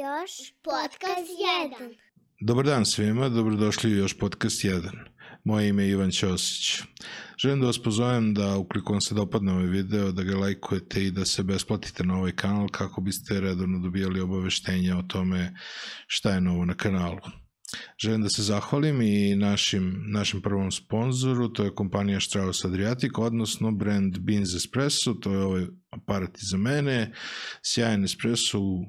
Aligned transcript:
Još 0.00 0.52
podcast 0.62 1.30
1. 1.80 1.96
Dobar 2.40 2.64
dan 2.64 2.86
svima, 2.86 3.28
dobrodošli 3.28 3.92
u 3.92 3.96
još 3.96 4.18
podcast 4.18 4.64
1. 4.64 4.80
Moje 5.44 5.68
ime 5.68 5.82
je 5.82 5.90
Ivan 5.90 6.10
Ćosić. 6.10 6.82
Želim 7.42 7.60
da 7.60 7.66
vas 7.66 7.82
pozovem 7.82 8.34
da 8.34 8.56
ukoliko 8.56 8.92
vam 8.92 9.00
se 9.00 9.14
dopadne 9.14 9.52
ovaj 9.52 9.66
video, 9.66 10.12
da 10.12 10.22
ga 10.22 10.36
lajkujete 10.36 11.04
i 11.04 11.10
da 11.10 11.24
se 11.24 11.42
besplatite 11.42 12.04
na 12.04 12.16
ovaj 12.16 12.32
kanal 12.32 12.68
kako 12.68 13.00
biste 13.00 13.40
redovno 13.40 13.78
dobijali 13.78 14.20
obaveštenja 14.20 14.98
o 14.98 15.02
tome 15.02 15.54
šta 16.06 16.30
je 16.30 16.40
novo 16.40 16.64
na 16.64 16.74
kanalu. 16.74 17.20
Želim 18.02 18.22
da 18.22 18.28
se 18.28 18.42
zahvalim 18.42 19.02
i 19.02 19.36
našim, 19.36 20.04
našem 20.06 20.42
prvom 20.42 20.72
sponzoru, 20.72 21.48
to 21.48 21.64
je 21.64 21.74
kompanija 21.74 22.20
Strauss 22.20 22.64
Adriatic, 22.64 23.12
odnosno 23.18 23.72
brand 23.72 24.18
Beans 24.18 24.54
Espresso, 24.54 25.14
to 25.14 25.32
je 25.32 25.38
ovaj 25.38 25.66
aparat 25.90 26.38
iza 26.42 26.56
mene, 26.56 27.12
sjajan 27.62 28.04
espresso 28.04 28.60
u 28.60 28.84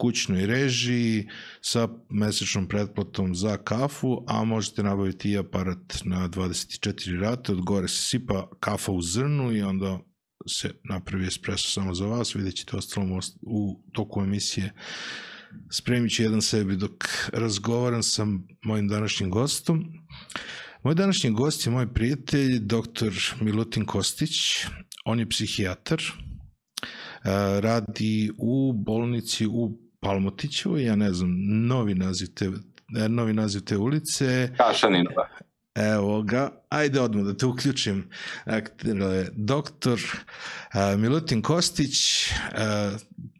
kućnoj 0.00 0.46
režiji 0.46 1.28
sa 1.60 1.88
mesečnom 2.10 2.68
pretplatom 2.68 3.34
za 3.34 3.56
kafu, 3.56 4.24
a 4.26 4.44
možete 4.44 4.82
nabaviti 4.82 5.30
i 5.30 5.38
aparat 5.38 6.00
na 6.04 6.28
24 6.28 7.20
rate, 7.20 7.52
od 7.52 7.60
gore 7.60 7.88
se 7.88 8.02
sipa 8.02 8.48
kafa 8.60 8.92
u 8.92 9.02
zrnu 9.02 9.52
i 9.52 9.62
onda 9.62 9.98
se 10.48 10.70
napravi 10.84 11.26
espresso 11.26 11.70
samo 11.70 11.94
za 11.94 12.06
vas, 12.06 12.34
vidjet 12.34 12.54
ćete 12.56 12.76
ostalo 12.76 13.20
u 13.42 13.82
toku 13.92 14.22
emisije 14.22 14.72
spremit 15.70 16.14
ću 16.14 16.22
jedan 16.22 16.42
sebi 16.42 16.76
dok 16.76 17.04
razgovaram 17.32 18.02
sa 18.02 18.26
mojim 18.64 18.88
današnjim 18.88 19.30
gostom. 19.30 19.84
Moj 20.82 20.94
današnji 20.94 21.30
gost 21.30 21.66
je 21.66 21.72
moj 21.72 21.92
prijatelj, 21.92 22.58
dr. 22.58 23.12
Milutin 23.40 23.86
Kostić. 23.86 24.36
On 25.04 25.18
je 25.18 25.28
psihijatar, 25.28 26.02
radi 27.60 28.30
u 28.38 28.72
bolnici 28.72 29.46
u 29.46 29.78
Palmotićevoj, 30.00 30.84
ja 30.84 30.96
ne 30.96 31.12
znam, 31.12 31.30
novi 31.66 31.94
naziv 31.94 32.28
te, 32.34 32.50
novi 33.08 33.32
naziv 33.32 33.60
te 33.60 33.76
ulice. 33.76 34.52
Kašaninova. 34.56 35.28
Evo 35.74 36.22
ga, 36.22 36.62
ajde 36.68 37.00
odmah 37.00 37.24
da 37.24 37.36
te 37.36 37.46
uključim. 37.46 38.08
Doktor 39.32 40.00
Milutin 40.98 41.42
Kostić, 41.42 41.96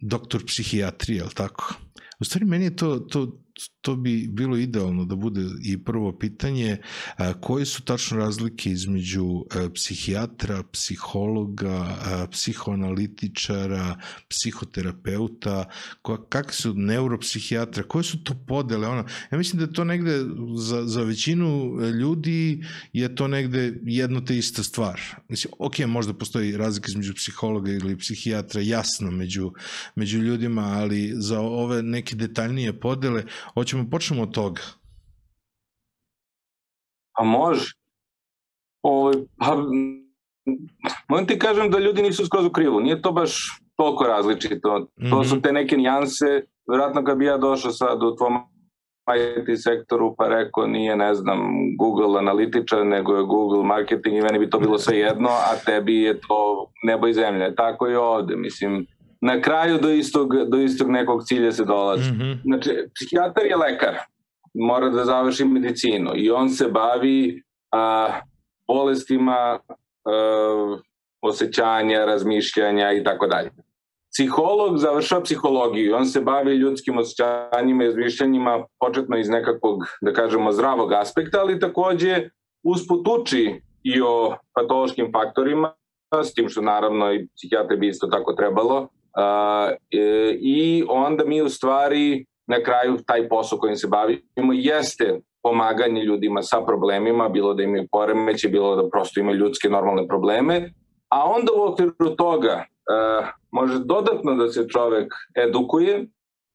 doktor 0.00 0.46
psihijatrije, 0.46 1.16
je 1.18 1.24
li 1.24 1.34
tako? 1.34 1.74
U 2.18 2.24
stvari, 2.24 2.44
meni 2.44 2.64
je 2.64 2.76
to, 2.76 2.98
to 2.98 3.42
to 3.80 3.96
bi 3.96 4.28
bilo 4.28 4.56
idealno 4.56 5.04
da 5.04 5.14
bude 5.16 5.40
i 5.64 5.84
prvo 5.84 6.18
pitanje 6.18 6.78
koje 7.40 7.66
su 7.66 7.82
tačno 7.82 8.18
razlike 8.18 8.70
između 8.70 9.44
a, 9.50 9.68
psihijatra, 9.74 10.62
psihologa, 10.72 11.96
psihoanalitičara, 12.30 13.96
psihoterapeuta, 14.28 15.64
kakve 16.28 16.52
su 16.52 16.74
neuropsihijatra, 16.74 17.82
koje 17.82 18.04
su 18.04 18.24
to 18.24 18.34
podele? 18.46 18.88
Ono, 18.88 19.04
ja 19.32 19.38
mislim 19.38 19.58
da 19.58 19.64
je 19.64 19.72
to 19.72 19.84
negde 19.84 20.24
za, 20.56 20.86
za 20.86 21.02
većinu 21.02 21.80
ljudi 22.00 22.64
je 22.92 23.14
to 23.14 23.28
negde 23.28 23.80
jedno 23.82 24.20
te 24.20 24.38
ista 24.38 24.62
stvar. 24.62 25.00
Mislim, 25.28 25.52
ok, 25.58 25.78
možda 25.78 26.14
postoji 26.14 26.56
razlika 26.56 26.86
između 26.88 27.14
psihologa 27.14 27.72
ili 27.72 27.98
psihijatra, 27.98 28.60
jasno 28.60 29.10
među, 29.10 29.52
među 29.94 30.18
ljudima, 30.18 30.62
ali 30.62 31.12
za 31.16 31.40
ove 31.40 31.82
neke 31.82 32.16
detaljnije 32.16 32.80
podele 32.80 33.24
Hoćemo 33.54 33.90
počnemo 33.90 34.22
od 34.22 34.34
toga. 34.34 34.62
A 37.18 37.24
može. 37.24 37.72
Ovo, 38.82 39.12
pa, 39.38 39.56
moram 41.08 41.26
ti 41.26 41.38
kažem 41.38 41.70
da 41.70 41.78
ljudi 41.78 42.02
nisu 42.02 42.26
skroz 42.26 42.46
u 42.46 42.50
krivu. 42.50 42.80
Nije 42.80 43.02
to 43.02 43.12
baš 43.12 43.60
toliko 43.76 44.04
različito. 44.04 44.78
Mm 44.78 45.04
-hmm. 45.04 45.10
To 45.10 45.24
su 45.24 45.34
mhm. 45.34 45.42
te 45.42 45.52
neke 45.52 45.76
nijanse. 45.76 46.44
Vjerojatno 46.70 47.04
kad 47.04 47.18
bi 47.18 47.24
ja 47.24 47.38
došao 47.38 47.72
sad 47.72 48.02
u 48.02 48.16
tvom 48.16 48.34
IT 49.16 49.62
sektoru 49.62 50.14
pa 50.18 50.28
rekao 50.28 50.66
nije, 50.66 50.96
ne 50.96 51.14
znam, 51.14 51.38
Google 51.78 52.18
analitičar, 52.18 52.86
nego 52.86 53.16
je 53.16 53.22
Google 53.22 53.64
marketing 53.64 54.16
i 54.16 54.22
meni 54.22 54.38
bi 54.38 54.50
to 54.50 54.58
bilo 54.58 54.78
sve 54.78 54.98
jedno, 54.98 55.28
a 55.28 55.56
tebi 55.66 55.96
je 55.96 56.20
to 56.20 56.70
nebo 56.82 57.06
i 57.06 57.14
zemlja. 57.14 57.54
Tako 57.54 57.88
i 57.88 57.94
ovde, 57.94 58.36
mislim, 58.36 58.86
na 59.20 59.40
kraju 59.40 59.78
do 59.78 59.90
istog, 59.90 60.34
do 60.48 60.58
istog 60.58 60.90
nekog 60.90 61.24
cilja 61.24 61.52
se 61.52 61.64
dolazi. 61.64 62.12
Mm 62.12 62.18
-hmm. 62.18 62.42
Znači, 62.42 62.70
psihijatar 62.94 63.46
je 63.46 63.56
lekar, 63.56 63.96
mora 64.54 64.88
da 64.88 65.04
završi 65.04 65.44
medicinu 65.44 66.10
i 66.14 66.30
on 66.30 66.48
se 66.48 66.68
bavi 66.68 67.42
a, 67.72 68.08
bolestima 68.66 69.58
a, 70.04 70.76
osjećanja, 71.20 72.04
razmišljanja 72.04 72.92
i 72.92 73.04
tako 73.04 73.26
dalje. 73.26 73.50
Psiholog 74.12 74.78
završava 74.78 75.22
psihologiju 75.22 75.96
on 75.96 76.06
se 76.06 76.20
bavi 76.20 76.56
ljudskim 76.56 76.98
osjećanjima 76.98 77.84
i 77.84 77.86
razmišljanjima 77.86 78.64
početno 78.80 79.18
iz 79.18 79.28
nekakvog, 79.28 79.78
da 80.00 80.12
kažemo, 80.12 80.52
zdravog 80.52 80.92
aspekta, 80.92 81.40
ali 81.40 81.60
takođe 81.60 82.28
usput 82.62 83.06
uči 83.08 83.60
i 83.82 84.00
o 84.00 84.36
patološkim 84.54 85.12
faktorima, 85.12 85.72
s 86.24 86.34
tim 86.34 86.48
što 86.48 86.60
naravno 86.60 87.12
i 87.12 87.28
psihijatre 87.36 87.76
bi 87.76 87.88
isto 87.88 88.06
tako 88.06 88.32
trebalo, 88.32 88.88
Uh, 89.16 89.76
I 90.40 90.84
onda 90.88 91.24
mi 91.24 91.42
u 91.42 91.48
stvari 91.48 92.26
na 92.46 92.62
kraju 92.62 92.98
taj 93.06 93.28
posao 93.28 93.58
kojim 93.58 93.76
se 93.76 93.88
bavimo 93.88 94.52
jeste 94.52 95.20
pomaganje 95.42 96.02
ljudima 96.02 96.42
sa 96.42 96.60
problemima, 96.66 97.28
bilo 97.28 97.54
da 97.54 97.62
imaju 97.62 97.88
poremeće, 97.92 98.48
bilo 98.48 98.76
da 98.76 98.90
prosto 98.90 99.20
imaju 99.20 99.36
ljudske 99.36 99.68
normalne 99.68 100.06
probleme, 100.08 100.72
a 101.08 101.24
onda 101.24 101.52
u 101.56 101.62
okviru 101.72 102.16
toga 102.16 102.64
uh, 102.64 103.28
može 103.50 103.78
dodatno 103.78 104.34
da 104.34 104.48
se 104.48 104.68
čovek 104.68 105.14
edukuje, 105.34 106.06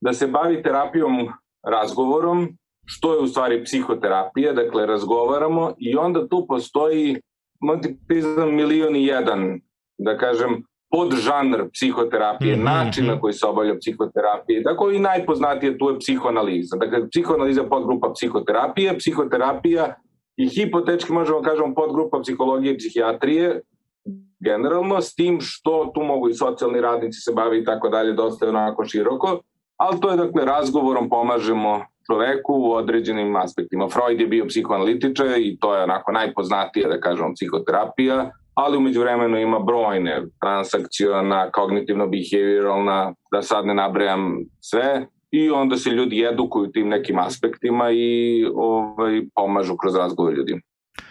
da 0.02 0.14
se 0.14 0.28
bavi 0.28 0.64
terapijom 0.64 1.28
razgovorom, 1.68 2.58
što 2.86 3.14
je 3.14 3.20
u 3.20 3.28
stvari 3.28 3.64
psihoterapija, 3.64 4.54
dakle 4.54 4.86
razgovaramo 4.86 5.74
i 5.78 5.96
onda 5.96 6.28
tu 6.28 6.46
postoji 6.48 7.22
multiprizam 7.62 8.56
milion 8.56 8.96
i 8.96 9.06
jedan, 9.06 9.60
da 9.98 10.18
kažem, 10.18 10.64
podžanr 10.96 11.70
psihoterapije, 11.74 12.56
mm 12.56 12.60
-hmm. 12.60 12.64
način 12.64 13.06
na 13.06 13.14
mhm. 13.14 13.22
koji 13.22 13.34
se 13.34 13.46
obavlja 13.46 13.76
psihoterapija, 13.82 14.64
tako 14.64 14.92
i 14.92 15.00
najpoznatije 15.00 15.78
tu 15.78 15.90
je 15.90 16.00
psihoanaliza. 16.00 16.78
Dakle, 16.78 17.10
psihoanaliza 17.10 17.62
je 17.62 17.70
podgrupa 17.70 18.14
psihoterapije, 18.16 18.98
psihoterapija 18.98 19.96
i 20.38 20.50
hipotečki 20.50 21.14
možemo 21.14 21.42
da 21.42 21.50
kažemo 21.50 21.76
podgrupa 21.76 22.20
psihologije 22.22 22.74
i 22.74 22.78
psihijatrije, 22.78 23.62
generalno, 24.40 25.02
s 25.02 25.16
tim 25.16 25.38
što 25.42 25.92
tu 25.96 26.04
mogu 26.04 26.30
i 26.30 26.34
socijalni 26.34 26.82
radnici 26.82 27.20
se 27.22 27.32
bavi 27.36 27.60
i 27.60 27.64
tako 27.64 27.90
dalje, 27.90 28.14
dosta 28.14 28.46
je 28.46 28.50
onako 28.50 28.86
široko, 28.86 29.40
ali 29.78 30.00
to 30.00 30.12
je 30.12 30.18
dakle 30.18 30.46
razgovorom 30.46 31.10
pomažemo 31.10 31.86
čoveku 32.12 32.54
u 32.54 32.72
određenim 32.72 33.36
aspektima. 33.36 33.90
Freud 33.90 34.22
je 34.22 34.28
bio 34.28 34.46
psihoanalitičar 34.46 35.28
i 35.38 35.58
to 35.60 35.76
je 35.76 35.84
onako 35.84 36.12
najpoznatija, 36.12 36.90
da 36.90 37.00
kažemo, 37.00 37.34
psihoterapija, 37.36 38.32
ali 38.56 38.78
umeđu 38.78 39.02
vremenu 39.02 39.38
ima 39.38 39.60
brojne 39.60 40.24
transakciona, 40.42 41.50
kognitivno-behavioralna, 41.52 43.14
da 43.32 43.42
sad 43.42 43.66
ne 43.66 43.74
nabrajam 43.74 44.38
sve, 44.60 45.08
i 45.32 45.50
onda 45.50 45.78
se 45.78 45.90
ljudi 45.90 46.26
edukuju 46.32 46.72
tim 46.72 46.88
nekim 46.90 47.20
aspektima 47.20 47.92
i 47.92 48.46
ovaj, 48.56 49.22
pomažu 49.36 49.78
kroz 49.78 49.96
razgovor 49.96 50.34
ljudima. 50.34 50.62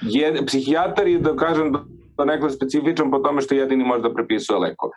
Je, 0.03 0.47
psihijatar 0.47 1.09
je, 1.09 1.19
da 1.19 1.37
kažem, 1.37 1.73
da 2.17 2.25
nekako 2.25 2.51
specifičan 2.51 3.11
po 3.11 3.19
tome 3.19 3.43
što 3.43 3.55
jedini 3.55 3.85
može 3.85 4.03
da 4.03 4.15
prepisuje 4.15 4.59
lekove. 4.59 4.93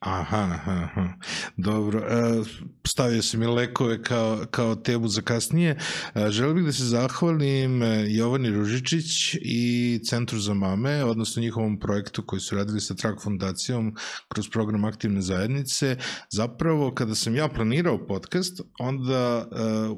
Aha, 0.00 0.60
aha, 0.66 1.08
dobro. 1.56 1.98
E, 1.98 2.42
stavio 2.86 3.22
si 3.22 3.36
mi 3.36 3.46
lekove 3.46 4.02
kao, 4.02 4.44
kao 4.50 4.74
tebu 4.74 5.08
za 5.08 5.22
kasnije. 5.22 5.78
E, 6.14 6.30
želeo 6.30 6.54
bih 6.54 6.64
da 6.64 6.72
se 6.72 6.84
zahvalim 6.84 7.82
e, 7.82 8.04
Jovani 8.08 8.50
Ružičić 8.50 9.34
i 9.34 10.00
Centru 10.04 10.38
za 10.38 10.54
mame, 10.54 11.04
odnosno 11.04 11.42
njihovom 11.42 11.80
projektu 11.80 12.22
koji 12.26 12.40
su 12.40 12.56
radili 12.56 12.80
sa 12.80 12.94
Trak 12.94 13.22
fondacijom 13.22 13.94
kroz 14.28 14.48
program 14.48 14.84
Aktivne 14.84 15.20
zajednice. 15.20 15.96
Zapravo, 16.30 16.94
kada 16.94 17.14
sam 17.14 17.36
ja 17.36 17.48
planirao 17.48 18.06
podcast, 18.06 18.60
onda 18.78 19.46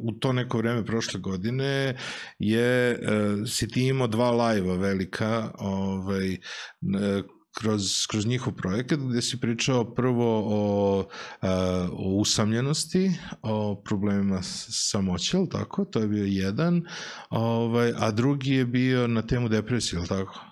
u 0.00 0.12
to 0.12 0.32
neko 0.32 0.58
vreme 0.58 0.84
prošle 0.84 1.20
godine 1.20 1.96
je 2.38 2.98
si 3.46 3.68
ti 3.68 3.86
imao 3.86 4.06
dva 4.06 4.30
live-a 4.30 4.74
velika 4.74 5.50
ovaj, 5.58 6.36
kroz, 7.58 8.06
kroz 8.06 8.26
njihov 8.26 8.52
projekat 8.52 8.98
gde 8.98 9.22
si 9.22 9.40
pričao 9.40 9.94
prvo 9.94 10.44
o, 10.46 11.04
a, 11.42 11.88
o 11.92 12.14
usamljenosti, 12.14 13.12
o 13.42 13.82
problemima 13.84 14.42
samoće, 14.42 15.38
tako? 15.50 15.84
To 15.84 16.00
je 16.00 16.08
bio 16.08 16.24
jedan, 16.24 16.82
ovaj, 17.30 17.92
a 17.96 18.10
drugi 18.10 18.50
je 18.50 18.66
bio 18.66 19.06
na 19.06 19.22
temu 19.22 19.48
depresije, 19.48 20.06
tako? 20.08 20.47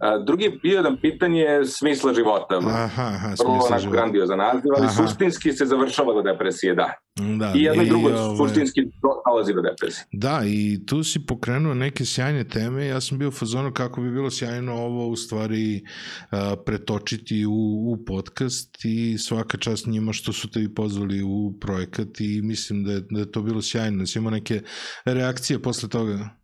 A, 0.00 0.18
drugi 0.26 0.58
bio 0.62 0.82
na 0.82 0.96
pitanje 1.00 1.46
smisla 1.66 2.14
života. 2.14 2.58
Aha, 2.66 3.02
aha, 3.02 3.34
Prvo 3.38 3.66
onako 3.66 3.90
grandiozan 3.90 4.38
naziv, 4.38 4.70
ali 4.76 4.86
aha. 4.86 5.06
suštinski 5.06 5.52
se 5.52 5.66
završava 5.66 6.14
do 6.14 6.22
depresije, 6.22 6.74
da. 6.74 6.94
Da, 7.38 7.52
I 7.56 7.62
jedno 7.62 7.82
i 7.82 7.88
drugo 7.88 8.08
ovaj, 8.08 8.36
suštinski 8.36 8.80
dolazi 9.26 9.54
do 9.54 9.60
depresije. 9.60 10.04
Da, 10.12 10.42
i 10.46 10.86
tu 10.86 11.04
si 11.04 11.26
pokrenuo 11.26 11.74
neke 11.74 12.04
sjajne 12.04 12.44
teme. 12.44 12.86
Ja 12.86 13.00
sam 13.00 13.18
bio 13.18 13.28
u 13.28 13.32
fazonu 13.32 13.72
kako 13.72 14.00
bi 14.00 14.10
bilo 14.10 14.30
sjajno 14.30 14.74
ovo 14.74 15.08
u 15.08 15.16
stvari 15.16 15.82
a, 16.30 16.56
pretočiti 16.66 17.46
u, 17.46 17.92
u 17.92 18.04
podcast 18.06 18.84
i 18.84 19.18
svaka 19.18 19.58
čast 19.58 19.86
njima 19.86 20.12
što 20.12 20.32
su 20.32 20.50
te 20.50 20.62
i 20.62 20.74
pozvali 20.74 21.22
u 21.22 21.54
projekat 21.60 22.20
i 22.20 22.42
mislim 22.42 22.84
da 22.84 22.92
je, 22.92 23.00
da 23.10 23.20
je 23.20 23.32
to 23.32 23.42
bilo 23.42 23.62
sjajno. 23.62 23.98
Da 23.98 24.06
si 24.06 24.18
imao 24.18 24.30
neke 24.30 24.62
reakcije 25.04 25.62
posle 25.62 25.88
toga 25.88 26.41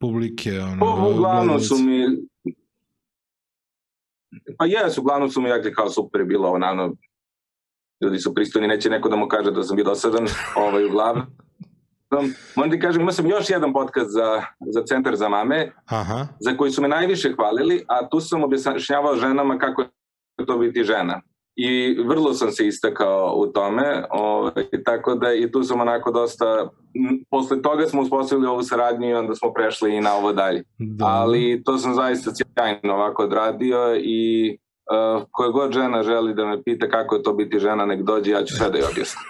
publike. 0.00 0.60
Ono, 0.60 0.80
Pa, 0.80 1.08
uglavnom 1.14 1.60
su 1.60 1.78
mi... 1.78 2.06
Pa 4.58 4.66
jes, 4.66 4.98
uglavnom 4.98 5.30
su 5.30 5.40
mi 5.40 5.48
rekli 5.48 5.74
kao 5.74 5.90
super 5.90 6.20
je 6.20 6.24
bilo, 6.24 6.58
naravno, 6.58 6.94
ljudi 8.04 8.18
su 8.18 8.34
pristojni, 8.34 8.68
neće 8.68 8.90
neko 8.90 9.08
da 9.08 9.16
mu 9.16 9.28
kaže 9.28 9.50
da 9.50 9.62
sam 9.62 9.76
bio 9.76 9.84
dosadan, 9.84 10.26
ovaj, 10.66 10.84
uglavnom. 10.84 11.26
Moram 12.56 12.70
ti 12.70 12.80
kažem, 12.80 13.00
imao 13.00 13.12
sam 13.12 13.26
još 13.26 13.50
jedan 13.50 13.72
podcast 13.72 14.10
za, 14.10 14.42
za 14.72 14.82
Centar 14.84 15.16
za 15.16 15.28
mame, 15.28 15.72
Aha, 15.86 16.26
za 16.40 16.56
koji 16.56 16.70
su 16.70 16.82
me 16.82 16.88
najviše 16.88 17.32
hvalili, 17.34 17.84
a 17.88 18.08
tu 18.08 18.20
sam 18.20 18.44
objašnjavao 18.44 19.16
ženama 19.16 19.58
kako 19.58 19.82
je 19.82 20.46
to 20.46 20.58
biti 20.58 20.84
žena. 20.84 21.20
I 21.60 21.96
vrlo 22.06 22.34
sam 22.34 22.50
se 22.50 22.66
istakao 22.66 23.34
u 23.36 23.46
tome, 23.46 24.04
ovaj, 24.10 24.52
tako 24.84 25.14
da 25.14 25.34
i 25.34 25.50
tu 25.52 25.62
sam 25.62 25.80
onako 25.80 26.10
dosta, 26.10 26.68
posle 27.30 27.62
toga 27.62 27.86
smo 27.86 28.02
uspostavili 28.02 28.46
ovu 28.46 28.62
saradnju 28.62 29.08
i 29.08 29.14
onda 29.14 29.34
smo 29.34 29.52
prešli 29.52 29.96
i 29.96 30.00
na 30.00 30.14
ovo 30.14 30.32
dalje. 30.32 30.64
da. 30.78 31.06
Ali 31.06 31.62
to 31.64 31.78
sam 31.78 31.94
zaista 31.94 32.30
sjajno 32.34 32.94
ovako 32.94 33.22
odradio 33.22 33.96
i 33.96 34.50
uh, 34.88 35.22
koja 35.30 35.50
god 35.50 35.72
žena 35.72 36.02
želi 36.02 36.34
da 36.34 36.46
me 36.46 36.62
pita 36.62 36.88
kako 36.88 37.14
je 37.14 37.22
to 37.22 37.32
biti 37.32 37.58
žena, 37.58 37.86
nek 37.86 38.02
dođe, 38.02 38.30
ja 38.30 38.44
ću 38.44 38.56
sve 38.56 38.70
da 38.70 38.78
je 38.78 38.84
objasnim. 38.84 39.24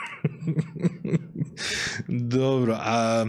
Dobro, 2.38 2.76
a 2.80 3.26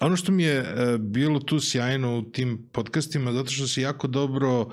ono 0.00 0.16
što 0.16 0.32
mi 0.32 0.42
je 0.42 0.56
e, 0.58 0.98
bilo 0.98 1.40
tu 1.40 1.60
sjajno 1.60 2.18
u 2.18 2.22
tim 2.22 2.68
podcastima, 2.72 3.32
zato 3.32 3.50
što 3.50 3.66
si 3.66 3.80
jako 3.80 4.06
dobro 4.06 4.60
e, 4.60 4.66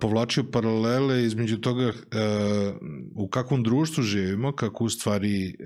povlačio 0.00 0.44
paralele 0.52 1.24
između 1.24 1.58
toga 1.58 1.84
e, 1.84 1.92
u 3.16 3.28
kakvom 3.28 3.62
društvu 3.62 4.02
živimo, 4.02 4.52
kako 4.52 4.84
u 4.84 4.88
stvari 4.88 5.56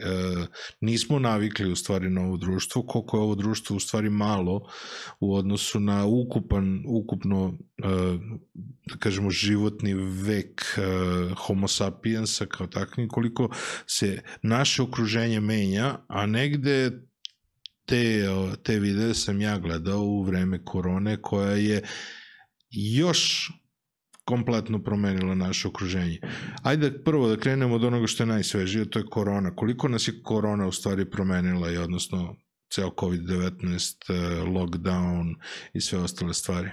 nismo 0.80 1.18
navikli 1.18 1.72
u 1.72 1.76
stvari 1.76 2.10
na 2.10 2.22
ovo 2.22 2.36
društvo, 2.36 2.82
koliko 2.82 3.16
je 3.16 3.22
ovo 3.22 3.34
društvo 3.34 3.76
u 3.76 3.80
stvari 3.80 4.10
malo 4.10 4.68
u 5.20 5.34
odnosu 5.34 5.80
na 5.80 6.06
ukupan, 6.06 6.84
ukupno 6.88 7.54
da 8.86 8.96
kažemo 8.98 9.30
životni 9.30 9.94
vek 9.94 10.78
homo 11.36 11.68
sapiensa 11.68 12.46
kao 12.46 12.66
takvim, 12.66 13.08
koliko 13.08 13.48
se 13.86 14.22
naše 14.42 14.82
okruženje 14.82 15.40
menja, 15.40 15.96
a 16.08 16.26
negde 16.26 16.90
te, 17.86 18.26
te 18.62 18.78
videe 18.78 19.14
sam 19.14 19.40
ja 19.40 19.58
gledao 19.58 20.00
u 20.00 20.22
vreme 20.22 20.64
korone 20.64 21.22
koja 21.22 21.50
je 21.50 21.82
još 22.70 23.50
kompletno 24.24 24.82
promenila 24.82 25.34
naše 25.34 25.68
okruženje. 25.68 26.20
Ajde 26.62 27.04
prvo 27.04 27.28
da 27.28 27.36
krenemo 27.36 27.74
od 27.74 27.84
onoga 27.84 28.06
što 28.06 28.22
je 28.22 28.26
najsvežije, 28.26 28.90
to 28.90 28.98
je 28.98 29.06
korona. 29.10 29.56
Koliko 29.56 29.88
nas 29.88 30.08
je 30.08 30.22
korona 30.22 30.66
u 30.66 30.72
stvari 30.72 31.10
promenila 31.10 31.70
i 31.70 31.76
odnosno 31.76 32.36
ceo 32.74 32.90
COVID-19, 32.90 33.96
eh, 34.08 34.42
lockdown 34.42 35.34
i 35.72 35.80
sve 35.80 35.98
ostale 35.98 36.34
stvari? 36.34 36.70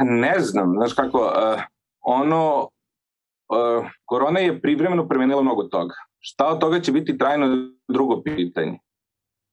Ne 0.00 0.40
znam, 0.40 0.72
znaš 0.76 0.92
kako, 0.92 1.18
uh, 1.18 1.62
ono, 2.00 2.62
uh, 2.62 3.86
korona 4.04 4.40
je 4.40 4.60
privremeno 4.60 5.08
promenila 5.08 5.42
mnogo 5.42 5.62
toga. 5.62 5.94
Šta 6.20 6.46
od 6.46 6.60
toga 6.60 6.80
će 6.80 6.92
biti 6.92 7.18
trajno 7.18 7.70
drugo 7.88 8.22
pitanje. 8.22 8.78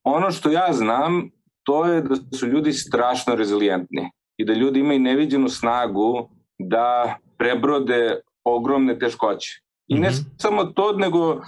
Ono 0.04 0.32
što 0.32 0.52
ja 0.52 0.68
znam, 0.72 1.30
to 1.64 1.86
je 1.86 2.02
da 2.02 2.16
su 2.38 2.48
ljudi 2.48 2.74
strašno 2.74 3.36
rezilijentni 3.36 4.12
i 4.38 4.46
da 4.46 4.54
ljudi 4.54 4.80
imaju 4.80 5.00
neviđenu 5.00 5.50
snagu 5.50 6.30
da 6.60 7.16
prebrode 7.38 8.20
ogromne 8.44 9.00
teškoće. 9.00 9.62
I 9.88 9.96
ne 9.96 10.10
Mhm. 10.10 10.18
samo 10.38 10.64
to, 10.64 10.92
nego 10.92 11.32
uh, 11.32 11.42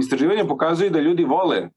istraživanje 0.00 0.44
pokazuje 0.48 0.90
da 0.90 1.00
ljudi 1.00 1.24
vole 1.24 1.68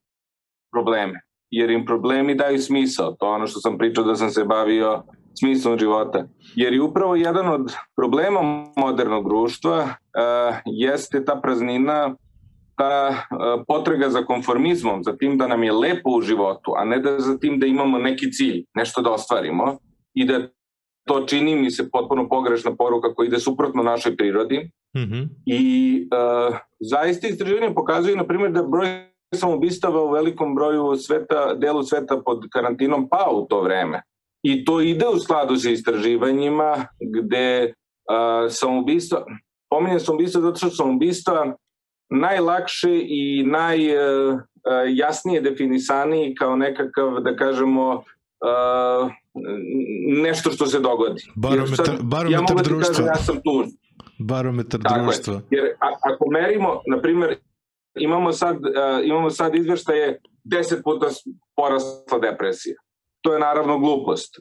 probleme, 0.72 1.20
jer 1.50 1.70
im 1.70 1.84
problemi 1.84 2.34
daju 2.34 2.58
smisao. 2.58 3.16
To 3.18 3.26
je 3.26 3.32
ono 3.32 3.46
što 3.46 3.60
sam 3.60 3.78
pričao 3.78 4.04
da 4.04 4.14
sam 4.16 4.30
se 4.30 4.44
bavio 4.44 5.02
smislom 5.38 5.78
života. 5.78 6.24
Jer 6.54 6.72
je 6.72 6.82
upravo 6.82 7.16
jedan 7.16 7.48
od 7.48 7.74
problema 7.96 8.40
modernog 8.76 9.28
društva 9.28 9.76
uh, 9.82 10.56
jeste 10.64 11.24
ta 11.24 11.40
praznina, 11.42 12.14
ta 12.76 13.08
uh, 13.08 13.64
potrega 13.68 14.08
za 14.08 14.24
konformizmom, 14.24 15.04
za 15.04 15.16
tim 15.16 15.38
da 15.38 15.46
nam 15.46 15.64
je 15.64 15.72
lepo 15.72 16.10
u 16.10 16.20
životu, 16.20 16.74
a 16.76 16.84
ne 16.84 16.98
da 16.98 17.18
za 17.20 17.38
tim 17.38 17.58
da 17.60 17.66
imamo 17.66 17.98
neki 17.98 18.32
cilj, 18.32 18.64
nešto 18.74 19.02
da 19.02 19.10
ostvarimo 19.10 19.78
i 20.14 20.24
da 20.24 20.48
to 21.06 21.26
čini 21.26 21.54
mi 21.54 21.70
se 21.70 21.90
potpuno 21.90 22.28
pogrešna 22.28 22.76
poruka 22.76 23.14
koja 23.14 23.26
ide 23.26 23.38
suprotno 23.38 23.82
našoj 23.82 24.16
prirodi. 24.16 24.70
Mhm. 24.96 25.22
I 25.46 26.02
uh, 26.12 26.56
zaista 26.80 27.28
istraživanje 27.28 27.74
pokazuju, 27.74 28.16
na 28.16 28.26
primjer, 28.26 28.52
da 28.52 28.62
broj 28.62 28.88
samoubistava 29.34 30.02
u 30.02 30.10
velikom 30.10 30.54
broju 30.54 30.96
sveta, 30.96 31.54
delu 31.54 31.82
sveta 31.82 32.22
pod 32.24 32.46
karantinom 32.52 33.08
pao 33.08 33.30
u 33.34 33.46
to 33.46 33.60
vreme. 33.62 34.02
I 34.42 34.64
to 34.64 34.80
ide 34.80 35.06
u 35.08 35.18
skladu 35.18 35.56
sa 35.56 35.70
istraživanjima 35.70 36.86
gde 37.00 37.64
uh, 37.66 38.50
samoubistva, 38.50 39.24
pominjem 39.70 40.00
samoubistva 40.00 40.40
zato 40.40 40.56
što 40.56 40.70
samoubistva 40.70 41.56
najlakše 42.10 43.00
i 43.02 43.44
najjasnije 43.46 45.40
definisani 45.40 46.34
kao 46.34 46.56
nekakav, 46.56 47.20
da 47.20 47.36
kažemo, 47.36 47.94
uh, 47.94 49.10
nešto 50.22 50.50
što 50.50 50.66
se 50.66 50.80
dogodi. 50.80 51.22
Jer 51.26 51.32
Barometar, 51.36 51.86
sad, 51.86 51.94
ja 51.94 52.02
barometar 52.02 52.40
mogu 52.42 52.54
da 52.54 52.62
društva. 52.62 52.88
kažem, 52.88 53.06
ja 53.06 53.14
sam 53.14 53.36
tužan. 53.44 53.70
Barometar 54.18 54.80
Tako 54.82 54.94
je. 54.94 55.02
društva. 55.02 55.40
Jer 55.50 55.64
a, 55.80 55.88
ako 56.12 56.30
merimo, 56.30 56.80
na 56.86 57.00
primjer, 57.00 57.36
imamo 57.94 58.32
sad, 58.32 58.56
imamo 59.04 59.30
sad 59.30 59.54
izveštaje 59.54 60.20
10 60.44 60.82
puta 60.84 61.06
porasla 61.56 62.18
depresija. 62.18 62.76
To 63.20 63.32
je 63.32 63.40
naravno 63.40 63.78
glupost. 63.78 64.40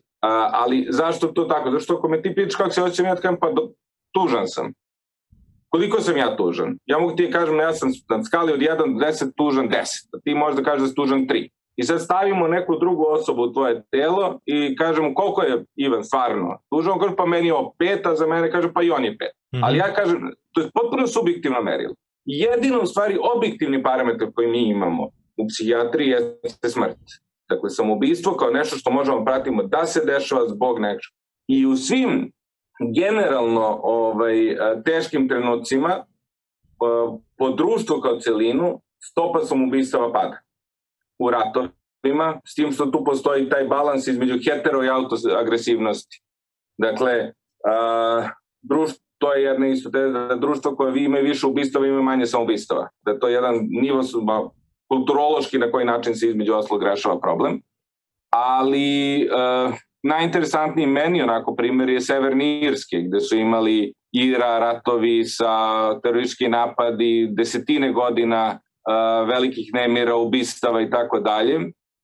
Ali 0.51 0.87
zašto 0.89 1.27
to 1.27 1.43
tako? 1.43 1.71
Zašto 1.71 1.95
ako 1.95 2.09
me 2.09 2.21
ti 2.21 2.35
pitaš 2.35 2.55
kako 2.55 2.69
se 2.69 2.81
osjećam, 2.83 3.05
ja 3.05 3.15
kažem 3.15 3.37
pa 3.39 3.51
do, 3.51 3.69
tužan 4.11 4.47
sam. 4.47 4.73
Koliko 5.75 6.01
sam 6.01 6.17
ja 6.17 6.35
tužan? 6.37 6.77
Ja 6.85 6.99
mogu 6.99 7.15
ti 7.15 7.31
kažem, 7.31 7.59
ja 7.59 7.73
sam 7.73 7.89
na 8.09 8.23
skali 8.23 8.53
od 8.53 8.59
1 8.59 8.77
do 8.77 8.85
10 8.85 9.31
tužan 9.35 9.69
10. 9.69 9.73
A 10.13 10.19
ti 10.23 10.35
možda 10.35 10.63
kažeš 10.63 10.81
da 10.81 10.87
si 10.87 10.95
tužan 10.95 11.27
3. 11.27 11.49
I 11.75 11.83
sad 11.83 12.01
stavimo 12.01 12.47
neku 12.47 12.77
drugu 12.79 13.03
osobu 13.07 13.41
u 13.41 13.53
tvoje 13.53 13.83
telo 13.91 14.39
i 14.45 14.75
kažemo 14.75 15.13
koliko 15.13 15.41
je 15.41 15.65
Ivan 15.75 16.03
stvarno 16.03 16.59
tužan. 16.69 16.93
On 16.93 16.99
kaže 16.99 17.15
pa 17.15 17.25
meni 17.25 17.47
je 17.47 17.53
ovo 17.53 17.75
pet, 17.79 18.05
a 18.05 18.15
za 18.15 18.27
mene 18.27 18.51
kaže 18.51 18.73
pa 18.73 18.83
i 18.83 18.91
on 18.91 19.05
je 19.05 19.17
pet. 19.17 19.33
Mhm. 19.55 19.63
Ali 19.63 19.77
ja 19.77 19.93
kažem, 19.93 20.31
to 20.51 20.61
je 20.61 20.69
potpuno 20.73 21.07
subjektivno 21.07 21.61
merilo. 21.61 21.93
Jedino 22.25 22.81
u 22.81 22.85
stvari 22.85 23.17
objektivni 23.35 23.83
parametar 23.83 24.27
koji 24.35 24.47
mi 24.47 24.69
imamo 24.69 25.03
u 25.37 25.47
psihijatriji 25.47 26.09
jeste 26.09 26.69
smrt. 26.69 26.97
Dakle, 27.49 27.69
samoubistvo 27.69 28.33
kao 28.33 28.49
nešto 28.49 28.77
što 28.77 28.91
možemo 28.91 29.25
pratimo 29.25 29.63
da 29.63 29.85
se 29.85 30.05
dešava 30.05 30.47
zbog 30.47 30.79
nečega. 30.79 31.15
I 31.47 31.65
u 31.65 31.75
svim 31.75 32.31
generalno 32.95 33.79
ovaj, 33.83 34.57
teškim 34.85 35.29
trenucima 35.29 36.05
po- 36.79 37.19
po 37.37 37.49
društvu 37.49 38.01
kao 38.01 38.19
celinu 38.19 38.81
stopa 39.03 39.39
samoubistava 39.39 40.11
pada. 40.13 40.39
U 41.19 41.29
ratovima, 41.29 42.41
s 42.45 42.55
tim 42.55 42.71
što 42.71 42.85
tu 42.85 43.03
postoji 43.05 43.49
taj 43.49 43.63
balans 43.63 44.07
između 44.07 44.33
hetero 44.45 44.83
i 44.83 44.89
autoagresivnosti. 44.89 46.21
Dakle, 46.77 47.31
a, 47.65 48.29
društvo, 48.61 49.05
to 49.17 49.33
je 49.33 49.43
jedna 49.43 49.67
isto, 49.67 49.89
te, 49.89 49.99
da 49.99 50.35
društvo 50.35 50.75
koje 50.75 50.91
vi 50.91 51.03
imaju 51.03 51.23
više 51.23 51.47
ubistava, 51.47 51.87
imaju 51.87 52.03
manje 52.03 52.25
samoubistava. 52.25 52.89
Da 53.05 53.11
je 53.11 53.19
to 53.19 53.27
jedan 53.27 53.55
nivo 53.69 54.01
ma, 54.23 54.49
kulturološki 54.87 55.57
na 55.57 55.71
koji 55.71 55.85
način 55.85 56.15
se 56.15 56.27
između 56.27 56.53
oslog 56.53 56.83
rešava 56.83 57.19
problem. 57.19 57.61
Ali 58.29 59.21
e, 59.21 59.27
najinteresantniji 60.05 60.87
meni 60.87 61.21
onako 61.21 61.55
primjer 61.55 61.89
je 61.89 62.01
Severni 62.01 62.59
Irske, 62.61 62.97
gde 63.07 63.19
su 63.19 63.37
imali 63.37 63.93
ira, 64.11 64.59
ratovi 64.59 65.23
sa 65.23 65.53
teroristički 65.99 66.47
napadi, 66.47 67.29
desetine 67.31 67.91
godina 67.91 68.51
e, 68.51 68.57
velikih 69.25 69.73
nemira, 69.73 70.15
ubistava 70.15 70.81
i 70.81 70.89
tako 70.89 71.19
dalje. 71.19 71.59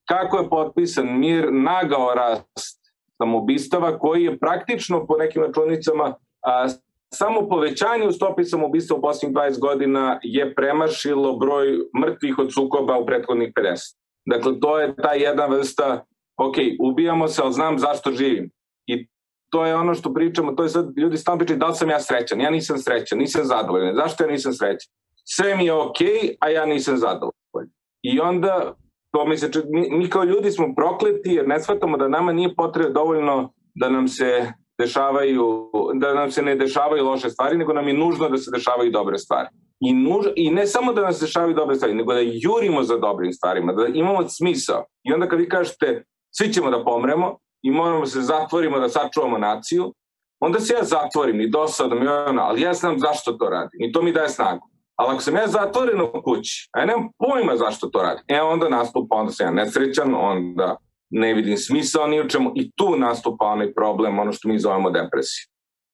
Kako 0.10 0.38
je 0.38 0.50
potpisan 0.50 1.20
mir, 1.20 1.48
nagao 1.52 2.14
rast 2.16 2.82
samoubistava 3.18 4.00
koji 4.00 4.24
je 4.24 4.40
praktično 4.40 5.06
po 5.08 5.18
nekim 5.18 5.44
računicama 5.44 6.14
a, 6.46 6.68
samo 7.14 7.50
povećanje 7.50 8.08
u 8.08 8.12
stopi 8.12 8.44
samoubistva 8.44 8.98
u 8.98 9.02
posljednjih 9.02 9.38
20 9.38 9.60
godina 9.60 10.20
je 10.24 10.56
premašilo 10.56 11.38
broj 11.38 11.68
mrtvih 12.02 12.40
od 12.40 12.54
sukoba 12.54 12.98
u 12.98 13.06
prethodnih 13.06 13.54
50. 13.54 13.96
Dakle, 14.26 14.60
to 14.60 14.80
je 14.80 14.96
ta 14.96 15.14
jedna 15.14 15.46
vrsta, 15.46 16.06
ok, 16.38 16.56
ubijamo 16.80 17.28
se, 17.28 17.42
ali 17.42 17.54
znam 17.54 17.80
zašto 17.80 18.12
živim. 18.12 18.52
I 18.86 19.08
to 19.50 19.66
je 19.66 19.76
ono 19.76 19.94
što 19.94 20.14
pričamo, 20.14 20.52
to 20.52 20.64
je 20.64 20.70
sad, 20.70 20.98
ljudi 20.98 21.18
stalno 21.18 21.40
pričaju 21.40 21.60
da 21.60 21.68
li 21.68 21.76
sam 21.76 21.90
ja 21.90 22.00
srećan, 22.00 22.42
ja 22.42 22.50
nisam 22.50 22.78
srećan, 22.78 23.20
nisam 23.20 23.46
zadovoljan, 23.46 23.96
zašto 23.96 24.24
ja 24.24 24.32
nisam 24.32 24.54
srećan? 24.54 24.92
Sve 25.26 25.56
mi 25.56 25.66
je 25.66 25.74
okay, 25.74 26.36
a 26.40 26.50
ja 26.50 26.66
nisam 26.66 26.98
zadovoljan. 26.98 27.72
I 28.02 28.20
onda, 28.20 28.76
to 29.12 29.26
mi 29.26 29.38
se, 29.38 29.52
mi, 29.70 29.90
mi 29.90 30.10
kao 30.10 30.24
ljudi 30.24 30.52
smo 30.52 30.76
prokleti 30.76 31.30
jer 31.30 31.48
ne 31.48 31.60
shvatamo 31.60 31.98
da 31.98 32.08
nama 32.08 32.32
nije 32.32 32.56
potrebno 32.56 32.94
dovoljno 32.94 33.54
da 33.76 33.90
nam 33.90 34.08
se 34.08 34.52
dešavaju, 34.82 35.72
da 35.94 36.14
nam 36.14 36.32
se 36.32 36.42
ne 36.42 36.56
dešavaju 36.56 37.06
loše 37.06 37.30
stvari, 37.30 37.58
nego 37.58 37.74
nam 37.74 37.88
je 37.88 37.94
nužno 37.94 38.30
da 38.30 38.38
se 38.38 38.52
dešavaju 38.52 38.92
dobre 38.92 39.18
stvari. 39.18 39.50
I, 39.80 39.94
nuž, 39.94 40.26
I 40.36 40.52
ne 40.52 40.68
samo 40.68 40.94
da 40.94 41.02
nas 41.02 41.20
dešavaju 41.20 41.54
dobre 41.54 41.76
stvari, 41.76 41.94
nego 41.94 42.14
da 42.14 42.20
jurimo 42.20 42.84
za 42.84 42.98
dobrim 42.98 43.34
stvarima, 43.34 43.74
da 43.74 43.88
imamo 43.94 44.30
smisao. 44.30 44.86
I 45.04 45.14
onda 45.14 45.28
kad 45.28 45.40
vi 45.40 45.50
kažete 45.50 46.04
svi 46.32 46.54
ćemo 46.54 46.70
da 46.70 46.84
pomremo 46.84 47.38
i 47.62 47.72
moramo 47.72 48.06
se 48.06 48.22
zatvorimo 48.22 48.80
da 48.80 48.90
sačuvamo 48.90 49.38
naciju, 49.38 49.94
onda 50.40 50.60
se 50.60 50.74
ja 50.74 50.84
zatvorim 50.84 51.42
i 51.42 51.50
dosadom 51.50 52.04
i 52.04 52.08
ono, 52.08 52.42
ali 52.42 52.62
ja 52.62 52.74
znam 52.74 53.00
zašto 53.00 53.32
to 53.32 53.50
radim 53.50 53.82
i 53.82 53.92
to 53.92 54.02
mi 54.02 54.12
daje 54.12 54.30
snagu. 54.30 54.68
Ali 54.96 55.14
ako 55.14 55.22
sam 55.22 55.36
ja 55.36 55.48
zatvoren 55.48 56.02
u 56.02 56.22
kući, 56.24 56.70
a 56.72 56.80
ja 56.80 56.86
nemam 56.86 57.10
pojma 57.18 57.58
zašto 57.58 57.88
to 57.88 58.02
radim, 58.02 58.24
e 58.28 58.42
onda 58.42 58.70
nastupa, 58.70 59.16
onda 59.16 59.32
sam 59.32 59.46
ja 59.46 59.64
nesrećan, 59.64 60.16
onda 60.16 60.76
ne 61.10 61.34
vidim 61.34 61.58
smisao 61.58 62.08
ni 62.08 62.22
u 62.22 62.30
čemu 62.30 62.52
i 62.56 62.72
tu 62.72 62.96
nastupa 62.98 63.46
onaj 63.46 63.74
problem, 63.74 64.20
ono 64.20 64.34
što 64.34 64.48
mi 64.48 64.60
zovemo 64.60 64.90
depresiju. 64.90 65.46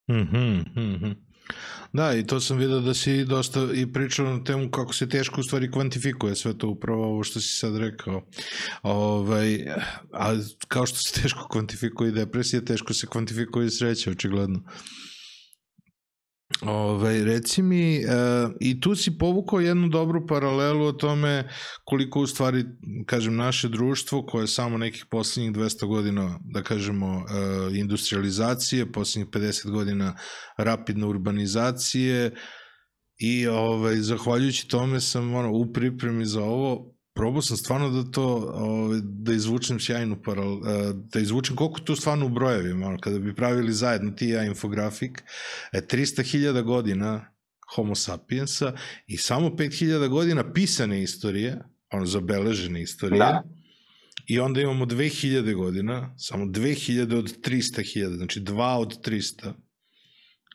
Mhm, 0.10 0.38
mm 0.76 0.94
mhm. 0.94 1.06
Mm 1.06 1.27
Da, 1.94 2.14
i 2.14 2.26
to 2.26 2.40
sam 2.40 2.58
vidio 2.58 2.80
da 2.80 2.94
si 2.94 3.26
dosta 3.26 3.68
i 3.74 3.94
pričao 3.94 4.26
na 4.26 4.44
temu 4.44 4.72
kako 4.72 4.94
se 4.94 5.10
teško 5.10 5.42
u 5.42 5.44
stvari 5.44 5.72
kvantifikuje 5.72 6.36
sve 6.36 6.58
to 6.58 6.70
upravo 6.70 7.06
ovo 7.06 7.24
što 7.24 7.40
si 7.40 7.60
sad 7.60 7.78
rekao. 7.78 8.22
Ovaj, 8.84 9.66
a 10.14 10.36
kao 10.68 10.86
što 10.86 10.98
se 10.98 11.22
teško 11.22 11.48
kvantifikuje 11.48 12.12
depresija, 12.12 12.62
teško 12.62 12.94
se 12.94 13.08
kvantifikuje 13.08 13.70
sreća, 13.70 14.12
očigledno. 14.12 14.60
Ove, 16.62 16.74
ovaj, 16.74 17.24
reci 17.24 17.62
mi, 17.62 17.96
e, 17.96 18.04
i 18.60 18.80
tu 18.80 18.96
si 18.96 19.18
povukao 19.18 19.60
jednu 19.60 19.88
dobru 19.88 20.28
paralelu 20.28 20.86
o 20.86 20.92
tome 20.92 21.50
koliko 21.84 22.20
u 22.20 22.28
stvari, 22.28 22.66
kažem, 23.06 23.36
naše 23.36 23.70
društvo 23.70 24.26
koje 24.26 24.44
je 24.44 24.48
samo 24.48 24.78
nekih 24.78 25.06
poslednjih 25.12 25.52
200 25.52 25.88
godina, 25.88 26.40
da 26.54 26.64
kažemo, 26.64 27.08
e, 27.08 27.78
industrializacije, 27.78 28.92
poslednjih 28.92 29.30
50 29.32 29.72
godina 29.72 30.16
rapidne 30.58 31.06
urbanizacije 31.06 32.32
i 33.20 33.48
ovaj, 33.48 33.96
zahvaljujući 33.96 34.68
tome 34.68 35.02
sam 35.02 35.34
ono, 35.34 35.52
u 35.52 35.74
pripremi 35.74 36.26
za 36.26 36.44
ovo 36.44 36.97
probao 37.18 37.42
sam 37.42 37.58
stvarno 37.58 37.90
da 37.90 38.12
to, 38.12 38.26
ovaj, 38.54 39.00
da 39.04 39.34
izvučem 39.34 39.80
sjajnu 39.80 40.22
paral, 40.24 40.54
e, 40.54 40.94
da 40.94 41.20
izvučem 41.20 41.56
koliko 41.56 41.80
tu 41.80 41.96
stvarno 41.96 42.26
u 42.26 42.30
brojevima, 42.30 42.98
kada 43.02 43.20
bi 43.20 43.36
pravili 43.36 43.74
zajedno 43.74 44.12
ti 44.12 44.28
ja 44.28 44.44
infografik, 44.44 45.24
300.000 45.74 46.60
e, 46.60 46.62
godina 46.62 47.38
homo 47.76 47.96
sapiensa 47.96 48.74
i 49.08 49.18
samo 49.18 49.50
5.000 49.50 50.08
godina 50.08 50.54
pisane 50.54 51.04
istorije, 51.04 51.60
ono, 51.92 52.06
zabeležene 52.06 52.82
istorije, 52.82 53.20
da. 53.20 53.44
I 54.28 54.40
onda 54.40 54.62
imamo 54.62 54.86
2000 54.86 55.56
godina, 55.56 56.16
samo 56.18 56.46
2000 56.46 57.18
od 57.18 57.38
300.000, 57.48 58.16
znači 58.18 58.40
2 58.40 58.78
od 58.78 59.08
300, 59.08 59.54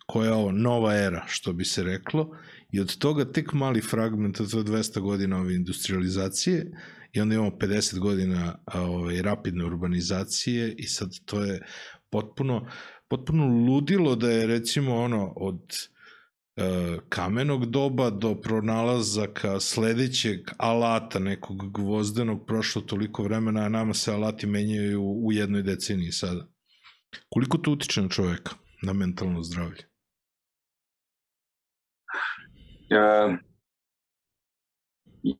koja 0.07 0.27
je 0.27 0.33
ovo 0.33 0.53
nova 0.53 0.97
era, 0.97 1.25
što 1.29 1.53
bi 1.53 1.65
se 1.65 1.85
reklo, 1.85 2.37
I 2.73 2.81
od 2.81 2.97
toga 2.99 3.25
tek 3.33 3.53
mali 3.53 3.81
fragment, 3.81 4.41
je 4.41 4.47
200 4.47 5.01
godina 5.01 5.39
ove 5.39 5.55
industrializacije 5.55 6.73
i 7.13 7.21
onda 7.21 7.35
imamo 7.35 7.51
50 7.51 7.99
godina 7.99 8.59
ovaj, 8.75 9.23
rapidne 9.23 9.65
urbanizacije 9.65 10.75
i 10.79 10.87
sad 10.87 11.11
to 11.25 11.45
je 11.45 11.61
potpuno, 12.11 12.69
potpuno 13.09 13.47
ludilo 13.47 14.17
da 14.17 14.31
je 14.31 14.47
recimo 14.47 14.97
ono 14.97 15.33
od 15.37 15.61
e, 16.57 16.99
kamenog 17.09 17.67
doba 17.67 18.11
do 18.11 18.41
pronalazaka 18.41 19.61
sledećeg 19.61 20.41
alata 20.59 21.19
nekog 21.19 21.73
gvozdenog 21.73 22.47
prošlo 22.47 22.83
toliko 22.83 23.23
vremena, 23.23 23.61
a 23.61 23.69
nama 23.69 23.95
se 23.95 24.13
alati 24.13 24.47
menjaju 24.47 25.03
u 25.03 25.33
jednoj 25.33 25.63
deceniji 25.63 26.13
sada. 26.13 26.49
Koliko 27.29 27.59
to 27.59 27.71
utiče 27.71 28.03
na 28.03 28.09
čoveka, 28.09 28.55
na 28.83 28.93
mentalno 28.93 29.43
zdravlje? 29.43 29.92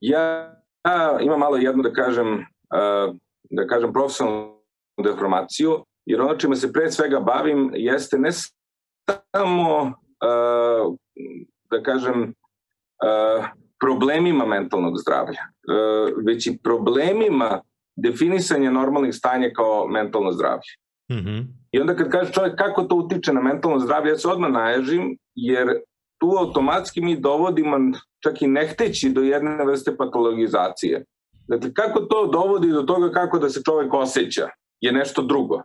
Ja, 0.01 0.55
ja 0.81 1.19
imam 1.21 1.39
malo 1.39 1.57
jednu, 1.57 1.83
da 1.83 1.93
kažem, 1.93 2.33
uh, 2.33 3.15
da 3.49 3.67
kažem 3.67 3.93
profesionalnu 3.93 4.57
deformaciju, 5.03 5.85
jer 6.05 6.21
ono 6.21 6.35
čime 6.35 6.55
se 6.55 6.73
pre 6.73 6.91
svega 6.91 7.19
bavim 7.19 7.71
jeste 7.73 8.17
ne 8.17 8.29
samo, 9.35 9.81
uh, 9.83 10.95
da 11.71 11.83
kažem, 11.83 12.33
problemima 13.79 14.45
mentalnog 14.45 14.97
zdravlja, 14.97 15.41
već 16.25 16.47
i 16.47 16.59
problemima 16.63 17.61
definisanja 17.95 18.71
normalnih 18.71 19.15
stanja 19.15 19.49
kao 19.55 19.87
mentalno 19.87 20.31
zdravlje. 20.31 20.71
Mm 21.11 21.15
-hmm. 21.15 21.45
I 21.71 21.79
onda 21.79 21.95
kad 21.95 22.09
kaže 22.09 22.31
čovjek 22.31 22.55
kako 22.55 22.83
to 22.83 22.95
utiče 22.95 23.33
na 23.33 23.41
mentalno 23.41 23.79
zdravlje, 23.79 24.09
ja 24.09 24.17
se 24.17 24.27
odmah 24.27 24.51
naježim, 24.51 25.17
jer 25.35 25.67
tu 26.23 26.37
automatski 26.39 27.01
mi 27.01 27.19
dovodimo 27.19 27.77
čak 28.19 28.41
i 28.41 28.47
nehteći 28.47 29.09
do 29.09 29.21
jedne 29.21 29.65
vrste 29.65 29.97
patologizacije. 29.97 31.05
Dakle, 31.47 31.73
kako 31.73 31.99
to 31.99 32.27
dovodi 32.27 32.67
do 32.71 32.81
toga 32.81 33.11
kako 33.11 33.39
da 33.39 33.49
se 33.49 33.61
čovek 33.65 33.93
osjeća 33.93 34.47
je 34.81 34.91
nešto 34.91 35.21
drugo. 35.21 35.55
E, 35.57 35.61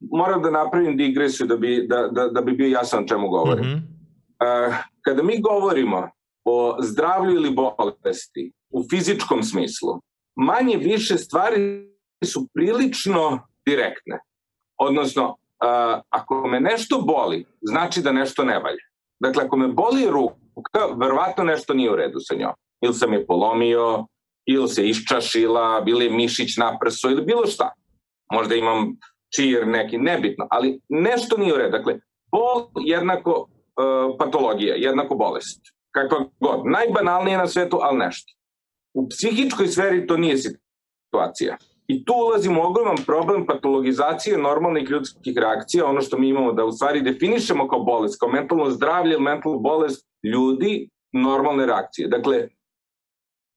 moram 0.00 0.42
da 0.42 0.50
napravim 0.50 0.96
digresiju 0.96 1.46
da 1.46 1.56
bi, 1.56 1.86
da, 1.88 2.08
da, 2.12 2.28
da 2.28 2.40
bi 2.40 2.52
bio 2.52 2.68
jasan 2.68 3.06
čemu 3.08 3.28
govorim. 3.28 3.64
Mm 3.64 3.68
-hmm. 3.68 4.68
e, 4.68 4.76
kada 5.00 5.22
mi 5.22 5.40
govorimo 5.40 6.10
o 6.44 6.76
zdravlju 6.82 7.34
ili 7.34 7.50
bolesti 7.50 8.52
u 8.70 8.84
fizičkom 8.90 9.42
smislu, 9.42 10.00
manje 10.36 10.76
više 10.76 11.18
stvari 11.18 11.88
su 12.24 12.48
prilično 12.54 13.48
direktne. 13.66 14.18
Odnosno, 14.78 15.36
uh, 15.64 16.00
ako 16.10 16.46
me 16.48 16.60
nešto 16.60 16.98
boli, 16.98 17.46
znači 17.60 18.02
da 18.02 18.12
nešto 18.12 18.44
ne 18.44 18.58
valja. 18.58 18.84
Dakle, 19.20 19.44
ako 19.44 19.56
me 19.56 19.68
boli 19.68 20.10
ruka, 20.10 20.86
verovatno 20.96 21.44
nešto 21.44 21.74
nije 21.74 21.92
u 21.92 21.96
redu 21.96 22.18
sa 22.20 22.34
njom. 22.34 22.52
Ili 22.80 22.94
sam 22.94 23.12
je 23.12 23.26
polomio, 23.26 24.06
ili 24.46 24.68
se 24.68 24.88
iščašila, 24.88 25.84
ili 25.86 26.04
je 26.04 26.10
mišić 26.10 26.56
naprso, 26.56 27.10
ili 27.10 27.24
bilo 27.24 27.46
šta. 27.46 27.72
Možda 28.32 28.54
imam 28.54 28.96
čir 29.36 29.66
neki, 29.66 29.98
nebitno, 29.98 30.46
ali 30.50 30.80
nešto 30.88 31.36
nije 31.36 31.54
u 31.54 31.56
redu. 31.56 31.70
Dakle, 31.70 31.98
bol 32.30 32.68
jednako 32.84 33.30
uh, 33.40 34.16
patologija, 34.18 34.74
jednako 34.74 35.14
bolest. 35.14 35.60
Kakva 35.90 36.18
god. 36.40 36.60
Najbanalnije 36.64 37.38
na 37.38 37.46
svetu, 37.46 37.78
ali 37.82 37.98
nešto. 37.98 38.32
U 38.94 39.08
psihičkoj 39.08 39.66
sferi 39.66 40.06
to 40.06 40.16
nije 40.16 40.36
situacija. 40.36 41.56
I 41.88 42.04
tu 42.04 42.12
ulazimo 42.26 42.60
u 42.60 42.64
ogroman 42.64 42.96
problem 43.06 43.46
patologizacije 43.46 44.38
normalnih 44.38 44.90
ljudskih 44.90 45.36
reakcija, 45.36 45.86
ono 45.86 46.00
što 46.00 46.18
mi 46.18 46.28
imamo 46.28 46.52
da 46.52 46.64
u 46.64 46.72
stvari 46.72 47.02
definišemo 47.02 47.68
kao 47.68 47.84
bolest, 47.84 48.20
kao 48.20 48.28
mentalno 48.28 48.70
zdravlje 48.70 49.12
ili 49.12 49.22
mentalnu 49.22 49.58
bolest 49.58 50.06
ljudi, 50.22 50.88
normalne 51.12 51.66
reakcije. 51.66 52.08
Dakle, 52.08 52.48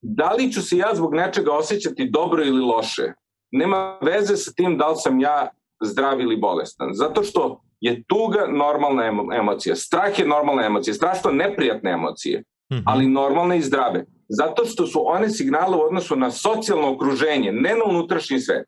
da 0.01 0.33
li 0.33 0.51
ću 0.51 0.61
se 0.61 0.77
ja 0.77 0.95
zbog 0.95 1.15
nečega 1.15 1.51
osjećati 1.51 2.09
dobro 2.09 2.43
ili 2.43 2.61
loše, 2.61 3.13
nema 3.51 3.99
veze 4.01 4.35
sa 4.35 4.51
tim 4.51 4.77
da 4.77 4.87
li 4.87 4.95
sam 4.97 5.19
ja 5.19 5.49
zdrav 5.83 6.21
ili 6.21 6.37
bolestan. 6.37 6.89
Zato 6.93 7.23
što 7.23 7.61
je 7.81 8.03
tuga 8.03 8.47
normalna 8.47 9.03
emocija, 9.39 9.75
strah 9.75 10.19
je 10.19 10.27
normalna 10.27 10.65
emocija, 10.65 10.93
strašno 10.93 11.31
neprijatne 11.31 11.91
emocije, 11.91 12.43
mhm. 12.73 12.81
ali 12.85 13.07
normalne 13.07 13.57
i 13.57 13.61
zdrave. 13.61 14.05
Zato 14.29 14.65
što 14.65 14.87
su 14.87 15.03
one 15.07 15.29
signale 15.29 15.77
u 15.77 15.81
odnosu 15.81 16.15
na 16.15 16.31
socijalno 16.31 16.93
okruženje, 16.93 17.51
ne 17.51 17.69
na 17.69 17.83
unutrašnji 17.85 18.39
svet. 18.39 18.67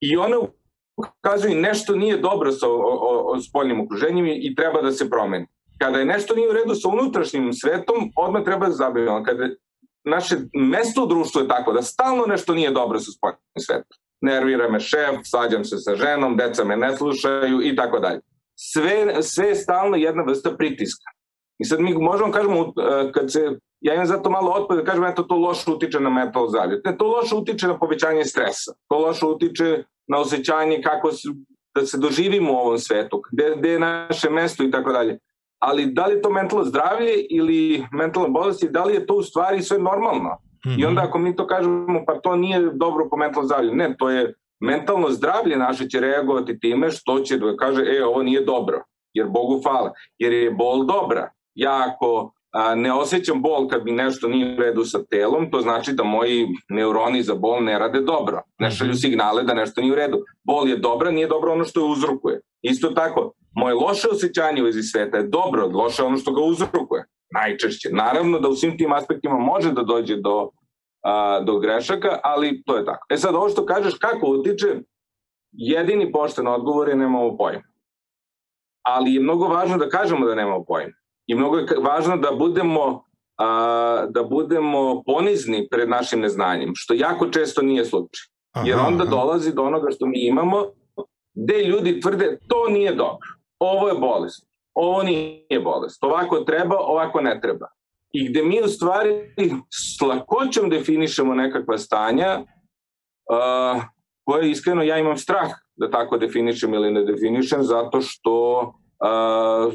I 0.00 0.16
one 0.16 0.36
ukazuju 0.96 1.54
nešto 1.54 1.96
nije 1.96 2.16
dobro 2.16 2.52
sa 2.52 2.68
o, 2.68 3.32
o, 3.32 3.40
spoljnim 3.40 3.80
okruženjem 3.80 4.26
i 4.26 4.54
treba 4.54 4.82
da 4.82 4.92
se 4.92 5.10
promeni. 5.10 5.46
Kada 5.78 5.98
je 5.98 6.04
nešto 6.04 6.34
nije 6.34 6.50
u 6.50 6.52
redu 6.52 6.74
sa 6.74 6.88
unutrašnjim 6.88 7.52
svetom, 7.52 8.12
odmah 8.16 8.44
treba 8.44 8.66
da 8.66 8.72
zabavimo. 8.72 9.22
Kada 9.24 9.48
naše 10.04 10.36
mesto 10.54 11.04
u 11.04 11.06
društvu 11.06 11.40
je 11.40 11.48
tako 11.48 11.72
da 11.72 11.82
stalno 11.82 12.26
nešto 12.26 12.54
nije 12.54 12.70
dobro 12.70 12.98
sa 12.98 13.10
spoljnim 13.10 13.60
svetom. 13.66 13.98
Nervira 14.20 14.68
me 14.68 14.80
šef, 14.80 15.16
svađam 15.24 15.64
se 15.64 15.78
sa 15.78 15.96
ženom, 15.96 16.36
deca 16.36 16.64
me 16.64 16.76
ne 16.76 16.96
slušaju 16.96 17.62
i 17.62 17.76
tako 17.76 17.98
dalje. 17.98 18.20
Sve, 18.54 19.22
sve 19.22 19.48
je 19.48 19.54
stalno 19.54 19.96
jedna 19.96 20.22
vrsta 20.22 20.56
pritiska. 20.56 21.10
I 21.60 21.64
sad 21.64 21.80
mi 21.80 21.94
možemo 21.94 22.32
kažemo, 22.32 22.60
e, 22.60 23.12
kad 23.12 23.32
se 23.32 23.58
ja 23.80 23.94
imam 23.94 24.06
zato 24.06 24.30
malo 24.30 24.50
otpad 24.50 24.78
da 24.78 24.84
kažem, 24.84 25.04
eto, 25.04 25.22
to 25.22 25.36
loše 25.36 25.70
utiče 25.70 26.00
na 26.00 26.10
mental 26.10 26.48
zdravlje. 26.48 26.80
Ne, 26.84 26.96
to 26.96 27.06
loše 27.06 27.34
utiče 27.34 27.66
na 27.66 27.78
povećanje 27.78 28.24
stresa. 28.24 28.72
To 28.88 28.98
loše 28.98 29.26
utiče 29.26 29.84
na 30.08 30.18
osjećanje 30.18 30.82
kako 30.82 31.12
se, 31.12 31.28
da 31.74 31.86
se 31.86 31.98
doživimo 31.98 32.52
u 32.52 32.56
ovom 32.56 32.78
svetu, 32.78 33.22
gde, 33.32 33.54
gde 33.56 33.70
je 33.70 33.78
naše 33.78 34.30
mesto 34.30 34.64
i 34.64 34.70
tako 34.70 34.92
dalje. 34.92 35.18
Ali 35.58 35.86
da 35.86 36.06
li 36.06 36.14
je 36.14 36.22
to 36.22 36.30
mentalno 36.30 36.64
zdravlje 36.64 37.26
ili 37.30 37.86
mentalna 37.92 38.28
bolest 38.28 38.62
i 38.62 38.68
da 38.68 38.84
li 38.84 38.94
je 38.94 39.06
to 39.06 39.14
u 39.14 39.22
stvari 39.22 39.62
sve 39.62 39.78
normalno? 39.78 40.38
Mm 40.66 40.70
-hmm. 40.70 40.80
I 40.80 40.84
onda 40.84 41.02
ako 41.02 41.18
mi 41.18 41.36
to 41.36 41.46
kažemo, 41.46 42.04
pa 42.06 42.20
to 42.20 42.36
nije 42.36 42.70
dobro 42.74 43.08
po 43.10 43.16
mentalno 43.16 43.46
zdravlje. 43.46 43.74
Ne, 43.74 43.94
to 43.98 44.10
je 44.10 44.34
mentalno 44.60 45.10
zdravlje 45.10 45.56
naše 45.56 45.88
će 45.88 46.00
reagovati 46.00 46.60
time 46.60 46.90
što 46.90 47.20
će 47.20 47.38
da 47.38 47.56
kaže, 47.56 47.82
e, 47.82 48.04
ovo 48.04 48.22
nije 48.22 48.44
dobro, 48.44 48.82
jer 49.14 49.26
Bogu 49.28 49.60
hvala, 49.62 49.92
jer 50.18 50.32
je 50.32 50.50
bol 50.50 50.86
dobra. 50.86 51.30
Ja 51.54 51.86
ako 51.86 52.32
a, 52.52 52.74
ne 52.74 52.92
osjećam 52.92 53.42
bol 53.42 53.68
kad 53.68 53.84
mi 53.84 53.92
nešto 53.92 54.28
nije 54.28 54.54
u 54.54 54.60
redu 54.60 54.84
sa 54.84 55.04
telom, 55.10 55.50
to 55.50 55.60
znači 55.60 55.92
da 55.92 56.04
moji 56.04 56.46
neuroni 56.68 57.22
za 57.22 57.34
bol 57.34 57.64
ne 57.64 57.78
rade 57.78 58.00
dobro. 58.00 58.42
Ne 58.58 58.66
mhm. 58.66 58.74
šalju 58.74 58.94
signale 58.94 59.42
da 59.42 59.54
nešto 59.54 59.80
nije 59.80 59.92
u 59.92 59.96
redu. 59.96 60.18
Bol 60.44 60.68
je 60.68 60.76
dobra, 60.76 61.10
nije 61.10 61.26
dobro 61.26 61.52
ono 61.52 61.64
što 61.64 61.80
je 61.80 61.92
uzrokuje. 61.92 62.40
Isto 62.62 62.90
tako, 62.90 63.32
moje 63.54 63.74
loše 63.74 64.08
osjećanje 64.12 64.62
u 64.62 64.64
vezi 64.64 64.82
sveta 64.82 65.16
je 65.16 65.28
dobro, 65.28 65.66
loše 65.66 66.02
ono 66.02 66.16
što 66.16 66.32
ga 66.32 66.42
uzrokuje. 66.42 67.04
Najčešće. 67.34 67.88
Naravno 67.92 68.38
da 68.38 68.48
u 68.48 68.54
svim 68.54 68.78
tim 68.78 68.92
aspektima 68.92 69.38
može 69.38 69.72
da 69.72 69.82
dođe 69.82 70.16
do, 70.16 70.50
a, 71.04 71.40
do 71.40 71.58
grešaka, 71.58 72.18
ali 72.22 72.62
to 72.66 72.76
je 72.76 72.84
tako. 72.84 73.06
E 73.10 73.16
sad, 73.16 73.34
ovo 73.34 73.48
što 73.48 73.66
kažeš 73.66 73.94
kako 73.94 74.26
utiče, 74.26 74.66
jedini 75.52 76.12
pošten 76.12 76.46
odgovor 76.46 76.88
je 76.88 76.96
nemamo 76.96 77.36
pojma. 77.36 77.62
Ali 78.82 79.14
je 79.14 79.20
mnogo 79.20 79.48
važno 79.48 79.76
da 79.76 79.88
kažemo 79.88 80.26
da 80.26 80.34
nemamo 80.34 80.64
pojma 80.64 80.99
i 81.30 81.34
mnogo 81.34 81.56
je 81.56 81.66
važno 81.82 82.16
da 82.16 82.30
budemo 82.30 83.04
a, 83.38 84.06
da 84.08 84.22
budemo 84.22 85.02
ponizni 85.06 85.68
pred 85.70 85.88
našim 85.88 86.20
neznanjem, 86.20 86.72
što 86.74 86.94
jako 86.94 87.28
često 87.28 87.62
nije 87.62 87.84
slučaj. 87.84 88.24
Jer 88.64 88.78
onda 88.78 89.04
dolazi 89.04 89.54
do 89.54 89.62
onoga 89.62 89.90
što 89.90 90.06
mi 90.06 90.26
imamo, 90.26 90.64
gde 91.34 91.62
ljudi 91.62 92.00
tvrde 92.00 92.38
to 92.48 92.68
nije 92.68 92.94
dobro, 92.94 93.28
ovo 93.58 93.88
je 93.88 93.94
bolest, 93.94 94.46
ovo 94.74 95.02
nije 95.02 95.60
bolest, 95.64 96.04
ovako 96.04 96.40
treba, 96.40 96.76
ovako 96.78 97.20
ne 97.20 97.40
treba. 97.40 97.66
I 98.12 98.28
gde 98.28 98.42
mi 98.42 98.60
u 98.64 98.68
stvari 98.68 99.34
s 99.70 100.00
lakoćom 100.00 100.70
definišemo 100.70 101.34
nekakva 101.34 101.78
stanja 101.78 102.40
uh, 102.40 103.82
koje 104.24 104.50
iskreno 104.50 104.82
ja 104.82 104.98
imam 104.98 105.16
strah 105.16 105.50
da 105.76 105.90
tako 105.90 106.18
definišem 106.18 106.74
ili 106.74 106.90
ne 106.92 107.04
definišem 107.04 107.62
zato 107.62 108.00
što 108.00 108.60
uh, 108.60 109.72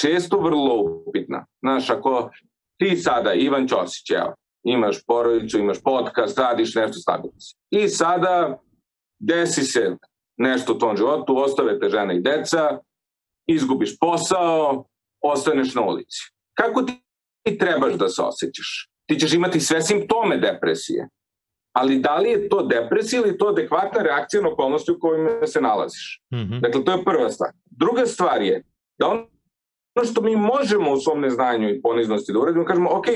često 0.00 0.40
vrlo 0.40 1.02
upitna. 1.08 1.46
Znaš, 1.62 1.90
ako 1.90 2.30
ti 2.78 2.96
sada, 2.96 3.34
Ivan 3.34 3.68
Ćosić, 3.68 4.10
evo, 4.10 4.34
imaš 4.64 5.04
porodicu, 5.06 5.58
imaš 5.58 5.82
podcast, 5.82 6.38
radiš 6.38 6.74
nešto, 6.74 6.92
stabilno 6.92 7.40
si. 7.40 7.54
I 7.70 7.88
sada 7.88 8.58
desi 9.18 9.62
se 9.62 9.96
nešto 10.36 10.72
u 10.72 10.78
tom 10.78 10.96
životu, 10.96 11.38
ostave 11.38 11.80
te 11.80 11.88
žene 11.88 12.16
i 12.16 12.20
deca, 12.20 12.78
izgubiš 13.46 13.98
posao, 13.98 14.84
ostaneš 15.20 15.74
na 15.74 15.82
ulici. 15.82 16.18
Kako 16.54 16.82
ti 16.82 17.58
trebaš 17.58 17.94
da 17.94 18.08
se 18.08 18.22
osjećaš? 18.22 18.90
Ti 19.06 19.18
ćeš 19.18 19.34
imati 19.34 19.60
sve 19.60 19.82
simptome 19.82 20.36
depresije. 20.36 21.08
Ali 21.72 21.98
da 21.98 22.16
li 22.16 22.30
je 22.30 22.48
to 22.48 22.62
depresija 22.62 23.22
ili 23.22 23.38
to 23.38 23.48
adekvatna 23.48 24.02
reakcija 24.02 24.42
na 24.42 24.48
okolnosti 24.48 24.92
u 24.92 25.00
kojima 25.00 25.46
se 25.46 25.60
nalaziš? 25.60 26.22
Mm 26.32 26.36
-hmm. 26.36 26.60
Dakle, 26.60 26.84
to 26.84 26.92
je 26.92 27.04
prva 27.04 27.30
stvar. 27.30 27.50
Druga 27.64 28.06
stvar 28.06 28.42
je 28.42 28.62
da 28.98 29.08
on 29.08 29.26
ono 29.96 30.06
što 30.06 30.20
mi 30.20 30.36
možemo 30.36 30.92
u 30.92 31.00
svom 31.00 31.20
neznanju 31.20 31.68
i 31.68 31.82
poniznosti 31.82 32.32
da 32.32 32.38
uradimo, 32.38 32.64
kažemo, 32.64 32.90
ok, 32.92 33.06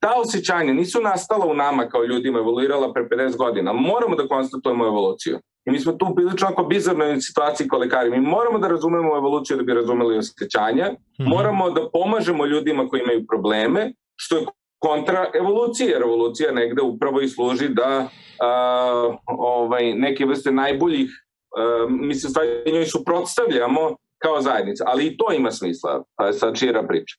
ta 0.00 0.12
osjećanja 0.16 0.72
nisu 0.72 1.00
nastala 1.00 1.46
u 1.46 1.54
nama 1.54 1.88
kao 1.88 2.04
ljudima, 2.04 2.38
evoluirala 2.38 2.92
pre 2.92 3.02
50 3.02 3.36
godina, 3.36 3.72
moramo 3.72 4.16
da 4.16 4.28
konstatujemo 4.28 4.86
evoluciju. 4.86 5.38
I 5.66 5.70
mi 5.70 5.80
smo 5.80 5.92
tu 5.92 6.14
prilično 6.16 6.48
ako 6.48 6.62
bizarnoj 6.64 7.20
situaciji 7.20 7.68
kao 7.68 7.78
lekari. 7.78 8.10
Mi 8.10 8.20
moramo 8.20 8.58
da 8.58 8.68
razumemo 8.68 9.16
evoluciju 9.16 9.56
da 9.56 9.62
bi 9.62 9.74
razumeli 9.74 10.18
osjećanja, 10.18 10.90
mm 10.92 11.22
-hmm. 11.22 11.28
moramo 11.28 11.70
da 11.70 11.88
pomažemo 11.92 12.46
ljudima 12.46 12.88
koji 12.88 13.00
imaju 13.00 13.26
probleme, 13.26 13.92
što 14.16 14.36
je 14.36 14.46
kontra 14.78 15.30
evolucije, 15.34 15.88
jer 15.88 16.02
evolucija 16.02 16.52
negde 16.52 16.82
upravo 16.82 17.20
i 17.20 17.28
služi 17.28 17.68
da 17.68 18.08
a, 18.40 19.16
ovaj, 19.26 19.94
neke 19.94 20.26
vrste 20.26 20.52
najboljih, 20.52 21.10
a, 21.56 21.86
mi 21.88 22.14
se 22.14 22.28
stvari 22.28 22.72
njoj 22.72 22.86
suprotstavljamo 22.86 23.96
kao 24.18 24.40
zajednica, 24.40 24.84
ali 24.86 25.06
i 25.06 25.16
to 25.16 25.32
ima 25.32 25.50
smisla, 25.50 26.04
pa 26.16 26.32
sad 26.32 26.56
šira 26.56 26.82
priča. 26.82 27.16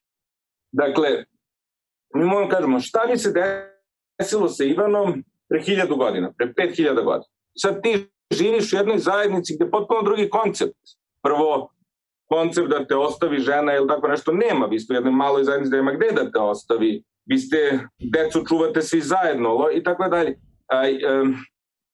Dakle, 0.71 1.09
mi 2.15 2.25
moramo 2.25 2.49
kažemo 2.49 2.79
šta 2.79 2.99
bi 3.11 3.17
se 3.17 3.33
desilo 4.19 4.49
sa 4.49 4.63
Ivanom 4.63 5.23
pre 5.49 5.61
hiljadu 5.61 5.95
godina, 5.95 6.33
pre 6.37 6.53
pet 6.53 6.75
hiljada 6.75 7.01
godina. 7.01 7.31
Sad 7.61 7.81
ti 7.83 8.09
živiš 8.31 8.73
u 8.73 8.75
jednoj 8.75 8.97
zajednici 8.97 9.55
gde 9.55 9.65
je 9.65 9.71
potpuno 9.71 10.01
drugi 10.01 10.29
koncept. 10.29 10.79
Prvo, 11.23 11.69
koncept 12.27 12.67
da 12.69 12.85
te 12.85 12.95
ostavi 12.95 13.39
žena 13.39 13.75
ili 13.75 13.87
tako 13.87 14.07
nešto 14.07 14.31
nema. 14.31 14.65
Vi 14.65 14.79
ste 14.79 14.93
u 14.93 14.95
jednoj 14.95 15.13
maloj 15.13 15.43
zajednici 15.43 15.71
da 15.71 15.77
ima 15.77 15.91
gde 15.91 16.11
da 16.11 16.31
te 16.31 16.39
ostavi. 16.39 17.03
Vi 17.25 17.37
ste, 17.37 17.79
decu 17.99 18.45
čuvate 18.47 18.81
svi 18.81 19.01
zajedno 19.01 19.69
i 19.73 19.83
tako 19.83 20.09
dalje. 20.09 20.39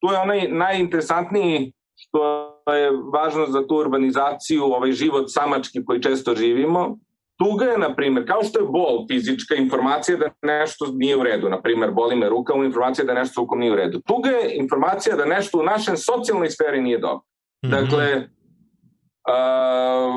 Tu 0.02 0.14
je 0.14 0.20
onaj 0.20 0.48
najinteresantniji 0.48 1.74
što 1.96 2.52
je 2.74 2.92
važno 3.14 3.46
za 3.48 3.68
tu 3.68 3.76
urbanizaciju, 3.76 4.64
ovaj 4.64 4.92
život 4.92 5.26
samački 5.28 5.86
koji 5.86 6.02
često 6.02 6.36
živimo. 6.36 6.98
Tuga 7.38 7.66
je, 7.66 7.78
na 7.78 7.96
primjer, 7.96 8.28
kao 8.28 8.44
što 8.44 8.60
je 8.60 8.66
bol 8.66 9.06
fizička 9.12 9.56
informacija 9.56 10.18
da 10.18 10.30
nešto 10.42 10.86
nije 10.94 11.18
u 11.18 11.24
redu, 11.24 11.50
na 11.50 11.62
primjer, 11.62 11.92
boli 11.92 12.16
me 12.16 12.30
ruka, 12.30 12.54
informacija 12.54 13.06
da 13.06 13.14
nešto 13.14 13.42
rukom 13.42 13.60
nije 13.60 13.72
u 13.72 13.76
redu. 13.76 14.02
Tuga 14.08 14.30
je 14.30 14.56
informacija 14.56 15.16
da 15.16 15.26
nešto 15.26 15.60
u 15.60 15.64
našem 15.64 15.98
socijalnoj 15.98 16.50
sferi 16.50 16.82
nije 16.82 16.98
dobro. 16.98 17.26
Mm 17.66 17.68
-hmm. 17.68 17.72
Dakle, 17.72 18.16
uh, 19.30 20.16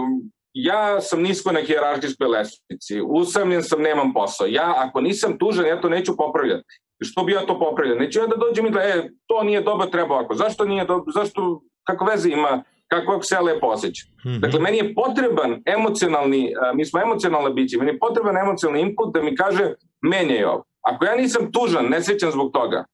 ja 0.52 1.00
sam 1.00 1.22
nisko 1.22 1.52
na 1.52 1.60
hjerarhijskoj 1.60 2.28
lestvici, 2.28 3.00
usamljen 3.06 3.62
sam, 3.62 3.82
nemam 3.82 4.12
posao. 4.12 4.46
Ja, 4.46 4.74
ako 4.76 5.00
nisam 5.00 5.38
tužan, 5.38 5.66
ja 5.66 5.80
to 5.80 5.88
neću 5.88 6.16
popravljati. 6.16 6.64
Što 7.02 7.24
bi 7.24 7.32
ja 7.32 7.46
to 7.46 7.58
popravljao? 7.58 7.98
Neću 7.98 8.18
ja 8.18 8.26
da 8.26 8.36
dođem 8.36 8.66
i 8.66 8.70
da, 8.70 8.80
e, 8.80 9.10
to 9.26 9.42
nije 9.42 9.60
dobro, 9.60 9.86
treba 9.86 10.14
ovako. 10.14 10.34
Zašto 10.34 10.64
nije 10.64 10.84
dobro? 10.84 11.12
Zašto 11.12 11.60
kako 11.88 12.04
veze 12.04 12.30
ima 12.30 12.62
kako 12.88 13.22
se 13.22 13.34
ja 13.34 13.40
lepo 13.40 13.66
osjećam. 13.66 14.08
Mm 14.24 14.28
-hmm. 14.28 14.40
Dakle, 14.40 14.60
meni 14.60 14.76
je 14.76 14.94
potreban 14.94 15.62
emocionalni, 15.66 16.52
mi 16.74 16.84
smo 16.84 17.00
emocionalne 17.00 17.50
biće, 17.50 17.78
meni 17.78 17.90
je 17.90 17.98
potreban 17.98 18.36
emocionalni 18.36 18.80
input 18.80 19.14
da 19.14 19.22
mi 19.22 19.36
kaže 19.36 19.74
menjaj 20.02 20.44
ovo. 20.44 20.64
Ako 20.82 21.04
ja 21.04 21.16
nisam 21.16 21.52
tužan, 21.52 21.86
nesrećan 21.86 22.30
zbog 22.30 22.52
toga, 22.52 22.84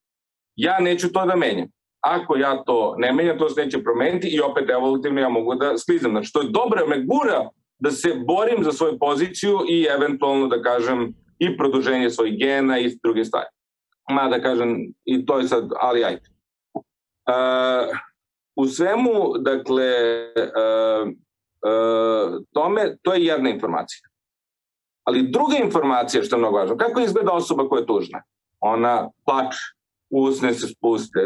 ja 0.56 0.80
neću 0.80 1.12
to 1.12 1.26
da 1.26 1.36
menjam. 1.36 1.68
Ako 2.00 2.36
ja 2.36 2.62
to 2.64 2.94
ne 2.98 3.12
menjam, 3.12 3.38
to 3.38 3.48
se 3.48 3.64
neće 3.64 3.82
promeniti 3.82 4.28
i 4.28 4.40
opet 4.40 4.70
evolutivno 4.70 5.20
ja 5.20 5.28
mogu 5.28 5.54
da 5.54 5.78
sklizam. 5.78 6.10
Znači, 6.10 6.32
to 6.32 6.40
je 6.40 6.48
dobro, 6.50 6.86
me 6.86 7.04
gura 7.04 7.48
da 7.78 7.90
se 7.90 8.14
borim 8.26 8.64
za 8.64 8.72
svoju 8.72 8.98
poziciju 8.98 9.58
i 9.68 9.86
eventualno 9.96 10.46
da 10.46 10.62
kažem 10.62 11.14
i 11.38 11.56
produženje 11.56 12.10
svojih 12.10 12.38
gena 12.38 12.78
i 12.78 12.98
druge 13.02 13.24
stvari. 13.24 13.46
Ma 14.10 14.28
da 14.28 14.42
kažem, 14.42 14.76
i 15.04 15.26
to 15.26 15.38
je 15.38 15.48
sad, 15.48 15.70
ali 15.80 16.04
ajde. 16.04 16.22
Uh, 16.74 17.96
u 18.56 18.66
svemu, 18.66 19.10
dakle, 19.38 19.92
uh, 20.36 21.08
uh, 21.08 22.42
tome, 22.52 22.96
to 23.02 23.14
je 23.14 23.24
jedna 23.24 23.50
informacija. 23.50 24.08
Ali 25.04 25.30
druga 25.30 25.56
informacija 25.56 26.22
što 26.22 26.36
je 26.36 26.40
mnogo 26.40 26.56
važno, 26.56 26.76
kako 26.76 27.00
izgleda 27.00 27.32
osoba 27.32 27.68
koja 27.68 27.80
je 27.80 27.86
tužna? 27.86 28.22
Ona 28.60 29.10
plače, 29.24 29.58
usne 30.10 30.54
se 30.54 30.66
spuste, 30.68 31.20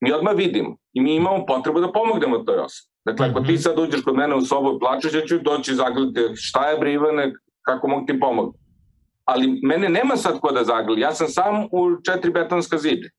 mi 0.00 0.12
odmah 0.12 0.34
vidimo 0.36 0.76
i 0.92 1.00
mi 1.00 1.14
imamo 1.14 1.46
potrebu 1.46 1.80
da 1.80 1.92
pomognemo 1.92 2.38
toj 2.38 2.58
osobi. 2.58 2.92
Dakle, 3.04 3.26
ako 3.26 3.40
ti 3.40 3.52
mhm. 3.52 3.60
sad 3.60 3.78
uđeš 3.78 4.02
kod 4.02 4.16
mene 4.16 4.34
u 4.34 4.40
sobu 4.40 4.76
i 4.76 4.78
plačeš, 4.78 5.14
ja 5.14 5.20
ću 5.20 5.38
doći 5.38 5.74
zagledati 5.74 6.36
šta 6.36 6.68
je 6.68 6.78
Brivane, 6.78 7.32
kako 7.62 7.88
mogu 7.88 8.06
ti 8.06 8.20
pomoći. 8.20 8.58
Ali 9.24 9.60
mene 9.62 9.88
nema 9.88 10.16
sad 10.16 10.40
ko 10.40 10.52
da 10.52 10.64
zagrli, 10.64 11.00
ja 11.00 11.12
sam 11.14 11.28
sam 11.28 11.64
u 11.64 12.02
četiri 12.04 12.30
betonska 12.32 12.78
zide. 12.78 13.10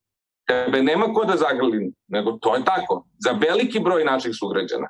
Tebe 0.48 0.84
nema 0.84 1.14
ko 1.14 1.26
da 1.26 1.38
zagrli, 1.38 1.94
nego 2.08 2.32
to 2.32 2.56
je 2.56 2.66
tako. 2.66 3.06
Za 3.20 3.32
veliki 3.32 3.80
broj 3.80 4.04
naših 4.04 4.32
sugrađana. 4.40 4.90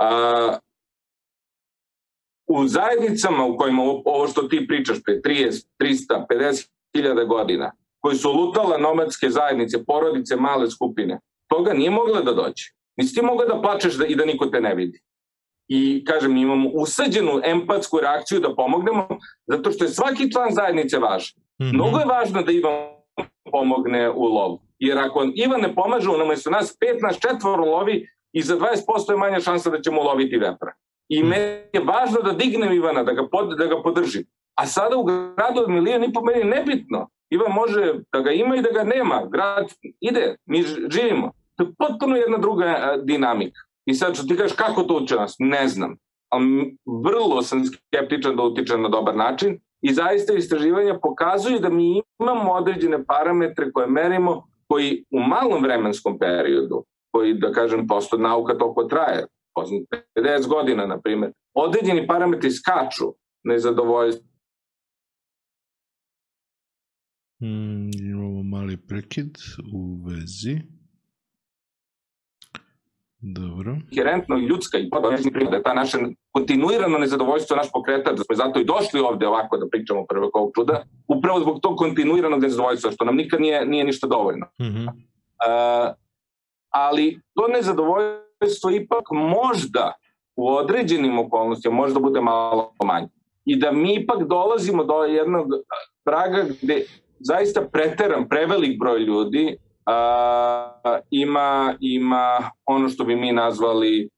A, 0.00 0.58
u 2.46 2.66
zajednicama 2.66 3.44
u 3.44 3.56
kojima 3.56 3.82
ovo 4.04 4.28
što 4.28 4.42
ti 4.42 4.66
pričaš 4.68 4.96
pre 5.04 5.20
30, 5.20 5.66
300, 5.80 6.26
50 6.30 6.68
hiljada 6.96 7.24
godina, 7.24 7.72
koji 8.00 8.16
su 8.16 8.32
lutala 8.32 8.78
nomadske 8.78 9.30
zajednice, 9.30 9.84
porodice, 9.84 10.36
male 10.36 10.70
skupine, 10.70 11.20
toga 11.48 11.72
nije 11.72 11.90
mogla 11.90 12.20
da 12.20 12.32
dođe. 12.32 12.64
Nisi 12.96 13.14
ti 13.14 13.22
mogla 13.22 13.46
da 13.46 13.60
plačeš 13.60 13.94
da, 13.94 14.06
i 14.06 14.14
da 14.14 14.24
niko 14.24 14.46
te 14.46 14.60
ne 14.60 14.74
vidi. 14.74 15.00
I, 15.68 16.04
kažem, 16.04 16.36
imamo 16.36 16.68
usađenu 16.68 17.40
empatsku 17.44 18.00
reakciju 18.00 18.40
da 18.40 18.54
pomognemo, 18.54 19.08
zato 19.46 19.70
što 19.70 19.84
je 19.84 19.90
svaki 19.90 20.32
član 20.32 20.48
zajednice 20.50 20.98
važan. 20.98 21.42
Mm 21.60 21.64
-hmm. 21.64 21.74
Mnogo 21.74 21.98
je 21.98 22.06
važno 22.06 22.42
da 22.42 22.52
Ivan 22.52 22.93
pomogne 23.54 24.10
u 24.10 24.24
lovu. 24.24 24.58
Jer 24.78 24.98
ako 24.98 25.26
Ivan 25.34 25.60
ne 25.60 25.74
pomaže, 25.74 26.08
su 26.36 26.50
nas 26.50 26.76
pet, 26.80 27.02
nas 27.02 27.18
četvoro 27.18 27.64
lovi 27.64 28.08
i 28.32 28.42
za 28.42 28.56
20% 28.56 29.10
je 29.10 29.16
manja 29.16 29.40
šansa 29.40 29.70
da 29.70 29.80
ćemo 29.80 30.02
loviti 30.02 30.36
vepra. 30.36 30.72
I 31.08 31.20
hmm. 31.20 31.28
meni 31.28 31.44
je 31.72 31.80
važno 31.84 32.22
da 32.22 32.32
dignem 32.32 32.72
Ivana, 32.72 33.02
da 33.02 33.12
ga, 33.12 33.28
pod, 33.32 33.58
da 33.58 33.66
ga 33.66 33.82
podržim. 33.82 34.24
A 34.54 34.66
sada 34.66 34.96
u 34.96 35.04
gradu 35.04 35.60
od 35.60 35.70
milijon 35.70 36.04
i 36.04 36.12
po 36.12 36.20
meni 36.20 36.44
nebitno. 36.44 37.08
Ivan 37.30 37.52
može 37.52 37.94
da 38.12 38.20
ga 38.20 38.30
ima 38.30 38.56
i 38.56 38.62
da 38.62 38.70
ga 38.70 38.84
nema. 38.84 39.22
Grad 39.32 39.66
ide, 40.00 40.36
mi 40.46 40.62
živimo. 40.88 41.32
To 41.56 41.64
je 41.64 41.70
potpuno 41.78 42.16
jedna 42.16 42.38
druga 42.38 42.96
dinamika. 43.02 43.60
I 43.86 43.94
sad 43.94 44.14
što 44.14 44.26
ti 44.26 44.36
kažeš 44.36 44.56
kako 44.56 44.82
to 44.82 44.96
uče 44.96 45.14
nas, 45.14 45.36
ne 45.38 45.68
znam. 45.68 45.96
Ali 46.28 46.76
vrlo 47.04 47.42
sam 47.42 47.64
skeptičan 47.66 48.36
da 48.36 48.42
utiče 48.42 48.78
na 48.78 48.88
dobar 48.88 49.16
način 49.16 49.58
i 49.84 49.92
zaista 49.92 50.32
istraživanja 50.34 50.98
pokazuju 51.02 51.58
da 51.58 51.68
mi 51.68 52.02
imamo 52.20 52.52
određene 52.52 53.04
parametre 53.04 53.72
koje 53.72 53.86
merimo 53.86 54.48
koji 54.68 55.04
u 55.10 55.20
malom 55.20 55.62
vremenskom 55.62 56.18
periodu 56.18 56.84
koji, 57.10 57.34
da 57.34 57.52
kažem, 57.52 57.86
posto 57.86 58.18
nauka 58.18 58.58
toliko 58.58 58.84
traje, 58.84 59.26
50 60.16 60.48
godina, 60.48 60.86
na 60.86 61.00
primjer, 61.00 61.32
određeni 61.54 62.06
parametri 62.06 62.50
skaču 62.50 63.14
nezadovoljstvo. 63.44 64.28
Mm, 67.42 67.90
imamo 68.10 68.42
mali 68.42 68.76
prekid 68.76 69.36
u 69.74 70.04
vezi. 70.06 70.60
Dobro. 73.26 73.76
Inherentno 73.90 74.36
ljudska 74.36 74.78
i 74.78 74.88
da 75.50 75.56
je 75.56 75.62
ta 75.62 75.74
naša 75.74 75.98
kontinuirano 76.32 76.98
nezadovoljstvo 76.98 77.56
naš 77.56 77.72
pokretač, 77.72 78.16
da 78.16 78.24
smo 78.24 78.36
zato 78.36 78.60
i 78.60 78.64
došli 78.64 79.00
ovde 79.00 79.26
ovako 79.26 79.56
da 79.56 79.68
pričamo 79.68 80.06
prvog 80.08 80.36
ovog 80.36 80.50
čuda, 80.54 80.82
upravo 81.08 81.40
zbog 81.40 81.60
tog 81.60 81.76
kontinuiranog 81.76 82.40
nezadovoljstva, 82.42 82.90
što 82.90 83.04
nam 83.04 83.16
nikad 83.16 83.40
nije, 83.40 83.66
nije 83.66 83.84
ništa 83.84 84.06
dovoljno. 84.06 84.46
Mm 84.60 84.64
-hmm. 84.64 84.88
uh, 84.88 85.94
ali 86.70 87.20
to 87.34 87.48
nezadovoljstvo 87.48 88.70
ipak 88.70 89.04
možda 89.10 89.92
u 90.36 90.48
određenim 90.48 91.18
okolnostima 91.18 91.74
možda 91.74 92.00
bude 92.00 92.20
malo 92.20 92.72
manje. 92.84 93.08
I 93.44 93.56
da 93.56 93.72
mi 93.72 93.94
ipak 93.94 94.22
dolazimo 94.28 94.84
do 94.84 94.94
jednog 94.94 95.46
praga 96.04 96.44
gde 96.62 96.84
zaista 97.18 97.60
preteran, 97.72 98.28
prevelik 98.28 98.78
broj 98.78 98.98
ljudi 98.98 99.56
a, 99.86 100.98
ima, 101.10 101.76
ima 101.80 102.50
ono 102.66 102.88
što 102.88 103.04
bi 103.04 103.16
mi 103.16 103.32
nazvali 103.32 104.08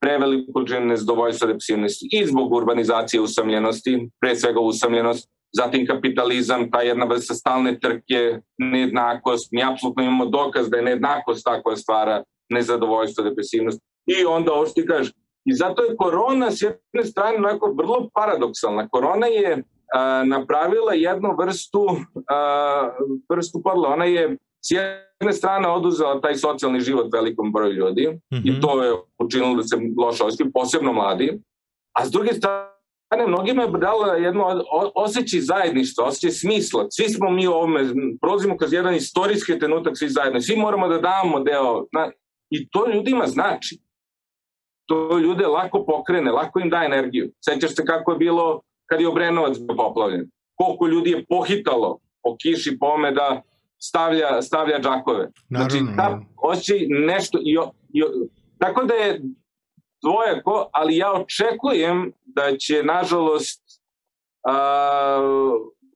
preveliko 0.00 0.52
količinu 0.52 0.86
nezadovoljstva 0.86 1.46
depresivnosti 1.46 2.08
i 2.12 2.26
zbog 2.26 2.52
urbanizacije 2.52 3.20
usamljenosti, 3.20 4.08
pre 4.20 4.36
svega 4.36 4.60
usamljenost, 4.60 5.30
zatim 5.52 5.86
kapitalizam, 5.86 6.70
ta 6.70 6.80
jedna 6.80 7.04
vrsta 7.04 7.34
stalne 7.34 7.78
trke, 7.78 8.40
nejednakost, 8.58 9.52
mi 9.52 9.64
apsolutno 9.64 10.02
imamo 10.02 10.26
dokaz 10.26 10.70
da 10.70 10.76
je 10.76 10.82
nejednakost 10.82 11.44
ta 11.44 11.62
koja 11.62 11.76
stvara 11.76 12.22
nezadovoljstvo, 12.50 13.24
depresivnost. 13.24 13.80
I 14.06 14.24
onda 14.24 14.52
ovo 14.52 14.66
što 14.66 14.74
ti 14.74 14.86
kažeš, 14.86 15.12
i 15.44 15.54
zato 15.54 15.82
je 15.82 15.96
korona 15.96 16.50
s 16.50 16.62
jedne 16.62 17.04
strane 17.04 17.36
onako 17.36 17.74
vrlo 17.78 18.08
paradoksalna. 18.14 18.88
Korona 18.88 19.26
je 19.26 19.62
a, 19.94 20.24
napravila 20.24 20.94
jednu 20.94 21.36
vrstu, 21.38 21.86
a, 22.30 22.90
vrstu 23.30 23.62
podla. 23.64 23.88
Ona 23.88 24.04
je 24.04 24.36
s 24.64 24.70
jedne 24.70 25.32
strane 25.32 25.68
oduzela 25.68 26.20
taj 26.20 26.34
socijalni 26.34 26.80
život 26.80 27.06
velikom 27.12 27.52
broju 27.52 27.72
ljudi 27.72 28.08
mm 28.08 28.36
-hmm. 28.36 28.42
i 28.44 28.50
mhm. 28.50 28.60
to 28.60 28.82
je 28.82 28.92
učinilo 29.18 29.54
da 29.54 29.62
se 29.62 29.76
loše 29.98 30.24
osjećaju, 30.24 30.52
posebno 30.54 30.92
mladi, 30.92 31.40
a 31.98 32.06
s 32.06 32.10
druge 32.10 32.32
strane 32.32 32.72
mnogima 33.28 33.62
je 33.62 33.68
dala 33.70 34.14
jedno 34.14 34.64
osjećaj 34.94 35.40
zajedništva, 35.40 36.04
osjećaj 36.04 36.30
smisla. 36.30 36.86
Svi 36.90 37.08
smo 37.08 37.30
mi 37.30 37.46
u 37.48 37.52
ovome, 37.52 37.80
prolazimo 38.20 38.56
kroz 38.56 38.72
jedan 38.72 38.94
istorijski 38.94 39.58
trenutak 39.58 39.98
svi 39.98 40.08
zajedno, 40.08 40.40
svi 40.40 40.56
moramo 40.56 40.88
da 40.88 40.98
damo 40.98 41.40
deo, 41.40 41.86
na, 41.92 42.10
i 42.50 42.68
to 42.68 42.86
ljudima 42.94 43.26
znači. 43.26 43.78
To 44.88 45.18
ljude 45.18 45.46
lako 45.46 45.84
pokrene, 45.86 46.30
lako 46.30 46.60
im 46.60 46.70
da 46.70 46.84
energiju. 46.84 47.32
Sećaš 47.44 47.74
se 47.74 47.84
kako 47.84 48.12
je 48.12 48.18
bilo 48.18 48.60
kad 48.86 49.00
je 49.00 49.08
Obrenovac 49.08 49.56
poplavljen. 49.76 50.30
Koliko 50.54 50.86
ljudi 50.86 51.10
je 51.10 51.24
pohitalo 51.28 51.98
po 52.22 52.36
kiši, 52.36 52.78
po 52.78 52.86
ome 52.86 53.12
da 53.12 53.42
stavlja, 53.84 54.42
stavlja 54.42 54.80
džakove. 54.80 55.30
Znači, 55.48 55.78
ta 55.96 56.20
osjećaj 56.36 56.86
nešto... 56.88 57.38
I, 57.38 57.56
i, 57.92 58.02
tako 58.58 58.84
da 58.84 58.94
je 58.94 59.20
dvojako, 60.02 60.70
ali 60.72 60.96
ja 60.96 61.12
očekujem 61.12 62.12
da 62.24 62.56
će, 62.56 62.82
nažalost, 62.82 63.62
a, 64.46 65.18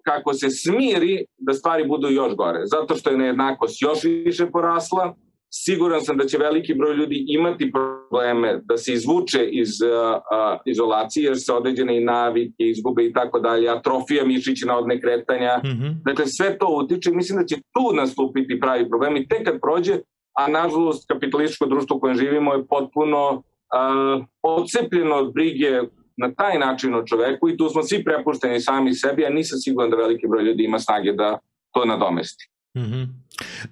kako 0.03 0.35
se 0.35 0.51
smiri, 0.51 1.25
da 1.39 1.53
stvari 1.53 1.87
budu 1.89 2.09
još 2.09 2.35
gore. 2.35 2.61
Zato 2.65 2.95
što 2.95 3.11
je 3.11 3.19
nejednakost 3.19 3.83
još 3.83 4.05
više 4.05 4.51
porasla, 4.51 5.15
Siguran 5.65 6.01
sam 6.01 6.17
da 6.17 6.27
će 6.27 6.39
veliki 6.39 6.75
broj 6.75 6.95
ljudi 6.95 7.25
imati 7.29 7.73
probleme 7.73 8.61
da 8.65 8.77
se 8.77 8.93
izvuče 8.93 9.49
iz 9.51 9.69
uh, 9.69 10.61
izolacije, 10.65 11.25
jer 11.25 11.39
se 11.39 11.53
određene 11.53 11.97
i 11.97 12.05
navike 12.05 12.55
izgube 12.59 13.05
i 13.05 13.13
tako 13.13 13.41
dalje, 13.41 13.71
atrofija 13.71 14.25
mišićina 14.25 14.79
od 14.79 14.87
nekretanja. 14.87 15.61
Mm 15.65 15.69
-hmm. 15.69 15.95
Dakle, 16.05 16.27
sve 16.27 16.59
to 16.59 16.67
utiče 16.67 17.11
i 17.11 17.15
mislim 17.15 17.39
da 17.39 17.47
će 17.47 17.57
tu 17.57 17.97
nastupiti 17.97 18.61
pravi 18.61 18.89
problem 18.89 19.17
i 19.17 19.29
tek 19.29 19.45
kad 19.45 19.61
prođe, 19.61 19.99
a 20.39 20.49
nažalost 20.49 21.09
kapitalističko 21.09 21.67
društvo 21.67 21.97
u 21.97 22.01
kojem 22.01 22.17
živimo 22.17 22.55
je 22.55 22.67
potpuno 22.67 23.31
uh, 23.33 24.25
odcepljeno 24.43 25.15
od 25.15 25.33
brige 25.35 25.81
na 26.17 26.35
taj 26.35 26.59
način 26.59 26.95
o 26.95 27.07
čoveku 27.07 27.49
i 27.49 27.57
tu 27.57 27.69
smo 27.69 27.83
svi 27.83 28.05
prepušteni 28.05 28.61
sami 28.61 28.95
sebi, 28.95 29.27
a 29.27 29.31
nisam 29.31 29.59
siguran 29.59 29.91
da 29.91 29.97
veliki 29.97 30.27
broj 30.29 30.43
ljudi 30.43 30.65
ima 30.65 30.79
snage 30.79 31.13
da 31.13 31.39
to 31.73 31.85
nadomesti. 31.85 32.56
Mm 32.77 32.81
-hmm. 32.81 33.09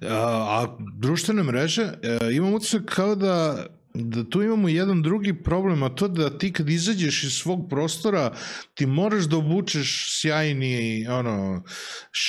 a, 0.01 0.15
a 0.61 0.77
društvene 0.97 1.43
mreže, 1.43 1.81
e, 1.81 2.17
imam 2.33 2.53
utisak 2.53 2.85
kao 2.85 3.15
da 3.15 3.65
da 3.97 4.29
tu 4.29 4.41
imamo 4.43 4.69
jedan 4.69 5.01
drugi 5.01 5.33
problem, 5.43 5.83
a 5.83 5.89
to 5.89 6.07
da 6.07 6.37
ti 6.37 6.53
kad 6.53 6.69
izađeš 6.69 7.23
iz 7.23 7.31
svog 7.31 7.69
prostora, 7.69 8.35
ti 8.73 8.85
moraš 8.85 9.23
da 9.23 9.37
obučeš 9.37 10.19
sjajni, 10.21 11.07
ono, 11.07 11.63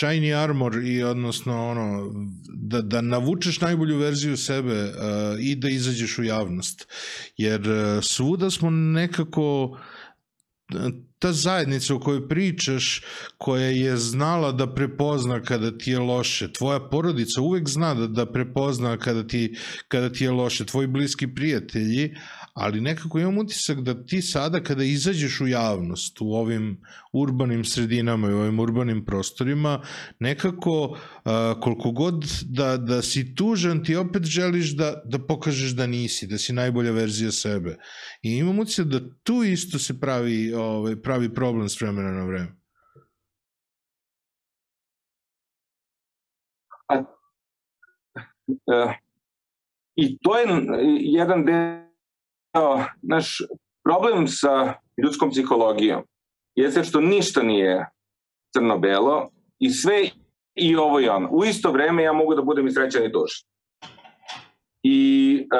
shiny 0.01 0.35
armor 0.43 0.85
i 0.85 1.03
odnosno, 1.03 1.69
ono, 1.69 2.13
da, 2.55 2.83
da 2.83 3.01
navučeš 3.01 3.61
najbolju 3.61 3.99
verziju 3.99 4.37
sebe 4.37 4.85
uh, 4.85 4.91
i 5.41 5.55
da 5.55 5.69
izađeš 5.69 6.19
u 6.19 6.25
javnost. 6.25 6.87
Jer 7.37 7.61
uh, 7.61 8.03
svuda 8.03 8.51
smo 8.51 8.71
nekako 8.71 9.79
ta 11.19 11.33
zajednica 11.33 11.95
o 11.95 12.01
kojoj 12.01 12.29
pričaš, 12.29 13.03
koja 13.39 13.67
je 13.67 13.97
znala 13.97 14.53
da 14.53 14.75
prepozna 14.75 15.43
kada 15.43 15.79
ti 15.79 15.91
je 15.91 15.99
loše, 15.99 16.53
tvoja 16.53 16.81
porodica 16.81 17.41
uvek 17.41 17.69
zna 17.69 17.95
da, 17.95 18.07
da 18.07 18.27
prepozna 18.33 18.97
kada 18.97 19.27
ti, 19.27 19.57
kada 19.89 20.13
ti 20.13 20.25
je 20.25 20.31
loše, 20.31 20.65
tvoji 20.65 20.87
bliski 20.87 21.35
prijatelji, 21.35 22.15
ali 22.57 22.81
nekako 22.81 23.19
imam 23.19 23.39
utisak 23.39 23.81
da 23.81 24.05
ti 24.07 24.23
sada 24.23 24.63
kada 24.63 24.85
izađeš 24.85 25.41
u 25.41 25.47
javnost 25.47 26.21
u 26.21 26.35
ovim 26.35 26.81
urbanim 27.13 27.65
sredinama 27.65 28.31
i 28.31 28.33
u 28.33 28.39
ovim 28.39 28.61
urbanim 28.61 29.05
prostorima, 29.05 29.83
nekako 30.19 30.83
uh, 30.83 30.99
koliko 31.61 31.91
god 31.91 32.25
da, 32.45 32.77
da 32.77 33.03
si 33.03 33.35
tužan, 33.35 33.85
ti 33.85 33.97
opet 33.97 34.25
želiš 34.25 34.77
da, 34.77 35.03
da 35.05 35.19
pokažeš 35.19 35.71
da 35.77 35.87
nisi, 35.87 36.27
da 36.27 36.39
si 36.39 36.53
najbolja 36.53 36.93
verzija 36.93 37.33
sebe. 37.33 37.77
I 38.23 38.37
imam 38.37 38.59
utisak 38.59 38.87
da 38.87 39.01
tu 39.23 39.43
isto 39.45 39.79
se 39.79 40.01
pravi, 40.01 40.53
ovaj, 40.53 41.03
pravi 41.03 41.35
problem 41.35 41.69
s 41.69 41.81
vremena 41.81 42.13
na 42.13 42.25
vreme. 42.25 42.57
A, 46.89 46.99
uh, 48.49 48.93
I 49.97 50.19
to 50.19 50.39
je 50.39 50.47
jedan 51.01 51.45
deo 51.45 51.86
naš 53.03 53.39
problem 53.85 54.29
sa 54.29 54.75
ljudskom 55.03 55.31
psihologijom 55.31 56.03
jeste 56.55 56.85
što 56.85 57.01
ništa 57.01 57.43
nije 57.43 57.89
crno-belo 58.57 59.29
i 59.59 59.71
sve 59.71 60.09
i 60.55 60.77
ovo 60.77 61.01
i 61.01 61.09
ono. 61.09 61.29
U 61.31 61.45
isto 61.45 61.73
vreme 61.73 62.03
ja 62.03 62.13
mogu 62.13 62.35
da 62.35 62.43
budem 62.43 62.67
i 62.67 62.73
srećan 62.73 63.05
i 63.05 63.13
tužan. 63.13 63.49
I 64.83 65.39
e, 65.55 65.59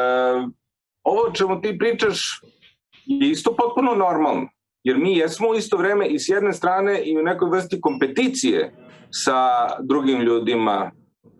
ovo 1.03 1.21
o 1.29 1.33
čemu 1.33 1.61
ti 1.61 1.79
pričaš 1.79 2.43
je 3.05 3.31
isto 3.31 3.57
potpuno 3.57 3.95
normalno. 3.95 4.49
Jer 4.85 4.97
mi 4.97 5.17
jesmo 5.17 5.49
u 5.49 5.55
isto 5.55 5.77
vreme 5.77 6.07
i 6.07 6.19
s 6.19 6.29
jedne 6.29 6.53
strane 6.53 7.03
i 7.03 7.19
u 7.19 7.23
nekoj 7.23 7.51
vrsti 7.51 7.81
kompeticije 7.81 8.75
sa 9.11 9.69
drugim 9.83 10.21
ljudima 10.21 10.91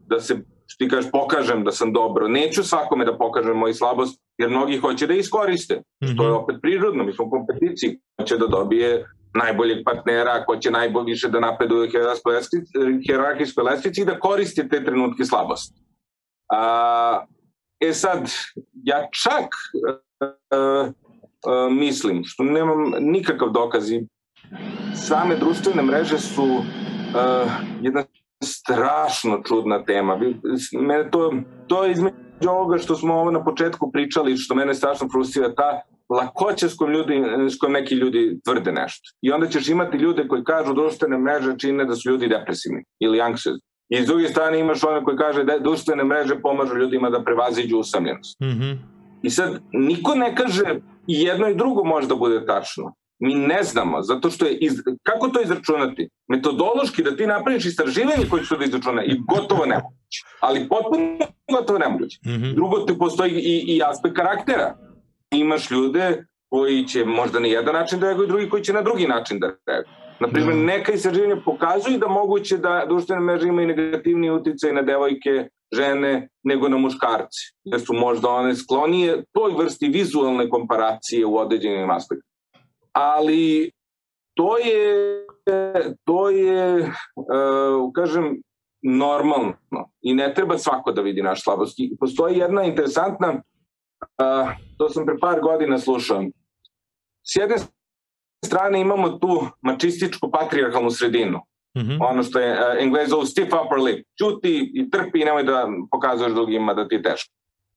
da 0.07 0.21
se 0.21 0.35
što 0.67 0.85
ti 0.85 0.91
kažeš, 0.91 1.11
pokažem 1.11 1.65
da 1.65 1.73
sam 1.73 1.93
dobro. 1.93 2.29
Neću 2.29 2.63
svakome 2.63 3.05
da 3.05 3.19
pokažem 3.19 3.57
moju 3.57 3.75
slabost, 3.75 4.21
jer 4.39 4.51
mnogi 4.51 4.79
hoće 4.79 5.07
da 5.07 5.15
iskoriste. 5.15 5.75
Mm 5.75 6.07
-hmm. 6.07 6.17
To 6.17 6.23
je 6.23 6.31
mhm. 6.31 6.39
opet 6.43 6.57
prirodno, 6.63 7.05
mi 7.05 7.13
smo 7.13 7.25
u 7.25 7.31
kompeticije. 7.31 7.99
Hoće 8.21 8.39
da 8.39 8.47
dobije 8.47 9.07
najboljeg 9.35 9.79
partnera, 9.85 10.45
ko 10.45 10.57
će 10.57 10.71
najbolje 10.71 11.05
više 11.05 11.29
da 11.29 11.41
napreduje 11.41 11.91
hierarhijskoj 13.07 13.65
lestvici 13.65 14.01
i 14.01 14.05
da 14.05 14.19
koristi 14.19 14.69
te 14.69 14.85
trenutke 14.85 15.25
slabosti. 15.25 15.81
A, 16.53 17.25
e 17.81 17.93
sad, 17.93 18.31
ja 18.85 19.09
čak 19.23 19.49
a, 20.51 20.91
a, 21.47 21.69
mislim, 21.71 22.23
što 22.25 22.45
nemam 22.45 22.93
nikakav 23.01 23.51
dokaz 23.51 23.91
i 23.91 24.07
same 24.95 25.37
društvene 25.37 25.83
mreže 25.83 26.19
su 26.19 26.63
a, 27.15 27.47
jedna 27.83 28.05
strašno 28.45 29.43
čudna 29.49 29.85
tema. 29.85 30.19
Mene 30.81 31.11
to, 31.11 31.35
to 31.67 31.85
je 31.85 31.93
između 31.93 32.49
ovoga 32.49 32.79
što 32.79 32.97
smo 32.97 33.15
ovo 33.15 33.31
na 33.31 33.45
početku 33.45 33.91
pričali, 33.93 34.37
što 34.37 34.55
mene 34.55 34.75
strašno 34.75 35.09
frustrira, 35.13 35.55
ta 35.55 35.81
lakoća 36.09 36.69
s 36.69 36.77
kojom, 36.77 36.93
ljudi, 36.93 37.23
s 37.51 37.59
kojom 37.59 37.73
neki 37.73 37.95
ljudi 37.95 38.41
tvrde 38.45 38.73
nešto. 38.73 39.11
I 39.23 39.31
onda 39.33 39.47
ćeš 39.47 39.69
imati 39.69 39.97
ljude 39.97 40.29
koji 40.29 40.45
kažu 40.45 40.75
društvene 40.75 41.19
mreže 41.19 41.59
čine 41.59 41.85
da 41.85 41.95
su 41.95 42.11
ljudi 42.11 42.29
depresivni 42.29 42.85
ili 43.01 43.19
anxious. 43.19 43.59
I 43.89 44.03
s 44.03 44.07
druge 44.07 44.29
strane 44.29 44.61
imaš 44.61 44.85
one 44.85 45.05
koji 45.05 45.17
kaže 45.17 45.45
da 45.45 45.59
društvene 45.59 46.05
mreže 46.05 46.41
pomažu 46.43 46.75
ljudima 46.77 47.11
da 47.11 47.25
prevaziđu 47.25 47.79
usamljenost. 47.79 48.41
Mm 48.41 48.47
-hmm. 48.47 48.77
I 49.23 49.31
sad, 49.31 49.61
niko 49.73 50.15
ne 50.15 50.35
kaže 50.35 50.81
i 51.07 51.23
jedno 51.23 51.49
i 51.49 51.55
drugo 51.55 51.85
može 51.85 52.09
da 52.09 52.15
bude 52.15 52.47
tačno. 52.47 52.95
Mi 53.19 53.35
ne 53.35 53.63
znamo, 53.63 54.03
zato 54.03 54.31
što 54.31 54.47
je, 54.47 54.59
iz, 54.59 54.73
kako 55.03 55.29
to 55.29 55.43
izračunati? 55.43 56.09
Metodološki 56.29 57.03
da 57.03 57.17
ti 57.17 57.27
napraviš 57.27 57.67
istraživanje 57.67 58.27
koje 58.31 58.43
će 58.43 58.49
to 58.49 58.57
da 58.57 58.65
izračuna 58.65 59.05
i 59.05 59.19
gotovo 59.29 59.67
nemoguće. 59.67 60.25
Ali 60.41 60.69
potpuno 60.69 61.19
gotovo 61.53 61.79
nemoguće. 61.79 62.19
Mm 62.27 62.31
-hmm. 62.31 62.55
Drugo, 62.55 62.79
te 62.79 62.95
postoji 62.99 63.33
i, 63.33 63.77
i 63.77 63.83
aspekt 63.85 64.17
karaktera. 64.17 64.77
Imaš 65.31 65.71
ljude 65.71 66.25
koji 66.49 66.87
će 66.87 67.05
možda 67.05 67.41
na 67.41 67.47
jedan 67.47 67.75
način 67.75 68.01
da 68.01 68.07
reaguju, 68.07 68.27
drugi 68.27 68.49
koji 68.49 68.65
će 68.65 68.73
na 68.73 68.83
drugi 68.83 69.07
način 69.07 69.41
da 69.41 69.47
reaguju. 69.67 69.95
Naprimjer, 70.21 70.55
da. 70.55 70.63
neka 70.63 70.93
istraživanja 70.93 71.37
pokazuju 71.45 71.99
da 71.99 72.09
moguće 72.09 72.57
da 72.57 72.85
društvene 72.89 73.23
mreže 73.23 73.49
imaju 73.49 73.69
negativni 73.69 74.31
uticaj 74.31 74.73
na 74.73 74.83
devojke, 74.83 75.49
žene, 75.73 76.29
nego 76.43 76.69
na 76.69 76.77
muškarci. 76.77 77.53
Jer 77.65 77.81
su 77.81 77.93
možda 77.93 78.29
one 78.29 78.55
sklonije 78.55 79.25
toj 79.33 79.53
vrsti 79.59 79.89
vizualne 79.89 80.51
komparacije 80.51 81.27
u 81.27 81.37
određenim 81.39 81.91
aspektima. 81.91 82.36
Ali 82.97 83.71
to 84.35 84.59
je, 84.59 85.25
to 86.05 86.31
je, 86.31 86.93
uh, 87.17 87.93
kažem, 87.95 88.43
normalno 88.83 89.55
i 90.03 90.15
ne 90.15 90.35
treba 90.35 90.59
svako 90.59 90.93
da 90.93 91.03
vidi 91.03 91.23
naš 91.23 91.43
slabosti. 91.43 91.97
Postoji 92.01 92.39
jedna 92.39 92.65
interesantna, 92.65 93.33
uh, 93.33 94.51
to 94.79 94.89
sam 94.89 95.07
pre 95.07 95.19
par 95.21 95.41
godina 95.41 95.79
slušao, 95.79 96.25
s 97.23 97.37
jedne 97.37 97.57
strane 98.45 98.81
imamo 98.81 99.09
tu 99.09 99.47
mačističku 99.63 100.31
patrijarhalnu 100.31 100.91
sredinu. 100.91 101.39
Mm 101.77 101.81
-hmm. 101.81 101.99
Ono 102.01 102.23
što 102.23 102.39
je 102.39 102.53
uh, 102.53 102.83
Englez 102.83 103.09
zove 103.09 103.27
stiff 103.27 103.53
upper 103.53 103.79
lip. 103.79 104.07
Čuti 104.19 104.73
i 104.75 104.91
trpi 104.91 105.21
i 105.21 105.25
nemoj 105.25 105.43
da 105.43 105.69
pokazuješ 105.91 106.33
drugima 106.33 106.75
da 106.75 106.89
ti 106.89 106.95
je 106.95 107.03
teško. 107.03 107.33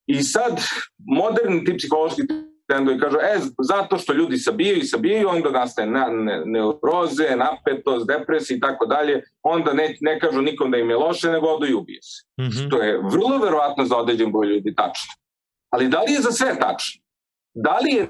I 0.08 0.24
sad, 0.24 0.62
moderni 0.98 1.66
ti 1.66 1.78
psihološki 1.78 2.22
trendovi 2.70 3.00
kažu, 3.00 3.18
e, 3.18 3.40
zato 3.64 3.98
što 3.98 4.14
ljudi 4.14 4.38
sabijaju 4.38 4.78
i 4.78 4.84
sabijaju, 4.84 5.30
onda 5.30 5.52
nastaje 5.52 5.90
na, 5.90 6.08
ne, 6.08 6.42
neuroze, 6.46 7.36
napetost, 7.36 8.08
depresija 8.08 8.58
i 8.58 8.60
tako 8.60 8.86
dalje, 8.86 9.24
onda 9.44 9.74
ne, 9.74 9.96
ne 10.02 10.20
kažu 10.20 10.42
nikom 10.42 10.72
da 10.72 10.78
im 10.78 10.90
je 10.90 10.98
loše, 10.98 11.32
nego 11.32 11.48
odu 11.48 11.68
i 11.68 11.74
ubije 11.74 12.00
se. 12.02 12.26
Mm 12.42 12.44
-hmm. 12.44 12.68
Što 12.68 12.82
je 12.82 12.98
vrlo 12.98 13.38
verovatno 13.38 13.86
za 13.86 13.98
određen 13.98 14.32
broj 14.32 14.48
ljudi 14.48 14.76
tačno. 14.76 15.14
Ali 15.70 15.88
da 15.88 16.02
li 16.02 16.14
je 16.14 16.22
za 16.22 16.32
sve 16.32 16.60
tačno? 16.60 17.02
Da 17.54 17.78
li 17.84 17.92
je 17.92 18.10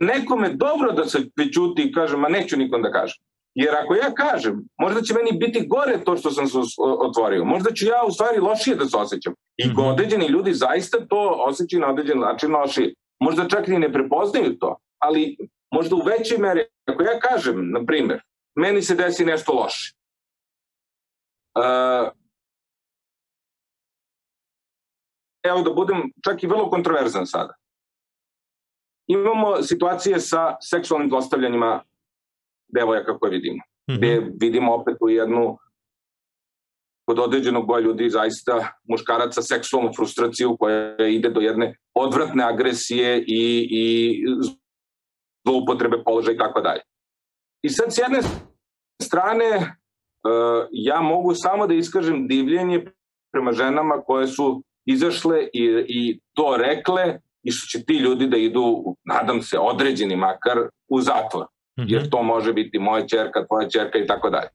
nekome 0.00 0.48
dobro 0.48 0.92
da 0.92 1.04
se 1.04 1.18
pričuti 1.36 1.82
i 1.82 1.92
kaže, 1.92 2.16
ma 2.16 2.28
neću 2.28 2.56
nikom 2.56 2.82
da 2.82 2.90
kažem. 2.92 3.22
Jer 3.54 3.74
ako 3.74 3.94
ja 3.94 4.14
kažem, 4.14 4.68
možda 4.78 5.02
će 5.02 5.14
meni 5.14 5.38
biti 5.38 5.66
gore 5.68 5.98
to 6.04 6.16
što 6.16 6.30
sam 6.30 6.46
se 6.46 6.58
otvorio. 6.78 7.44
Možda 7.44 7.70
ću 7.70 7.86
ja 7.86 8.02
u 8.08 8.12
stvari 8.12 8.40
lošije 8.40 8.76
da 8.76 8.86
se 8.86 8.96
osjećam. 8.96 9.34
I 9.56 9.68
mm 9.68 9.70
-hmm. 9.70 9.92
određeni 9.92 10.26
ljudi 10.26 10.52
zaista 10.52 11.06
to 11.06 11.44
osjećaju 11.46 11.80
na 11.80 11.90
određen 11.90 12.18
način 12.18 12.50
lošije. 12.50 12.94
Možda 13.20 13.48
čak 13.48 13.68
i 13.68 13.78
ne 13.78 13.92
prepoznaju 13.92 14.58
to, 14.58 14.78
ali 14.98 15.36
možda 15.70 15.96
u 15.96 16.02
većoj 16.04 16.38
meri, 16.38 16.64
ako 16.86 17.02
ja 17.02 17.20
kažem, 17.20 17.70
na 17.70 17.84
primer, 17.86 18.22
meni 18.54 18.82
se 18.82 18.94
desi 18.94 19.24
nešto 19.24 19.52
loše. 19.52 19.94
Uh, 21.58 22.12
evo 25.44 25.62
da 25.62 25.70
budem 25.70 26.12
čak 26.24 26.42
i 26.42 26.46
vrlo 26.46 26.70
kontroverzan 26.70 27.26
sada 27.26 27.54
imamo 29.06 29.62
situacije 29.62 30.20
sa 30.20 30.56
seksualnim 30.60 31.08
zlostavljanjima 31.08 31.82
devojaka 32.68 33.18
koje 33.18 33.30
vidimo. 33.30 33.56
Mm 33.56 33.92
-hmm. 33.92 33.96
Gde 33.98 34.30
vidimo 34.40 34.74
opet 34.74 34.96
u 35.00 35.08
jednu 35.08 35.58
kod 37.06 37.18
određenog 37.18 37.66
boja 37.66 37.80
ljudi 37.80 38.10
zaista 38.10 38.72
muškaraca 38.88 39.42
seksualnu 39.42 39.90
frustraciju 39.96 40.56
koja 40.56 41.08
ide 41.08 41.30
do 41.30 41.40
jedne 41.40 41.76
odvratne 41.94 42.44
agresije 42.44 43.24
i, 43.26 43.68
i 43.70 44.24
zloupotrebe 45.46 46.02
položaja 46.04 46.34
i 46.34 46.38
tako 46.38 46.60
dalje. 46.60 46.80
I 47.62 47.68
sad 47.68 47.94
s 47.94 47.98
jedne 47.98 48.18
strane 49.02 49.56
uh, 49.56 50.66
ja 50.70 51.00
mogu 51.00 51.34
samo 51.34 51.66
da 51.66 51.74
iskažem 51.74 52.28
divljenje 52.28 52.84
prema 53.32 53.52
ženama 53.52 54.02
koje 54.06 54.26
su 54.26 54.62
izašle 54.86 55.48
i, 55.52 55.84
i 55.88 56.20
to 56.34 56.56
rekle 56.56 57.18
i 57.42 57.50
što 57.50 57.78
će 57.78 57.84
ti 57.84 57.94
ljudi 57.94 58.26
da 58.26 58.36
idu, 58.36 58.96
nadam 59.04 59.42
se, 59.42 59.58
određeni 59.58 60.16
makar 60.16 60.58
u 60.88 61.00
zatvor. 61.00 61.46
Jer 61.76 62.10
to 62.10 62.22
može 62.22 62.52
biti 62.52 62.78
moja 62.78 63.06
čerka, 63.06 63.46
tvoja 63.46 63.68
čerka 63.68 63.98
i 63.98 64.06
tako 64.06 64.30
dalje. 64.30 64.48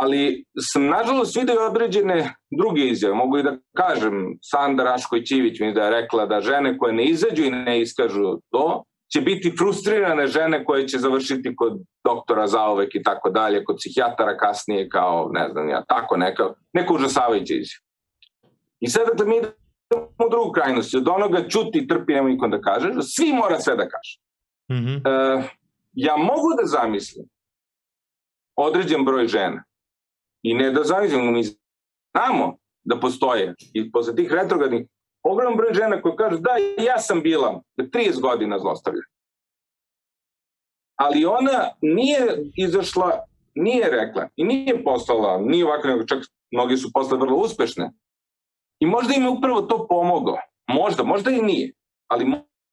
Ali 0.00 0.44
sam 0.72 0.86
nažalost 0.86 1.36
vidio 1.36 1.66
određene 1.66 2.34
druge 2.58 2.80
izjave. 2.80 3.14
Mogu 3.14 3.38
i 3.38 3.42
da 3.42 3.56
kažem, 3.76 4.38
Sanda 4.42 4.84
Raškoj-Čivić 4.84 5.60
mi 5.60 5.74
da 5.74 5.84
je 5.84 5.90
rekla 5.90 6.26
da 6.26 6.40
žene 6.40 6.78
koje 6.78 6.92
ne 6.92 7.04
izađu 7.04 7.44
i 7.44 7.50
ne 7.50 7.80
iskažu 7.80 8.38
to, 8.50 8.84
će 9.12 9.20
biti 9.20 9.54
frustrirane 9.58 10.26
žene 10.26 10.64
koje 10.64 10.88
će 10.88 10.98
završiti 10.98 11.56
kod 11.56 11.72
doktora 12.04 12.46
zaovek 12.46 12.94
i 12.94 13.02
tako 13.02 13.30
dalje, 13.30 13.64
kod 13.64 13.76
psihijatara 13.76 14.36
kasnije 14.36 14.88
kao, 14.88 15.30
ne 15.32 15.48
znam 15.52 15.68
ja, 15.68 15.84
tako 15.88 16.16
neka, 16.16 16.52
neka 16.72 16.94
užasavajuća 16.94 17.54
izjava. 17.54 17.84
I 18.80 18.88
sada 18.88 19.12
da 19.14 19.24
mi 19.24 19.36
u 20.26 20.30
drugu 20.30 20.52
krajnost, 20.52 20.94
od 20.94 21.08
onoga 21.08 21.48
čuti 21.48 21.78
i 21.78 21.86
trpi, 21.88 22.12
nema 22.12 22.28
nikom 22.28 22.50
da 22.50 22.60
kaže, 22.60 22.92
svi 23.02 23.32
mora 23.32 23.60
sve 23.60 23.76
da 23.76 23.88
kaže. 23.88 24.18
Mm 24.70 24.86
-hmm. 24.86 24.96
uh, 24.96 25.44
ja 25.92 26.16
mogu 26.16 26.48
da 26.60 26.66
zamislim 26.66 27.26
određen 28.56 29.04
broj 29.04 29.26
žena 29.26 29.64
i 30.50 30.54
ne 30.54 30.70
da 30.70 30.84
zamislim, 30.84 31.32
mi 31.32 31.42
znamo 32.12 32.56
da 32.84 33.00
postoje 33.00 33.54
i 33.72 33.92
posle 33.92 34.14
tih 34.16 34.32
retrogradnih 34.32 34.86
ogromno 35.22 35.56
broj 35.56 35.74
žena 35.74 36.02
koji 36.02 36.16
kažu 36.16 36.38
da 36.38 36.50
ja 36.84 36.98
sam 36.98 37.22
bila 37.22 37.62
30 37.78 38.20
godina 38.20 38.58
zlostavljena. 38.58 39.06
Ali 40.96 41.24
ona 41.24 41.70
nije 41.82 42.20
izašla, 42.56 43.24
nije 43.54 43.90
rekla 43.90 44.28
i 44.36 44.44
nije 44.44 44.84
postala, 44.84 45.38
nije 45.38 45.64
ovako, 45.64 45.88
nego 45.88 46.06
čak 46.06 46.18
mnogi 46.52 46.76
su 46.76 46.90
postale 46.94 47.20
vrlo 47.20 47.36
uspešne, 47.36 47.92
I 48.80 48.86
možda 48.86 49.14
im 49.14 49.22
je 49.22 49.28
upravo 49.28 49.62
to 49.62 49.86
pomoglo. 49.88 50.38
Možda, 50.68 51.02
možda 51.02 51.30
i 51.30 51.42
nije. 51.42 51.72
Ali 52.08 52.26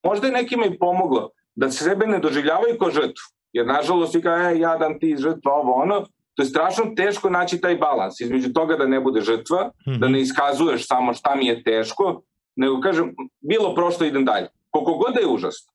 možda 0.03 0.27
je 0.27 0.33
nekima 0.33 0.65
i 0.65 0.77
pomoglo 0.79 1.29
da 1.55 1.71
sebe 1.71 2.07
ne 2.07 2.19
doživljavaju 2.19 2.77
kao 2.79 2.91
žrtvu. 2.91 3.25
Jer 3.53 3.67
nažalost 3.67 4.15
i 4.15 4.21
kao, 4.21 4.37
e, 4.37 4.59
jadan 4.59 4.99
ti 4.99 5.15
žrtva, 5.17 5.53
ovo 5.53 5.73
ono, 5.73 6.05
to 6.35 6.43
je 6.43 6.47
strašno 6.47 6.85
teško 6.95 7.29
naći 7.29 7.61
taj 7.61 7.75
balans 7.75 8.19
između 8.19 8.53
toga 8.53 8.75
da 8.75 8.87
ne 8.87 8.99
bude 8.99 9.21
žrtva, 9.21 9.65
mm 9.65 9.91
-hmm. 9.91 9.99
da 9.99 10.07
ne 10.07 10.21
iskazuješ 10.21 10.87
samo 10.87 11.13
šta 11.13 11.35
mi 11.35 11.45
je 11.45 11.63
teško, 11.63 12.21
nego 12.55 12.81
kažem, 12.81 13.15
bilo 13.39 13.75
prošlo, 13.75 14.05
idem 14.05 14.25
dalje. 14.25 14.47
Koliko 14.69 14.93
god 14.93 15.13
da 15.13 15.19
je 15.19 15.27
užasno. 15.27 15.73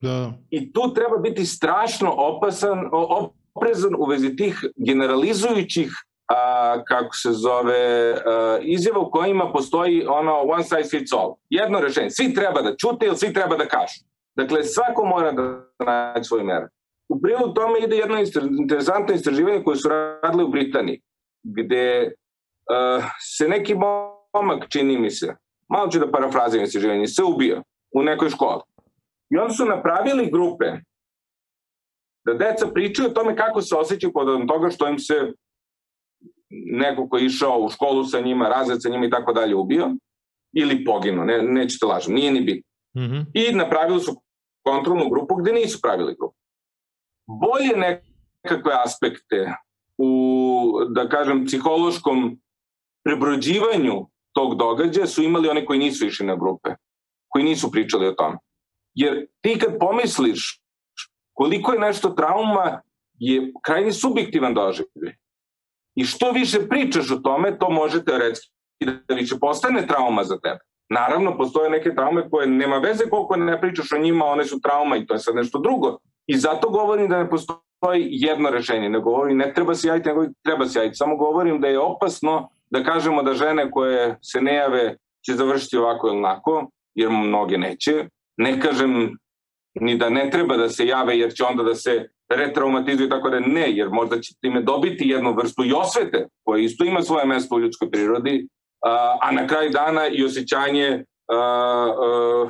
Da. 0.00 0.32
I 0.50 0.72
tu 0.72 0.94
treba 0.94 1.16
biti 1.16 1.44
strašno 1.44 2.14
opasan, 2.16 2.78
oprezan 3.54 3.94
u 3.98 4.04
vezi 4.04 4.36
tih 4.36 4.64
generalizujućih 4.76 5.92
a, 6.28 6.84
kako 6.84 7.16
se 7.16 7.30
zove, 7.32 8.12
a, 8.26 8.58
izjava 8.62 8.98
u 8.98 9.10
kojima 9.10 9.52
postoji 9.52 10.06
ono 10.06 10.34
one 10.34 10.62
size 10.62 10.98
fits 10.98 11.12
all. 11.12 11.34
Jedno 11.50 11.80
rešenje. 11.80 12.10
Svi 12.10 12.34
treba 12.34 12.62
da 12.62 12.76
čute 12.76 13.06
ili 13.06 13.16
svi 13.16 13.32
treba 13.32 13.56
da 13.56 13.68
kažu. 13.68 14.04
Dakle, 14.36 14.64
svako 14.64 15.04
mora 15.04 15.32
da 15.32 15.42
nađe 15.86 16.24
svoju 16.24 16.44
meru. 16.44 16.66
U 17.08 17.20
prilog 17.20 17.54
tome 17.54 17.78
ide 17.84 17.96
jedno 17.96 18.16
interesantno 18.58 19.14
istraživanje 19.14 19.62
koje 19.64 19.76
su 19.76 19.88
radili 19.88 20.44
u 20.44 20.48
Britaniji, 20.48 21.00
gde 21.42 22.04
uh, 22.06 23.04
se 23.36 23.48
neki 23.48 23.74
momak, 23.74 24.68
čini 24.68 24.98
mi 24.98 25.10
se, 25.10 25.34
malo 25.68 25.90
ću 25.90 25.98
da 25.98 26.10
parafraziram 26.10 26.64
istraživanje, 26.64 27.06
se 27.06 27.22
ubio 27.22 27.62
u 27.94 28.02
nekoj 28.02 28.30
školi. 28.30 28.62
I 29.30 29.38
onda 29.38 29.54
su 29.54 29.64
napravili 29.64 30.30
grupe 30.30 30.64
da 32.24 32.34
deca 32.34 32.66
pričaju 32.74 33.08
o 33.08 33.12
tome 33.12 33.36
kako 33.36 33.62
se 33.62 33.76
osjećaju 33.76 34.12
pod 34.12 34.48
toga 34.48 34.70
što 34.70 34.88
im 34.88 34.98
se 34.98 35.32
neko 36.50 37.08
ko 37.08 37.16
je 37.16 37.26
išao 37.26 37.58
u 37.58 37.68
školu 37.68 38.04
sa 38.04 38.20
njima, 38.20 38.48
razred 38.48 38.82
sa 38.82 38.88
njima 38.88 39.06
i 39.06 39.10
tako 39.10 39.32
dalje 39.32 39.54
ubio, 39.54 39.90
ili 40.52 40.84
poginuo, 40.84 41.24
ne, 41.24 41.42
nećete 41.42 41.86
lažem, 41.86 42.14
nije 42.14 42.32
ni 42.32 42.40
bitno. 42.40 42.70
Mm 42.96 43.00
-hmm. 43.00 43.24
I 43.34 43.54
napravili 43.54 44.00
su 44.00 44.22
kontrolnu 44.64 45.10
grupu 45.10 45.34
gde 45.34 45.52
nisu 45.52 45.78
pravili 45.82 46.14
grupu. 46.18 46.37
Bolje 47.28 47.76
nekakve 47.76 48.72
aspekte 48.84 49.52
u, 49.98 50.08
da 50.88 51.08
kažem, 51.08 51.44
psihološkom 51.46 52.40
prebrođivanju 53.04 54.06
tog 54.32 54.54
događaja 54.54 55.06
su 55.06 55.22
imali 55.22 55.48
oni 55.48 55.64
koji 55.66 55.78
nisu 55.78 56.06
išli 56.06 56.26
na 56.26 56.36
grupe, 56.36 56.70
koji 57.28 57.44
nisu 57.44 57.70
pričali 57.70 58.06
o 58.06 58.12
tome. 58.12 58.38
Jer 58.94 59.26
ti 59.40 59.58
kad 59.58 59.78
pomisliš 59.78 60.60
koliko 61.32 61.72
je 61.72 61.78
nešto 61.78 62.08
trauma, 62.08 62.80
je 63.18 63.52
krajnje 63.62 63.92
subjektivan 63.92 64.54
doživljaj. 64.54 65.14
I 65.94 66.04
što 66.04 66.30
više 66.30 66.68
pričaš 66.68 67.10
o 67.10 67.16
tome, 67.16 67.58
to 67.58 67.70
može 67.70 68.04
teoretski 68.04 68.50
da 69.08 69.14
više 69.14 69.38
postane 69.40 69.86
trauma 69.86 70.24
za 70.24 70.38
tebe. 70.40 70.58
Naravno, 70.90 71.36
postoje 71.36 71.70
neke 71.70 71.94
traume 71.94 72.30
koje 72.30 72.46
nema 72.46 72.78
veze 72.78 73.04
koliko 73.10 73.36
ne 73.36 73.60
pričaš 73.60 73.92
o 73.92 73.98
njima, 73.98 74.24
one 74.24 74.44
su 74.44 74.60
trauma 74.60 74.96
i 74.96 75.06
to 75.06 75.14
je 75.14 75.18
sad 75.18 75.34
nešto 75.34 75.58
drugo. 75.58 75.98
I 76.28 76.36
zato 76.36 76.70
govorim 76.70 77.08
da 77.08 77.18
ne 77.18 77.30
postoji 77.30 78.08
jedno 78.10 78.50
rešenje. 78.50 78.88
Ne 78.88 79.00
govorim 79.00 79.38
ne 79.38 79.52
treba 79.54 79.74
se 79.74 79.88
javiti, 79.88 80.08
nego 80.08 80.24
treba 80.44 80.66
se 80.66 80.78
javiti. 80.78 80.96
Samo 80.96 81.16
govorim 81.16 81.60
da 81.60 81.68
je 81.68 81.78
opasno 81.78 82.48
da 82.70 82.84
kažemo 82.84 83.22
da 83.22 83.34
žene 83.34 83.70
koje 83.70 84.18
se 84.22 84.40
ne 84.40 84.54
jave 84.54 84.96
će 85.26 85.32
završiti 85.32 85.76
ovako 85.76 86.08
ili 86.08 86.16
onako, 86.16 86.70
jer 86.94 87.10
mnoge 87.10 87.58
neće. 87.58 88.08
Ne 88.36 88.60
kažem 88.60 89.16
ni 89.80 89.96
da 89.96 90.10
ne 90.10 90.30
treba 90.30 90.56
da 90.56 90.68
se 90.68 90.86
jave 90.86 91.18
jer 91.18 91.32
će 91.32 91.44
onda 91.44 91.62
da 91.62 91.74
se 91.74 92.08
retraumatizuju 92.28 93.08
tako 93.08 93.30
da 93.30 93.40
ne, 93.40 93.72
jer 93.72 93.88
možda 93.90 94.20
će 94.20 94.34
time 94.40 94.62
dobiti 94.62 95.08
jednu 95.08 95.34
vrstu 95.34 95.64
i 95.64 95.72
osvete 95.72 96.26
koja 96.44 96.62
isto 96.62 96.84
ima 96.84 97.02
svoje 97.02 97.26
mesto 97.26 97.54
u 97.54 97.60
ljudskoj 97.60 97.90
prirodi, 97.90 98.48
a, 99.20 99.30
na 99.32 99.46
kraju 99.46 99.70
dana 99.70 100.08
i 100.08 100.24
osjećanje 100.24 101.04
a, 101.28 101.36
a, 101.36 102.48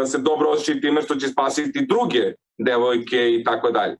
da 0.00 0.06
se 0.06 0.18
dobro 0.18 0.50
osjeća 0.50 0.80
time 0.80 1.02
što 1.02 1.14
će 1.14 1.28
spasiti 1.28 1.86
druge 1.88 2.32
devojke 2.58 3.16
i 3.40 3.44
tako 3.44 3.70
dalje. 3.70 3.96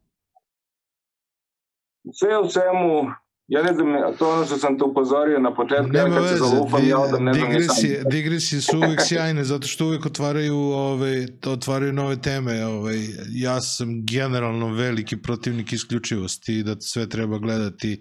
Sve 2.12 2.38
u 2.38 2.48
svemu, 2.48 3.10
Ja 3.48 3.62
ne 3.62 3.72
znam, 3.74 3.86
to 4.18 4.30
ono 4.30 4.46
što 4.46 4.56
sam 4.56 4.78
te 4.78 4.84
upozorio 4.84 5.38
na 5.38 5.54
početku, 5.54 5.86
Nema 5.86 6.08
ja 6.08 6.14
kad 6.14 6.22
veze, 6.22 6.36
se 6.36 6.38
zalupam, 6.38 6.88
ja 6.88 6.98
odam 6.98 7.24
ne 7.24 7.34
znam 7.34 7.50
digresije, 7.50 8.02
digresije 8.10 8.60
su 8.60 8.76
uvek 8.76 9.00
sjajne, 9.02 9.44
zato 9.44 9.66
što 9.66 9.86
uvek 9.86 10.06
otvaraju, 10.06 10.56
ove, 10.58 11.26
otvaraju 11.46 11.92
nove 11.92 12.20
teme. 12.22 12.66
Ove, 12.66 12.94
ja 13.30 13.60
sam 13.60 14.06
generalno 14.06 14.74
veliki 14.74 15.16
protivnik 15.22 15.72
isključivosti, 15.72 16.62
da 16.62 16.80
sve 16.80 17.08
treba 17.08 17.38
gledati 17.38 18.00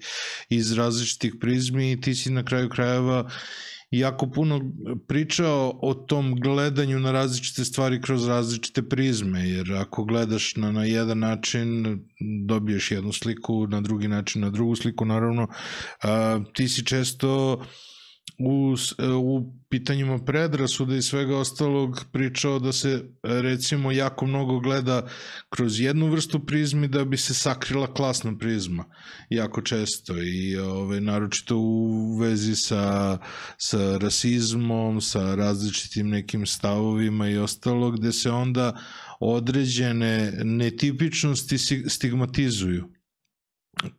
iz 0.49 0.77
različitih 0.77 1.34
prizmi 1.41 1.91
i 1.91 2.01
ti 2.01 2.15
si 2.15 2.31
na 2.31 2.45
kraju 2.45 2.69
krajeva 2.69 3.29
jako 3.97 4.27
puno 4.27 4.62
pričao 5.08 5.79
o 5.81 5.93
tom 5.93 6.36
gledanju 6.39 6.99
na 6.99 7.12
različite 7.12 7.65
stvari 7.65 8.01
kroz 8.01 8.27
različite 8.27 8.89
prizme, 8.89 9.49
jer 9.49 9.73
ako 9.73 10.03
gledaš 10.03 10.55
na, 10.55 10.71
na 10.71 10.86
jedan 10.86 11.19
način, 11.19 11.99
dobiješ 12.45 12.91
jednu 12.91 13.13
sliku, 13.13 13.67
na 13.67 13.81
drugi 13.81 14.08
način 14.08 14.41
na 14.41 14.49
drugu 14.49 14.75
sliku, 14.75 15.05
naravno, 15.05 15.47
a, 16.03 16.39
ti 16.53 16.67
si 16.67 16.86
često 16.86 17.62
u, 18.39 18.75
u 19.21 19.53
pitanjima 19.69 20.19
predrasuda 20.25 20.95
i 20.95 21.01
svega 21.01 21.38
ostalog 21.38 22.05
pričao 22.11 22.59
da 22.59 22.71
se 22.71 23.03
recimo 23.23 23.91
jako 23.91 24.25
mnogo 24.25 24.59
gleda 24.59 25.07
kroz 25.49 25.79
jednu 25.79 26.07
vrstu 26.07 26.45
prizmi 26.45 26.88
da 26.88 27.05
bi 27.05 27.17
se 27.17 27.33
sakrila 27.33 27.93
klasna 27.93 28.38
prizma 28.38 28.85
jako 29.29 29.61
često 29.61 30.13
i 30.21 30.57
ove, 30.57 31.01
naročito 31.01 31.57
u 31.57 32.17
vezi 32.17 32.55
sa, 32.55 33.17
sa 33.57 33.97
rasizmom, 33.97 35.01
sa 35.01 35.35
različitim 35.35 36.09
nekim 36.09 36.45
stavovima 36.45 37.29
i 37.29 37.38
ostalo 37.38 37.91
gde 37.91 38.11
se 38.11 38.31
onda 38.31 38.79
određene 39.19 40.31
netipičnosti 40.43 41.57
stigmatizuju 41.89 42.94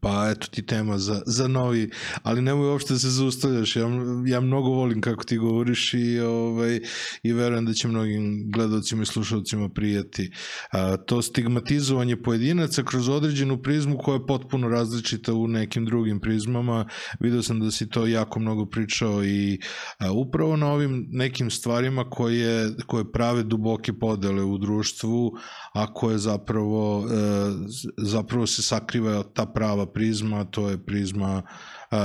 Pa 0.00 0.30
eto 0.30 0.46
ti 0.50 0.66
tema 0.66 0.98
za, 0.98 1.22
za 1.26 1.48
novi, 1.48 1.90
ali 2.22 2.42
nemoj 2.42 2.68
uopšte 2.68 2.92
da 2.94 2.98
se 2.98 3.10
zaustavljaš, 3.10 3.76
ja, 3.76 3.86
ja 4.26 4.40
mnogo 4.40 4.68
volim 4.68 5.00
kako 5.00 5.24
ti 5.24 5.38
govoriš 5.38 5.94
i, 5.94 6.20
ovaj, 6.20 6.80
i 7.22 7.32
verujem 7.32 7.66
da 7.66 7.72
će 7.72 7.88
mnogim 7.88 8.50
gledalcima 8.52 9.02
i 9.02 9.06
slušalcima 9.06 9.68
prijati. 9.68 10.30
A, 10.72 10.96
to 10.96 11.22
stigmatizovanje 11.22 12.16
pojedinaca 12.16 12.82
kroz 12.82 13.08
određenu 13.08 13.62
prizmu 13.62 13.98
koja 13.98 14.14
je 14.14 14.26
potpuno 14.26 14.68
različita 14.68 15.34
u 15.34 15.48
nekim 15.48 15.84
drugim 15.84 16.20
prizmama, 16.20 16.88
vidio 17.20 17.42
sam 17.42 17.60
da 17.60 17.70
si 17.70 17.88
to 17.88 18.06
jako 18.06 18.40
mnogo 18.40 18.66
pričao 18.66 19.24
i 19.24 19.60
a, 19.98 20.12
upravo 20.12 20.56
na 20.56 20.72
ovim 20.72 21.06
nekim 21.10 21.50
stvarima 21.50 22.10
koje, 22.10 22.70
koje 22.86 23.12
prave 23.12 23.42
duboke 23.42 23.92
podele 23.92 24.42
u 24.42 24.58
društvu, 24.58 25.32
a 25.74 25.94
koje 25.94 26.18
zapravo, 26.18 27.06
e, 27.10 27.52
zapravo 27.96 28.46
se 28.46 28.62
sakriva 28.62 29.22
ta 29.22 29.46
prava 29.46 29.65
prava 29.66 29.86
prizma, 29.86 30.44
to 30.44 30.68
je 30.70 30.78
prizma 30.78 31.42
uh, 31.42 31.98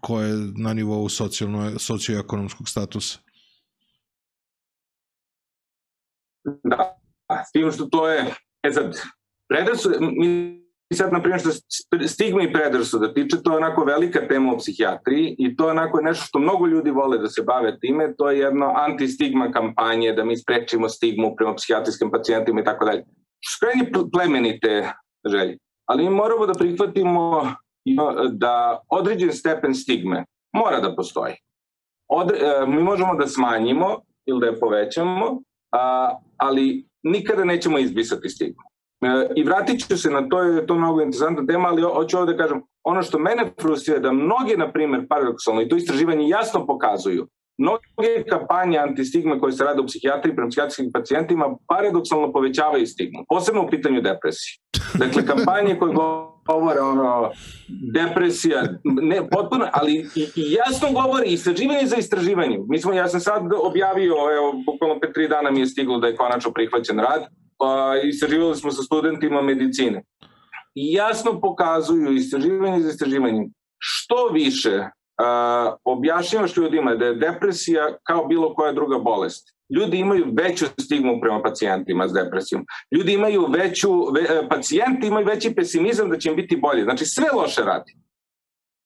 koja 0.00 0.26
je 0.26 0.34
na 0.56 0.72
nivou 0.74 1.08
socijalno, 1.08 1.78
socioekonomskog 1.78 2.68
statusa. 2.68 3.18
Da, 6.62 6.98
s 7.48 7.52
tim 7.52 7.72
što 7.72 7.86
to 7.86 8.08
je, 8.08 8.34
e 8.62 8.70
sad, 8.70 8.96
predrasu, 9.48 9.90
mi 10.00 10.94
sad, 10.94 11.12
na 11.12 11.20
primjer, 11.22 11.40
što 11.40 11.50
stigma 12.08 12.42
i 12.42 12.52
da 13.00 13.14
tiče, 13.14 13.42
to 13.42 13.50
je 13.50 13.56
onako 13.56 13.84
velika 13.84 14.28
tema 14.28 14.52
u 14.52 14.58
psihijatriji 14.58 15.36
i 15.38 15.56
to 15.56 15.64
je 15.64 15.70
onako 15.70 16.00
nešto 16.00 16.24
što 16.24 16.38
mnogo 16.38 16.66
ljudi 16.66 16.90
vole 16.90 17.18
da 17.18 17.28
se 17.28 17.42
bave 17.42 17.78
time, 17.80 18.14
to 18.18 18.30
je 18.30 18.38
jedno 18.38 18.72
antistigma 18.76 19.50
kampanje, 19.52 20.12
da 20.12 20.24
mi 20.24 20.36
sprečimo 20.36 20.88
stigmu 20.88 21.34
prema 21.36 21.54
psihijatrijskim 21.54 22.10
pacijentima 22.10 22.60
i 22.60 22.64
tako 22.64 22.84
dalje. 22.84 23.04
Skrajnje 23.54 23.90
plemenite 24.12 24.92
želje 25.26 25.58
ali 25.88 26.04
mi 26.04 26.10
moramo 26.10 26.46
da 26.46 26.52
prihvatimo 26.52 27.52
da 28.30 28.80
određen 28.88 29.32
stepen 29.32 29.74
stigme 29.74 30.24
mora 30.52 30.80
da 30.80 30.94
postoji. 30.96 31.34
Od, 32.08 32.30
e, 32.30 32.66
mi 32.66 32.82
možemo 32.82 33.14
da 33.14 33.26
smanjimo 33.26 33.96
ili 34.26 34.40
da 34.40 34.46
je 34.46 34.60
povećamo, 34.60 35.40
a, 35.72 36.10
ali 36.36 36.86
nikada 37.02 37.44
nećemo 37.44 37.78
izbrisati 37.78 38.28
stigmu. 38.28 38.62
E, 39.00 39.32
I 39.36 39.44
vratit 39.44 39.88
ću 39.88 39.98
se 39.98 40.10
na 40.10 40.28
to, 40.28 40.42
je 40.42 40.66
to 40.66 40.74
mnogo 40.74 41.00
interesantna 41.00 41.46
tema, 41.46 41.68
ali 41.68 41.82
hoću 41.82 42.18
ovde 42.18 42.32
da 42.32 42.38
kažem, 42.38 42.62
ono 42.84 43.02
što 43.02 43.18
mene 43.18 43.50
frustrira 43.60 44.00
da 44.00 44.12
mnoge, 44.12 44.56
na 44.56 44.72
primjer, 44.72 45.06
paradoksalno, 45.08 45.62
i 45.62 45.68
to 45.68 45.76
istraživanje 45.76 46.28
jasno 46.28 46.66
pokazuju, 46.66 47.28
mnoge 47.58 48.24
kampanje 48.28 48.78
antistigme 48.78 49.40
koje 49.40 49.52
se 49.52 49.64
rade 49.64 49.80
u 49.80 49.86
psihijatriji 49.86 50.34
prema 50.36 50.48
psihijatrijskim 50.48 50.92
pacijentima 50.92 51.56
paradoksalno 51.68 52.32
povećavaju 52.32 52.86
stigmu, 52.86 53.24
posebno 53.28 53.62
u 53.62 53.70
pitanju 53.70 54.00
depresije. 54.00 54.58
Dakle, 54.94 55.26
kampanje 55.26 55.78
koje 55.78 55.94
govore 56.46 56.80
ono, 56.80 57.30
depresija, 57.94 58.62
ne, 58.84 59.28
potpuno, 59.30 59.66
ali 59.72 59.92
i, 60.14 60.22
i 60.36 60.52
jasno 60.52 60.88
govori 60.92 61.28
istraživanje 61.28 61.86
za 61.86 61.96
istraživanje. 61.96 62.58
Mi 62.68 62.78
smo, 62.78 62.92
ja 62.92 63.08
sam 63.08 63.20
sad 63.20 63.42
objavio, 63.62 64.14
evo, 64.36 64.52
bukvalno 64.66 65.00
pe 65.00 65.12
tri 65.12 65.28
dana 65.28 65.50
mi 65.50 65.60
je 65.60 65.66
stiglo 65.66 65.98
da 65.98 66.06
je 66.06 66.16
konačno 66.16 66.52
prihvaćen 66.52 66.98
rad, 66.98 67.22
a, 67.58 67.94
istraživali 68.04 68.56
smo 68.56 68.70
sa 68.70 68.82
studentima 68.82 69.42
medicine. 69.42 70.04
I 70.74 70.92
jasno 70.92 71.40
pokazuju 71.40 72.12
istraživanje 72.12 72.80
za 72.80 72.90
istraživanje 72.90 73.48
što 73.78 74.28
više 74.32 74.84
objašnjavaš 75.84 76.56
ljudima 76.56 76.94
da 76.94 77.04
je 77.04 77.14
depresija 77.14 77.96
kao 78.02 78.26
bilo 78.26 78.54
koja 78.54 78.72
druga 78.72 78.98
bolest. 78.98 79.58
Ljudi 79.76 79.98
imaju 79.98 80.26
veću 80.32 80.64
stigmu 80.80 81.20
prema 81.20 81.42
pacijentima 81.42 82.08
s 82.08 82.12
depresijom. 82.12 82.64
Ljudi 82.90 83.12
imaju 83.12 83.46
veću, 83.46 83.90
ve, 84.12 84.20
e, 84.20 84.48
pacijenti 84.48 85.06
imaju 85.06 85.26
veći 85.26 85.54
pesimizam 85.54 86.10
da 86.10 86.18
će 86.18 86.30
im 86.30 86.36
biti 86.36 86.56
bolje. 86.56 86.84
Znači 86.84 87.04
sve 87.04 87.28
loše 87.34 87.62
radi. 87.62 87.96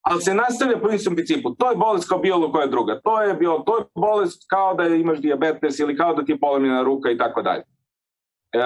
Ali 0.03 0.23
se 0.23 0.35
nastavlja 0.35 0.79
po 0.79 0.88
istom 0.90 1.14
principu. 1.14 1.55
To 1.55 1.71
je 1.71 1.77
bolest 1.77 2.09
kao 2.09 2.18
bilo 2.18 2.53
koja 2.53 2.66
druga. 2.66 3.01
To 3.05 3.23
je, 3.23 3.35
bio, 3.35 3.62
to 3.66 3.79
je 3.79 3.85
bolest 3.95 4.42
kao 4.51 4.75
da 4.75 4.87
imaš 4.87 5.18
diabetes 5.18 5.79
ili 5.79 5.97
kao 5.97 6.14
da 6.14 6.25
ti 6.25 6.33
je 6.33 6.40
polomljena 6.40 6.83
ruka 6.83 7.11
i 7.11 7.18
tako 7.18 7.42
dalje. 7.42 7.62
E, 8.53 8.59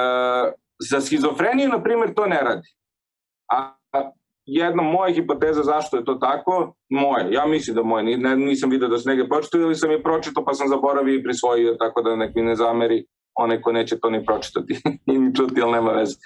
za 0.91 1.01
schizofreniju, 1.01 1.69
na 1.69 1.83
primjer, 1.83 2.15
to 2.15 2.27
ne 2.27 2.41
radi. 2.41 2.69
A 3.53 3.77
jedna 4.47 4.83
moja 4.83 5.15
hipoteza 5.15 5.63
zašto 5.63 5.97
je 5.97 6.05
to 6.05 6.15
tako, 6.15 6.75
moje, 6.91 7.33
ja 7.33 7.47
mislim 7.47 7.77
da 7.77 7.83
moje, 7.83 8.19
ne, 8.19 8.37
nisam 8.37 8.71
vidio 8.71 8.89
da 8.89 8.99
se 8.99 9.09
negde 9.09 9.29
pročitao 9.29 9.61
ili 9.61 9.75
sam 9.75 9.91
je 9.91 10.03
pročitao 10.03 10.45
pa 10.45 10.55
sam 10.55 10.69
zaboravio 10.69 11.15
i 11.15 11.23
prisvojio, 11.23 11.75
tako 11.75 12.03
da 12.03 12.17
nek 12.17 12.35
mi 12.35 12.43
ne 12.43 12.57
zameri 12.57 13.07
onaj 13.35 13.61
ko 13.61 13.73
neće 13.73 13.99
to 14.01 14.11
ni 14.11 14.25
pročitati 14.25 14.75
i 15.13 15.19
ni 15.19 15.35
čuti, 15.35 15.63
ali 15.63 15.73
nema 15.73 15.91
veze. 15.91 16.17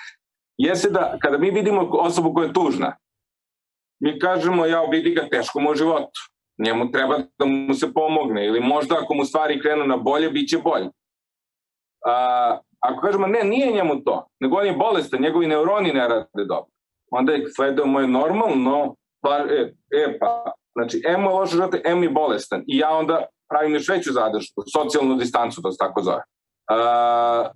Jeste 0.58 0.90
da 0.90 1.18
kada 1.22 1.38
mi 1.38 1.50
vidimo 1.50 1.88
osobu 1.92 2.34
koja 2.34 2.46
je 2.46 2.52
tužna, 2.52 2.96
mi 4.00 4.18
kažemo 4.18 4.66
ja 4.66 4.82
vidi 4.82 5.10
ga 5.10 5.28
teško 5.28 5.60
mu 5.60 5.74
životu, 5.74 6.20
njemu 6.58 6.90
treba 6.90 7.18
da 7.38 7.44
mu 7.46 7.74
se 7.74 7.92
pomogne. 7.92 8.46
Ili 8.46 8.60
možda 8.60 8.94
ako 9.02 9.14
mu 9.14 9.24
stvari 9.24 9.60
krenu 9.60 9.86
na 9.86 9.96
bolje, 9.96 10.30
bit 10.30 10.48
će 10.48 10.58
bolje. 10.58 10.88
A, 12.06 12.58
ako 12.80 13.00
kažemo 13.00 13.26
ne, 13.26 13.44
nije 13.44 13.72
njemu 13.72 14.04
to, 14.04 14.26
nego 14.40 14.56
on 14.56 14.66
je 14.66 14.72
bolestan, 14.76 15.20
njegovi 15.20 15.46
neuroni 15.46 15.92
ne 15.92 16.08
rade 16.08 16.44
dobro 16.48 16.70
onda 17.10 17.32
je 17.32 17.44
sledao 17.56 17.86
moje 17.86 18.08
normalno, 18.08 18.94
pa, 19.20 19.36
e, 19.36 19.72
e 19.90 20.18
pa, 20.18 20.52
znači, 20.74 21.02
M 21.06 21.22
je 21.22 21.28
loše 21.28 21.56
život, 21.56 21.74
M 21.84 22.02
je 22.02 22.10
bolestan. 22.10 22.64
I 22.66 22.78
ja 22.78 22.90
onda 22.90 23.26
pravim 23.48 23.74
još 23.74 23.88
veću 23.88 24.12
zadršku, 24.12 24.62
socijalnu 24.72 25.16
distancu, 25.16 25.62
to 25.62 25.72
se 25.72 25.78
tako 25.78 26.02
zove. 26.02 26.22
A, 26.70 27.50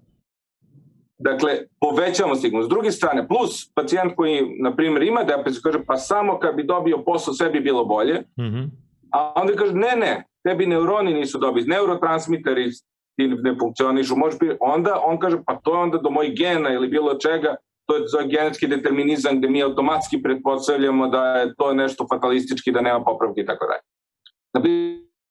dakle, 1.18 1.58
povećamo 1.80 2.34
stigmu. 2.34 2.62
S 2.62 2.68
druge 2.68 2.92
strane, 2.92 3.28
plus 3.28 3.72
pacijent 3.74 4.12
koji, 4.16 4.58
na 4.62 4.76
primjer, 4.76 5.02
ima 5.02 5.22
depresiju, 5.22 5.60
kaže, 5.64 5.78
pa 5.86 5.96
samo 5.96 6.38
kad 6.38 6.54
bi 6.54 6.64
dobio 6.64 7.02
posao, 7.06 7.34
sve 7.34 7.50
bi 7.50 7.60
bilo 7.60 7.84
bolje. 7.84 8.20
Mm 8.20 8.42
-hmm. 8.42 8.68
A 9.12 9.32
onda 9.36 9.52
kaže, 9.52 9.72
ne, 9.72 9.96
ne, 9.96 10.24
tebi 10.42 10.66
neuroni 10.66 11.14
nisu 11.14 11.38
dobiti, 11.38 11.68
neurotransmiteri 11.68 12.70
ti 13.16 13.28
ne 13.28 13.56
funkcionišu, 13.60 14.16
može 14.16 14.36
bi, 14.40 14.56
onda 14.60 15.00
on 15.04 15.18
kaže, 15.18 15.38
pa 15.46 15.56
to 15.56 15.74
je 15.74 15.80
onda 15.80 15.98
do 15.98 16.10
mojih 16.10 16.36
gena 16.36 16.72
ili 16.72 16.88
bilo 16.88 17.14
čega, 17.14 17.56
to 17.86 17.96
je 17.96 18.08
zove 18.08 18.28
genetski 18.28 18.66
determinizam 18.66 19.38
gde 19.38 19.48
mi 19.48 19.62
automatski 19.62 20.22
pretpostavljamo 20.22 21.08
da 21.08 21.24
je 21.24 21.54
to 21.54 21.74
nešto 21.74 22.06
fatalistički, 22.08 22.72
da 22.72 22.80
nema 22.80 23.04
popravke 23.04 23.40
i 23.40 23.46
tako 23.46 23.66
dalje. 23.66 23.82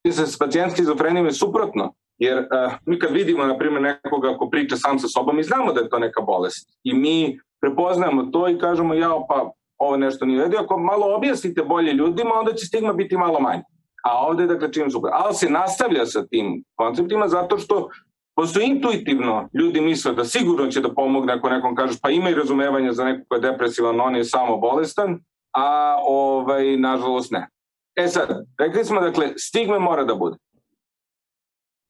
Da 0.05 0.11
se 0.11 0.27
s 0.27 0.37
pacijent 0.37 0.71
schizofrenijom 0.71 1.25
je 1.25 1.31
suprotno, 1.31 1.93
jer 2.17 2.37
uh, 2.37 2.73
mi 2.85 2.99
kad 2.99 3.11
vidimo, 3.11 3.45
na 3.45 3.57
primjer, 3.57 3.81
nekoga 3.81 4.37
ko 4.37 4.49
priča 4.49 4.75
sam 4.75 4.99
sa 4.99 5.07
sobom, 5.07 5.35
mi 5.35 5.43
znamo 5.43 5.73
da 5.73 5.81
je 5.81 5.89
to 5.89 5.99
neka 5.99 6.21
bolest 6.21 6.69
i 6.83 6.93
mi 6.93 7.39
prepoznajemo 7.61 8.23
to 8.23 8.49
i 8.49 8.57
kažemo, 8.59 8.93
ja, 8.93 9.09
pa 9.29 9.51
ovo 9.77 9.97
nešto 9.97 10.25
nije 10.25 10.43
redio. 10.43 10.59
Ako 10.59 10.77
malo 10.77 11.15
objasnite 11.15 11.63
bolje 11.63 11.93
ljudima, 11.93 12.33
onda 12.39 12.53
će 12.53 12.65
stigma 12.65 12.93
biti 12.93 13.17
malo 13.17 13.39
manje. 13.39 13.63
A 14.03 14.27
ovde, 14.27 14.47
dakle, 14.47 14.73
čim 14.73 14.91
super. 14.91 15.11
Ali 15.13 15.35
se 15.35 15.49
nastavlja 15.49 16.05
sa 16.05 16.25
tim 16.27 16.63
konceptima 16.75 17.27
zato 17.27 17.57
što 17.57 17.89
posto 18.35 18.59
intuitivno 18.61 19.49
ljudi 19.53 19.81
misle 19.81 20.13
da 20.13 20.25
sigurno 20.25 20.67
će 20.67 20.81
da 20.81 20.93
pomogne 20.93 21.33
ako 21.33 21.49
nekom 21.49 21.75
kažeš 21.75 22.01
pa 22.01 22.09
ima 22.09 22.29
i 22.29 22.35
razumevanja 22.35 22.93
za 22.93 23.05
nekog 23.05 23.25
ko 23.29 23.35
je 23.35 23.41
depresivan, 23.41 24.01
on 24.01 24.15
je 24.15 24.23
samo 24.23 24.57
bolestan, 24.57 25.19
a 25.53 25.95
ovaj, 26.07 26.77
nažalost 26.77 27.31
ne. 27.31 27.49
E 27.95 28.07
sad, 28.07 28.45
rekli 28.59 28.85
smo, 28.85 29.01
dakle, 29.01 29.33
stigme 29.37 29.79
mora 29.79 30.03
da 30.03 30.15
bude. 30.15 30.37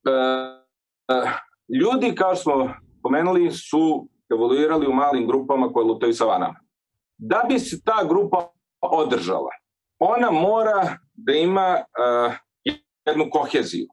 E, 0.08 0.12
e, 1.14 1.32
ljudi, 1.82 2.16
kao 2.16 2.36
smo 2.36 2.74
pomenuli, 3.04 3.52
su 3.52 4.08
evoluirali 4.32 4.88
u 4.88 4.94
malim 4.94 5.28
grupama 5.28 5.74
koje 5.74 5.86
lutaju 5.86 6.14
sa 6.14 6.26
vanama. 6.26 6.60
Da 7.18 7.46
bi 7.50 7.60
se 7.60 7.84
ta 7.86 8.04
grupa 8.10 8.50
održala, 8.82 9.50
ona 10.00 10.32
mora 10.32 10.98
da 11.14 11.34
ima 11.34 11.78
uh, 11.78 12.34
jednu 13.06 13.30
koheziju. 13.32 13.88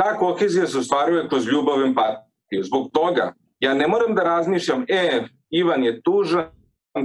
Ta 0.00 0.16
kohezija 0.18 0.66
se 0.66 0.78
ostvaruje 0.78 1.28
kroz 1.28 1.46
ljubav 1.46 1.82
empatiju. 1.82 2.62
Zbog 2.62 2.90
toga 2.92 3.34
ja 3.60 3.74
ne 3.74 3.88
moram 3.88 4.14
da 4.14 4.22
razmišljam, 4.22 4.84
e, 4.88 5.22
Ivan 5.50 5.84
je 5.84 6.02
tužan, 6.02 6.44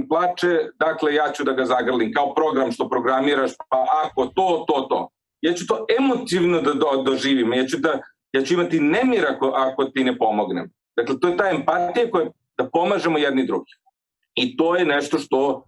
plače, 0.08 0.58
dakle 0.78 1.14
ja 1.14 1.32
ću 1.32 1.44
da 1.44 1.52
ga 1.52 1.64
zagrlim 1.64 2.12
kao 2.12 2.34
program 2.34 2.72
što 2.72 2.88
programiraš, 2.88 3.50
pa 3.70 3.84
ako 4.04 4.26
to, 4.26 4.64
to, 4.68 4.86
to. 4.90 5.08
Ja 5.40 5.52
ću 5.52 5.66
to 5.66 5.86
emotivno 5.98 6.60
da 6.60 6.72
do, 6.72 7.02
doživim, 7.04 7.52
ja 7.52 7.66
ću, 7.66 7.76
da, 7.78 8.00
ja 8.32 8.42
ću 8.42 8.54
imati 8.54 8.80
nemir 8.80 9.26
ako, 9.28 9.52
ako 9.56 9.84
ti 9.84 10.04
ne 10.04 10.18
pomognem. 10.18 10.70
Dakle, 10.96 11.20
to 11.20 11.28
je 11.28 11.36
ta 11.36 11.50
empatija 11.50 12.10
koja 12.10 12.26
da 12.58 12.70
pomažemo 12.72 13.18
jedni 13.18 13.46
drugi. 13.46 13.72
I 14.34 14.56
to 14.56 14.76
je 14.76 14.84
nešto 14.84 15.18
što 15.18 15.64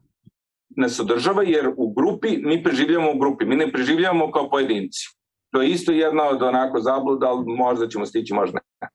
nas 0.76 1.00
održava, 1.00 1.42
jer 1.42 1.68
u 1.76 1.92
grupi, 1.92 2.38
mi 2.42 2.62
preživljamo 2.62 3.10
u 3.12 3.18
grupi, 3.18 3.44
mi 3.44 3.56
ne 3.56 3.72
preživljamo 3.72 4.30
kao 4.30 4.50
pojedinci. 4.50 5.17
To 5.50 5.62
je 5.62 5.68
isto 5.68 5.92
jedna 5.92 6.28
od 6.28 6.42
onako 6.42 6.80
zabluda, 6.80 7.26
ali 7.26 7.44
možda 7.46 7.88
ćemo 7.88 8.06
stići, 8.06 8.34
možda 8.34 8.58
ne. 8.80 8.88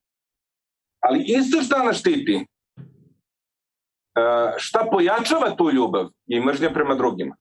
Ali 1.00 1.24
isto 1.28 1.62
šta 1.62 1.84
nas 1.84 1.98
štiti, 1.98 2.46
e, 4.16 4.54
šta 4.58 4.88
pojačava 4.92 5.56
tu 5.56 5.72
ljubav 5.72 6.10
i 6.28 6.40
mržnja 6.40 6.70
prema 6.74 6.96
drugima. 6.96 7.36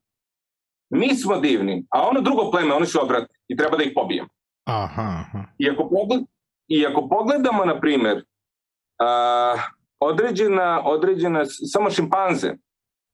Mi 0.89 1.15
smo 1.15 1.37
divni, 1.37 1.85
a 1.89 2.07
ono 2.07 2.21
drugo 2.21 2.51
pleme, 2.51 2.73
oni 2.73 2.85
su 2.85 2.99
odvratni 3.01 3.35
i 3.47 3.57
treba 3.57 3.77
da 3.77 3.83
ih 3.83 3.91
pobijemo. 3.95 4.29
Aha, 4.65 5.01
aha. 5.01 5.43
I 5.57 5.69
ako, 5.69 5.89
pogled, 5.89 6.21
I 6.67 6.85
ako 6.85 7.07
pogledamo, 7.09 7.65
na 7.65 7.79
primer, 7.79 8.17
uh, 8.17 9.61
određena, 9.99 10.81
određena, 10.85 11.45
samo 11.45 11.89
šimpanze, 11.89 12.53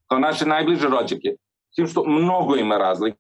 kao 0.08 0.20
naše 0.20 0.46
najbliže 0.46 0.88
rođake, 0.88 1.30
s 1.72 1.76
tim 1.76 1.88
što 1.88 2.04
mnogo 2.06 2.56
ima 2.56 2.78
razlika, 2.78 3.18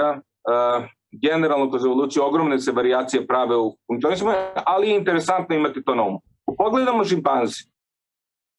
uh, 0.00 0.84
generalno 1.12 1.70
kroz 1.70 1.84
evoluciju 1.84 2.24
ogromne 2.24 2.58
se 2.58 2.72
variacije 2.72 3.26
prave 3.26 3.56
u 3.56 3.76
funkcionisanju, 3.86 4.30
ali 4.66 4.88
je 4.88 4.96
interesantno 4.96 5.56
imati 5.56 5.84
to 5.84 5.94
na 5.94 6.02
umu. 6.02 6.20
Pogledamo 6.58 7.04
šimpanzi. 7.04 7.60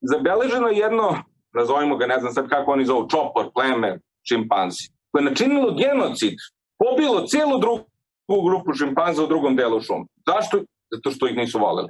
Zabeleženo 0.01 0.67
jedno, 0.67 1.23
nazovimo 1.53 1.97
ga, 1.97 2.07
ne 2.07 2.19
znam 2.19 2.33
sad 2.33 2.49
kako 2.49 2.71
oni 2.71 2.85
zovu, 2.85 3.07
čopor, 3.09 3.51
pleme, 3.53 3.99
šimpanzi, 4.29 4.89
koje 5.11 5.21
je 5.21 5.29
načinilo 5.29 5.75
genocid, 5.75 6.35
pobilo 6.79 7.27
celu 7.27 7.59
drugu 7.59 8.47
grupu 8.47 8.73
šimpanza 8.73 9.23
u 9.23 9.27
drugom 9.27 9.55
delu 9.55 9.81
šuma. 9.81 10.05
Zašto? 10.27 10.57
Zato 10.93 11.11
što 11.11 11.27
ih 11.27 11.37
nisu 11.37 11.59
voleli. 11.59 11.89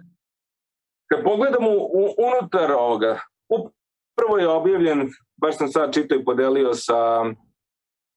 Kad 1.10 1.24
pogledamo 1.24 1.70
unutar 2.28 2.72
ovoga, 2.72 3.20
upravo 3.50 4.38
je 4.38 4.48
objavljen, 4.48 5.10
baš 5.42 5.58
sam 5.58 5.68
sad 5.68 5.94
čitao 5.94 6.18
i 6.18 6.26
podelio 6.26 6.74
sa, 6.74 7.26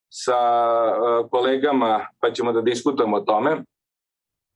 sa 0.08 0.36
uh, 0.36 1.30
kolegama, 1.30 2.06
pa 2.20 2.32
ćemo 2.32 2.52
da 2.52 2.62
diskutujemo 2.62 3.16
o 3.16 3.20
tome, 3.20 3.62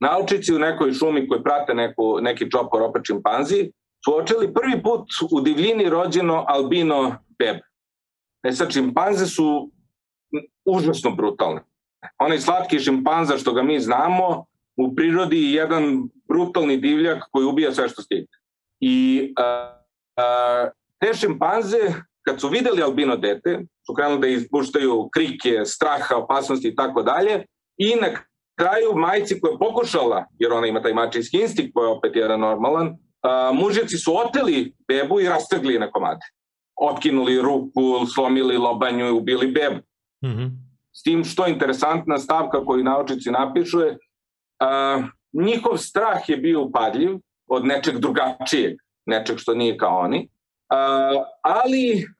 naučici 0.01 0.55
u 0.55 0.59
nekoj 0.59 0.92
šumi 0.92 1.28
koji 1.28 1.42
prate 1.42 1.74
neku, 1.74 2.18
neki 2.20 2.51
čopor 2.51 2.82
opet 2.82 3.03
čimpanzi, 3.05 3.70
su 4.05 4.16
očeli 4.16 4.55
prvi 4.55 4.82
put 4.82 5.03
u 5.32 5.40
divljini 5.40 5.88
rođeno 5.88 6.44
albino 6.49 7.16
bebe. 7.38 7.61
E 8.42 8.53
sad, 8.53 8.72
čimpanze 8.72 9.26
su 9.26 9.70
užasno 10.64 11.11
brutalne. 11.11 11.61
Onaj 12.18 12.38
slatki 12.38 12.78
šimpanza 12.78 13.36
što 13.36 13.53
ga 13.53 13.62
mi 13.62 13.80
znamo, 13.80 14.44
u 14.76 14.94
prirodi 14.94 15.42
je 15.42 15.53
jedan 15.53 16.09
brutalni 16.28 16.76
divljak 16.76 17.22
koji 17.30 17.46
ubija 17.46 17.72
sve 17.72 17.88
što 17.88 18.03
stigne. 18.03 18.38
I 18.80 19.34
a, 19.36 19.78
a, 20.16 20.68
te 20.99 21.14
šimpanze, 21.14 21.78
kad 22.28 22.40
su 22.40 22.48
videli 22.48 22.82
albino 22.82 23.16
dete, 23.16 23.60
su 23.86 23.94
krenuli 23.94 24.20
da 24.20 24.26
izpuštaju 24.26 25.08
krike, 25.12 25.64
straha, 25.64 26.16
opasnosti 26.16 26.68
i 26.68 26.74
tako 26.74 27.02
dalje, 27.02 27.44
i 27.76 27.94
na 28.00 28.08
kraju 28.58 28.92
majci 28.94 29.40
koja 29.40 29.52
je 29.52 29.58
pokušala, 29.58 30.24
jer 30.38 30.52
ona 30.52 30.66
ima 30.66 30.82
taj 30.82 30.94
mačinski 30.94 31.40
instinkt 31.40 31.74
koji 31.74 31.86
je 31.86 31.92
opet 31.92 32.16
jedan 32.16 32.40
normalan, 32.40 32.96
a, 33.22 33.52
mužjaci 33.52 33.98
su 33.98 34.16
oteli 34.16 34.74
bebu 34.88 35.20
i 35.20 35.28
rastegli 35.28 35.78
na 35.78 35.90
komade. 35.90 36.26
Otkinuli 36.80 37.42
ruku, 37.42 38.06
slomili 38.14 38.56
lobanju 38.56 39.06
i 39.06 39.10
ubili 39.10 39.46
bebu. 39.46 39.80
Mm 40.24 40.28
-hmm. 40.28 40.50
S 40.92 41.02
tim 41.02 41.24
što 41.24 41.46
je 41.46 41.52
interesantna 41.52 42.18
stavka 42.18 42.64
koju 42.64 42.84
naučici 42.84 43.30
napišu 43.30 43.80
je 43.80 43.98
a, 44.60 45.02
njihov 45.32 45.76
strah 45.76 46.28
je 46.28 46.36
bio 46.36 46.62
upadljiv 46.62 47.18
od 47.46 47.64
nečeg 47.64 47.98
drugačijeg, 47.98 48.76
nečeg 49.06 49.38
što 49.38 49.54
nije 49.54 49.76
kao 49.76 49.98
oni, 49.98 50.28
a, 50.68 51.12
ali 51.42 52.17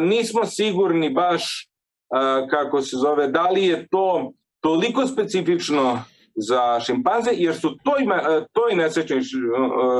nismo 0.00 0.44
sigurni 0.44 1.10
baš 1.10 1.68
a, 2.14 2.46
kako 2.50 2.82
se 2.82 2.96
zove, 2.96 3.28
da 3.28 3.50
li 3.50 3.64
je 3.64 3.86
to 3.90 4.32
toliko 4.60 5.06
specifično 5.06 6.02
za 6.36 6.80
šimpanze, 6.80 7.30
jer 7.34 7.54
su 7.54 7.76
toj, 7.84 8.06
toj 8.52 8.74
nesrećnoj 8.74 9.20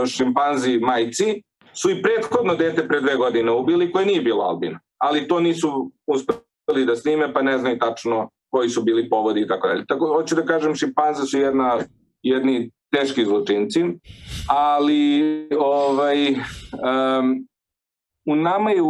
šimpanzi 0.07 0.79
majci 0.79 1.43
su 1.73 1.91
i 1.91 2.03
prethodno 2.03 2.55
dete 2.55 2.89
pre 2.89 3.01
dve 3.01 3.17
godine 3.17 3.53
ubili 3.53 3.93
koje 3.93 4.07
nije 4.07 4.21
bilo 4.21 4.43
albino, 4.45 4.79
ali 4.99 5.29
to 5.29 5.41
nisu 5.41 5.91
uspeli 6.07 6.87
da 6.87 6.97
snime, 6.97 7.33
pa 7.33 7.43
ne 7.43 7.59
znaju 7.59 7.79
tačno 7.79 8.31
koji 8.51 8.69
su 8.69 8.83
bili 8.83 9.09
povodi 9.09 9.41
i 9.41 9.47
tako 9.47 9.69
dalje. 9.69 9.85
Tako, 9.89 10.07
hoću 10.07 10.35
da 10.35 10.45
kažem, 10.45 10.75
šimpanze 10.75 11.27
su 11.27 11.39
jedna, 11.39 11.79
jedni 12.23 12.71
teški 12.91 13.25
zločinci, 13.25 13.85
ali 14.49 15.23
ovaj, 15.59 16.31
um, 16.31 17.47
u 18.27 18.37
nama 18.37 18.71
je 18.71 18.83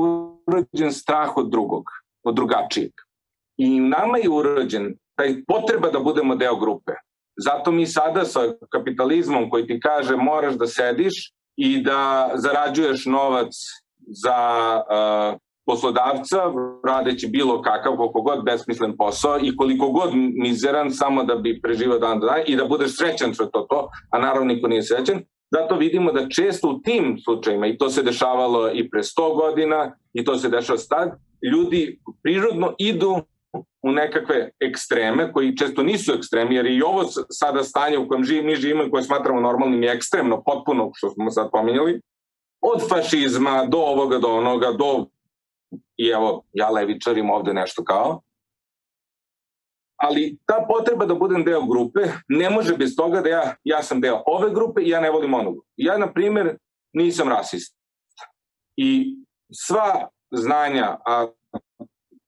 urođen 0.46 0.92
strah 0.92 1.36
od 1.36 1.50
drugog, 1.50 1.84
od 2.24 2.34
drugačijeg. 2.34 2.92
I 3.56 3.80
nama 3.80 4.18
je 4.18 4.28
urođen 4.30 4.94
taj 5.14 5.44
potreba 5.46 5.90
da 5.90 5.98
budemo 5.98 6.36
deo 6.36 6.56
grupe. 6.56 6.92
Zato 7.36 7.70
mi 7.70 7.86
sada 7.86 8.24
sa 8.24 8.40
kapitalizmom 8.72 9.50
koji 9.50 9.66
ti 9.66 9.80
kaže 9.80 10.16
moraš 10.16 10.54
da 10.54 10.66
sediš 10.66 11.32
i 11.56 11.82
da 11.82 12.30
zarađuješ 12.34 13.06
novac 13.06 13.52
za 13.98 14.38
uh, 14.76 15.40
poslodavca 15.66 16.36
radeći 16.84 17.26
bilo 17.26 17.62
kakav, 17.62 17.96
koliko 17.96 18.22
god 18.22 18.44
besmislen 18.44 18.96
posao 18.96 19.38
i 19.42 19.56
koliko 19.56 19.90
god 19.90 20.10
mizeran 20.14 20.90
samo 20.90 21.24
da 21.24 21.34
bi 21.34 21.60
preživao 21.62 21.98
dan 21.98 22.20
do 22.20 22.26
dan 22.26 22.40
i 22.46 22.56
da 22.56 22.64
budeš 22.64 22.96
srećan 22.96 23.34
što 23.34 23.46
to 23.46 23.66
to, 23.70 23.88
a 24.10 24.18
naravno 24.18 24.54
niko 24.54 24.68
nije 24.68 24.82
srećan. 24.82 25.22
Zato 25.50 25.76
vidimo 25.76 26.12
da 26.12 26.28
često 26.28 26.68
u 26.68 26.80
tim 26.80 27.18
slučajima, 27.24 27.66
i 27.66 27.78
to 27.78 27.90
se 27.90 28.02
dešavalo 28.02 28.70
i 28.72 28.90
pre 28.90 29.00
100 29.00 29.36
godina, 29.36 29.96
i 30.12 30.24
to 30.24 30.38
se 30.38 30.48
dešava 30.48 30.78
stad, 30.78 31.10
ljudi 31.52 31.98
prirodno 32.22 32.74
idu 32.78 33.16
u 33.82 33.92
nekakve 33.92 34.50
ekstreme, 34.60 35.32
koji 35.32 35.56
često 35.56 35.82
nisu 35.82 36.12
ekstremi, 36.12 36.54
jer 36.54 36.66
i 36.66 36.82
ovo 36.82 37.04
sada 37.30 37.62
stanje 37.62 37.98
u 37.98 38.08
kojem 38.08 38.24
živ, 38.24 38.44
mi 38.44 38.56
živimo 38.56 38.84
i 38.84 38.90
koje 38.90 39.02
smatramo 39.02 39.40
normalnim 39.40 39.82
je 39.82 39.92
ekstremno, 39.92 40.42
potpuno, 40.42 40.90
što 40.94 41.10
smo 41.10 41.30
sad 41.30 41.50
pominjali, 41.50 42.00
od 42.60 42.88
fašizma 42.88 43.66
do 43.68 43.78
ovoga, 43.78 44.18
do 44.18 44.28
onoga, 44.28 44.72
do 44.72 45.06
i 45.96 46.08
evo, 46.08 46.42
ja 46.52 46.70
levičarim 46.70 47.30
ovde 47.30 47.54
nešto 47.54 47.84
kao, 47.84 48.20
ali 49.96 50.38
ta 50.46 50.64
potreba 50.68 51.06
da 51.06 51.14
budem 51.14 51.44
deo 51.44 51.66
grupe 51.66 52.00
ne 52.28 52.50
može 52.50 52.76
bez 52.76 52.96
toga 52.96 53.20
da 53.20 53.28
ja, 53.28 53.54
ja 53.64 53.82
sam 53.82 54.00
deo 54.00 54.22
ove 54.26 54.50
grupe 54.50 54.82
i 54.82 54.88
ja 54.88 55.00
ne 55.00 55.10
volim 55.10 55.30
grupu. 55.30 55.64
Ja, 55.76 55.98
na 55.98 56.12
primer, 56.12 56.56
nisam 56.92 57.28
rasist. 57.28 57.76
I 58.76 59.16
sva 59.52 60.08
znanja, 60.30 60.96
a 61.06 61.26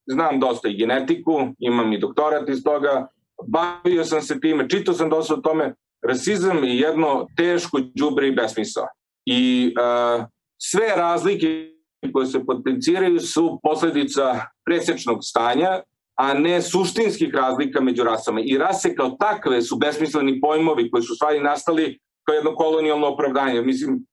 znam 0.07 0.41
dosta 0.41 0.69
i 0.69 0.77
genetiku, 0.77 1.33
imam 1.59 1.93
i 1.93 1.99
doktorat 1.99 2.49
iz 2.49 2.63
toga, 2.65 3.07
bavio 3.47 4.05
sam 4.05 4.23
se 4.23 4.41
time, 4.41 4.69
čitao 4.69 4.95
sam 4.95 5.11
dosta 5.11 5.35
o 5.35 5.41
tome, 5.41 5.75
rasizam 6.09 6.65
je 6.65 6.79
jedno 6.79 7.27
teško 7.37 7.81
džubre 7.99 8.29
i 8.29 8.35
besmisao. 8.35 8.87
I 9.27 9.75
uh, 9.77 10.25
sve 10.63 10.89
razlike 10.97 11.73
koje 12.13 12.27
se 12.27 12.47
potenciraju 12.47 13.21
su 13.21 13.61
posledica 13.63 14.41
presečnog 14.65 15.19
stanja, 15.23 15.83
a 16.19 16.35
ne 16.35 16.63
suštinskih 16.63 17.35
razlika 17.35 17.81
među 17.81 18.05
rasama. 18.05 18.41
I 18.45 18.59
rase 18.59 18.95
kao 18.95 19.11
takve 19.11 19.63
su 19.63 19.77
besmisleni 19.77 20.41
pojmovi 20.41 20.91
koji 20.91 21.03
su 21.03 21.15
stvari 21.15 21.41
nastali 21.41 21.99
kao 22.27 22.35
jedno 22.35 22.55
kolonijalno 22.55 23.07
opravdanje. 23.07 23.63
Mislim, 23.63 24.07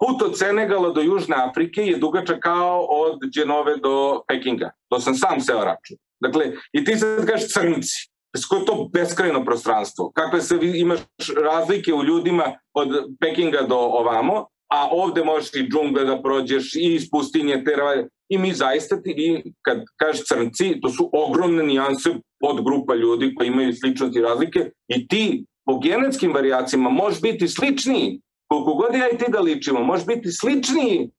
put 0.00 0.22
od 0.22 0.38
Senegala 0.38 0.90
do 0.92 1.00
Južne 1.00 1.36
Afrike 1.36 1.82
je 1.82 1.98
dugačak 1.98 2.38
kao 2.40 2.86
od 2.90 3.18
Dženove 3.30 3.76
do 3.76 4.22
Pekinga. 4.28 4.70
To 4.88 5.00
sam 5.00 5.14
sam 5.14 5.40
seo 5.40 5.64
račun. 5.64 5.96
Dakle, 6.20 6.52
i 6.72 6.84
ti 6.84 6.96
sad 6.96 7.26
kažeš 7.26 7.52
crnci. 7.52 8.08
koje 8.48 8.60
je 8.60 8.66
to 8.66 8.88
beskrajno 8.92 9.44
prostranstvo. 9.44 10.12
Kakve 10.14 10.40
se 10.40 10.58
imaš 10.62 11.00
razlike 11.42 11.94
u 11.94 12.04
ljudima 12.04 12.44
od 12.74 12.88
Pekinga 13.20 13.62
do 13.68 13.76
ovamo, 13.76 14.46
a 14.72 14.88
ovde 14.90 15.24
možeš 15.24 15.54
i 15.54 15.68
džungle 15.68 16.04
da 16.04 16.22
prođeš 16.22 16.74
i 16.74 16.94
iz 16.94 17.10
pustinje 17.10 17.64
terava. 17.64 18.04
I 18.28 18.38
mi 18.38 18.52
zaista, 18.52 19.02
ti, 19.02 19.42
kad 19.62 19.84
kažeš 19.96 20.24
crnci, 20.28 20.80
to 20.80 20.88
su 20.88 21.10
ogromne 21.12 21.62
nijanse 21.62 22.10
od 22.42 22.64
grupa 22.64 22.94
ljudi 22.94 23.34
koji 23.34 23.48
imaju 23.48 23.72
sličnosti 23.72 24.18
i 24.18 24.22
razlike 24.22 24.70
i 24.88 25.08
ti 25.08 25.44
po 25.66 25.78
genetskim 25.78 26.32
varijacijama 26.32 26.90
možeš 26.90 27.20
biti 27.20 27.48
sličniji, 27.48 28.20
koliko 28.48 28.74
god 28.74 28.94
ja 28.94 29.08
i 29.08 29.18
ti 29.18 29.24
da 29.28 29.40
ličimo, 29.40 29.84
možeš 29.84 30.06
biti 30.06 30.32
sličniji 30.32 31.10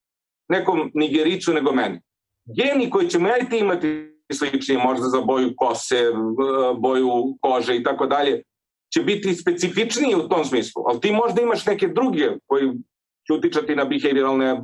nekom 0.50 0.92
nigericu 0.94 1.54
nego 1.54 1.72
meni. 1.72 2.02
Geni 2.58 2.90
koji 2.90 3.10
ćemo 3.10 3.28
ja 3.28 3.38
i 3.38 3.50
ti 3.50 3.58
imati 3.58 4.16
slični, 4.34 4.78
možda 4.78 5.06
za 5.06 5.22
boju 5.22 5.54
kose, 5.58 6.12
boju 6.78 7.10
kože 7.42 7.76
i 7.76 7.84
tako 7.84 8.08
dalje, 8.08 8.44
će 8.94 9.02
biti 9.02 9.34
specifičniji 9.34 10.16
u 10.16 10.28
tom 10.28 10.46
smislu. 10.46 10.84
Ali 10.88 11.02
ti 11.02 11.12
možda 11.12 11.42
imaš 11.42 11.66
neke 11.66 11.88
druge 11.88 12.28
koji 12.46 12.70
će 13.28 13.34
utičati 13.34 13.76
na 13.76 13.86
behavioralne 13.86 14.54
uh, 14.54 14.62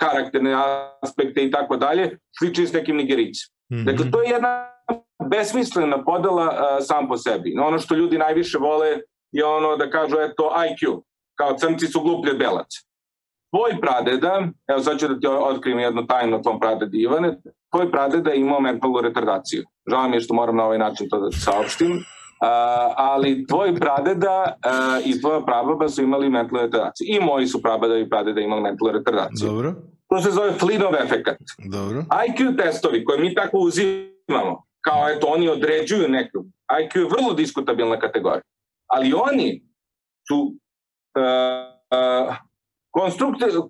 karakterne 0.00 0.54
aspekte 1.02 1.44
i 1.44 1.50
tako 1.50 1.76
dalje, 1.76 2.18
slični 2.38 2.66
s 2.66 2.72
nekim 2.72 2.96
nigericima. 2.96 3.54
Mm 3.72 3.76
-hmm. 3.76 3.84
Dakle, 3.84 4.10
to 4.10 4.22
je 4.22 4.30
jedna 4.30 4.70
besmislena 5.30 6.04
podela 6.04 6.44
uh, 6.44 6.86
sam 6.86 7.08
po 7.08 7.16
sebi. 7.16 7.54
No, 7.54 7.66
ono 7.66 7.78
što 7.78 7.94
ljudi 7.94 8.18
najviše 8.18 8.58
vole 8.58 8.98
je 9.32 9.44
ono 9.44 9.76
da 9.76 9.90
kažu, 9.90 10.16
eto, 10.16 10.52
IQ, 10.68 11.02
kao 11.34 11.56
crnci 11.58 11.86
su 11.86 12.00
gluplje 12.00 12.34
belaca. 12.34 12.78
Tvoj 13.50 13.80
pradeda, 13.80 14.48
evo 14.68 14.80
sad 14.80 14.98
ću 14.98 15.08
da 15.08 15.20
ti 15.20 15.26
otkrijem 15.26 15.78
jednu 15.78 16.06
tajnu 16.06 16.36
o 16.36 16.42
tvom 16.42 16.60
pradedi 16.60 17.02
Ivane, 17.02 17.38
tvoj 17.70 17.90
pradeda 17.90 18.30
je 18.30 18.40
imao 18.40 18.60
mentalnu 18.60 19.00
retardaciju. 19.00 19.64
Žao 19.90 20.08
mi 20.08 20.16
je 20.16 20.20
što 20.20 20.34
moram 20.34 20.56
na 20.56 20.64
ovaj 20.64 20.78
način 20.78 21.08
to 21.08 21.20
da 21.20 21.30
ti 21.30 21.40
saopštim, 21.40 22.04
ali 22.96 23.46
tvoj 23.46 23.74
pradeda 23.74 24.44
uh, 24.66 25.06
i 25.06 25.20
tvoja 25.20 25.40
prababa 25.40 25.88
su 25.88 26.02
imali 26.02 26.30
mentalnu 26.30 26.64
retardaciju. 26.64 27.06
I 27.08 27.20
moji 27.20 27.46
su 27.46 27.62
prabeda 27.62 27.98
i 27.98 28.08
pradeda 28.08 28.40
imali 28.40 28.62
mentalnu 28.62 28.92
retardaciju. 28.92 29.48
Dobro. 29.48 29.74
To 30.08 30.20
se 30.20 30.30
zove 30.30 30.52
Flinov 30.52 30.94
efekat. 30.94 31.38
Dobro. 31.72 32.04
IQ 32.28 32.56
testovi 32.56 33.04
koje 33.04 33.20
mi 33.20 33.34
tako 33.34 33.58
uzimamo, 33.58 34.64
kao 34.80 35.08
eto 35.08 35.26
oni 35.26 35.48
određuju 35.48 36.08
neku, 36.08 36.44
IQ 36.80 36.98
je 36.98 37.04
vrlo 37.04 37.34
diskutabilna 37.34 37.98
kategorija, 37.98 38.42
ali 38.86 39.12
oni 39.12 39.62
su 40.28 40.40
uh, 40.40 40.52
uh, 42.28 42.36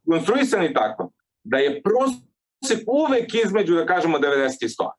konstruisani 0.04 0.74
tako 0.74 1.10
da 1.44 1.56
je 1.56 1.82
prosek 1.82 2.88
uvek 2.88 3.34
između, 3.44 3.74
da 3.74 3.86
kažemo, 3.86 4.18
90 4.18 4.64
i 4.64 4.68
100. 4.68 4.90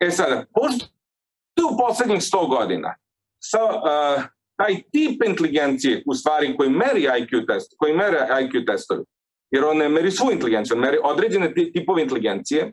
E 0.00 0.10
sada, 0.10 0.44
pošto 0.54 0.86
u 1.72 1.76
poslednjih 1.78 2.20
100 2.20 2.48
godina 2.48 2.94
sa, 3.40 3.58
uh, 3.64 4.22
taj 4.56 4.74
tip 4.92 5.22
inteligencije, 5.26 6.02
u 6.06 6.14
stvari 6.14 6.56
koji 6.56 6.70
meri 6.70 7.02
IQ 7.02 7.46
test, 7.46 7.74
koji 7.78 7.96
mere 7.96 8.18
IQ 8.30 8.66
testovi, 8.66 9.04
jer 9.50 9.64
on 9.64 9.76
ne 9.76 9.88
meri 9.88 10.10
svu 10.10 10.32
inteligenciju, 10.32 10.76
on 10.76 10.80
meri 10.80 10.98
određene 11.04 11.54
tipove 11.72 12.02
inteligencije, 12.02 12.72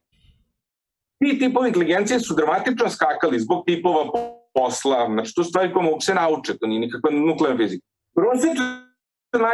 ti 1.23 1.39
tipovi 1.39 1.67
inteligencije 1.67 2.19
su 2.19 2.35
dramatično 2.35 2.89
skakali 2.89 3.39
zbog 3.39 3.63
tipova 3.65 4.11
posla, 4.53 5.07
znači 5.13 5.33
to 5.35 5.43
stvari 5.43 5.73
koje 5.73 5.83
mogu 5.83 6.01
se 6.01 6.13
nauče, 6.13 6.57
to 6.57 6.67
nije 6.67 6.79
nikakva 6.79 7.11
nuklearna 7.11 7.57
fizika. 7.57 7.85
Prosječan 8.15 8.85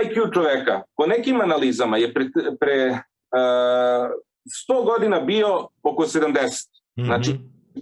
IQ 0.06 0.34
čoveka 0.34 0.82
po 0.98 1.06
nekim 1.06 1.42
analizama 1.42 1.98
je 1.98 2.14
pre, 2.14 2.26
pre 2.60 2.90
uh, 2.90 4.12
100 4.70 4.86
godina 4.86 5.20
bio 5.20 5.68
oko 5.84 6.04
70. 6.04 6.28
Mm 6.28 7.02
-hmm. 7.02 7.06
Znači, 7.06 7.32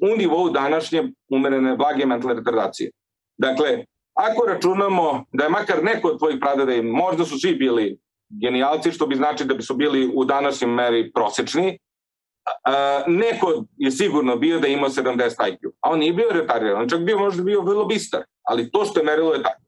u 0.02 0.18
nivou 0.18 0.50
današnje 0.50 1.12
umerene 1.30 1.76
blage 1.76 2.06
mentalne 2.06 2.36
retardacije. 2.36 2.92
Dakle, 3.40 3.86
ako 4.14 4.46
računamo 4.46 5.26
da 5.34 5.44
je 5.44 5.50
makar 5.50 5.84
neko 5.84 6.08
od 6.08 6.18
tvojih 6.20 6.38
pradeda 6.42 6.84
možda 6.84 7.26
su 7.26 7.40
svi 7.40 7.56
bili 7.56 8.00
genijalci, 8.30 8.92
što 8.92 9.08
bi 9.08 9.16
znači 9.16 9.46
da 9.46 9.54
bi 9.54 9.64
su 9.64 9.76
bili 9.76 10.12
u 10.16 10.26
današnjem 10.26 10.74
meri 10.74 11.12
prosečni, 11.12 11.80
a, 12.64 13.04
neko 13.08 13.64
je 13.78 13.92
sigurno 13.92 14.36
bio 14.36 14.60
da 14.60 14.68
ima 14.68 14.90
70 14.90 15.20
IQ, 15.38 15.72
a 15.82 15.90
on 15.90 16.00
nije 16.00 16.14
bio 16.14 16.30
retardiran, 16.32 16.82
on 16.82 16.90
čak 16.90 17.00
bio 17.00 17.20
možda 17.20 17.44
bio 17.44 17.62
vrlo 17.62 17.86
bistar, 17.86 18.24
ali 18.44 18.72
to 18.72 18.86
što 18.86 19.00
je 19.00 19.06
merilo 19.06 19.34
je 19.34 19.44
tako. 19.44 19.62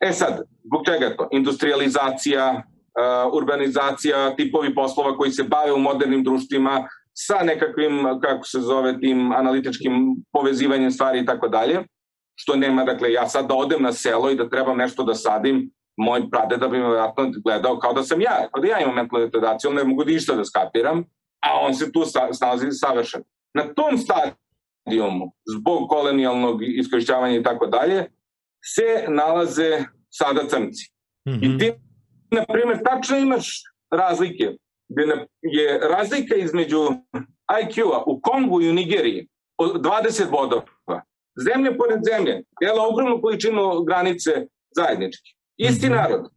E 0.00 0.12
sad, 0.12 0.42
zbog 0.64 0.82
čega 0.84 1.04
je 1.06 1.16
to? 1.16 1.28
Industrializacija, 1.32 2.50
uh, 2.52 3.34
urbanizacija, 3.34 4.36
tipovi 4.36 4.74
poslova 4.74 5.16
koji 5.16 5.30
se 5.30 5.42
bave 5.42 5.72
u 5.72 5.78
modernim 5.78 6.24
društvima 6.24 6.88
sa 7.14 7.42
nekakvim, 7.42 8.20
kako 8.22 8.46
se 8.46 8.60
zove, 8.60 9.00
tim 9.00 9.32
analitičkim 9.32 10.16
povezivanjem 10.32 10.90
stvari 10.90 11.20
i 11.20 11.26
tako 11.26 11.48
dalje, 11.48 11.84
što 12.34 12.56
nema, 12.56 12.84
dakle, 12.84 13.12
ja 13.12 13.28
sad 13.28 13.48
da 13.48 13.54
odem 13.54 13.82
na 13.82 13.92
selo 13.92 14.30
i 14.30 14.36
da 14.36 14.48
trebam 14.48 14.76
nešto 14.76 15.04
da 15.04 15.14
sadim, 15.14 15.70
moj 15.96 16.30
pradeda 16.30 16.68
bi 16.68 16.78
me 16.78 16.86
vjerojatno 16.86 17.32
gledao 17.44 17.78
kao 17.78 17.92
da 17.92 18.02
sam 18.02 18.20
ja, 18.20 18.48
kao 18.52 18.62
da 18.62 18.68
ja 18.68 18.80
imam 18.80 18.94
mentalnu 18.94 19.24
retardaciju, 19.24 19.72
ne 19.72 19.84
mogu 19.84 20.04
da 20.04 20.12
išta 20.12 20.34
da 20.34 20.44
skapiram, 20.44 21.04
a 21.40 21.60
on 21.60 21.74
se 21.74 21.92
tu 21.92 22.02
snalazi 22.32 22.70
savršen. 22.70 23.22
Na 23.54 23.74
tom 23.74 23.98
stadijumu, 23.98 25.32
zbog 25.56 25.88
kolonijalnog 25.88 26.60
iskorišćavanja 26.62 27.36
i 27.36 27.42
tako 27.42 27.66
dalje, 27.66 28.06
se 28.64 29.04
nalaze 29.08 29.84
sada 30.10 30.48
crnci. 30.48 30.92
Mm 31.28 31.32
-hmm. 31.32 31.44
I 31.44 31.48
mhm. 31.48 31.58
ti, 31.58 31.72
na 32.30 32.44
primjer, 32.52 32.78
tačno 32.84 33.16
imaš 33.16 33.62
razlike. 33.90 34.56
Gde 34.88 35.26
je 35.42 35.78
razlika 35.78 36.34
između 36.34 36.78
IQ-a 37.62 38.02
u 38.06 38.20
Kongu 38.20 38.62
i 38.62 38.70
u 38.70 38.72
Nigeriji 38.72 39.28
od 39.58 39.82
20 39.82 40.30
bodova. 40.30 41.02
Zemlje 41.36 41.76
pored 41.78 42.00
zemlje, 42.12 42.42
jela 42.60 42.86
ogromnu 42.88 43.22
količinu 43.22 43.84
granice 43.84 44.30
zajednički. 44.76 45.30
Isti 45.56 45.86
-hmm. 45.86 45.96
narod. 45.96 46.30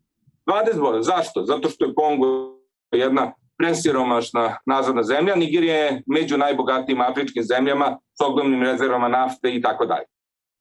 20 0.45 0.79
bodova. 0.79 1.03
Zašto? 1.03 1.45
Zato 1.45 1.69
što 1.69 1.85
je 1.85 1.93
Kongo 1.95 2.57
jedna 2.91 3.33
presiromašna 3.57 4.57
nazadna 4.65 5.03
zemlja. 5.03 5.35
Nigerija 5.35 5.75
je 5.75 6.03
među 6.07 6.37
najbogatijim 6.37 7.01
afričkim 7.01 7.43
zemljama 7.43 7.97
s 8.17 8.21
ogromnim 8.21 8.63
rezervama 8.63 9.07
nafte 9.07 9.55
i 9.55 9.61
tako 9.61 9.85
dalje. 9.85 10.05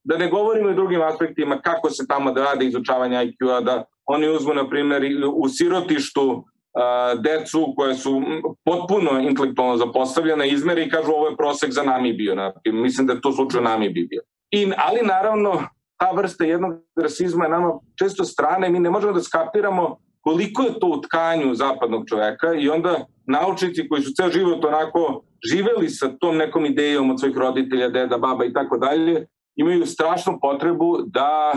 Da 0.05 0.18
ne 0.18 0.30
govorimo 0.30 0.68
o 0.68 0.74
drugim 0.74 1.03
aspektima 1.03 1.61
kako 1.61 1.91
se 1.91 2.07
tamo 2.07 2.32
da 2.32 2.45
rade 2.45 2.66
izučavanje 2.66 3.16
IQ-a, 3.16 3.61
da 3.61 3.85
oni 4.07 4.28
uzmu, 4.28 4.55
na 4.55 4.68
primjer, 4.68 5.03
u 5.35 5.49
sirotištu 5.49 6.45
decu 7.18 7.75
koje 7.77 7.95
su 7.95 8.22
potpuno 8.64 9.20
intelektualno 9.20 9.77
zapostavljene 9.77 10.49
izmere 10.49 10.85
i 10.85 10.91
kažu 10.91 11.12
ovo 11.12 11.29
je 11.29 11.37
prosek 11.37 11.72
za 11.72 11.83
Namibiju. 11.83 12.37
Mislim 12.72 13.07
da 13.07 13.12
je 13.12 13.20
to 13.20 13.33
slučaj 13.33 13.61
u 13.61 13.64
Namibiji 13.64 14.07
bio. 14.07 14.22
I, 14.51 14.72
ali 14.77 15.01
naravno, 15.03 15.62
ta 15.99 16.11
vrsta 16.11 16.45
jednog 16.45 16.72
rasizma 16.97 17.45
je 17.45 17.51
nama 17.51 17.72
često 17.99 18.25
strane, 18.25 18.70
mi 18.70 18.81
ne 18.81 18.91
možemo 18.91 19.12
da 19.12 19.22
skapiramo 19.22 19.99
koliko 20.20 20.62
je 20.62 20.81
to 20.81 20.87
u 20.87 21.01
tkanju 21.01 21.55
zapadnog 21.55 22.09
čoveka 22.09 22.55
i 22.55 22.68
onda 22.68 23.07
naučnici 23.27 23.89
koji 23.89 24.03
su 24.03 24.12
ceo 24.16 24.31
život 24.31 24.64
onako 24.64 25.22
živeli 25.53 25.89
sa 25.89 26.09
tom 26.20 26.37
nekom 26.37 26.66
idejom 26.66 27.11
od 27.11 27.20
svojih 27.20 27.37
roditelja, 27.37 27.89
deda, 27.89 28.18
baba 28.18 28.45
i 28.45 28.53
tako 28.53 28.79
dalje, 28.79 29.27
imaju 29.57 29.87
strašnu 29.87 30.39
potrebu 30.41 30.99
da, 31.07 31.53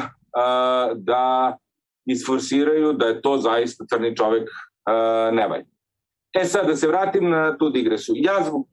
da 0.95 1.57
isforsiraju 2.05 2.93
da 2.93 3.05
je 3.05 3.21
to 3.21 3.37
zaista 3.37 3.85
crni 3.89 4.15
čovek 4.15 4.49
nevalj. 5.31 5.63
E 6.33 6.45
sad, 6.45 6.67
da 6.67 6.75
se 6.75 6.87
vratim 6.87 7.29
na 7.29 7.57
tu 7.57 7.69
digresu. 7.69 8.13
Ja 8.15 8.43
zbog 8.43 8.67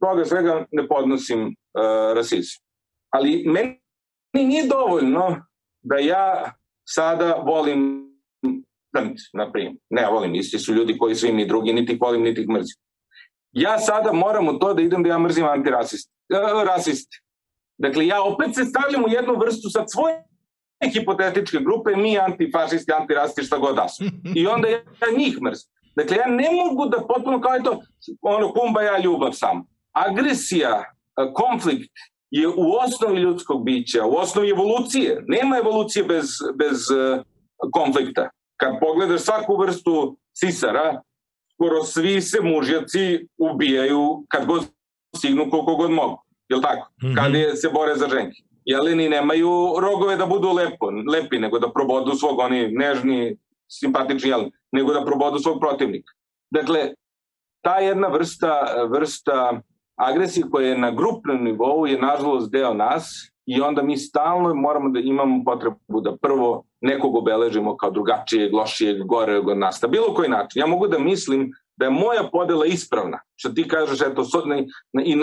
toga 0.00 0.24
svega 0.24 0.64
ne 0.72 0.88
podnosim 0.88 1.46
uh, 1.46 2.16
rasizam. 2.16 2.62
Ali 3.10 3.44
meni 3.46 3.80
nije 4.34 4.66
dovoljno 4.66 5.46
da 5.82 5.96
ja 5.96 6.52
sada 6.88 7.34
volim 7.34 8.10
crnci, 8.96 9.24
na 9.32 9.52
primjer. 9.52 9.74
Ne 9.90 10.06
volim, 10.06 10.34
isti 10.34 10.58
su 10.58 10.74
ljudi 10.74 10.98
koji 10.98 11.14
su 11.14 11.26
im 11.26 11.36
ni 11.36 11.46
drugi, 11.46 11.72
niti 11.72 11.98
volim, 12.00 12.22
niti 12.22 12.40
ih 12.40 12.48
mrzim. 12.48 12.76
Ja 13.52 13.78
sada 13.78 14.12
moram 14.12 14.48
u 14.48 14.58
to 14.58 14.74
da 14.74 14.82
idem 14.82 15.02
da 15.02 15.08
ja 15.08 15.18
mrzim 15.18 15.44
antirasiste. 15.44 16.12
Uh, 16.32 16.62
rasiste. 16.62 17.16
Dakle, 17.78 18.06
ja 18.06 18.22
opet 18.22 18.54
se 18.54 18.64
stavljam 18.64 19.04
u 19.04 19.08
jednu 19.08 19.38
vrstu 19.38 19.70
sad 19.70 19.84
svoje 19.88 20.24
hipotetičke 20.88 21.58
grupe, 21.58 21.96
mi 21.96 22.18
antifašisti, 22.18 22.92
antirasti, 22.92 23.42
šta 23.42 23.58
god 23.58 23.76
da 23.76 23.88
su. 23.88 24.04
I 24.34 24.46
onda 24.46 24.68
ja 24.68 24.82
njih 25.18 25.42
mrzim. 25.42 25.70
Dakle, 25.96 26.16
ja 26.16 26.26
ne 26.26 26.48
mogu 26.50 26.88
da 26.88 27.06
potpuno 27.06 27.40
kao 27.40 27.54
je 27.54 27.62
to, 27.62 27.80
ono, 28.22 28.52
kumba 28.52 28.82
ja 28.82 28.98
ljubav 28.98 29.32
sam. 29.32 29.62
Agresija, 29.92 30.84
konflikt 31.34 31.90
je 32.30 32.48
u 32.48 32.72
osnovi 32.84 33.20
ljudskog 33.20 33.64
bića, 33.64 34.04
u 34.06 34.14
osnovi 34.14 34.50
evolucije. 34.50 35.24
Nema 35.26 35.58
evolucije 35.58 36.04
bez, 36.04 36.26
bez 36.58 36.78
konflikta. 37.72 38.30
Kad 38.56 38.80
pogledaš 38.80 39.20
svaku 39.20 39.56
vrstu 39.56 40.16
sisara, 40.32 41.02
skoro 41.54 41.84
svi 41.84 42.20
se 42.20 42.40
mužjaci 42.40 43.28
ubijaju 43.38 44.24
kad 44.28 44.46
god 44.46 44.62
stignu 45.16 45.50
koliko 45.50 45.76
god 45.76 45.90
mogu. 45.90 46.22
Jel 46.48 46.60
tako? 46.62 46.92
Mm 47.02 47.06
-hmm. 47.06 47.16
Kad 47.16 47.34
je, 47.34 47.56
se 47.56 47.68
bore 47.68 47.94
za 47.94 48.08
ženke 48.08 48.49
jeleni 48.70 49.08
nemaju 49.08 49.50
rogove 49.80 50.16
da 50.16 50.26
budu 50.26 50.52
lepo, 50.52 50.90
lepi, 51.12 51.38
nego 51.38 51.58
da 51.58 51.72
probodu 51.72 52.14
svog, 52.14 52.38
oni 52.38 52.68
nežni, 52.68 53.36
simpatični 53.68 54.30
jeleni, 54.30 54.52
nego 54.72 54.92
da 54.92 55.04
probodu 55.04 55.38
svog 55.38 55.60
protivnika. 55.60 56.12
Dakle, 56.50 56.92
ta 57.62 57.78
jedna 57.78 58.08
vrsta, 58.08 58.86
vrsta 58.90 59.60
agresije 59.96 60.46
koja 60.50 60.68
je 60.68 60.78
na 60.78 60.90
grupnom 60.90 61.44
nivou 61.44 61.86
je 61.86 61.98
nažalost 61.98 62.50
deo 62.50 62.74
nas 62.74 63.30
i 63.46 63.60
onda 63.60 63.82
mi 63.82 63.96
stalno 63.96 64.54
moramo 64.54 64.88
da 64.88 65.00
imamo 65.00 65.44
potrebu 65.44 66.00
da 66.00 66.16
prvo 66.16 66.64
nekog 66.80 67.16
obeležimo 67.16 67.76
kao 67.76 67.90
drugačijeg, 67.90 68.54
lošijeg, 68.54 69.02
gore 69.06 69.38
od 69.38 69.58
nas, 69.58 69.82
na 69.82 69.88
bilo 69.88 70.14
koji 70.14 70.28
način. 70.28 70.60
Ja 70.60 70.66
mogu 70.66 70.88
da 70.88 70.98
mislim 70.98 71.50
da 71.76 71.84
je 71.84 71.90
moja 71.90 72.28
podela 72.32 72.66
ispravna, 72.66 73.20
što 73.36 73.48
ti 73.48 73.68
kažeš, 73.68 74.00
eto, 74.00 74.24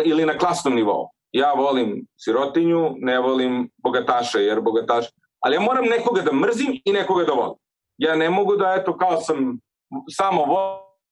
ili 0.05 0.25
na 0.25 0.37
klasnom 0.37 0.75
nivou. 0.75 1.09
Ja 1.37 1.53
volim 1.53 2.05
sirotinju, 2.17 2.95
ne 2.97 3.19
volim 3.19 3.69
bogataše, 3.83 4.39
jer 4.39 4.61
bogataš... 4.61 5.05
Ali 5.39 5.55
ja 5.55 5.61
moram 5.61 5.85
nekoga 5.85 6.21
da 6.21 6.33
mrzim 6.33 6.81
i 6.85 6.93
nekoga 6.93 7.25
da 7.25 7.31
volim. 7.31 7.57
Ja 7.97 8.15
ne 8.15 8.29
mogu 8.29 8.55
da, 8.55 8.75
eto, 8.79 8.97
kao 8.97 9.21
sam 9.21 9.59
samo 10.09 10.45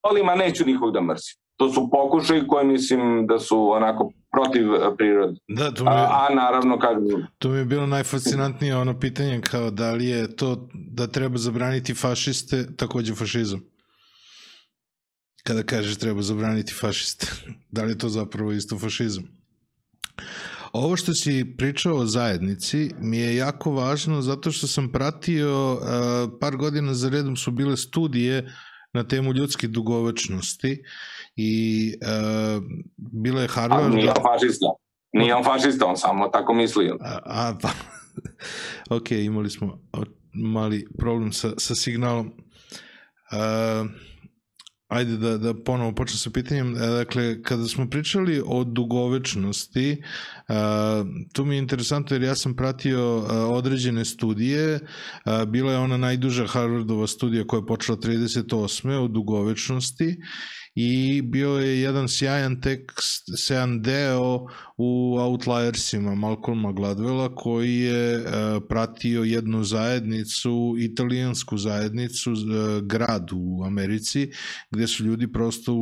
volim, 0.03 0.29
a 0.29 0.35
neću 0.35 0.65
nikog 0.65 0.93
da 0.93 1.01
mrzim. 1.01 1.35
To 1.57 1.69
su 1.69 1.89
pokušaj 1.91 2.47
koji 2.47 2.65
mislim 2.67 3.27
da 3.27 3.39
su 3.39 3.71
onako 3.71 4.11
protiv 4.31 4.73
e, 4.73 4.97
prirode. 4.97 5.39
Da, 5.47 5.71
to 5.71 5.83
mi 5.83 5.89
je, 5.89 5.97
a, 5.97 6.27
a 6.29 6.35
naravno 6.35 6.79
kažem... 6.79 7.27
To 7.37 7.49
mi 7.49 7.57
je 7.57 7.65
bilo 7.65 7.85
najfascinantnije 7.87 8.75
ono 8.75 8.99
pitanje 8.99 9.41
kao 9.41 9.71
da 9.71 9.91
li 9.91 10.05
je 10.05 10.35
to 10.35 10.69
da 10.73 11.07
treba 11.07 11.37
zabraniti 11.37 11.93
fašiste 11.93 12.75
takođe 12.77 13.15
fašizam. 13.15 13.61
Kada 15.43 15.63
kažeš 15.63 15.97
treba 15.97 16.21
zabraniti 16.21 16.73
fašiste, 16.73 17.27
da 17.75 17.83
li 17.83 17.91
je 17.91 17.97
to 17.97 18.09
zapravo 18.09 18.51
isto 18.51 18.79
fašizam? 18.79 19.34
Ovo 20.73 20.95
što 20.95 21.13
si 21.13 21.55
pričao 21.57 21.95
o 21.95 22.05
zajednici 22.05 22.91
mi 22.99 23.17
je 23.17 23.35
jako 23.35 23.71
važno 23.71 24.21
zato 24.21 24.51
što 24.51 24.67
sam 24.67 24.91
pratio 24.91 25.73
uh, 25.73 25.79
par 26.39 26.57
godina 26.57 26.93
za 26.93 27.09
redom 27.09 27.35
su 27.35 27.51
bile 27.51 27.77
studije 27.77 28.53
na 28.93 29.03
temu 29.03 29.33
ljudske 29.33 29.67
dugovečnosti 29.67 30.83
i 31.35 31.93
uh, 32.01 32.63
bilo 32.97 33.41
je 33.41 33.47
Harvard... 33.47 33.93
A 33.93 33.95
nije 33.95 34.09
on 34.09 34.23
fašista. 34.33 34.65
Nije 35.13 35.35
on 35.35 35.43
fašista, 35.43 35.85
on 35.85 35.97
samo 35.97 36.27
tako 36.27 36.53
mislio. 36.53 36.97
A, 37.01 37.19
a 37.25 37.57
pa, 37.61 37.69
ok, 38.95 39.11
imali 39.11 39.49
smo 39.49 39.79
mali 40.33 40.87
problem 40.99 41.31
sa, 41.31 41.49
sa 41.57 41.75
signalom. 41.75 42.27
Uh, 42.27 43.89
ajde 44.87 45.17
da, 45.17 45.37
da 45.37 45.53
ponovo 45.53 45.91
počnem 45.91 46.17
sa 46.17 46.29
pitanjem. 46.29 46.75
E, 46.75 46.79
dakle, 46.79 47.41
kada 47.43 47.67
smo 47.67 47.89
pričali 47.89 48.41
o 48.45 48.63
dugovečnosti, 48.63 50.01
uh, 50.47 50.55
tu 51.33 51.45
mi 51.45 51.55
je 51.55 51.59
interesantno 51.59 52.15
jer 52.15 52.23
ja 52.23 52.35
sam 52.35 52.55
pratio 52.55 53.17
uh, 53.17 53.25
određene 53.49 54.05
studije. 54.05 54.79
Bila 55.47 55.71
je 55.71 55.77
ona 55.77 55.97
najduža 55.97 56.47
Harvardova 56.47 57.07
studija 57.07 57.47
koja 57.47 57.59
je 57.59 57.65
počela 57.65 57.97
38. 57.97 58.91
o 58.91 59.07
dugovečnosti 59.07 60.17
i 60.75 61.21
bio 61.21 61.49
je 61.49 61.81
jedan 61.81 62.07
sjajan 62.07 62.61
tekst, 62.61 63.23
sjajan 63.37 63.81
deo 63.81 64.47
u 64.77 65.17
Outliersima 65.19 66.15
Malcolma 66.15 66.71
Gladwella 66.73 67.35
koji 67.35 67.75
je 67.75 68.17
uh, 68.17 68.25
pratio 68.69 69.23
jednu 69.23 69.63
zajednicu, 69.63 70.75
italijansku 70.79 71.57
zajednicu, 71.57 72.31
uh, 72.31 72.37
grad 72.83 73.29
u 73.33 73.63
Americi, 73.65 74.31
gde 74.71 74.87
su 74.87 75.05
ljudi 75.05 75.31
prosto 75.31 75.73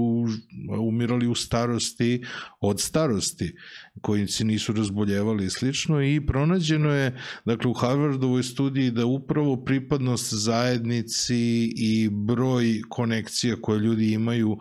umirali 0.80 1.28
u 1.28 1.36
starosti 1.36 2.24
od 2.60 2.82
starosti 2.82 3.56
koji 4.02 4.28
se 4.28 4.46
nisu 4.46 4.74
razboljevali 4.74 5.46
i 5.46 5.50
slično 5.50 6.04
i 6.04 6.26
pronađeno 6.26 6.90
je 6.90 7.20
dakle 7.46 7.70
u 7.70 7.74
Harvardovoj 7.74 8.44
studiji 8.44 8.92
da 8.92 9.06
upravo 9.06 9.64
pripadnost 9.64 10.34
zajednici 10.34 11.72
i 11.78 12.10
broj 12.12 12.82
konekcija 12.90 13.56
koje 13.62 13.80
ljudi 13.80 14.12
imaju 14.12 14.58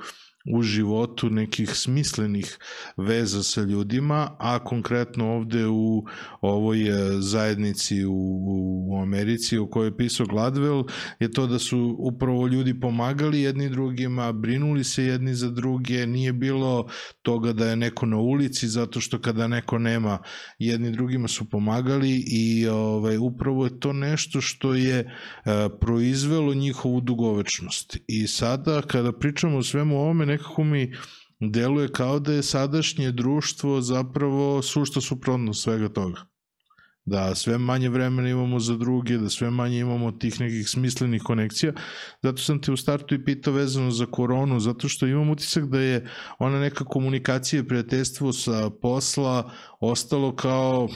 u 0.50 0.62
životu 0.62 1.30
nekih 1.30 1.70
smislenih 1.70 2.58
veza 2.96 3.42
sa 3.42 3.62
ljudima, 3.62 4.36
a 4.38 4.64
konkretno 4.64 5.34
ovde 5.34 5.66
u 5.66 6.04
ovoj 6.40 6.88
e, 6.88 7.20
zajednici 7.20 8.04
u, 8.04 8.12
u 8.90 9.02
Americi 9.02 9.58
o 9.58 9.66
kojoj 9.66 9.86
je 9.86 9.96
pisao 9.96 10.26
Gladwell 10.26 10.88
je 11.20 11.30
to 11.30 11.46
da 11.46 11.58
su 11.58 11.96
upravo 11.98 12.46
ljudi 12.46 12.80
pomagali 12.80 13.40
jedni 13.40 13.68
drugima, 13.68 14.32
brinuli 14.32 14.84
se 14.84 15.04
jedni 15.04 15.34
za 15.34 15.50
druge, 15.50 16.06
nije 16.06 16.32
bilo 16.32 16.88
toga 17.22 17.52
da 17.52 17.66
je 17.66 17.76
neko 17.76 18.06
na 18.06 18.16
ulici 18.16 18.68
zato 18.68 19.00
što 19.00 19.20
kada 19.20 19.48
neko 19.48 19.78
nema 19.78 20.18
jedni 20.58 20.90
drugima 20.90 21.28
su 21.28 21.50
pomagali 21.50 22.24
i 22.26 22.68
ovaj, 22.68 23.16
upravo 23.18 23.64
je 23.64 23.80
to 23.80 23.92
nešto 23.92 24.40
što 24.40 24.74
je 24.74 24.98
e, 24.98 25.08
proizvelo 25.80 26.54
njihovu 26.54 27.00
dugovečnost. 27.00 27.96
I 28.06 28.26
sada 28.26 28.82
kada 28.82 29.12
pričamo 29.12 29.58
o 29.58 29.62
svemu 29.62 30.00
ovome 30.00 30.26
nekako 30.32 30.64
mi 30.64 30.92
deluje 31.40 31.88
kao 31.88 32.18
da 32.18 32.32
je 32.32 32.42
sadašnje 32.42 33.10
društvo 33.12 33.80
zapravo 33.80 34.62
sušta 34.62 35.00
suprotnost 35.00 35.62
svega 35.62 35.88
toga. 35.88 36.32
Da 37.04 37.34
sve 37.34 37.58
manje 37.58 37.88
vremena 37.88 38.28
imamo 38.28 38.60
za 38.60 38.76
druge, 38.76 39.18
da 39.18 39.30
sve 39.30 39.50
manje 39.50 39.78
imamo 39.78 40.12
tih 40.12 40.40
nekih 40.40 40.68
smislenih 40.68 41.22
konekcija. 41.22 41.72
Zato 42.22 42.42
sam 42.42 42.60
te 42.60 42.72
u 42.72 42.76
startu 42.76 43.14
i 43.14 43.24
pitao 43.24 43.54
vezano 43.54 43.90
za 43.90 44.06
koronu, 44.06 44.60
zato 44.60 44.88
što 44.88 45.06
imam 45.06 45.30
utisak 45.30 45.64
da 45.66 45.80
je 45.80 46.06
ona 46.38 46.60
neka 46.60 46.84
komunikacija 46.84 47.60
i 47.60 47.68
prijateljstvo 47.68 48.32
sa 48.32 48.70
posla 48.70 49.50
ostalo 49.80 50.36
kao 50.36 50.88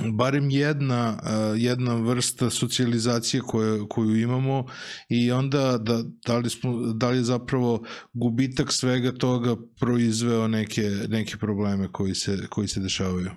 barem 0.00 0.50
jedna, 0.50 1.16
jedna 1.56 1.94
vrsta 1.94 2.50
socijalizacije 2.50 3.40
koje, 3.40 3.88
koju 3.88 4.16
imamo 4.16 4.64
i 5.08 5.32
onda 5.32 5.78
da, 5.78 6.02
da, 6.26 6.38
li 6.38 6.50
smo, 6.50 6.72
da 6.72 7.10
li 7.10 7.16
je 7.16 7.22
zapravo 7.22 7.82
gubitak 8.12 8.72
svega 8.72 9.12
toga 9.12 9.56
proizveo 9.80 10.48
neke, 10.48 10.82
neke 11.08 11.36
probleme 11.36 11.88
koji 11.92 12.14
se, 12.14 12.38
koji 12.50 12.68
se 12.68 12.80
dešavaju? 12.80 13.30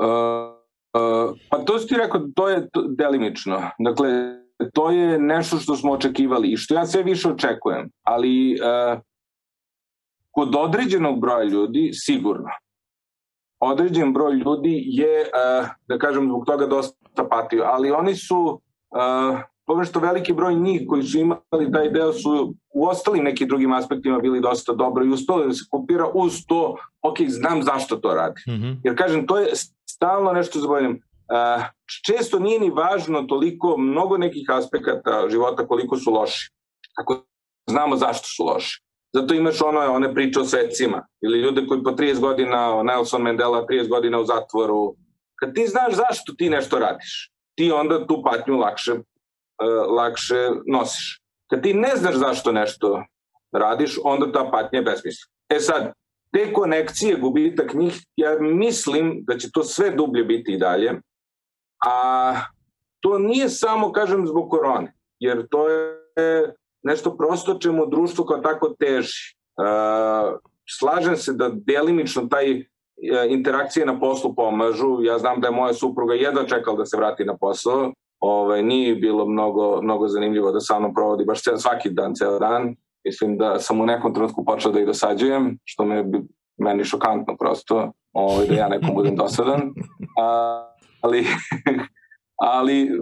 Uh, 0.00 0.54
uh, 1.00 1.36
pa 1.50 1.58
to 1.58 1.78
si 1.78 1.86
ti 1.86 1.94
rekao, 1.94 2.20
to 2.34 2.48
je 2.48 2.68
delimično. 2.96 3.70
Dakle, 3.78 4.08
to 4.74 4.90
je 4.90 5.18
nešto 5.18 5.58
što 5.58 5.76
smo 5.76 5.92
očekivali 5.92 6.52
i 6.52 6.56
što 6.56 6.74
ja 6.74 6.86
sve 6.86 7.02
više 7.02 7.28
očekujem, 7.28 7.90
ali 8.02 8.54
uh, 8.54 9.00
kod 10.30 10.54
određenog 10.54 11.20
broja 11.20 11.44
ljudi 11.44 11.90
sigurno 11.92 12.48
određen 13.60 14.12
broj 14.12 14.34
ljudi 14.34 14.82
je, 14.86 15.20
uh, 15.20 15.68
da 15.88 15.98
kažem, 15.98 16.24
zbog 16.28 16.46
toga 16.46 16.66
dosta 16.66 17.28
patio, 17.30 17.64
ali 17.66 17.90
oni 17.90 18.14
su, 18.14 18.60
uh, 19.70 19.84
što 19.84 20.00
veliki 20.00 20.32
broj 20.32 20.54
njih 20.54 20.82
koji 20.88 21.02
su 21.02 21.18
imali 21.18 21.72
taj 21.72 21.90
deo 21.90 22.12
su 22.12 22.54
u 22.74 22.86
ostalim 22.86 23.24
nekim 23.24 23.48
drugim 23.48 23.72
aspektima 23.72 24.18
bili 24.18 24.40
dosta 24.40 24.72
dobro 24.72 25.04
i 25.04 25.08
uspeli 25.08 25.46
da 25.46 25.52
se 25.52 25.64
kopira 25.70 26.06
uz 26.14 26.32
to, 26.48 26.76
ok, 27.02 27.16
znam 27.28 27.62
zašto 27.62 27.96
to 27.96 28.14
radi. 28.14 28.40
Mm 28.48 28.52
-hmm. 28.52 28.76
Jer 28.84 28.96
kažem, 28.98 29.26
to 29.26 29.38
je 29.38 29.46
stalno 29.90 30.32
nešto 30.32 30.60
zaboravljam. 30.60 30.92
Uh, 30.92 31.64
često 32.06 32.38
nije 32.38 32.60
ni 32.60 32.70
važno 32.70 33.22
toliko 33.22 33.76
mnogo 33.76 34.16
nekih 34.16 34.46
aspekata 34.50 35.28
života 35.30 35.66
koliko 35.66 35.96
su 35.96 36.10
loši. 36.10 36.50
Ako 37.00 37.24
znamo 37.70 37.96
zašto 37.96 38.28
su 38.36 38.44
loši. 38.44 38.87
Zato 39.12 39.34
imaš 39.34 39.62
ono, 39.62 39.80
one 39.80 40.14
priče 40.14 40.40
o 40.40 40.44
svecima 40.44 41.06
ili 41.20 41.40
ljude 41.40 41.66
koji 41.66 41.82
po 41.82 41.90
30 41.90 42.20
godina, 42.20 42.82
Nelson 42.82 43.22
Mandela 43.22 43.66
30 43.66 43.88
godina 43.88 44.20
u 44.20 44.24
zatvoru. 44.24 44.94
Kad 45.34 45.54
ti 45.54 45.66
znaš 45.66 45.94
zašto 45.94 46.32
ti 46.38 46.50
nešto 46.50 46.78
radiš, 46.78 47.32
ti 47.54 47.72
onda 47.72 48.06
tu 48.06 48.22
patnju 48.24 48.56
lakše, 48.56 48.92
uh, 48.92 49.96
lakše 49.96 50.48
nosiš. 50.66 51.22
Kad 51.50 51.62
ti 51.62 51.74
ne 51.74 51.96
znaš 51.96 52.14
zašto 52.14 52.52
nešto 52.52 53.04
radiš, 53.52 53.98
onda 54.04 54.32
ta 54.32 54.50
patnja 54.52 54.78
je 54.78 54.84
besmisla. 54.84 55.30
E 55.48 55.60
sad, 55.60 55.92
te 56.32 56.52
konekcije, 56.52 57.16
gubitak 57.16 57.74
njih, 57.74 57.98
ja 58.16 58.36
mislim 58.40 59.24
da 59.26 59.38
će 59.38 59.48
to 59.52 59.62
sve 59.62 59.90
dublje 59.90 60.24
biti 60.24 60.52
i 60.52 60.58
dalje, 60.58 61.00
a 61.86 62.34
to 63.00 63.18
nije 63.18 63.48
samo, 63.48 63.92
kažem, 63.92 64.26
zbog 64.26 64.50
korone, 64.50 64.94
jer 65.18 65.46
to 65.50 65.68
je 65.68 66.54
nešto 66.88 67.16
prosto 67.16 67.54
čemu 67.54 67.86
društvo 67.86 68.24
kao 68.24 68.38
tako 68.38 68.74
teži. 68.80 69.36
Uh, 69.56 70.38
slažem 70.78 71.16
se 71.16 71.32
da 71.32 71.50
delimično 71.52 72.26
taj 72.30 72.60
uh, 72.60 72.64
interakcije 73.28 73.86
na 73.86 74.00
poslu 74.00 74.34
pomažu. 74.34 74.98
Ja 75.02 75.18
znam 75.18 75.40
da 75.40 75.48
je 75.48 75.54
moja 75.54 75.74
supruga 75.74 76.14
jedva 76.14 76.44
čekala 76.44 76.76
da 76.76 76.86
se 76.86 76.96
vrati 76.96 77.24
na 77.24 77.36
posao. 77.36 77.92
Ove, 78.20 78.62
nije 78.62 78.94
bilo 78.94 79.26
mnogo, 79.26 79.82
mnogo 79.82 80.08
zanimljivo 80.08 80.52
da 80.52 80.60
sa 80.60 80.78
mnom 80.78 80.94
provodi 80.94 81.24
baš 81.24 81.42
cel, 81.42 81.56
svaki 81.56 81.90
dan, 81.90 82.14
ceo 82.14 82.38
dan. 82.38 82.74
Mislim 83.04 83.38
da 83.38 83.58
sam 83.58 83.80
u 83.80 83.86
nekom 83.86 84.14
trenutku 84.14 84.44
počeo 84.44 84.72
da 84.72 84.80
ih 84.80 84.86
dosađujem, 84.86 85.58
što 85.64 85.84
me 85.84 86.04
meni 86.58 86.84
šokantno 86.84 87.36
prosto, 87.36 87.92
ovaj, 88.12 88.46
da 88.46 88.54
ja 88.54 88.68
nekom 88.68 88.94
budem 88.94 89.16
dosadan. 89.16 89.60
A, 90.20 90.64
ali, 91.00 91.26
ali 92.56 93.00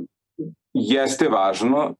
jeste 0.74 1.28
važno 1.28 1.94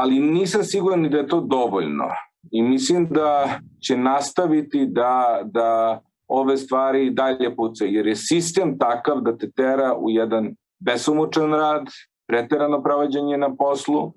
ali 0.00 0.20
nisam 0.20 0.64
siguran 0.64 1.08
da 1.10 1.18
je 1.18 1.28
to 1.28 1.40
dovoljno. 1.40 2.04
I 2.50 2.62
mislim 2.62 3.08
da 3.10 3.58
će 3.86 3.96
nastaviti 3.96 4.86
da, 4.86 5.40
da 5.44 6.00
ove 6.28 6.56
stvari 6.56 7.10
dalje 7.10 7.56
pucaju, 7.56 7.92
jer 7.92 8.06
je 8.06 8.16
sistem 8.16 8.78
takav 8.78 9.20
da 9.20 9.36
te 9.36 9.50
tera 9.50 9.94
u 9.96 10.10
jedan 10.10 10.54
besomučan 10.78 11.52
rad, 11.52 11.86
preterano 12.28 12.82
provođenje 12.82 13.36
na 13.36 13.56
poslu, 13.56 14.12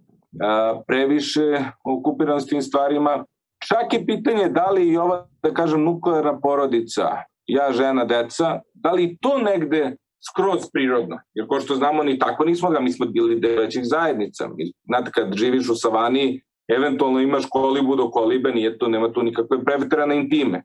previše 0.88 1.63
okupiranost 1.84 2.49
tim 2.49 2.61
stvarima. 2.61 3.25
Čak 3.67 3.93
je 3.93 4.05
pitanje 4.05 4.49
da 4.49 4.69
li 4.69 4.88
i 4.88 4.97
ova, 4.97 5.27
da 5.43 5.53
kažem, 5.53 5.84
nuklearna 5.84 6.39
porodica 6.39 7.09
ja, 7.47 7.71
žena, 7.71 8.05
deca, 8.05 8.59
da 8.73 8.91
li 8.91 9.17
to 9.21 9.38
negde 9.38 9.95
skroz 10.30 10.61
prirodno? 10.74 11.19
Jer 11.34 11.47
ko 11.47 11.61
što 11.61 11.76
znamo, 11.76 12.03
ni 12.03 12.19
tako 12.19 12.45
nismo 12.45 12.69
ga, 12.69 12.80
mi 12.80 12.91
smo 12.91 13.05
bili 13.05 13.39
devećih 13.39 13.82
zajednica. 13.84 14.49
Znate, 14.86 15.11
kad 15.11 15.34
živiš 15.36 15.69
u 15.69 15.76
savani, 15.76 16.41
eventualno 16.67 17.19
imaš 17.19 17.43
kolibu 17.49 17.95
do 17.95 18.09
kolibe, 18.09 18.51
nije 18.51 18.78
to, 18.78 18.88
nema 18.88 19.13
tu 19.13 19.24
nikakve 19.24 19.63
prevetrane 19.65 20.15
intime. 20.17 20.63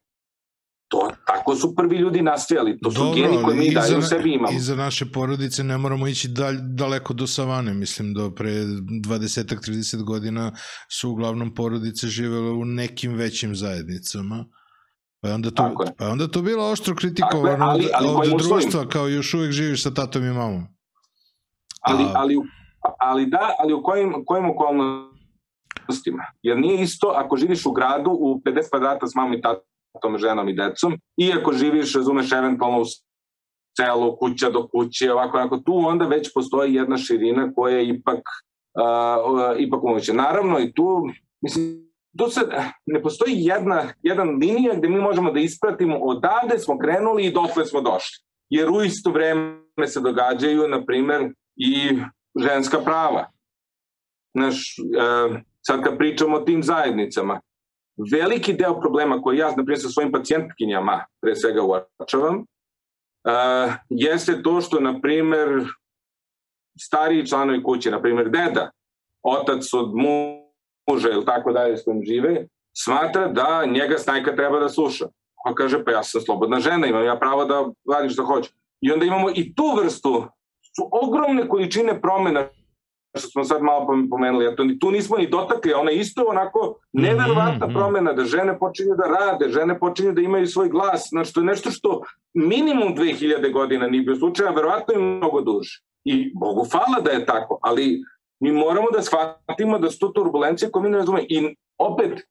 To, 0.89 1.11
tako 1.27 1.57
su 1.57 1.75
prvi 1.75 1.97
ljudi 1.97 2.23
nastajali, 2.23 2.79
to 2.83 2.91
su 2.91 3.01
Dobro, 3.01 3.15
geni 3.15 3.43
koje 3.45 3.57
mi 3.57 3.71
dalje 3.71 3.97
u 3.99 4.03
sebi 4.03 4.33
imamo. 4.33 4.57
I 4.57 4.61
za 4.61 4.77
naše 4.77 5.07
porodice 5.13 5.65
ne 5.65 5.79
moramo 5.79 6.09
ići 6.09 6.29
dalj, 6.29 6.57
daleko 6.61 7.15
do 7.15 7.27
savane, 7.27 7.75
mislim 7.75 8.15
do 8.15 8.31
pre 8.31 8.51
20-30 8.51 10.05
godina 10.05 10.53
su 10.91 11.11
uglavnom 11.11 11.55
porodice 11.55 12.07
živele 12.07 12.51
u 12.51 12.65
nekim 12.65 13.15
većim 13.15 13.55
zajednicama. 13.55 14.45
Pa 15.21 15.29
onda 15.29 15.51
to, 15.51 15.75
pa 15.99 16.09
onda 16.09 16.29
to 16.29 16.43
bilo 16.43 16.71
oštro 16.71 16.95
kritikovano 16.95 17.65
ali, 17.65 17.89
ali, 17.95 18.09
ali 18.17 18.33
od 18.35 18.41
društva, 18.41 18.89
kao 18.89 19.09
još 19.09 19.35
uvijek 19.35 19.53
živiš 19.53 19.83
sa 19.83 19.95
tatom 19.95 20.25
i 20.25 20.33
mamom. 20.33 20.67
Ali, 21.81 22.05
A... 22.05 22.13
ali, 22.15 22.37
ali 22.99 23.27
da, 23.27 23.55
ali 23.59 23.73
u 23.73 23.83
kojim, 23.83 24.25
kojim 24.27 24.51
okolnostima? 24.51 26.25
Jer 26.43 26.59
nije 26.59 26.83
isto 26.83 27.13
ako 27.17 27.37
živiš 27.37 27.67
u 27.67 27.73
gradu 27.73 28.11
u 28.11 28.41
50 28.45 28.71
kvadrata 28.71 29.07
s 29.07 29.15
mamom 29.15 29.35
i 29.35 29.41
tatom, 29.41 30.19
ženom 30.19 30.49
i 30.49 30.57
decom, 30.57 30.99
i 31.17 31.33
ako 31.33 31.53
živiš, 31.53 31.95
razumeš, 31.95 32.33
eventualno 32.33 32.81
u 32.81 32.85
selu, 33.77 34.17
kuća 34.17 34.51
do 34.51 34.69
kuće, 34.69 35.13
ovako, 35.13 35.37
ovako, 35.37 35.57
tu 35.57 35.75
onda 35.87 36.07
već 36.07 36.35
postoji 36.35 36.75
jedna 36.75 36.97
širina 36.97 37.53
koja 37.57 37.77
je 37.77 37.89
ipak, 37.89 38.21
uh, 38.75 39.33
uh, 39.33 39.41
ipak 39.59 39.85
umoće. 39.85 40.15
Naravno 40.15 40.59
i 40.59 40.73
tu, 40.73 41.09
mislim, 41.41 41.88
tu 42.19 42.31
se, 42.31 42.41
ne 42.87 43.03
postoji 43.03 43.35
jedna, 43.37 43.93
jedan 44.03 44.29
linija 44.29 44.75
gde 44.75 44.89
mi 44.89 45.01
možemo 45.01 45.33
da 45.33 45.41
ispratimo 45.41 45.99
odavde 45.99 46.59
smo 46.59 46.79
krenuli 46.79 47.27
i 47.27 47.33
dotle 47.33 47.67
smo 47.67 47.81
došli. 47.81 48.25
Jer 48.51 48.71
u 48.71 48.83
isto 48.83 49.11
vreme 49.11 49.87
se 49.87 50.01
događaju, 50.01 50.69
na 50.69 50.85
primer, 50.85 51.33
i 51.57 51.99
ženska 52.41 52.79
prava. 52.79 53.31
Znaš, 54.35 54.77
e, 54.79 55.43
sad 55.61 55.83
kad 55.85 55.99
pričamo 55.99 56.37
o 56.37 56.41
tim 56.41 56.63
zajednicama, 56.63 57.41
veliki 58.13 58.53
deo 58.53 58.81
problema 58.81 59.23
koji 59.23 59.39
ja, 59.39 59.49
na 59.49 59.55
primjer, 59.55 59.81
sa 59.81 59.89
svojim 59.89 60.13
pacijentkinjama 60.13 61.05
pre 61.21 61.37
svega 61.37 61.63
uočavam, 61.63 62.37
e, 62.37 62.45
jeste 63.89 64.43
to 64.43 64.61
što, 64.61 64.81
na 64.81 65.01
primer, 65.01 65.49
stariji 66.81 67.27
članovi 67.27 67.63
kuće, 67.63 67.91
na 67.91 68.03
primer, 68.03 68.31
deda, 68.31 68.71
otac 69.23 69.73
od 69.73 69.95
mu 69.95 70.48
muža 70.89 71.09
ili 71.11 71.25
tako 71.25 71.53
dalje 71.53 71.77
s 71.77 71.85
kojim 71.85 72.03
žive, 72.05 72.47
smatra 72.77 73.29
da 73.29 73.65
njega 73.67 73.99
snajka 73.99 74.37
treba 74.37 74.61
da 74.61 74.69
sluša. 74.69 75.07
On 75.47 75.55
kaže, 75.55 75.85
pa 75.85 75.91
ja 75.91 76.03
sam 76.03 76.21
slobodna 76.21 76.61
žena, 76.61 76.87
imam 76.87 77.05
ja 77.05 77.17
pravo 77.17 77.45
da 77.45 77.67
radim 77.93 78.11
što 78.11 78.25
hoću. 78.25 78.51
I 78.81 78.93
onda 78.93 79.05
imamo 79.05 79.31
i 79.35 79.55
tu 79.55 79.77
vrstu, 79.83 80.25
su 80.77 80.89
ogromne 80.93 81.49
količine 81.49 82.01
promena 82.01 82.49
što 83.15 83.29
smo 83.29 83.45
sad 83.45 83.63
malo 83.63 83.87
pomenuli, 84.11 84.47
a 84.47 84.57
to, 84.57 84.65
tu 84.81 84.91
nismo 84.91 85.17
ni 85.17 85.29
dotakli, 85.29 85.73
ona 85.73 85.91
je 85.91 85.99
isto 85.99 86.25
onako 86.29 86.75
neverovatna 86.93 87.67
mm 87.67 87.71
-hmm. 87.71 87.75
promena 87.75 88.13
da 88.13 88.25
žene 88.25 88.59
počinju 88.59 88.95
da 88.97 89.05
rade, 89.19 89.49
žene 89.49 89.79
počinju 89.79 90.13
da 90.13 90.21
imaju 90.21 90.47
svoj 90.47 90.69
glas, 90.69 91.09
znači 91.11 91.35
to 91.35 91.41
je 91.41 91.47
nešto 91.47 91.71
što 91.71 92.03
minimum 92.35 92.97
2000 92.97 93.53
godina 93.53 93.87
nije 93.87 94.03
bio 94.03 94.17
slučaj, 94.17 94.47
a 94.47 94.51
verovatno 94.51 94.95
i 94.95 95.03
mnogo 95.03 95.41
duže. 95.41 95.83
I 96.05 96.33
Bogu 96.35 96.67
hvala 96.73 97.01
da 97.01 97.11
je 97.11 97.27
tako, 97.27 97.59
ali 97.63 98.03
mi 98.41 98.53
moramo 98.53 98.87
da 98.93 99.03
shvatimo 99.03 99.79
da 99.79 99.91
su 99.91 99.99
to 99.99 100.09
turbulencije 100.09 100.71
koje 100.71 100.83
mi 100.83 100.89
ne 100.89 100.99
razumemo. 100.99 101.27
I 101.29 101.57
opet, 101.79 102.27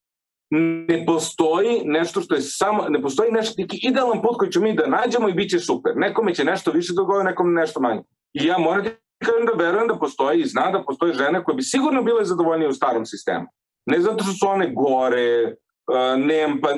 ne 0.50 1.06
postoji 1.06 1.82
nešto 1.86 2.22
što 2.22 2.36
je 2.36 2.42
samo, 2.42 2.86
ne 2.90 3.02
postoji 3.02 3.32
nešto 3.32 3.54
neki 3.58 3.80
idealan 3.82 4.22
put 4.22 4.38
koji 4.38 4.52
ćemo 4.52 4.66
mi 4.66 4.76
da 4.76 4.88
nađemo 4.88 5.30
i 5.30 5.34
bit 5.34 5.50
će 5.50 5.60
super. 5.60 5.94
Nekome 5.96 6.34
će 6.34 6.44
nešto 6.44 6.72
više 6.72 6.94
dogoditi, 6.96 7.26
nekom 7.26 7.54
nešto 7.54 7.80
manje. 7.80 8.02
I 8.34 8.46
ja 8.46 8.58
moram 8.58 8.84
da 8.84 8.90
kažem 9.26 9.46
da 9.46 9.64
verujem 9.64 9.88
da 9.88 9.96
postoji 9.96 10.42
i 10.42 10.46
znam 10.46 10.74
da 10.74 10.84
postoje 10.84 11.14
žene 11.14 11.44
koje 11.44 11.56
bi 11.56 11.64
sigurno 11.64 12.04
bile 12.04 12.26
zadovoljnije 12.26 12.70
u 12.70 12.74
starom 12.74 13.06
sistemu. 13.06 13.46
Ne 13.86 14.00
zato 14.00 14.24
što 14.24 14.34
su 14.34 14.48
one 14.48 14.74
gore, 14.74 15.56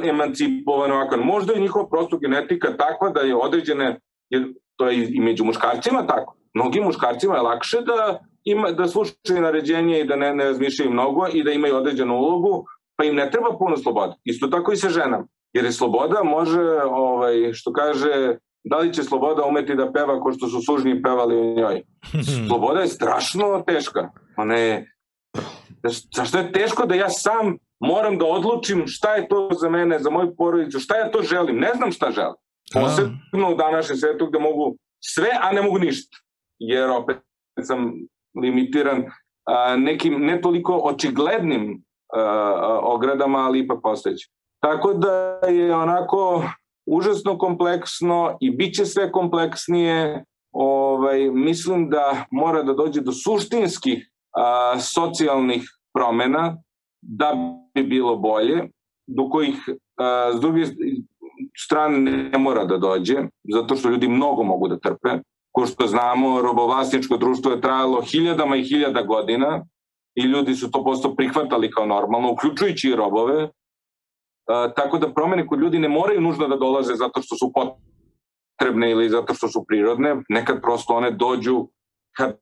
neemancipovane 0.01 0.93
ovako. 0.93 1.17
Možda 1.17 1.53
je 1.53 1.59
njihova 1.59 1.89
prosto 1.89 2.17
genetika 2.17 2.77
takva 2.77 3.09
da 3.09 3.19
je 3.19 3.35
određene, 3.35 3.99
jer 4.29 4.53
to 4.75 4.89
je 4.89 5.07
i 5.09 5.19
među 5.19 5.43
muškarcima 5.43 6.07
tako. 6.07 6.35
Mnogim 6.53 6.83
muškarcima 6.83 7.35
je 7.35 7.41
lakše 7.41 7.81
da 7.81 8.19
ima, 8.51 8.71
da 8.71 8.87
slušaju 8.87 9.41
naređenje 9.41 9.99
i 9.99 10.07
da 10.07 10.15
ne, 10.15 10.35
ne 10.35 10.43
razmišljaju 10.43 10.91
mnogo 10.91 11.27
i 11.33 11.43
da 11.43 11.51
imaju 11.51 11.75
određenu 11.75 12.15
ulogu, 12.15 12.65
pa 12.95 13.05
im 13.05 13.15
ne 13.15 13.31
treba 13.31 13.57
puno 13.57 13.77
slobode. 13.77 14.13
Isto 14.23 14.47
tako 14.47 14.71
i 14.71 14.77
sa 14.77 14.89
ženama. 14.89 15.27
Jer 15.53 15.65
je 15.65 15.71
sloboda 15.71 16.23
može, 16.23 16.61
ovaj, 16.83 17.53
što 17.53 17.73
kaže, 17.73 18.37
da 18.63 18.77
li 18.77 18.93
će 18.93 19.03
sloboda 19.03 19.45
umeti 19.45 19.75
da 19.75 19.91
peva 19.91 20.21
ko 20.21 20.31
što 20.31 20.47
su 20.47 20.61
sužni 20.61 21.01
pevali 21.01 21.37
u 21.37 21.55
njoj. 21.55 21.81
Sloboda 22.47 22.79
je 22.79 22.87
strašno 22.87 23.63
teška. 23.67 24.09
Ona 24.37 24.55
je, 24.55 24.91
zašto 26.15 26.37
je 26.37 26.51
teško 26.51 26.85
da 26.85 26.95
ja 26.95 27.09
sam 27.09 27.57
moram 27.79 28.17
da 28.17 28.25
odlučim 28.25 28.83
šta 28.87 29.15
je 29.15 29.27
to 29.27 29.49
za 29.61 29.69
mene, 29.69 29.99
za 29.99 30.09
moju 30.09 30.35
porodicu, 30.37 30.79
šta 30.79 30.97
ja 30.97 31.11
to 31.11 31.21
želim. 31.21 31.55
Ne 31.55 31.71
znam 31.75 31.91
šta 31.91 32.11
želim. 32.11 32.35
Posebno 32.73 33.51
u 33.51 33.55
današnjem 33.55 33.97
svetu 33.97 34.25
gde 34.25 34.39
mogu 34.39 34.77
sve, 34.99 35.29
a 35.41 35.51
ne 35.51 35.61
mogu 35.61 35.79
ništa. 35.79 36.17
Jer 36.59 36.89
opet 36.89 37.17
sam 37.63 37.93
limitiran 38.41 39.03
nekim 39.77 40.13
ne 40.25 40.41
toliko 40.41 40.81
očiglednim 40.83 41.83
ogradama, 42.81 43.37
ali 43.37 43.59
ipak 43.59 43.79
postojeći. 43.83 44.29
Tako 44.61 44.93
da 44.93 45.39
je 45.47 45.75
onako 45.75 46.43
užasno 46.87 47.37
kompleksno 47.37 48.37
i 48.41 48.51
bit 48.51 48.75
će 48.75 48.85
sve 48.85 49.11
kompleksnije. 49.11 50.25
Ovaj, 50.51 51.29
mislim 51.31 51.89
da 51.89 52.25
mora 52.31 52.63
da 52.63 52.73
dođe 52.73 53.01
do 53.01 53.11
suštinskih 53.11 54.09
a, 54.35 54.79
socijalnih 54.79 55.63
promena 55.93 56.57
da 57.01 57.33
bi 57.73 57.83
bilo 57.83 58.15
bolje, 58.15 58.69
do 59.07 59.29
kojih 59.29 59.55
a, 59.97 60.31
s 60.37 60.41
druge 60.41 60.65
strane 61.57 61.99
ne 61.99 62.37
mora 62.37 62.65
da 62.65 62.77
dođe, 62.77 63.15
zato 63.53 63.75
što 63.75 63.89
ljudi 63.89 64.07
mnogo 64.07 64.43
mogu 64.43 64.67
da 64.67 64.79
trpe. 64.79 65.21
Ko 65.51 65.65
što 65.65 65.87
znamo, 65.87 66.41
robovlasničko 66.41 67.17
društvo 67.17 67.51
je 67.51 67.61
trajalo 67.61 68.01
hiljadama 68.01 68.55
i 68.55 68.63
hiljada 68.63 69.01
godina 69.01 69.65
i 70.15 70.21
ljudi 70.21 70.55
su 70.55 70.71
to 70.71 70.83
posto 70.83 71.15
prihvatali 71.15 71.71
kao 71.71 71.85
normalno, 71.85 72.31
uključujući 72.31 72.89
i 72.89 72.95
robove. 72.95 73.43
E, 73.43 73.49
tako 74.75 74.97
da 74.97 75.13
promene 75.13 75.47
kod 75.47 75.59
ljudi 75.59 75.79
ne 75.79 75.89
moraju 75.89 76.21
nužno 76.21 76.47
da 76.47 76.55
dolaze 76.55 76.95
zato 76.95 77.21
što 77.21 77.35
su 77.35 77.51
potrebne 77.53 78.91
ili 78.91 79.09
zato 79.09 79.33
što 79.33 79.47
su 79.47 79.65
prirodne, 79.67 80.15
nekad 80.29 80.61
prosto 80.61 80.93
one 80.93 81.11
dođu 81.11 81.67
kad, 82.17 82.37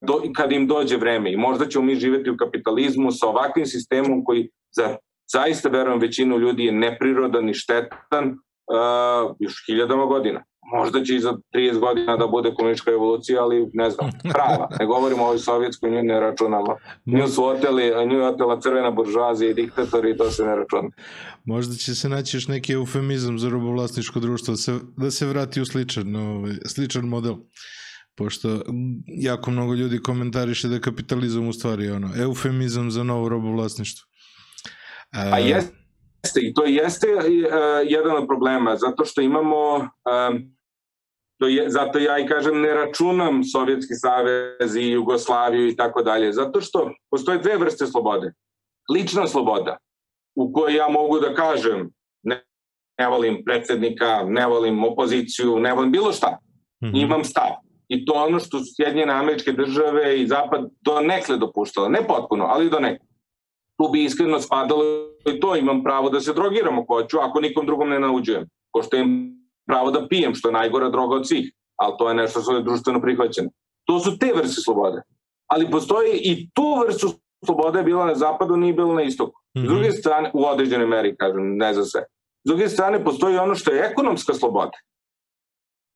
do, 0.00 0.22
kad 0.36 0.52
im 0.52 0.66
dođe 0.66 0.96
vreme. 0.96 1.32
I 1.32 1.36
možda 1.36 1.66
ćemo 1.68 1.84
mi 1.84 1.94
živeti 1.94 2.30
u 2.30 2.36
kapitalizmu 2.36 3.10
sa 3.10 3.26
ovakvim 3.26 3.66
sistemom 3.66 4.24
koji 4.24 4.50
za 4.76 4.96
zaista 5.32 5.68
verujem 5.68 6.00
većinu 6.00 6.38
ljudi 6.38 6.64
je 6.64 6.72
neprirodan 6.72 7.48
i 7.48 7.54
štetan 7.54 8.28
uh, 8.28 9.36
još 9.38 9.64
hiljadama 9.66 10.06
godina 10.06 10.44
možda 10.72 11.04
će 11.04 11.16
i 11.16 11.20
za 11.20 11.32
30 11.54 11.78
godina 11.78 12.16
da 12.16 12.26
bude 12.26 12.54
komunistička 12.54 12.90
revolucija, 12.90 13.42
ali 13.42 13.70
ne 13.72 13.90
znam, 13.90 14.10
prava. 14.34 14.68
Ne 14.80 14.86
govorimo 14.86 15.22
o 15.22 15.26
ovoj 15.26 15.38
sovjetskoj, 15.38 15.90
nju 15.90 16.02
ne 16.02 16.20
računamo. 16.20 16.76
Nju 17.06 17.28
su 17.28 17.44
oteli, 17.44 18.06
nju 18.06 18.16
je 18.18 18.28
otela 18.28 18.60
crvena 18.60 18.90
buržuazija 18.90 19.50
i 19.50 19.54
diktatori 19.54 20.10
i 20.10 20.16
to 20.16 20.30
se 20.30 20.44
ne 20.44 20.56
računa. 20.56 20.88
Možda 21.44 21.74
će 21.74 21.94
se 21.94 22.08
naći 22.08 22.36
još 22.36 22.48
neki 22.48 22.72
eufemizam 22.72 23.38
za 23.38 23.48
robovlasničko 23.48 24.20
društvo, 24.20 24.52
da 24.52 24.56
se, 24.56 24.78
da 24.96 25.10
se 25.10 25.26
vrati 25.26 25.60
u 25.60 25.64
sličan, 25.64 26.16
ovaj, 26.16 26.52
sličan 26.66 27.04
model 27.04 27.34
pošto 28.16 28.62
jako 29.06 29.50
mnogo 29.50 29.74
ljudi 29.74 29.98
komentariše 29.98 30.68
da 30.68 30.74
je 30.74 30.80
kapitalizam 30.80 31.48
u 31.48 31.52
stvari 31.52 31.90
ono, 31.90 32.10
eufemizam 32.16 32.90
za 32.90 33.02
novo 33.02 33.28
robovlasništvo. 33.28 34.06
A, 35.12 35.30
A 35.32 35.38
jeste, 35.38 35.83
i 36.42 36.54
to 36.54 36.64
jeste 36.64 37.06
uh, 37.14 37.22
jedan 37.84 38.16
od 38.16 38.26
problema, 38.26 38.76
zato 38.76 39.04
što 39.04 39.20
imamo 39.20 39.76
um, 39.76 40.54
To 41.38 41.48
je, 41.48 41.70
zato 41.70 41.98
ja 41.98 42.18
i 42.18 42.26
kažem 42.26 42.60
ne 42.60 42.74
računam 42.74 43.44
Sovjetski 43.44 43.94
savez 43.94 44.76
i 44.76 44.90
Jugoslaviju 44.90 45.68
i 45.68 45.76
tako 45.76 46.02
dalje, 46.02 46.32
zato 46.32 46.60
što 46.60 46.90
postoje 47.10 47.38
dve 47.38 47.56
vrste 47.56 47.86
slobode. 47.86 48.32
Lična 48.94 49.26
sloboda, 49.26 49.76
u 50.36 50.52
kojoj 50.52 50.76
ja 50.76 50.88
mogu 50.88 51.20
da 51.20 51.34
kažem 51.34 51.90
ne, 52.22 52.44
ne 52.98 53.08
volim 53.08 53.42
predsednika, 53.44 54.22
ne 54.26 54.46
volim 54.46 54.84
opoziciju, 54.84 55.58
ne 55.58 55.72
volim 55.72 55.92
bilo 55.92 56.12
šta. 56.12 56.38
Mm 56.84 56.86
-hmm. 56.86 57.02
Imam 57.02 57.24
stav. 57.24 57.50
I 57.88 58.04
to 58.04 58.12
ono 58.12 58.38
što 58.40 58.58
su 58.58 58.64
Sjedinjene 58.76 59.12
američke 59.12 59.52
države 59.52 60.20
i 60.20 60.26
Zapad 60.26 60.60
do 60.80 61.00
nekle 61.00 61.36
dopuštala. 61.36 61.88
Ne 61.88 62.06
potpuno, 62.06 62.44
ali 62.44 62.70
do 62.70 62.78
nekle. 62.78 63.06
Tu 63.76 63.88
bi 63.92 64.04
iskreno 64.04 64.40
spadalo 64.40 64.84
i 65.26 65.40
to 65.40 65.56
imam 65.56 65.82
pravo 65.82 66.10
da 66.10 66.20
se 66.20 66.32
drogiram 66.32 66.78
ako 66.78 66.94
hoću, 66.94 67.18
ako 67.20 67.40
nikom 67.40 67.66
drugom 67.66 67.88
ne 67.88 68.00
nauđujem. 68.00 68.48
Ko 68.70 68.82
što 68.82 68.96
im 68.96 69.34
pravo 69.66 69.90
da 69.90 70.08
pijem, 70.08 70.34
što 70.34 70.48
je 70.48 70.52
najgora 70.52 70.88
droga 70.88 71.16
od 71.16 71.28
svih, 71.28 71.52
ali 71.76 71.94
to 71.98 72.08
je 72.08 72.14
nešto 72.14 72.40
što 72.40 72.56
je 72.56 72.62
društveno 72.62 73.00
prihvaćeno. 73.00 73.50
To 73.84 73.98
su 73.98 74.18
te 74.18 74.32
vrste 74.34 74.60
slobode. 74.60 75.02
Ali 75.46 75.70
postoji 75.70 76.20
i 76.24 76.50
tu 76.54 76.80
vrstu 76.86 77.08
slobode 77.46 77.78
je 77.78 77.84
bila 77.84 78.06
na 78.06 78.14
zapadu, 78.14 78.56
nije 78.56 78.72
bila 78.72 78.94
na 78.94 79.02
istoku. 79.02 79.40
Mm 79.56 79.60
-hmm. 79.60 79.66
S 79.66 79.68
druge 79.68 79.90
strane, 79.92 80.30
u 80.34 80.46
određenoj 80.46 80.86
meri, 80.86 81.16
kažem, 81.16 81.56
ne 81.56 81.74
za 81.74 81.84
sve. 81.84 82.00
S 82.44 82.48
druge 82.48 82.68
strane, 82.68 83.04
postoji 83.04 83.36
ono 83.36 83.54
što 83.54 83.72
je 83.72 83.88
ekonomska 83.90 84.34
sloboda. 84.34 84.78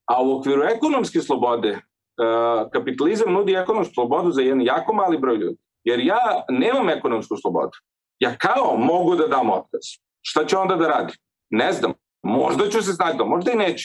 A 0.08 0.22
u 0.22 0.38
okviru 0.38 0.62
ekonomske 0.62 1.20
slobode, 1.20 1.70
uh, 1.70 2.70
kapitalizam 2.72 3.32
nudi 3.32 3.52
ekonomsku 3.52 3.94
slobodu 3.94 4.30
za 4.30 4.42
jedan 4.42 4.62
jako 4.62 4.92
mali 4.92 5.18
broj 5.18 5.36
ljudi. 5.36 5.56
Jer 5.88 6.00
ja 6.00 6.44
nemam 6.48 6.88
ekonomsku 6.88 7.36
slobodu. 7.36 7.76
Ja 8.18 8.36
kao 8.36 8.76
mogu 8.76 9.16
da 9.16 9.26
dam 9.26 9.50
otkaz. 9.50 9.84
Šta 10.22 10.46
ću 10.46 10.58
onda 10.58 10.76
da 10.76 10.88
radim? 10.88 11.16
Ne 11.50 11.72
znam. 11.72 11.92
Možda 12.22 12.68
ću 12.70 12.82
se 12.82 12.92
snaći, 12.92 13.18
možda 13.26 13.52
i 13.52 13.56
neću. 13.56 13.84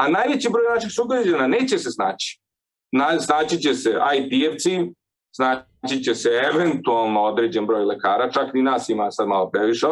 A 0.00 0.08
najveći 0.08 0.48
broj 0.52 0.74
naših 0.74 0.92
sugrađana 0.92 1.46
neće 1.46 1.78
se 1.78 1.90
snaći. 1.90 2.40
Na, 2.92 3.20
snaći 3.20 3.58
će 3.58 3.74
se 3.74 3.90
IT-evci, 3.90 4.92
snaći 5.36 6.02
će 6.04 6.14
se 6.14 6.30
eventualno 6.52 7.22
određen 7.22 7.66
broj 7.66 7.84
lekara, 7.84 8.30
čak 8.30 8.54
ni 8.54 8.62
nas 8.62 8.88
ima 8.88 9.10
sad 9.10 9.28
malo 9.28 9.50
previše, 9.50 9.86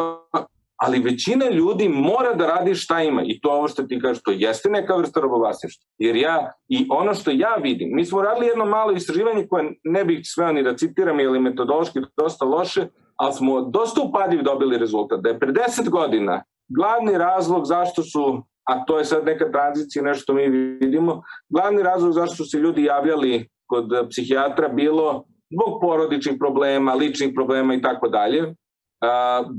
ali 0.81 0.99
većina 0.99 1.49
ljudi 1.49 1.89
mora 1.89 2.33
da 2.33 2.47
radi 2.47 2.75
šta 2.75 3.01
ima 3.01 3.21
i 3.25 3.39
to 3.41 3.49
ovo 3.51 3.67
što 3.67 3.83
ti 3.83 3.99
kažeš, 3.99 4.23
to 4.23 4.31
jeste 4.31 4.69
neka 4.69 4.95
vrsta 4.95 5.19
robovlasništva. 5.19 5.85
Jer 5.97 6.15
ja, 6.15 6.53
i 6.67 6.87
ono 6.89 7.13
što 7.13 7.31
ja 7.31 7.55
vidim, 7.55 7.89
mi 7.95 8.05
smo 8.05 8.21
radili 8.21 8.47
jedno 8.47 8.65
malo 8.65 8.91
istraživanje 8.91 9.47
koje 9.47 9.73
ne 9.83 10.05
bih 10.05 10.19
smeo 10.23 10.51
ni 10.51 10.63
da 10.63 10.77
citiram 10.77 11.19
ili 11.19 11.39
metodološki 11.39 11.99
dosta 12.17 12.45
loše, 12.45 12.87
ali 13.15 13.33
smo 13.33 13.61
dosta 13.61 14.01
upadljiv 14.01 14.43
dobili 14.43 14.77
rezultat. 14.77 15.19
Da 15.21 15.29
je 15.29 15.39
pre 15.39 15.51
10 15.51 15.89
godina 15.89 16.43
glavni 16.69 17.17
razlog 17.17 17.65
zašto 17.65 18.03
su, 18.03 18.43
a 18.63 18.85
to 18.85 18.97
je 18.97 19.05
sad 19.05 19.25
neka 19.25 19.51
tranzicija, 19.51 20.03
nešto 20.03 20.33
mi 20.33 20.49
vidimo, 20.81 21.21
glavni 21.49 21.83
razlog 21.83 22.13
zašto 22.13 22.35
su 22.35 22.45
se 22.45 22.57
ljudi 22.57 22.83
javljali 22.83 23.49
kod 23.65 23.85
psihijatra 24.09 24.67
bilo 24.67 25.23
zbog 25.53 25.81
porodičnih 25.81 26.35
problema, 26.39 26.93
ličnih 26.93 27.31
problema 27.35 27.73
i 27.73 27.81
tako 27.81 28.07
dalje, 28.07 28.53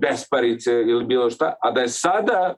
besparice 0.01 0.72
ili 0.72 1.05
bilo 1.05 1.30
šta, 1.30 1.55
a 1.62 1.70
da 1.70 1.80
je 1.80 1.88
sada 1.88 2.55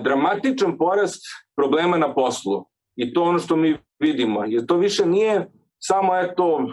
dramatičan 0.00 0.78
porast 0.78 1.22
problema 1.56 1.96
na 1.96 2.14
poslu. 2.14 2.64
I 2.96 3.12
to 3.14 3.22
ono 3.22 3.38
što 3.38 3.56
mi 3.56 3.78
vidimo. 3.98 4.44
Jer 4.44 4.66
to 4.66 4.76
više 4.76 5.06
nije 5.06 5.50
samo 5.78 6.16
eto 6.16 6.66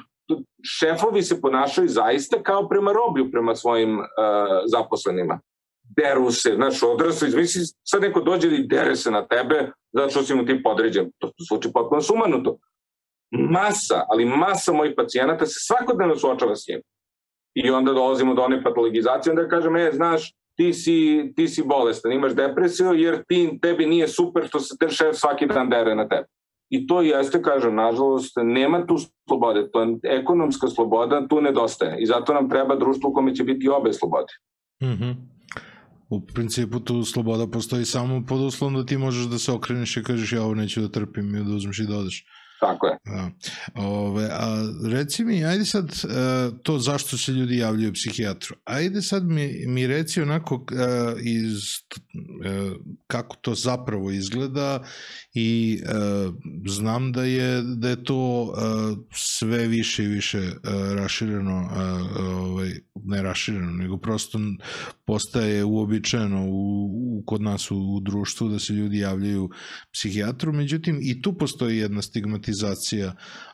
šefovi 0.79 1.21
se 1.21 1.41
ponašaju 1.41 1.87
zaista 1.87 2.43
kao 2.43 2.69
prema 2.69 2.91
roblju 2.91 3.31
prema 3.31 3.55
svojim 3.55 3.99
uh, 3.99 4.05
zaposlenima. 4.65 5.39
Deru 5.97 6.31
se, 6.31 6.53
znaš, 6.55 6.83
odrasli, 6.83 7.35
misli, 7.35 7.61
sad 7.83 8.01
neko 8.01 8.21
dođe 8.21 8.47
i 8.47 8.67
dere 8.67 8.95
se 8.95 9.11
na 9.11 9.27
tebe 9.27 9.71
zato 9.93 10.09
što 10.09 10.23
si 10.23 10.35
mu 10.35 10.45
ti 10.45 10.63
podređen. 10.63 11.11
To 11.17 11.31
sluči 11.47 11.69
potpuno 11.73 12.01
sumanuto. 12.01 12.57
Masa, 13.31 14.05
ali 14.09 14.25
masa 14.25 14.73
mojih 14.73 14.93
pacijenata 14.97 15.45
se 15.45 15.59
svakodnevno 15.67 16.15
suočava 16.15 16.55
s 16.55 16.67
njim. 16.67 16.81
I 17.55 17.69
onda 17.69 17.93
dolazimo 17.93 18.33
do 18.33 18.41
one 18.41 18.63
patologizacije, 18.63 19.31
onda 19.31 19.47
kažem, 19.47 19.75
e, 19.75 19.91
znaš, 19.93 20.33
ti 20.55 20.73
si, 20.73 21.31
ti 21.35 21.47
si 21.47 21.63
bolestan, 21.65 22.11
imaš 22.11 22.33
depresiju 22.33 22.93
jer 22.93 23.23
ti, 23.27 23.59
tebi 23.61 23.85
nije 23.85 24.07
super 24.07 24.47
što 24.47 24.59
se 24.59 24.77
te 24.79 24.89
šef 24.89 25.15
svaki 25.15 25.47
dan 25.47 25.69
dere 25.69 25.95
na 25.95 26.07
tebe. 26.07 26.27
I 26.69 26.87
to 26.87 27.01
jeste, 27.01 27.41
kažem, 27.41 27.75
nažalost, 27.75 28.33
nema 28.43 28.85
tu 28.85 28.95
slobode, 29.27 29.69
to 29.71 29.81
je 29.81 29.97
ekonomska 30.03 30.67
sloboda, 30.67 31.27
tu 31.27 31.41
nedostaje. 31.41 32.01
I 32.01 32.05
zato 32.05 32.33
nam 32.33 32.49
treba 32.49 32.75
društvo 32.75 33.09
u 33.09 33.13
kome 33.13 33.35
će 33.35 33.43
biti 33.43 33.69
obe 33.69 33.93
slobode. 33.93 34.33
Mm 34.83 34.97
-hmm. 34.97 35.15
U 36.09 36.21
principu 36.21 36.79
tu 36.79 37.03
sloboda 37.03 37.47
postoji 37.47 37.85
samo 37.85 38.23
pod 38.27 38.41
uslovom 38.41 38.75
da 38.75 38.85
ti 38.85 38.97
možeš 38.97 39.25
da 39.25 39.37
se 39.37 39.51
okreneš 39.51 39.97
i 39.97 40.03
kažeš 40.03 40.33
ja 40.33 40.43
ovo 40.43 40.55
neću 40.55 40.81
da 40.81 40.87
trpim 40.87 41.35
i 41.35 41.43
da 41.43 41.55
uzmeš 41.55 41.79
i 41.79 41.87
da 41.87 41.97
odeš. 41.97 42.25
Tako 42.63 42.87
je. 42.87 42.97
A, 43.05 43.29
ove, 43.75 44.25
a 44.31 44.63
reci 44.91 45.23
mi, 45.25 45.45
ajde 45.45 45.65
sad 45.65 45.85
uh, 45.85 46.59
to 46.63 46.79
zašto 46.79 47.17
se 47.17 47.31
ljudi 47.31 47.57
javljaju 47.57 47.93
psihijatru. 47.93 48.55
Ajde 48.63 49.01
sad 49.01 49.25
mi, 49.25 49.65
mi 49.67 49.87
reci 49.87 50.21
onako 50.21 50.55
uh, 50.55 50.65
iz 51.21 51.53
uh, 51.55 52.77
kako 53.07 53.35
to 53.35 53.55
zapravo 53.55 54.11
izgleda 54.11 54.83
i 55.33 55.79
znam 56.67 57.11
da 57.11 57.23
je 57.23 57.61
da 57.61 57.89
je 57.89 58.03
to 58.03 58.53
sve 59.13 59.67
više 59.67 60.03
i 60.03 60.07
više 60.07 60.51
rašireno 60.95 61.69
ovaj 62.39 62.71
ne 63.05 63.21
rašireno 63.21 63.71
nego 63.71 63.97
prosto 63.97 64.39
postaje 65.05 65.63
uobičajeno 65.63 66.45
u, 66.45 66.85
u 67.17 67.23
kod 67.25 67.41
nas 67.41 67.71
u, 67.71 67.77
u 67.77 67.99
društvu 67.99 68.49
da 68.49 68.59
se 68.59 68.73
ljudi 68.73 68.97
javljaju 68.97 69.49
psihijatru 69.93 70.53
međutim 70.53 70.99
i 71.01 71.21
tu 71.21 71.37
postoji 71.37 71.77
jedna 71.77 72.01
stigmatizacija 72.01 72.52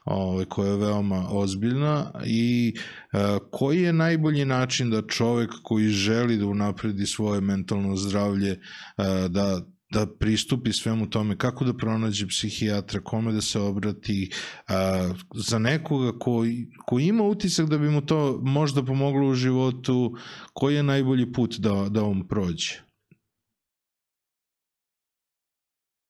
ovaj 0.06 0.46
koja 0.46 0.70
je 0.70 0.78
veoma 0.78 1.26
ozbiljna 1.30 2.12
i 2.26 2.74
uh, 3.14 3.20
koji 3.52 3.82
je 3.82 3.94
najbolji 3.94 4.46
način 4.46 4.90
da 4.90 5.08
čovek 5.08 5.52
koji 5.64 5.88
želi 5.88 6.38
da 6.38 6.46
unapredi 6.46 7.06
svoje 7.06 7.42
mentalno 7.42 7.96
zdravlje 7.96 8.52
uh, 8.52 9.32
da 9.32 9.62
da 9.92 10.08
pristupi 10.20 10.74
svemu 10.74 11.10
tome, 11.10 11.38
kako 11.38 11.66
da 11.66 11.74
pronađe 11.74 12.28
psihijatra, 12.28 13.02
kome 13.04 13.32
da 13.32 13.42
se 13.42 13.60
obrati, 13.60 14.32
a, 14.68 15.10
za 15.36 15.60
nekoga 15.60 16.20
ko, 16.20 16.44
ko 16.86 17.00
ima 17.00 17.24
utisak 17.24 17.70
da 17.70 17.78
bi 17.78 17.90
mu 17.90 18.06
to 18.06 18.40
možda 18.44 18.86
pomoglo 18.86 19.28
u 19.30 19.34
životu, 19.34 20.16
koji 20.54 20.76
je 20.76 20.84
najbolji 20.84 21.34
put 21.34 21.56
da, 21.60 21.88
da 21.90 22.04
on 22.04 22.28
prođe? 22.28 22.82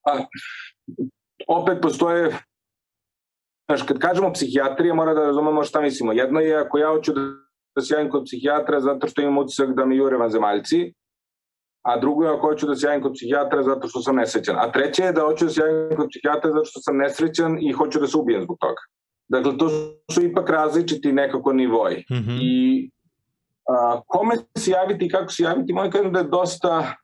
A, 0.04 0.26
opet 1.48 1.78
postoje 1.82 2.40
Znaš, 3.70 3.84
kad 3.84 4.00
kažemo 4.00 4.34
psihijatrija, 4.34 4.94
mora 4.94 5.14
da 5.14 5.26
razumemo 5.26 5.64
šta 5.64 5.82
mislimo. 5.82 6.14
Jedno 6.14 6.40
je 6.40 6.56
ako 6.56 6.78
ja 6.78 6.88
hoću 6.88 7.14
da, 7.14 7.22
da 7.76 7.82
se 7.82 7.94
javim 7.94 8.10
kod 8.12 8.24
psihijatra 8.26 8.80
zato 8.82 9.08
što 9.08 9.22
imam 9.22 9.38
utisak 9.38 9.76
da 9.76 9.86
mi 9.86 9.98
jure 9.98 10.18
vanzemaljci, 10.18 10.94
a 11.82 12.00
drugo 12.00 12.24
je 12.24 12.30
ako 12.30 12.48
hoću 12.48 12.68
da 12.68 12.76
se 12.76 12.88
javim 12.88 13.04
kod 13.04 13.14
psihijatra 13.14 13.64
zato 13.64 13.88
što 13.88 14.02
sam 14.02 14.16
nesrećan. 14.16 14.56
A 14.60 14.72
treće 14.72 15.04
je 15.04 15.12
da 15.12 15.22
hoću 15.22 15.46
da 15.46 15.52
se 15.52 15.62
javim 15.62 15.98
kod 15.98 16.08
psihijatra 16.10 16.52
zato 16.52 16.66
što 16.66 16.80
sam 16.80 16.98
nesrećan 16.98 17.58
i 17.62 17.72
hoću 17.72 18.00
da 18.00 18.08
se 18.08 18.18
ubijem 18.18 18.42
zbog 18.44 18.58
toga. 18.60 18.82
Dakle, 19.28 19.58
to 19.58 19.70
su 20.14 20.24
ipak 20.24 20.50
različiti 20.50 21.12
nekako 21.12 21.54
nivoji. 21.54 21.98
Mm 22.12 22.16
-hmm. 22.16 22.38
I 22.42 22.90
a, 23.70 24.02
kome 24.08 24.36
se 24.58 24.72
javiti 24.72 25.06
i 25.06 25.10
kako 25.10 25.32
se 25.32 25.44
javiti, 25.44 25.74
moj 25.74 25.92
kažem 25.92 26.14
da 26.14 26.20
je 26.20 26.26
dosta, 26.26 26.96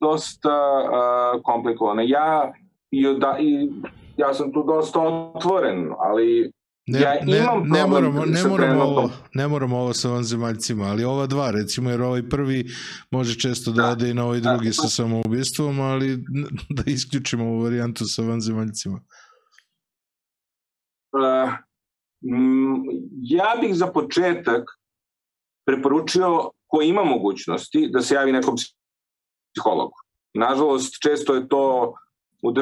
dosta 0.00 0.54
a, 0.92 1.40
komplikovano. 1.42 2.02
Ja, 2.02 2.52
i, 2.90 3.18
da, 3.18 3.36
i, 3.40 3.70
ja 4.16 4.34
sam 4.34 4.52
tu 4.52 4.62
dosta 4.62 5.00
otvoren, 5.00 5.90
ali 5.98 6.52
Ne, 6.86 7.00
ja 7.00 7.18
imam 7.18 7.68
ne, 7.68 7.80
ne 7.80 7.86
moramo, 7.86 8.24
ne 8.24 8.44
moramo, 8.48 8.82
ovo, 8.82 9.10
ne 9.34 9.48
moramo 9.48 9.78
ovo 9.78 9.92
sa 9.92 10.08
vanzemaljcima, 10.08 10.84
ali 10.84 11.04
ova 11.04 11.26
dva, 11.26 11.50
recimo, 11.50 11.90
jer 11.90 12.02
ovaj 12.02 12.28
prvi 12.28 12.64
može 13.10 13.38
često 13.38 13.72
da, 13.72 13.82
da 13.82 13.90
ode 13.90 14.10
i 14.10 14.14
na 14.14 14.24
ovaj 14.24 14.40
drugi 14.40 14.66
da, 14.66 14.72
sa 14.72 14.88
samoubistvom, 14.88 15.80
ali 15.80 16.16
da 16.76 16.82
isključimo 16.86 17.44
ovu 17.44 17.62
varijantu 17.62 18.04
sa 18.04 18.22
vanzemaljcima. 18.22 19.00
Uh, 21.12 21.52
ja 23.20 23.56
bih 23.60 23.74
za 23.74 23.86
početak 23.86 24.64
preporučio 25.66 26.50
ko 26.66 26.82
ima 26.82 27.04
mogućnosti 27.04 27.88
da 27.92 28.02
se 28.02 28.14
javi 28.14 28.32
nekom 28.32 28.54
psihologu. 29.52 29.96
Nažalost, 30.34 31.02
često 31.02 31.34
je 31.34 31.48
to 31.48 31.94
u 32.42 32.52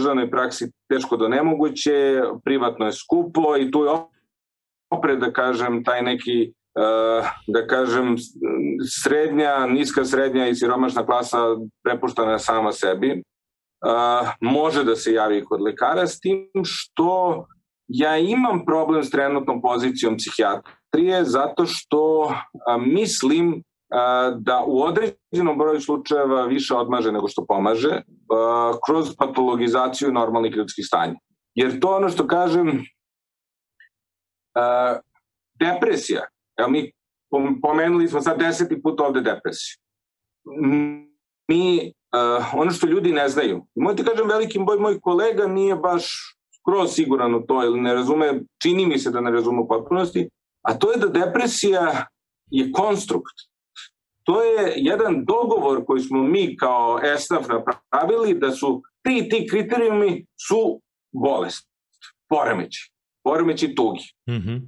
državnoj 0.00 0.30
praksi 0.30 0.70
teško 0.88 1.16
do 1.16 1.28
nemoguće, 1.28 2.22
privatno 2.44 2.86
je 2.86 2.92
skupo 2.92 3.56
i 3.56 3.70
tu 3.70 3.84
je 3.84 3.90
opred, 4.90 5.18
da 5.18 5.32
kažem, 5.32 5.84
taj 5.84 6.02
neki 6.02 6.52
da 7.46 7.66
kažem, 7.66 8.16
srednja, 9.02 9.66
niska 9.66 10.04
srednja 10.04 10.48
i 10.48 10.54
siromašna 10.54 11.06
klasa 11.06 11.38
prepuštana 11.84 12.38
sama 12.38 12.72
sebi, 12.72 13.22
može 14.40 14.84
da 14.84 14.96
se 14.96 15.12
javi 15.12 15.44
kod 15.44 15.60
lekara 15.60 16.06
s 16.06 16.20
tim 16.20 16.50
što 16.64 17.46
ja 17.88 18.18
imam 18.18 18.64
problem 18.64 19.04
s 19.04 19.10
trenutnom 19.10 19.62
pozicijom 19.62 20.16
psihijatrije 20.16 21.24
zato 21.24 21.66
što 21.66 22.32
mislim 22.86 23.62
da 24.36 24.64
u 24.66 24.82
određenom 24.82 25.58
broju 25.58 25.80
slučajeva 25.80 26.46
više 26.46 26.74
odmaže 26.74 27.12
nego 27.12 27.28
što 27.28 27.46
pomaže 27.46 28.02
kroz 28.86 29.16
patologizaciju 29.18 30.12
normalnih 30.12 30.52
ljudskih 30.56 30.86
stanja. 30.86 31.14
Jer 31.54 31.80
to 31.80 31.96
ono 31.96 32.08
što 32.08 32.26
kažem, 32.26 32.84
depresija, 35.54 36.26
evo 36.58 36.68
mi 36.68 36.92
pomenuli 37.62 38.08
smo 38.08 38.20
sad 38.20 38.38
deseti 38.38 38.82
put 38.82 39.00
ovde 39.00 39.20
depresiju. 39.20 39.76
Mi, 41.48 41.92
ono 42.54 42.70
što 42.70 42.86
ljudi 42.86 43.12
ne 43.12 43.28
znaju, 43.28 43.66
možete 43.74 44.04
kažem 44.04 44.28
veliki 44.28 44.58
boj 44.58 44.78
mojih 44.78 44.98
kolega 45.02 45.46
nije 45.46 45.76
baš 45.76 46.36
skroz 46.60 46.94
siguran 46.94 47.34
u 47.34 47.46
to 47.46 47.64
ili 47.64 47.80
ne 47.80 47.94
razume, 47.94 48.40
čini 48.62 48.86
mi 48.86 48.98
se 48.98 49.10
da 49.10 49.20
ne 49.20 49.30
razume 49.30 49.60
u 49.60 49.68
potpunosti, 49.68 50.28
a 50.62 50.78
to 50.78 50.92
je 50.92 50.98
da 50.98 51.06
depresija 51.06 52.06
je 52.50 52.72
konstrukt 52.72 53.49
to 54.30 54.42
je 54.42 54.72
jedan 54.76 55.24
dogovor 55.24 55.84
koji 55.86 56.02
smo 56.02 56.22
mi 56.22 56.56
kao 56.56 57.00
ESNAF 57.14 57.46
napravili 57.48 58.34
da 58.34 58.50
su 58.50 58.82
ti 59.02 59.28
ti 59.30 59.46
kriterijumi 59.50 60.26
su 60.48 60.80
bolest, 61.12 61.68
poremeći, 62.28 62.92
poremeći 63.24 63.74
tugi. 63.74 64.04
Mm 64.28 64.32
-hmm. 64.32 64.60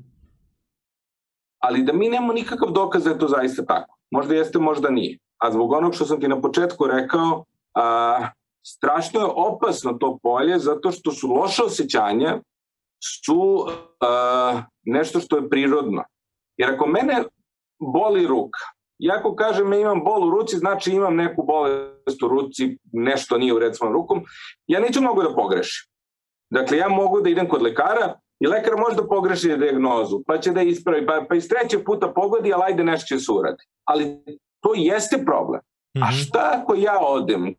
Ali 1.58 1.82
da 1.82 1.92
mi 1.92 2.08
nemamo 2.08 2.32
nikakav 2.32 2.70
dokaz 2.70 3.04
da 3.04 3.10
je 3.10 3.18
to 3.18 3.28
zaista 3.28 3.64
tako. 3.64 3.98
Možda 4.10 4.34
jeste, 4.34 4.58
možda 4.58 4.90
nije. 4.90 5.18
a 5.38 5.50
zbog 5.52 5.72
onog 5.72 5.94
što 5.94 6.04
sam 6.04 6.20
ti 6.20 6.28
na 6.28 6.40
početku 6.40 6.86
rekao, 6.86 7.44
a, 7.74 8.28
strašno 8.66 9.20
je 9.20 9.26
opasno 9.26 9.92
to 9.92 10.18
polje 10.22 10.58
zato 10.58 10.90
što 10.90 11.12
su 11.12 11.28
loše 11.28 11.62
osjećanja 11.62 12.40
su 13.00 13.66
a, 14.00 14.62
nešto 14.82 15.20
što 15.20 15.36
je 15.36 15.48
prirodno. 15.48 16.02
Jer 16.56 16.70
ako 16.70 16.86
mene 16.86 17.24
boli 17.92 18.26
ruka, 18.26 18.60
ja 19.02 19.14
ako 19.18 19.34
kažem 19.34 19.72
ja 19.72 19.80
imam 19.80 20.04
bol 20.04 20.28
u 20.28 20.30
ruci, 20.30 20.56
znači 20.56 20.90
imam 20.90 21.16
neku 21.16 21.42
bolest 21.42 22.22
u 22.24 22.28
ruci, 22.28 22.78
nešto 22.92 23.38
nije 23.38 23.54
u 23.54 23.58
red 23.58 23.76
s 23.76 23.80
rukom, 23.80 24.24
ja 24.66 24.80
neću 24.80 25.00
mnogo 25.00 25.22
da 25.22 25.34
pogrešim. 25.34 25.90
Dakle, 26.50 26.78
ja 26.78 26.88
mogu 26.88 27.20
da 27.20 27.30
idem 27.30 27.48
kod 27.48 27.62
lekara 27.62 28.14
i 28.40 28.46
lekar 28.46 28.76
može 28.76 28.96
da 28.96 29.06
pogreši 29.08 29.56
diagnozu, 29.56 30.22
pa 30.26 30.38
će 30.38 30.50
da 30.50 30.62
ispravi, 30.62 31.06
pa, 31.06 31.24
pa 31.28 31.34
iz 31.34 31.48
trećeg 31.48 31.84
puta 31.84 32.12
pogodi, 32.12 32.52
ali 32.52 32.62
ajde 32.66 32.84
nešto 32.84 33.06
će 33.06 33.18
se 33.18 33.32
uradi. 33.32 33.64
Ali 33.84 34.04
to 34.60 34.72
jeste 34.74 35.24
problem. 35.24 35.60
Mm 35.60 36.00
-hmm. 36.00 36.04
A 36.04 36.10
mhm. 36.10 36.16
šta 36.16 36.58
ako 36.62 36.74
ja 36.74 36.98
odem 37.00 37.54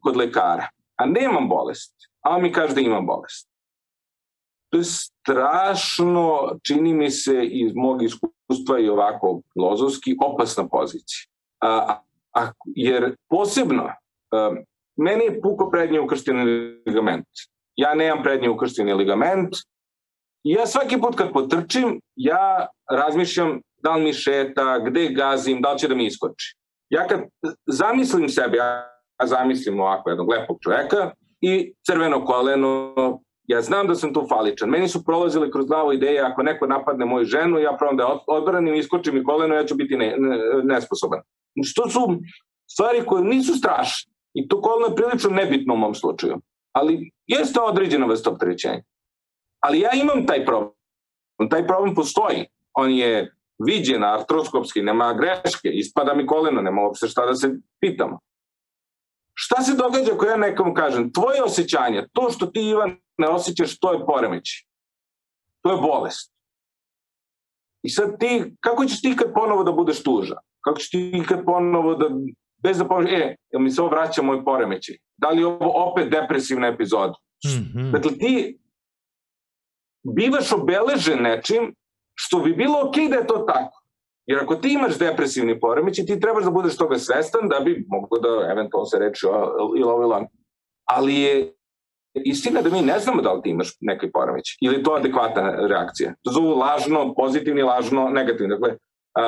kod 0.00 0.16
lekara, 0.16 0.68
a 0.96 1.06
nemam 1.06 1.48
bolest, 1.48 1.94
a 2.20 2.34
on 2.34 2.42
mi 2.42 2.52
kaže 2.52 2.74
da 2.74 2.80
imam 2.80 3.06
bolest? 3.06 3.48
To 4.70 4.78
je 4.78 4.84
strašno, 4.84 6.50
čini 6.62 6.94
mi 6.94 7.10
se 7.10 7.44
iz 7.44 7.72
mog 7.74 8.02
iskustva 8.02 8.78
i 8.78 8.88
ovako 8.88 9.40
filozofski, 9.52 10.16
opasna 10.24 10.68
pozicija. 10.68 11.26
A, 11.60 12.00
a, 12.34 12.50
jer 12.64 13.14
posebno, 13.28 13.88
a, 14.30 14.54
meni 14.96 15.24
je 15.24 15.40
puko 15.40 15.70
prednje 15.70 16.00
ukršteni 16.00 16.44
ligament. 16.86 17.26
Ja 17.76 17.94
nemam 17.94 18.22
prednje 18.22 18.50
ukršteni 18.50 18.94
ligament, 18.94 19.54
ja 20.44 20.66
svaki 20.66 21.00
put 21.00 21.16
kad 21.16 21.32
potrčim, 21.32 22.00
ja 22.16 22.66
razmišljam 22.90 23.60
da 23.82 23.94
li 23.94 24.04
mi 24.04 24.12
šeta, 24.12 24.78
gde 24.78 25.08
gazim, 25.08 25.62
da 25.62 25.72
li 25.72 25.78
će 25.78 25.88
da 25.88 25.94
mi 25.94 26.06
iskoči. 26.06 26.56
Ja 26.90 27.06
kad 27.06 27.20
zamislim 27.66 28.28
sebe, 28.28 28.56
ja 28.56 28.88
zamislim 29.24 29.80
ovako 29.80 30.10
jednog 30.10 30.30
lepog 30.30 30.58
čoveka 30.62 31.10
i 31.40 31.74
crveno 31.86 32.24
koleno, 32.24 32.94
ja 33.48 33.62
znam 33.62 33.86
da 33.86 33.94
sam 33.94 34.14
tu 34.14 34.26
faličan. 34.28 34.68
Meni 34.68 34.88
su 34.88 35.04
prolazile 35.04 35.50
kroz 35.50 35.66
glavu 35.66 35.92
ideje, 35.92 36.20
ako 36.20 36.42
neko 36.42 36.66
napadne 36.66 37.04
moju 37.04 37.24
ženu, 37.24 37.58
ja 37.58 37.76
probam 37.78 37.96
da 37.96 38.18
odbranim, 38.26 38.74
iskočim 38.74 39.16
i 39.16 39.24
koleno, 39.24 39.54
ja 39.54 39.64
ću 39.64 39.74
biti 39.74 39.96
ne, 39.96 40.14
ne, 40.18 40.38
nesposoban. 40.64 41.20
Što 41.64 41.88
su 41.88 42.00
stvari 42.70 43.02
koje 43.06 43.24
nisu 43.24 43.54
strašne. 43.54 44.12
I 44.34 44.48
to 44.48 44.60
koleno 44.60 44.86
je 44.86 44.96
prilično 44.96 45.30
nebitno 45.30 45.74
u 45.74 45.76
mom 45.76 45.94
slučaju. 45.94 46.40
Ali 46.72 47.10
jeste 47.26 47.60
određena 47.60 48.06
vrst 48.06 48.26
opterećenja. 48.26 48.82
Ali 49.60 49.80
ja 49.80 49.90
imam 49.94 50.26
taj 50.26 50.44
problem. 50.44 50.72
Taj 51.50 51.66
problem 51.66 51.94
postoji. 51.94 52.46
On 52.72 52.90
je 52.90 53.34
viđen 53.66 54.04
artroskopski, 54.04 54.82
nema 54.82 55.12
greške, 55.12 55.68
ispada 55.68 56.14
mi 56.14 56.26
koleno, 56.26 56.62
nema 56.62 56.82
uopšte 56.82 57.08
šta 57.08 57.26
da 57.26 57.34
se 57.34 57.50
pitamo. 57.80 58.18
Šta 59.40 59.62
se 59.62 59.74
događa 59.74 60.12
ako 60.14 60.26
ja 60.26 60.36
nekom 60.36 60.74
kažem, 60.74 61.12
tvoje 61.12 61.42
osjećanje, 61.42 62.06
to 62.12 62.30
što 62.30 62.46
ti 62.46 62.60
Ivan 62.60 62.96
ne 63.18 63.28
osjećaš, 63.28 63.78
to 63.78 63.92
je 63.92 64.06
poremeć. 64.06 64.66
To 65.62 65.72
je 65.72 65.80
bolest. 65.80 66.32
I 67.82 67.90
sad 67.90 68.18
ti, 68.18 68.56
kako 68.60 68.84
ćeš 68.84 69.00
ti 69.00 69.16
kad 69.16 69.32
ponovo 69.34 69.64
da 69.64 69.72
budeš 69.72 70.02
tužan? 70.02 70.38
Kako 70.60 70.78
ćeš 70.78 70.90
ti 70.90 71.22
kad 71.28 71.44
ponovo 71.44 71.94
da, 71.94 72.06
bez 72.62 72.78
da 72.78 72.88
pomoći, 72.88 73.14
e, 73.14 73.36
jel 73.52 73.62
mi 73.62 73.70
se 73.70 73.82
ovo 73.82 73.90
vraća 73.90 74.22
moj 74.22 74.44
poremeći? 74.44 74.98
Da 75.16 75.30
li 75.30 75.40
je 75.40 75.46
ovo 75.46 75.90
opet 75.90 76.10
depresivna 76.10 76.66
epizoda? 76.66 77.14
Mm 77.44 77.48
-hmm. 77.48 77.92
Dakle, 77.92 78.12
ti 78.18 78.58
bivaš 80.14 80.52
obeležen 80.52 81.22
nečim 81.22 81.74
što 82.14 82.38
bi 82.38 82.52
bilo 82.52 82.80
ok 82.80 82.94
da 83.10 83.16
je 83.16 83.26
to 83.26 83.38
tako. 83.38 83.77
Jer 84.28 84.38
ako 84.42 84.54
ti 84.54 84.72
imaš 84.72 84.98
depresivni 84.98 85.60
poremeć 85.60 85.96
ti 86.06 86.20
trebaš 86.20 86.44
da 86.44 86.50
budeš 86.50 86.76
toga 86.76 86.98
svestan 86.98 87.48
da 87.48 87.60
bi 87.64 87.84
moglo 87.88 88.18
da 88.18 88.50
eventualno 88.52 88.86
se 88.86 88.98
reči 88.98 89.26
ili 89.76 89.84
ovo 89.84 90.26
Ali 90.84 91.14
je 91.14 91.54
istina 92.14 92.62
da 92.62 92.70
mi 92.70 92.82
ne 92.82 92.98
znamo 92.98 93.22
da 93.22 93.32
li 93.32 93.42
ti 93.42 93.50
imaš 93.50 93.76
neki 93.80 94.10
poremeć 94.12 94.58
ili 94.60 94.82
to 94.82 94.92
adekvatna 94.92 95.66
reakcija. 95.66 96.14
To 96.22 96.30
zovu 96.30 96.58
lažno, 96.58 97.14
pozitivni, 97.14 97.62
lažno, 97.62 98.08
negativni. 98.08 98.56
Dakle, 98.56 98.76
a, 99.14 99.22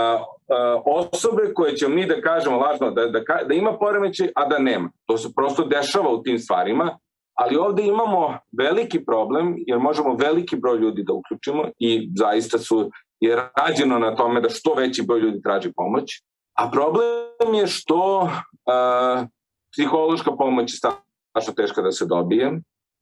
a, 0.48 0.82
osobe 0.86 1.54
koje 1.54 1.76
ćemo 1.76 1.94
mi 1.94 2.06
da 2.06 2.20
kažemo 2.20 2.58
lažno 2.58 2.90
da, 2.90 3.06
da, 3.06 3.20
da 3.48 3.54
ima 3.54 3.78
poremećaj, 3.78 4.28
a 4.34 4.48
da 4.48 4.58
nema. 4.58 4.90
To 5.06 5.18
se 5.18 5.28
prosto 5.36 5.64
dešava 5.64 6.10
u 6.10 6.22
tim 6.22 6.38
stvarima 6.38 6.98
Ali 7.40 7.56
ovde 7.56 7.82
imamo 7.82 8.38
veliki 8.58 9.04
problem 9.04 9.54
jer 9.66 9.78
možemo 9.78 10.14
veliki 10.14 10.56
broj 10.56 10.78
ljudi 10.78 11.02
da 11.02 11.12
uključimo 11.12 11.64
i 11.78 12.10
zaista 12.16 12.58
su 12.58 12.90
je 13.20 13.36
rađeno 13.36 13.98
na 13.98 14.16
tome 14.16 14.40
da 14.40 14.48
što 14.48 14.74
veći 14.74 15.02
broj 15.02 15.20
ljudi 15.20 15.42
traži 15.42 15.72
pomoć. 15.76 16.22
A 16.58 16.70
problem 16.70 17.54
je 17.54 17.66
što 17.66 18.20
uh, 18.22 19.26
psihološka 19.72 20.36
pomoć 20.36 20.72
je 20.72 20.76
strašno 20.76 21.54
teška 21.56 21.82
da 21.82 21.92
se 21.92 22.06
dobije, 22.06 22.60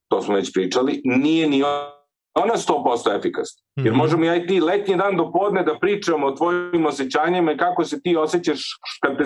to 0.09 0.23
smo 0.23 0.35
već 0.35 0.53
pričali, 0.53 1.01
nije 1.05 1.49
ni 1.49 1.63
ona 2.35 2.55
100% 2.55 3.19
efikasna. 3.19 3.63
Jer 3.77 3.93
mhm. 3.93 3.99
možemo 3.99 4.25
ja 4.25 4.37
i 4.37 4.47
ti 4.47 4.61
letnji 4.61 4.97
dan 4.97 5.17
do 5.17 5.33
podne 5.33 5.63
da 5.63 5.79
pričamo 5.79 6.27
o 6.27 6.37
tvojim 6.37 6.87
osjećanjima 6.87 7.53
i 7.53 7.57
kako 7.57 7.85
se 7.85 8.03
ti 8.03 8.17
osjećaš 8.17 8.79
kad 9.03 9.19
te, 9.19 9.25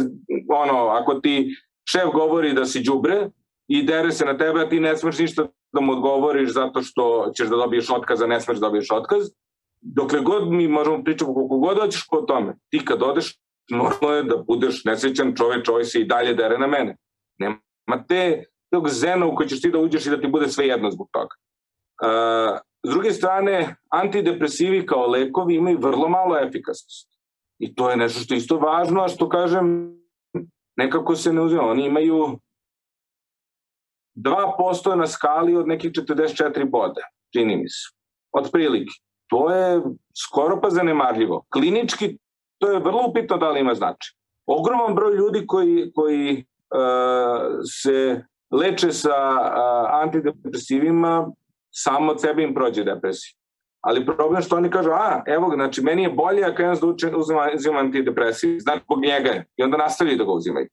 ono, 0.48 0.86
ako 0.86 1.14
ti 1.14 1.56
šef 1.90 2.12
govori 2.12 2.52
da 2.52 2.64
si 2.66 2.82
đubre, 2.82 3.28
i 3.68 3.82
dere 3.82 4.12
se 4.12 4.24
na 4.24 4.36
tebe, 4.38 4.60
a 4.60 4.68
ti 4.68 4.80
ne 4.80 4.96
smeš 4.96 5.18
ništa 5.18 5.46
da 5.72 5.80
mu 5.80 5.92
odgovoriš 5.92 6.52
zato 6.52 6.82
što 6.82 7.32
ćeš 7.36 7.48
da 7.48 7.56
dobiješ 7.56 7.90
otkaz, 7.90 8.22
a 8.22 8.26
ne 8.26 8.40
smeš 8.40 8.58
da 8.58 8.66
dobiješ 8.66 8.90
otkaz. 8.90 9.30
Dokle 9.82 10.20
god 10.20 10.52
mi 10.52 10.68
možemo 10.68 11.04
pričati 11.04 11.32
koliko 11.34 11.58
god 11.58 11.78
hoćeš 11.78 12.06
po 12.10 12.20
tome, 12.20 12.56
ti 12.70 12.84
kad 12.84 13.02
odeš, 13.02 13.38
normalno 13.70 14.16
je 14.16 14.22
da 14.22 14.36
budeš 14.36 14.84
nesrećan 14.84 15.34
čoveč, 15.36 15.68
ovaj 15.68 15.84
se 15.84 16.00
i 16.00 16.06
dalje 16.06 16.34
dere 16.34 16.58
na 16.58 16.66
mene. 16.66 16.96
Nema 17.38 18.04
te 18.08 18.44
tog 18.70 18.88
zena 18.88 19.26
u 19.26 19.34
koji 19.34 19.48
ćeš 19.48 19.62
ti 19.62 19.70
da 19.70 19.78
uđeš 19.78 20.06
i 20.06 20.10
da 20.10 20.20
ti 20.20 20.28
bude 20.28 20.48
sve 20.48 20.66
jedno 20.66 20.90
zbog 20.90 21.08
toga. 21.12 21.34
Uh, 22.02 22.58
s 22.86 22.90
druge 22.90 23.12
strane, 23.12 23.76
antidepresivi 23.90 24.86
kao 24.86 25.06
lekovi 25.06 25.54
imaju 25.54 25.78
vrlo 25.78 26.08
malo 26.08 26.38
efikasnost. 26.38 27.08
I 27.58 27.74
to 27.74 27.90
je 27.90 27.96
nešto 27.96 28.20
što 28.20 28.34
je 28.34 28.38
isto 28.38 28.58
važno, 28.58 29.02
a 29.02 29.08
što 29.08 29.28
kažem, 29.28 29.96
nekako 30.76 31.16
se 31.16 31.32
ne 31.32 31.40
uzima. 31.40 31.62
Oni 31.62 31.86
imaju 31.86 32.38
2% 34.16 34.94
na 34.94 35.06
skali 35.06 35.56
od 35.56 35.68
nekih 35.68 35.90
44 35.92 36.70
boda, 36.70 37.02
čini 37.32 37.56
mi 37.56 37.68
se. 37.68 37.90
Od 38.32 38.50
prilike. 38.52 38.92
To 39.26 39.50
je 39.50 39.82
skoro 40.26 40.60
pa 40.60 40.70
zanemarljivo. 40.70 41.44
Klinički 41.52 42.18
to 42.58 42.70
je 42.70 42.78
vrlo 42.78 43.06
upitno 43.08 43.36
da 43.36 43.50
li 43.50 43.60
ima 43.60 43.74
značaj. 43.74 44.14
Ogroman 44.46 44.94
broj 44.94 45.14
ljudi 45.14 45.46
koji, 45.46 45.92
koji 45.94 46.44
uh, 46.74 47.58
se 47.82 48.24
leče 48.50 48.92
sa 48.92 49.10
uh, 49.10 50.02
antidepresivima, 50.02 51.30
samo 51.70 52.12
od 52.12 52.20
sebe 52.20 52.42
im 52.42 52.54
prođe 52.54 52.84
depresija. 52.84 53.34
Ali 53.80 54.06
problem 54.06 54.42
što 54.42 54.56
oni 54.56 54.70
kažu, 54.70 54.90
a, 54.90 55.22
evo 55.26 55.48
ga, 55.48 55.56
znači, 55.56 55.82
meni 55.82 56.02
je 56.02 56.10
bolje 56.10 56.44
ako 56.44 56.62
jedan 56.62 56.76
uzima, 57.16 57.48
uzima 57.54 57.78
antidepresiv, 57.78 58.58
znači, 58.58 58.80
zbog 58.84 59.00
njega 59.00 59.30
je. 59.30 59.46
I 59.56 59.62
onda 59.62 59.76
nastavili 59.76 60.16
da 60.16 60.24
ga 60.24 60.32
uzimaju. 60.32 60.68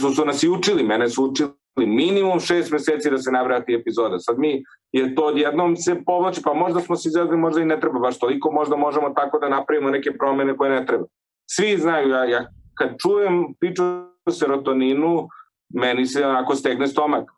Su, 0.00 0.10
su 0.10 0.24
nas 0.24 0.42
i 0.42 0.48
učili, 0.48 0.82
mene 0.82 1.08
su 1.08 1.24
učili 1.24 1.50
minimum 1.76 2.40
šest 2.40 2.72
meseci 2.72 3.10
da 3.10 3.18
se 3.18 3.30
navrati 3.30 3.74
epizoda. 3.74 4.18
Sad 4.18 4.38
mi 4.38 4.62
je 4.92 5.14
to 5.14 5.22
odjednom 5.22 5.76
se 5.76 6.02
povlači, 6.06 6.40
pa 6.44 6.54
možda 6.54 6.80
smo 6.80 6.96
se 6.96 7.08
izgledali, 7.08 7.36
možda 7.36 7.60
i 7.60 7.64
ne 7.64 7.80
treba 7.80 7.98
baš 7.98 8.18
toliko, 8.18 8.52
možda 8.52 8.76
možemo 8.76 9.10
tako 9.10 9.38
da 9.38 9.48
napravimo 9.48 9.90
neke 9.90 10.12
promene 10.18 10.56
koje 10.56 10.70
ne 10.70 10.86
treba. 10.86 11.04
Svi 11.50 11.76
znaju, 11.78 12.08
ja, 12.08 12.24
ja 12.24 12.46
kad 12.74 12.90
čujem 12.98 13.54
priču 13.60 13.82
o 14.26 14.30
serotoninu, 14.30 15.28
meni 15.74 16.06
se 16.06 16.26
onako 16.26 16.54
stegne 16.54 16.86
stomak. 16.86 17.30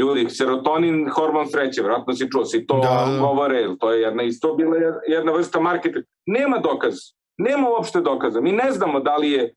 Ljudi, 0.00 0.30
serotonin, 0.30 1.08
hormon 1.08 1.46
sreće, 1.48 1.82
vratno 1.82 2.14
si 2.14 2.30
čuo, 2.32 2.44
si 2.44 2.66
to 2.66 2.78
da, 2.78 3.12
da. 3.12 3.18
govore, 3.20 3.66
to 3.80 3.92
je 3.92 4.02
jedna 4.02 4.22
isto 4.22 4.54
bila 4.54 4.76
jedna 5.08 5.32
vrsta 5.32 5.60
marketinga. 5.60 6.06
Nema 6.26 6.58
dokaza, 6.58 7.12
nema 7.38 7.68
uopšte 7.68 8.00
dokaza. 8.00 8.40
Mi 8.40 8.52
ne 8.52 8.72
znamo 8.72 9.00
da 9.00 9.16
li 9.16 9.30
je 9.30 9.54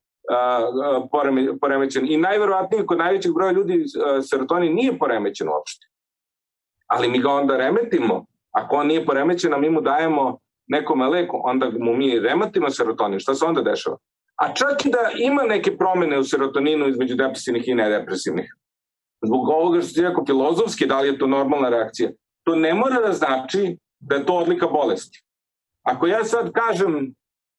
poremećen. 1.61 2.11
I 2.11 2.17
najverovatnije 2.17 2.85
kod 2.85 2.97
najvećeg 2.97 3.33
broja 3.33 3.51
ljudi 3.51 3.85
serotonin 4.29 4.73
nije 4.73 4.97
poremećen 4.99 5.47
uopšte. 5.49 5.87
Ali 6.87 7.09
mi 7.09 7.19
ga 7.19 7.29
onda 7.29 7.57
remetimo. 7.57 8.25
Ako 8.51 8.75
on 8.75 8.87
nije 8.87 9.05
poremećen, 9.05 9.53
a 9.53 9.57
mi 9.57 9.69
mu 9.69 9.81
dajemo 9.81 10.39
nekome 10.67 11.07
leku, 11.07 11.41
onda 11.43 11.71
mu 11.79 11.93
mi 11.93 12.19
remetimo 12.19 12.69
serotonin. 12.69 13.19
Šta 13.19 13.35
se 13.35 13.45
onda 13.45 13.61
dešava? 13.61 13.97
A 14.35 14.53
čak 14.53 14.85
i 14.85 14.89
da 14.89 15.11
ima 15.17 15.43
neke 15.43 15.77
promene 15.77 16.19
u 16.19 16.23
serotoninu 16.23 16.87
između 16.87 17.15
depresivnih 17.15 17.67
i 17.67 17.75
nedepresivnih. 17.75 18.55
Zbog 19.25 19.49
ovoga 19.49 19.81
što 19.81 19.93
ti 19.93 20.01
rekao 20.01 20.25
filozofski, 20.25 20.85
da 20.85 20.99
li 20.99 21.07
je 21.07 21.19
to 21.19 21.27
normalna 21.27 21.69
reakcija, 21.69 22.09
to 22.43 22.55
ne 22.55 22.73
mora 22.73 23.01
da 23.01 23.13
znači 23.13 23.77
da 23.99 24.15
je 24.15 24.25
to 24.25 24.33
odlika 24.33 24.67
bolesti. 24.67 25.23
Ako 25.83 26.07
ja 26.07 26.23
sad 26.23 26.51
kažem 26.51 27.15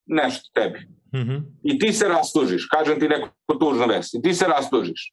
nešto 0.06 0.50
tebi, 0.54 0.78
Mm 1.12 1.18
-hmm. 1.18 1.42
I 1.62 1.78
ti 1.78 1.92
se 1.92 2.08
rastužiš, 2.08 2.66
kažem 2.66 3.00
ti 3.00 3.08
neko 3.08 3.54
tužno 3.60 3.86
vest, 3.86 4.14
i 4.14 4.22
ti 4.22 4.34
se 4.34 4.44
rastužiš. 4.44 5.12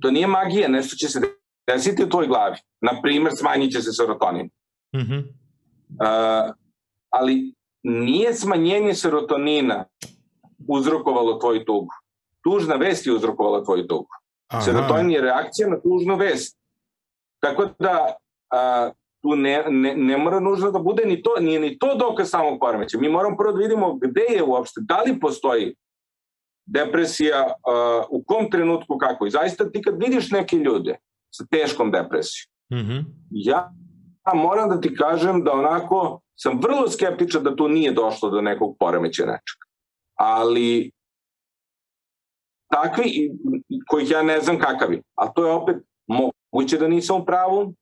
To 0.00 0.10
nije 0.10 0.26
magija, 0.26 0.68
nešto 0.68 0.96
će 0.96 1.08
se 1.08 1.20
desiti 1.66 2.04
u 2.04 2.08
tvojoj 2.08 2.28
glavi. 2.28 2.56
Naprimer, 2.80 3.32
smanjit 3.36 3.72
će 3.72 3.82
se 3.82 3.92
serotonin. 3.92 4.50
Mm 4.96 5.00
-hmm. 5.00 5.20
uh, 5.20 6.54
ali 7.10 7.54
nije 7.82 8.34
smanjenje 8.34 8.94
serotonina 8.94 9.84
uzrokovalo 10.68 11.38
tvoju 11.38 11.64
tugu. 11.64 11.92
tužna 12.44 12.74
vest 12.74 13.06
je 13.06 13.12
uzrokovala 13.12 13.64
tvoju 13.64 13.86
tugu. 13.86 14.08
Serotonin 14.64 15.10
je 15.10 15.20
reakcija 15.20 15.68
na 15.68 15.80
tužnu 15.80 16.16
vest. 16.16 16.58
Tako 17.40 17.68
da 17.78 18.14
a, 18.50 18.90
tu 19.24 19.36
ne, 19.36 19.64
ne, 19.70 19.94
ne 19.96 20.16
mora 20.18 20.40
nužno 20.40 20.70
da 20.70 20.78
bude 20.78 21.04
ni 21.06 21.22
to, 21.22 21.36
nije 21.40 21.60
ni 21.60 21.78
to 21.78 21.94
dokaz 21.94 22.30
samog 22.30 22.58
poremeća. 22.60 22.98
Mi 22.98 23.08
moramo 23.08 23.36
prvo 23.36 23.52
da 23.52 23.58
vidimo 23.58 23.94
gde 23.94 24.26
je 24.36 24.42
uopšte, 24.42 24.80
da 24.80 25.02
li 25.02 25.20
postoji 25.20 25.74
depresija, 26.66 27.46
uh, 27.46 28.04
u 28.10 28.24
kom 28.26 28.50
trenutku 28.50 28.98
kako. 28.98 29.26
I 29.26 29.30
zaista 29.30 29.70
ti 29.70 29.82
kad 29.82 30.02
vidiš 30.04 30.30
neke 30.30 30.56
ljude 30.56 30.96
sa 31.30 31.44
teškom 31.50 31.90
depresijom, 31.90 32.50
mm 32.72 32.76
-hmm. 32.76 33.04
ja, 33.30 33.72
ja 34.26 34.34
moram 34.34 34.68
da 34.68 34.80
ti 34.80 34.94
kažem 34.94 35.44
da 35.44 35.52
onako 35.52 36.20
sam 36.36 36.60
vrlo 36.62 36.88
skeptičan 36.88 37.42
da 37.42 37.56
tu 37.56 37.68
nije 37.68 37.92
došlo 37.92 38.30
do 38.30 38.40
nekog 38.40 38.76
poremeća 38.78 39.22
nečega. 39.22 39.64
Ali 40.14 40.92
takvi, 42.72 43.30
kojih 43.88 44.10
ja 44.10 44.22
ne 44.22 44.40
znam 44.40 44.58
kakav 44.58 44.92
je, 44.92 45.02
a 45.14 45.32
to 45.32 45.46
je 45.46 45.52
opet 45.52 45.76
moguće 46.06 46.78
da 46.78 46.88
nisam 46.88 47.20
u 47.20 47.24
pravu, 47.24 47.74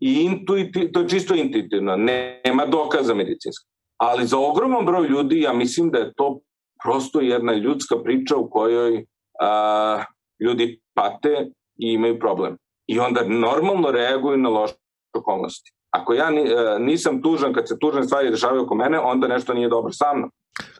i 0.00 0.22
intuitiv, 0.22 0.90
to 0.92 1.00
je 1.00 1.08
čisto 1.08 1.34
intuitivno, 1.34 1.96
nema 2.44 2.66
dokaza 2.66 3.14
medicinska. 3.14 3.70
Ali 3.96 4.26
za 4.26 4.38
ogroman 4.38 4.86
broj 4.86 5.08
ljudi 5.08 5.40
ja 5.40 5.52
mislim 5.52 5.90
da 5.90 5.98
je 5.98 6.12
to 6.16 6.40
prosto 6.84 7.20
jedna 7.20 7.54
ljudska 7.54 7.96
priča 8.04 8.36
u 8.36 8.50
kojoj 8.50 9.04
a, 9.40 10.04
ljudi 10.40 10.80
pate 10.94 11.50
i 11.76 11.92
imaju 11.92 12.18
problem. 12.18 12.56
I 12.86 12.98
onda 12.98 13.24
normalno 13.28 13.90
reaguju 13.90 14.36
na 14.36 14.48
loše 14.48 14.74
okolnosti. 15.16 15.72
Ako 15.90 16.14
ja 16.14 16.26
a, 16.26 16.78
nisam 16.78 17.22
tužan 17.22 17.52
kad 17.52 17.68
se 17.68 17.78
tužne 17.80 18.02
stvari 18.02 18.30
dešavaju 18.30 18.62
oko 18.62 18.74
mene, 18.74 18.98
onda 18.98 19.28
nešto 19.28 19.54
nije 19.54 19.68
dobro 19.68 19.92
sa 19.92 20.14
mnom. 20.14 20.30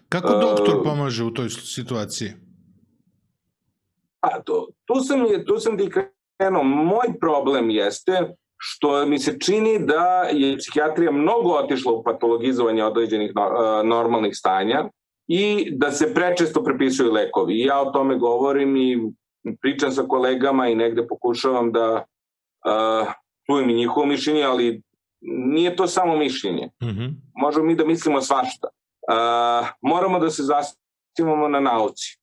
Kako 0.09 0.35
doktor 0.35 0.83
pomaže 0.85 1.25
u 1.25 1.31
toj 1.31 1.49
situaciji? 1.51 2.33
A, 4.21 4.43
to, 4.43 4.68
tu 4.85 4.95
sam, 5.01 5.21
tu 5.47 5.59
sam 5.59 5.79
ti 5.79 5.91
krenuo. 6.39 6.62
Moj 6.62 7.18
problem 7.21 7.71
jeste 7.71 8.35
što 8.63 9.07
mi 9.07 9.19
se 9.19 9.39
čini 9.39 9.79
da 9.79 10.29
je 10.33 10.57
psihijatrija 10.59 11.13
mnogo 11.13 11.51
otišla 11.51 11.93
u 11.93 12.03
patologizovanje 12.05 12.85
određenih 12.85 13.33
normalnih 13.85 14.33
stanja 14.37 14.89
i 15.29 15.69
da 15.77 15.91
se 15.91 16.15
prečesto 16.15 16.65
prepisuju 16.65 17.13
lekovi. 17.13 17.55
I 17.55 17.65
ja 17.65 17.81
o 17.81 17.91
tome 17.91 18.19
govorim 18.19 18.77
i 18.77 18.99
pričam 19.61 19.93
sa 19.93 20.03
kolegama 20.03 20.69
i 20.69 20.75
negde 20.75 21.07
pokušavam 21.07 21.73
da 21.73 21.95
uh, 21.95 23.13
čujem 23.47 23.71
i 23.71 23.75
njihovo 23.75 24.07
mišljenje, 24.07 24.43
ali 24.43 24.83
nije 25.21 25.77
to 25.77 25.87
samo 25.87 26.17
mišljenje. 26.17 26.71
Mm 26.83 26.87
-hmm. 26.87 27.15
Možemo 27.35 27.67
mi 27.67 27.75
da 27.75 27.85
mislimo 27.85 28.21
svašta. 28.21 28.69
Uh, 28.69 29.69
moramo 29.83 30.19
da 30.19 30.31
se 30.31 30.43
zastivamo 30.43 31.49
na 31.49 31.61
nauci. 31.61 32.21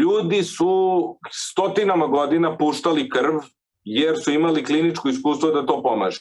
Ljudi 0.00 0.42
su 0.42 1.02
stotinama 1.30 2.06
godina 2.06 2.56
puštali 2.56 3.08
krv 3.08 3.38
jer 3.88 4.16
su 4.24 4.30
imali 4.30 4.64
kliničko 4.64 5.08
iskustvo 5.08 5.50
da 5.50 5.66
to 5.66 5.82
pomaže. 5.82 6.20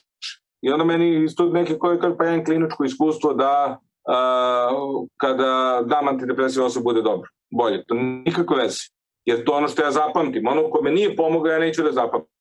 I 0.61 0.69
onda 0.69 0.85
meni 0.85 1.23
isto 1.23 1.45
neke 1.45 1.77
koje 1.77 1.99
kaže 1.99 2.17
pa 2.17 2.25
imam 2.25 2.45
kliničko 2.45 2.83
iskustvo 2.83 3.33
da 3.33 3.79
uh, 4.07 5.07
kada 5.17 5.81
dam 5.85 6.07
antidepresiv 6.07 6.63
osob 6.63 6.83
bude 6.83 7.01
dobro, 7.01 7.29
bolje. 7.51 7.83
To 7.87 7.95
nikakve 7.95 8.57
veze. 8.57 8.79
Jer 9.25 9.43
to 9.43 9.51
ono 9.51 9.67
što 9.67 9.81
ja 9.81 9.91
zapamtim. 9.91 10.47
Ono 10.47 10.69
ko 10.69 10.81
me 10.81 10.91
nije 10.91 11.15
pomogao, 11.15 11.51
ja 11.51 11.59
neću 11.59 11.83
da 11.83 11.91
zapamtim. 11.91 12.33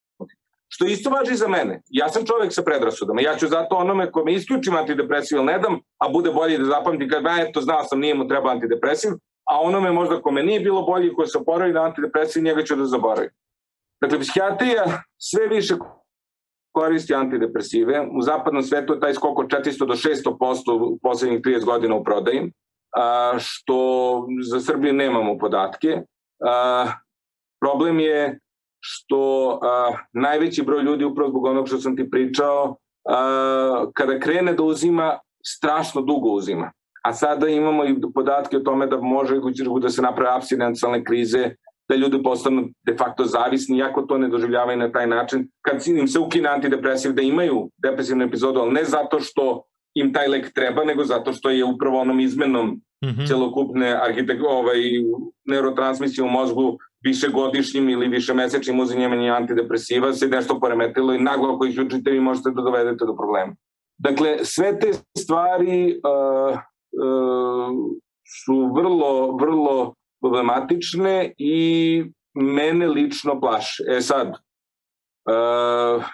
Što 0.68 0.84
isto 0.84 1.10
važi 1.10 1.34
za 1.34 1.48
mene. 1.48 1.82
Ja 1.88 2.08
sam 2.08 2.26
čovek 2.26 2.52
sa 2.54 2.62
predrasudama. 2.62 3.20
Ja 3.20 3.36
ću 3.36 3.48
zato 3.48 3.76
onome 3.76 4.10
ko 4.12 4.24
me 4.24 4.34
isključim 4.34 4.74
antidepresiv 4.76 5.44
ne 5.44 5.58
dam, 5.58 5.80
a 5.98 6.08
bude 6.08 6.30
bolje 6.30 6.58
da 6.58 6.64
zapamtim 6.64 7.08
kad 7.08 7.24
ja 7.24 7.48
eto 7.48 7.60
znao 7.60 7.84
sam 7.84 8.00
nije 8.00 8.14
mu 8.14 8.28
treba 8.28 8.50
antidepresiv, 8.50 9.10
a 9.50 9.60
onome 9.60 9.92
možda 9.92 10.20
ko 10.22 10.30
me 10.30 10.42
nije 10.42 10.60
bilo 10.60 10.82
bolje 10.82 11.12
ko 11.14 11.26
se 11.26 11.38
oporavi 11.38 11.72
na 11.72 11.82
antidepresiv, 11.82 12.42
njega 12.42 12.64
ću 12.64 12.76
da 12.76 12.86
zaboravim. 12.86 13.30
Dakle, 14.00 14.20
psihijatrija 14.20 15.02
sve 15.18 15.46
više 15.48 15.74
koristi 16.74 17.14
antidepresive. 17.14 18.00
U 18.18 18.22
zapadnom 18.22 18.62
svetu 18.62 18.92
je 18.92 19.00
taj 19.00 19.14
skok 19.14 19.38
od 19.38 19.46
400 19.46 19.86
do 19.86 19.94
600% 19.94 20.92
u 20.92 20.98
poslednjih 21.02 21.40
30 21.40 21.64
godina 21.64 21.94
u 21.94 22.04
prodaji, 22.04 22.52
što 23.38 24.26
za 24.50 24.60
Srbiju 24.60 24.92
nemamo 24.92 25.38
podatke. 25.38 26.02
Problem 27.60 28.00
je 28.00 28.38
što 28.80 29.60
najveći 30.12 30.62
broj 30.62 30.82
ljudi, 30.82 31.04
upravo 31.04 31.30
zbog 31.30 31.44
onog 31.44 31.68
što 31.68 31.78
sam 31.78 31.96
ti 31.96 32.10
pričao, 32.10 32.76
kada 33.94 34.20
krene 34.20 34.52
da 34.52 34.62
uzima, 34.62 35.18
strašno 35.46 36.02
dugo 36.02 36.28
uzima. 36.28 36.72
A 37.02 37.12
sada 37.12 37.48
imamo 37.48 37.84
i 37.84 37.96
podatke 38.14 38.56
o 38.56 38.60
tome 38.60 38.86
da 38.86 38.96
može 39.00 39.40
da 39.80 39.88
se 39.88 40.02
naprave 40.02 40.36
abstinenциjalne 40.36 41.04
krize, 41.04 41.54
da 41.88 41.94
ljudi 41.96 42.22
postanu 42.22 42.68
de 42.86 42.96
facto 42.96 43.24
zavisni, 43.24 43.78
iako 43.78 44.02
to 44.02 44.18
ne 44.18 44.28
doživljavaju 44.28 44.78
na 44.78 44.92
taj 44.92 45.06
način, 45.06 45.48
kad 45.62 45.86
im 45.86 46.08
se 46.08 46.18
ukine 46.18 46.48
antidepresiv, 46.48 47.12
da 47.12 47.22
imaju 47.22 47.70
depresivnu 47.82 48.24
epizodu, 48.24 48.60
ali 48.60 48.72
ne 48.72 48.84
zato 48.84 49.20
što 49.20 49.62
im 49.94 50.12
taj 50.12 50.28
lek 50.28 50.52
treba, 50.52 50.84
nego 50.84 51.04
zato 51.04 51.32
što 51.32 51.50
je 51.50 51.64
upravo 51.64 52.00
onom 52.00 52.20
izmenom 52.20 52.66
mm 53.04 53.08
-hmm. 53.08 53.28
celokupne 53.28 53.96
arhitek 54.02 54.40
ovaj, 54.48 54.78
neurotransmisije 55.44 56.24
u 56.24 56.28
mozgu 56.28 56.78
višegodišnjim 57.04 57.88
ili 57.88 58.08
višemesečnim 58.08 58.80
uzimanjem 58.80 59.34
antidepresiva 59.34 60.12
se 60.12 60.28
nešto 60.28 60.60
poremetilo 60.60 61.14
i 61.14 61.22
naglo 61.22 61.54
ako 61.54 61.64
ih 61.64 61.80
učite 61.86 62.10
vi 62.10 62.20
možete 62.20 62.50
da 62.50 62.62
dovedete 62.62 63.04
do 63.04 63.16
problema. 63.16 63.54
Dakle, 63.98 64.38
sve 64.42 64.78
te 64.78 64.92
stvari 65.18 66.00
uh, 66.04 66.58
uh, 67.02 67.70
su 68.44 68.72
vrlo, 68.76 69.36
vrlo 69.36 69.94
problematične 70.26 71.32
i 71.38 72.04
mene 72.34 72.86
lično 72.86 73.40
plaše. 73.40 73.84
E 73.88 74.00
sad, 74.00 74.28
uh, 74.28 76.04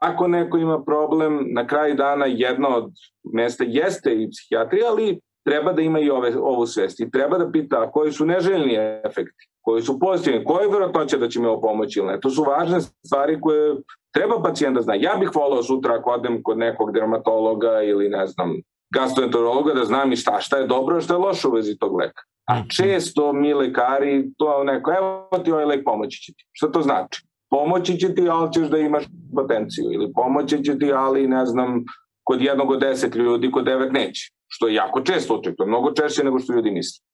ako 0.00 0.28
neko 0.28 0.58
ima 0.58 0.84
problem, 0.84 1.46
na 1.54 1.66
kraju 1.66 1.94
dana 1.94 2.26
jedno 2.26 2.68
od 2.68 2.92
mesta 3.34 3.64
jeste 3.64 4.14
i 4.14 4.30
psihijatrija, 4.30 4.88
ali 4.88 5.20
treba 5.44 5.72
da 5.72 5.82
ima 5.82 6.00
i 6.00 6.10
ove, 6.10 6.38
ovu 6.38 6.66
svest 6.66 7.00
i 7.00 7.10
treba 7.10 7.38
da 7.38 7.50
pita 7.50 7.90
koji 7.90 8.12
su 8.12 8.26
neželjni 8.26 8.76
efekti, 9.04 9.48
koji 9.60 9.82
su 9.82 9.98
pozitivni, 9.98 10.44
koje 10.44 10.64
je 10.64 10.70
verovatnoća 10.70 11.18
da 11.18 11.28
će 11.28 11.40
mi 11.40 11.46
ovo 11.46 11.60
pomoći 11.60 11.98
ili 11.98 12.08
ne. 12.08 12.20
To 12.20 12.30
su 12.30 12.42
važne 12.42 12.80
stvari 12.80 13.40
koje 13.40 13.76
treba 14.14 14.42
pacijent 14.42 14.76
da 14.76 14.82
zna. 14.82 14.94
Ja 14.94 15.16
bih 15.20 15.30
volao 15.34 15.62
sutra 15.62 15.94
ako 15.94 16.10
odem 16.10 16.42
kod 16.42 16.58
nekog 16.58 16.92
dermatologa 16.92 17.82
ili 17.82 18.08
ne 18.08 18.26
znam, 18.26 18.56
gastroenterologa 18.94 19.74
da 19.74 19.84
znam 19.84 20.12
i 20.12 20.16
šta, 20.16 20.40
šta 20.40 20.56
je 20.56 20.66
dobro 20.66 21.00
šta 21.00 21.14
je 21.14 21.18
loše 21.18 21.48
u 21.48 21.50
vezi 21.50 21.78
tog 21.78 21.96
leka. 21.96 22.22
A 22.48 22.54
mhm. 22.58 22.68
često 22.68 23.32
mi 23.32 23.54
lekari, 23.54 24.30
to 24.36 24.64
neko, 24.64 24.92
evo 24.92 25.30
ti 25.44 25.52
ovaj 25.52 25.64
lek 25.64 25.84
pomoći 25.84 26.22
će 26.22 26.32
ti. 26.32 26.46
Šta 26.52 26.72
to 26.72 26.82
znači? 26.82 27.26
Pomoći 27.50 27.98
će 27.98 28.14
ti, 28.14 28.28
ali 28.30 28.52
ćeš 28.52 28.68
da 28.68 28.78
imaš 28.78 29.04
potenciju. 29.34 29.84
Ili 29.92 30.12
pomoći 30.12 30.64
će 30.64 30.78
ti, 30.78 30.92
ali 30.92 31.28
ne 31.28 31.46
znam, 31.46 31.84
kod 32.24 32.42
jednog 32.42 32.70
od 32.70 32.80
deset 32.80 33.14
ljudi, 33.14 33.50
kod 33.50 33.64
devet 33.64 33.92
neće. 33.92 34.32
Što 34.48 34.68
je 34.68 34.74
jako 34.74 35.00
često 35.00 35.34
očekuje, 35.34 35.66
mnogo 35.66 35.92
češće 35.92 36.24
nego 36.24 36.38
što 36.38 36.52
ljudi 36.52 36.70
misle. 36.70 37.04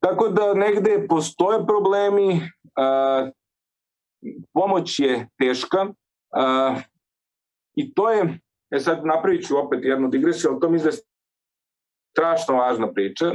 Tako 0.00 0.28
da 0.28 0.54
negde 0.54 1.06
postoje 1.08 1.66
problemi, 1.66 2.40
a, 2.76 3.28
pomoć 4.52 4.98
je 4.98 5.28
teška 5.38 5.86
a, 6.34 6.74
i 7.74 7.94
to 7.94 8.10
je, 8.10 8.38
e 8.70 8.80
sad 8.80 9.04
napravit 9.04 9.46
ću 9.46 9.58
opet 9.58 9.84
jednu 9.84 10.08
digresiju, 10.08 10.50
ali 10.50 10.60
to 10.60 10.70
mi 10.70 10.78
je 10.78 10.92
strašno 12.12 12.54
važna 12.54 12.92
priča, 12.92 13.32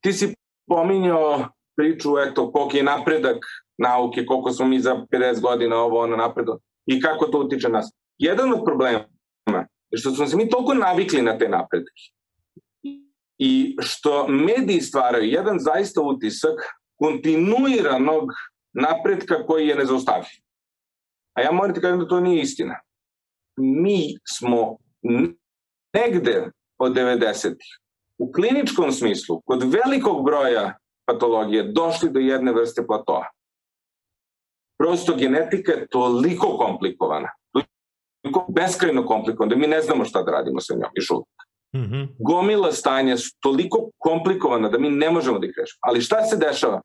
ti 0.00 0.12
si 0.12 0.34
pominjao 0.66 1.48
priču, 1.76 2.18
eto, 2.18 2.52
koliko 2.52 2.76
je 2.76 2.82
napredak 2.82 3.36
nauke, 3.78 4.26
koliko 4.26 4.50
smo 4.50 4.66
mi 4.66 4.80
za 4.80 5.06
50 5.12 5.40
godina 5.40 5.76
ovo 5.76 6.00
ono 6.00 6.16
napredo 6.16 6.58
i 6.86 7.00
kako 7.00 7.26
to 7.26 7.38
utiče 7.38 7.68
nas. 7.68 7.92
Jedan 8.18 8.52
od 8.52 8.64
problema 8.64 9.04
je 9.90 9.98
što 9.98 10.10
smo 10.10 10.26
se 10.26 10.36
mi 10.36 10.48
toliko 10.48 10.74
navikli 10.74 11.22
na 11.22 11.38
te 11.38 11.48
napredke 11.48 12.02
i 13.38 13.76
što 13.80 14.28
mediji 14.28 14.80
stvaraju 14.80 15.24
jedan 15.24 15.58
zaista 15.58 16.00
utisak 16.02 16.60
kontinuiranog 16.96 18.30
napretka 18.72 19.46
koji 19.46 19.68
je 19.68 19.76
nezaustavljiv. 19.76 20.42
A 21.34 21.42
ja 21.42 21.52
moram 21.52 21.74
ti 21.74 21.80
kažem 21.80 22.00
da 22.00 22.08
to 22.08 22.20
nije 22.20 22.42
istina. 22.42 22.80
Mi 23.56 24.00
smo 24.38 24.76
negde 25.94 26.50
od 26.78 26.92
90-ih 26.92 27.78
u 28.18 28.32
kliničkom 28.32 28.92
smislu, 28.92 29.40
kod 29.44 29.62
velikog 29.62 30.24
broja 30.24 30.78
patologije, 31.06 31.62
došli 31.62 32.10
do 32.10 32.20
jedne 32.20 32.52
vrste 32.52 32.86
platoa. 32.86 33.26
Prosto 34.78 35.16
genetika 35.16 35.72
je 35.72 35.86
toliko 35.88 36.56
komplikovana, 36.56 37.28
toliko 38.22 38.52
beskrajno 38.52 39.06
komplikovana, 39.06 39.54
da 39.54 39.60
mi 39.60 39.66
ne 39.66 39.82
znamo 39.82 40.04
šta 40.04 40.22
da 40.22 40.30
radimo 40.30 40.60
sa 40.60 40.74
njom 40.74 40.90
i 40.94 41.00
žulik. 41.00 41.26
Mm 41.76 41.80
-hmm. 41.80 42.08
Gomila 42.18 42.72
stanja 42.72 43.16
su 43.16 43.30
toliko 43.40 43.90
komplikovana 43.98 44.68
da 44.68 44.78
mi 44.78 44.90
ne 44.90 45.10
možemo 45.10 45.38
da 45.38 45.46
ih 45.46 45.54
rešimo. 45.58 45.78
Ali 45.80 46.00
šta 46.00 46.22
se 46.22 46.36
dešava? 46.36 46.80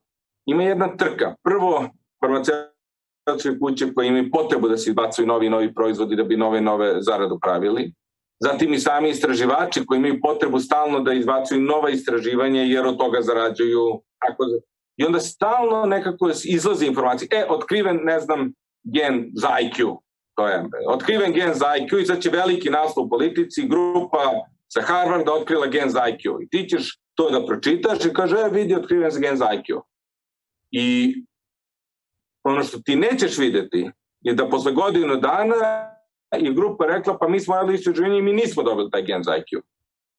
Ima 0.45 0.63
jedna 0.63 0.97
trka. 0.97 1.35
Prvo, 1.43 1.89
farmaceutske 2.19 3.59
kuće 3.59 3.93
koje 3.93 4.07
imaju 4.07 4.31
potrebu 4.31 4.67
da 4.67 4.77
se 4.77 4.89
izbacuju 4.89 5.27
novi 5.27 5.45
i 5.45 5.49
novi 5.49 5.73
proizvodi 5.73 6.15
da 6.15 6.23
bi 6.23 6.37
nove 6.37 6.61
nove 6.61 7.01
zaradu 7.01 7.39
pravili. 7.41 7.93
Zatim 8.39 8.73
i 8.73 8.79
sami 8.79 9.09
istraživači 9.09 9.85
koji 9.85 9.97
imaju 9.97 10.19
potrebu 10.21 10.59
stalno 10.59 10.99
da 10.99 11.13
izbacuju 11.13 11.61
nova 11.61 11.89
istraživanja 11.89 12.61
jer 12.61 12.85
od 12.85 12.97
toga 12.97 13.21
zarađuju, 13.21 14.01
ako 14.19 14.43
I 14.97 15.05
onda 15.05 15.19
stalno 15.19 15.85
nekako 15.85 16.31
izlaze 16.43 16.85
informacije. 16.85 17.27
E, 17.31 17.45
otkriven, 17.49 17.99
ne 18.03 18.19
znam, 18.19 18.53
gen 18.83 19.31
za 19.33 19.47
IQ. 19.47 19.97
To 20.35 20.47
je 20.47 20.63
otkriven 20.87 21.33
gen 21.33 21.53
za 21.53 21.65
IQ 21.65 22.01
i 22.01 22.05
sad 22.05 22.21
će 22.21 22.29
veliki 22.29 22.69
naslov 22.69 23.05
u 23.05 23.09
politici, 23.09 23.67
grupa 23.67 24.17
sa 24.67 24.81
Harvarda 24.81 25.33
otkrila 25.33 25.67
gen 25.67 25.89
za 25.89 25.99
IQ. 25.99 26.43
I 26.43 26.49
ti 26.49 26.69
ćeš 26.69 26.99
to 27.15 27.29
da 27.29 27.45
pročitaš 27.45 28.05
i 28.05 28.13
kaže, 28.13 28.37
e, 28.37 28.49
vidi, 28.49 28.75
otkriven 28.75 29.11
za 29.11 29.19
gen 29.19 29.37
za 29.37 29.45
IQ. 29.45 29.81
I 30.71 31.15
ono 32.43 32.63
što 32.63 32.79
ti 32.79 32.95
nećeš 32.95 33.37
videti 33.37 33.91
je 34.21 34.33
da 34.33 34.49
posle 34.49 34.71
godinu 34.71 35.15
dana 35.15 35.92
i 36.37 36.53
grupa 36.53 36.85
rekla, 36.85 37.17
pa 37.17 37.27
mi 37.27 37.39
smo 37.39 37.55
radili 37.55 37.75
istraživanje 37.75 38.17
i 38.17 38.21
mi 38.21 38.33
nismo 38.33 38.63
dobili 38.63 38.89
taj 38.91 39.03
gen 39.03 39.23
za 39.23 39.31
IQ. 39.31 39.61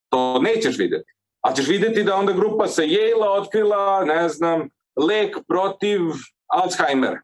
To 0.09 0.39
nećeš 0.39 0.77
videti. 0.77 1.11
A 1.41 1.53
ćeš 1.53 1.67
videti 1.67 2.03
da 2.03 2.15
onda 2.15 2.33
grupa 2.33 2.67
sa 2.67 2.81
Yale 2.81 3.27
otkrila, 3.39 4.05
ne 4.05 4.29
znam, 4.29 4.69
lek 4.95 5.37
protiv 5.47 5.99
Alzheimer. 6.47 7.17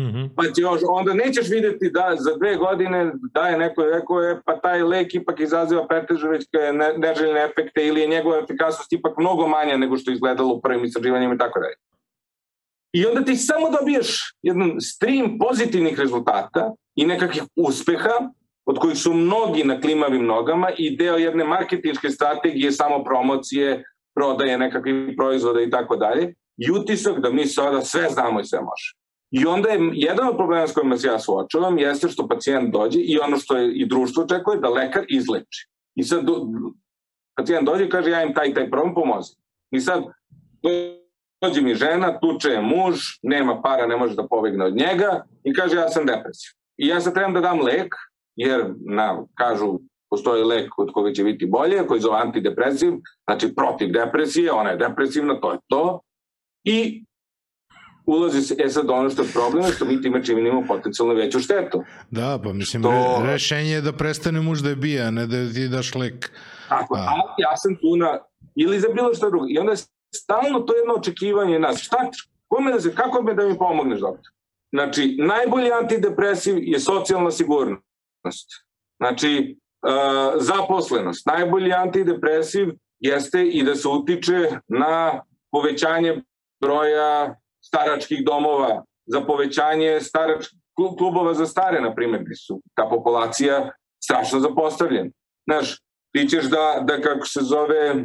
Mm 0.00 0.04
-hmm. 0.04 0.30
Pa 0.36 0.42
će 0.42 0.62
još, 0.62 0.80
onda 0.88 1.14
nećeš 1.14 1.48
videti 1.50 1.90
da 1.90 2.16
za 2.18 2.36
dve 2.36 2.56
godine 2.56 3.12
da 3.34 3.48
je 3.48 3.58
neko 3.58 3.84
rekao 3.84 4.20
je 4.20 4.40
pa 4.44 4.60
taj 4.60 4.82
lek 4.82 5.14
ipak 5.14 5.40
izaziva 5.40 5.86
pretežovićke 5.86 6.58
ne, 6.72 6.94
neželjene 6.98 7.40
efekte 7.40 7.86
ili 7.86 8.00
je 8.00 8.06
njegova 8.06 8.38
efikasnost 8.38 8.92
ipak 8.92 9.18
mnogo 9.18 9.46
manja 9.46 9.76
nego 9.76 9.96
što 9.96 10.10
izgledalo 10.10 10.54
u 10.54 10.60
prvim 10.60 10.84
istraživanjima 10.84 11.34
i 11.34 11.38
tako 11.38 11.60
dalje. 11.60 11.74
I 12.96 13.06
onda 13.06 13.24
ti 13.24 13.36
samo 13.36 13.70
dobiješ 13.80 14.34
jedan 14.42 14.80
stream 14.80 15.38
pozitivnih 15.38 15.98
rezultata 15.98 16.74
i 16.94 17.06
nekakvih 17.06 17.42
uspeha 17.56 18.30
od 18.66 18.78
kojih 18.78 18.98
su 18.98 19.12
mnogi 19.12 19.64
na 19.64 19.80
klimavim 19.80 20.26
nogama 20.26 20.70
i 20.78 20.96
deo 20.96 21.16
jedne 21.16 21.44
marketinške 21.44 22.10
strategije 22.10 22.72
samo 22.72 23.04
promocije, 23.04 23.84
prodaje 24.14 24.58
nekakvih 24.58 25.14
proizvoda 25.16 25.60
i 25.60 25.70
tako 25.70 25.96
dalje 25.96 26.34
i 26.56 26.70
utisak 26.70 27.20
da 27.20 27.30
mi 27.30 27.46
sada 27.46 27.80
sve 27.80 28.08
znamo 28.10 28.40
i 28.40 28.44
sve 28.44 28.60
može. 28.60 28.94
I 29.30 29.46
onda 29.46 29.68
je 29.68 29.90
jedan 29.92 30.28
od 30.28 30.36
problema 30.36 30.66
s 30.66 30.72
kojima 30.72 30.96
se 30.96 31.08
ja 31.08 31.18
suočavam 31.18 31.78
jeste 31.78 32.08
što 32.08 32.28
pacijent 32.28 32.72
dođe 32.72 33.00
i 33.00 33.18
ono 33.18 33.36
što 33.36 33.56
je 33.56 33.72
i 33.72 33.86
društvo 33.86 34.22
očekuje 34.22 34.60
da 34.60 34.68
lekar 34.68 35.04
izleči. 35.08 35.68
I 35.94 36.04
sad 36.04 36.24
do, 36.24 36.46
pacijent 37.36 37.66
dođe 37.66 37.84
i 37.84 37.90
kaže 37.90 38.10
ja 38.10 38.22
im 38.22 38.34
taj 38.34 38.54
taj 38.54 38.70
problem 38.70 38.94
pomozi. 38.94 39.32
I 39.70 39.80
sad 39.80 40.04
dođe 41.40 41.60
mi 41.60 41.74
žena, 41.74 42.20
tuče 42.20 42.48
je 42.48 42.62
muž, 42.62 43.00
nema 43.22 43.62
para, 43.62 43.86
ne 43.86 43.96
može 43.96 44.14
da 44.14 44.26
pobegne 44.26 44.64
od 44.64 44.76
njega 44.76 45.24
i 45.44 45.54
kaže 45.54 45.76
ja 45.76 45.88
sam 45.88 46.06
depresiv. 46.06 46.50
I 46.76 46.86
ja 46.86 47.00
sad 47.00 47.14
trebam 47.14 47.34
da 47.34 47.40
dam 47.40 47.60
lek, 47.60 47.94
jer 48.36 48.64
na, 48.78 49.24
kažu 49.34 49.78
postoji 50.10 50.44
lek 50.44 50.78
od 50.78 50.92
koga 50.92 51.12
će 51.12 51.24
biti 51.24 51.46
bolje, 51.46 51.86
koji 51.86 52.00
zove 52.00 52.20
antidepresiv, 52.20 52.92
znači 53.24 53.54
protiv 53.54 53.92
depresije, 53.92 54.52
ona 54.52 54.70
je 54.70 54.76
depresivna, 54.76 55.40
to 55.40 55.52
je 55.52 55.58
to. 55.68 56.00
I 56.64 57.04
ulazi 58.06 58.40
se, 58.40 58.54
e 58.58 58.68
sad 58.68 58.90
ono 58.90 59.10
što 59.10 59.22
je 59.22 59.28
problem 59.32 59.64
je 59.64 59.72
što 59.72 59.84
mi 59.84 60.02
time 60.02 60.24
činimo 60.24 60.64
potencijalno 60.68 61.14
veću 61.14 61.40
štetu. 61.40 61.82
Da, 62.10 62.40
pa 62.44 62.52
mislim, 62.52 62.82
to... 62.82 62.90
re, 62.90 63.32
rešenje 63.32 63.70
je 63.70 63.80
da 63.80 63.92
prestane 63.92 64.40
muž 64.40 64.60
da 64.60 64.68
je 64.68 64.76
bija, 64.76 65.10
ne 65.10 65.26
da 65.26 65.52
ti 65.52 65.68
daš 65.68 65.94
lek. 65.94 66.30
Tako, 66.68 66.94
a, 66.94 66.98
a 66.98 67.34
ja 67.38 67.56
sam 67.56 67.76
tu 67.76 67.96
na, 67.96 68.18
ili 68.54 68.80
za 68.80 68.88
bilo 68.94 69.14
što 69.14 69.30
drugo. 69.30 69.46
I 69.48 69.58
onda 69.58 69.72
je 69.72 69.78
stalno 70.22 70.60
to 70.60 70.76
jedno 70.76 70.94
očekivanje 70.94 71.58
nas. 71.58 71.80
Šta, 71.80 72.10
kome 72.48 72.72
da 72.72 72.80
se, 72.80 72.94
kako 72.94 73.22
me 73.22 73.34
da 73.34 73.46
mi 73.46 73.58
pomogneš, 73.58 74.00
doktor? 74.00 74.32
Znači, 74.72 75.16
najbolji 75.18 75.72
antidepresiv 75.72 76.56
je 76.58 76.80
socijalna 76.80 77.30
sigurnost. 77.30 77.84
Znači, 78.98 79.58
uh, 79.82 80.42
zaposlenost. 80.42 81.26
Najbolji 81.26 81.72
antidepresiv 81.72 82.68
jeste 82.98 83.44
i 83.44 83.62
da 83.62 83.74
se 83.74 83.88
utiče 83.88 84.50
na 84.68 85.22
povećanje 85.50 86.22
broja 86.60 87.36
staračkih 87.60 88.24
domova, 88.24 88.84
za 89.06 89.20
povećanje 89.20 90.00
starač, 90.00 90.46
klubova 90.98 91.34
za 91.34 91.46
stare, 91.46 91.80
na 91.80 91.94
primjer, 91.94 92.22
gde 92.24 92.34
su 92.34 92.60
ta 92.74 92.88
populacija 92.90 93.70
strašno 94.04 94.40
zapostavljena. 94.40 95.10
Znaš, 95.50 95.80
ti 96.12 96.28
ćeš 96.28 96.44
da, 96.44 96.82
da 96.82 97.00
kako 97.00 97.26
se 97.26 97.40
zove, 97.42 98.04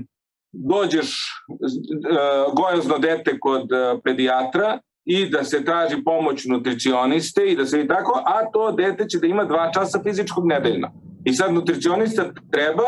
dođeš 0.52 1.16
uh, 1.48 2.54
gojazno 2.56 2.98
dete 2.98 3.40
kod 3.40 3.62
uh, 3.62 4.02
pedijatra 4.04 4.80
i 5.06 5.26
da 5.30 5.44
se 5.44 5.66
traži 5.66 6.04
pomoć 6.04 6.46
nutricioniste 6.46 7.46
i 7.46 7.56
da 7.56 7.66
se 7.66 7.82
i 7.82 7.88
tako, 7.88 8.22
a 8.26 8.52
to 8.52 8.72
dete 8.72 9.10
će 9.10 9.20
da 9.20 9.28
ima 9.28 9.46
dva 9.46 9.72
časa 9.74 10.00
fizičkog 10.04 10.48
nedeljno. 10.48 10.92
I 11.26 11.34
sad 11.34 11.54
nutricionista 11.54 12.34
treba 12.52 12.84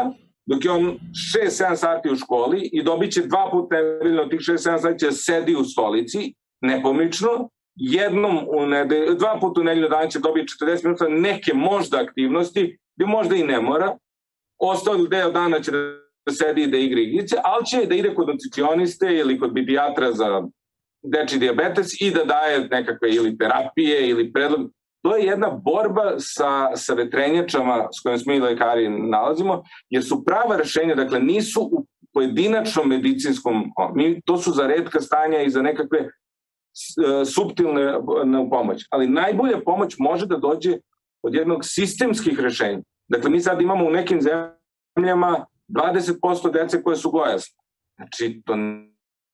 dok 0.45 0.65
je 0.65 0.71
on 0.71 0.97
6-7 1.35 1.75
sati 1.75 2.09
u 2.09 2.15
školi 2.15 2.69
i 2.73 2.83
dobit 2.83 3.11
će 3.13 3.21
dva 3.21 3.49
puta 3.51 3.75
nedeljno 3.75 4.25
tih 4.25 4.39
6-7 4.39 4.81
sati 4.81 4.99
će 4.99 5.11
sedi 5.11 5.55
u 5.55 5.63
stolici 5.63 6.33
nepomično, 6.61 7.49
jednom 7.75 8.37
u 8.47 8.65
nedelju, 8.65 9.15
dva 9.15 9.37
puta 9.41 9.61
u 9.61 9.63
nedelju 9.63 9.89
dana 9.89 10.07
će 10.07 10.19
dobiti 10.19 10.53
40 10.65 10.83
minuta 10.83 11.05
neke 11.09 11.53
možda 11.53 12.01
aktivnosti, 12.01 12.77
gde 12.95 13.05
možda 13.05 13.35
i 13.35 13.43
ne 13.43 13.61
mora, 13.61 13.97
ostali 14.59 15.09
deo 15.09 15.31
dana 15.31 15.61
će 15.61 15.71
da 15.71 16.02
sedi 16.31 16.67
da 16.67 16.77
igra 16.77 17.01
igrice, 17.01 17.35
ali 17.43 17.65
će 17.65 17.85
da 17.85 17.95
ide 17.95 18.13
kod 18.15 18.27
nutricioniste 18.27 19.17
ili 19.17 19.39
kod 19.39 19.53
bibijatra 19.53 20.11
za 20.11 20.43
deči 21.03 21.39
diabetes 21.39 22.01
i 22.01 22.11
da 22.11 22.23
daje 22.23 22.67
nekakve 22.71 23.09
ili 23.09 23.37
terapije 23.37 24.09
ili 24.09 24.33
predlog. 24.33 24.71
To 25.01 25.15
je 25.15 25.25
jedna 25.25 25.49
borba 25.49 26.13
sa, 26.17 26.75
sa 26.75 26.93
vetrenjačama 26.93 27.87
s 27.99 28.03
kojim 28.03 28.19
smo 28.19 28.33
i 28.33 28.39
lekari 28.39 28.89
nalazimo, 28.89 29.63
jer 29.89 30.03
su 30.03 30.23
prava 30.25 30.57
rešenja, 30.57 30.95
dakle 30.95 31.19
nisu 31.19 31.61
u 31.61 31.85
pojedinačnom 32.13 32.87
medicinskom, 32.87 33.63
to 34.25 34.37
su 34.37 34.51
za 34.51 34.67
redka 34.67 35.01
stanja 35.01 35.41
i 35.41 35.49
za 35.49 35.61
nekakve 35.61 36.09
E, 36.73 37.25
subtilne 37.25 37.93
pomoć. 38.49 38.85
Ali 38.89 39.07
najbolja 39.07 39.61
pomoć 39.65 39.95
može 39.99 40.25
da 40.25 40.37
dođe 40.37 40.77
od 41.23 41.35
jednog 41.35 41.59
sistemskih 41.63 42.39
rešenja. 42.39 42.81
Dakle, 43.07 43.29
mi 43.29 43.39
sad 43.41 43.61
imamo 43.61 43.85
u 43.85 43.91
nekim 43.91 44.19
zemljama 44.21 45.45
20% 45.73 46.51
dece 46.53 46.83
koje 46.83 46.95
su 46.95 47.11
gojasne. 47.11 47.63
Znači, 47.97 48.41
to 48.45 48.55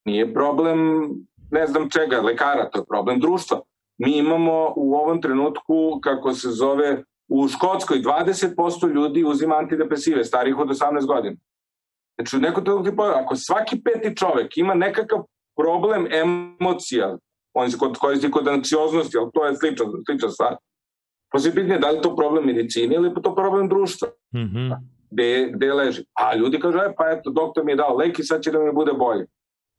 nije 0.06 0.34
problem 0.34 1.10
ne 1.52 1.68
znam 1.68 1.90
čega, 1.90 2.22
lekara, 2.22 2.70
to 2.70 2.80
je 2.80 2.86
problem 2.86 3.20
društva. 3.20 3.62
Mi 3.98 4.18
imamo 4.18 4.74
u 4.76 4.96
ovom 4.96 5.22
trenutku, 5.22 6.00
kako 6.02 6.34
se 6.34 6.50
zove, 6.50 7.04
u 7.28 7.48
Škotskoj 7.48 7.98
20% 7.98 8.94
ljudi 8.94 9.24
uzima 9.24 9.56
antidepresive, 9.56 10.24
starih 10.24 10.58
od 10.58 10.68
18 10.68 11.06
godina. 11.06 11.36
Znači, 12.16 12.38
neko 12.38 12.62
to 12.62 12.84
ako 13.16 13.36
svaki 13.36 13.82
peti 13.84 14.16
čovek 14.16 14.58
ima 14.58 14.74
nekakav 14.74 15.24
problem 15.58 16.08
emocija, 16.12 17.18
on 17.54 17.72
se 17.72 17.78
kod, 17.78 17.98
koristi 17.98 18.32
kod 18.32 18.48
anksioznosti, 18.48 19.18
ali 19.18 19.30
to 19.34 19.46
je 19.46 19.56
slična, 19.56 19.86
slična 20.06 20.30
stvar. 20.30 20.56
Pa 21.32 21.40
se 21.40 21.56
pitanje 21.56 21.80
da 21.80 21.90
li 21.90 22.02
to 22.02 22.16
problem 22.16 22.46
medicine 22.46 22.96
ili 22.96 23.14
to 23.24 23.36
problem 23.36 23.70
društva. 23.70 24.08
Mm 24.34 24.38
-hmm. 24.38 24.99
Gde, 25.12 25.52
gde 25.56 25.74
leži. 25.74 26.04
A 26.14 26.36
ljudi 26.36 26.60
kažu, 26.60 26.78
e, 26.78 26.94
pa 26.98 27.10
eto, 27.12 27.32
doktor 27.32 27.66
mi 27.66 27.72
je 27.72 27.76
dao 27.76 27.96
lek 27.98 28.20
i 28.20 28.24
sad 28.24 28.42
će 28.42 28.52
da 28.52 28.60
mi 28.60 28.74
bude 28.74 28.94
bolje. 28.94 29.26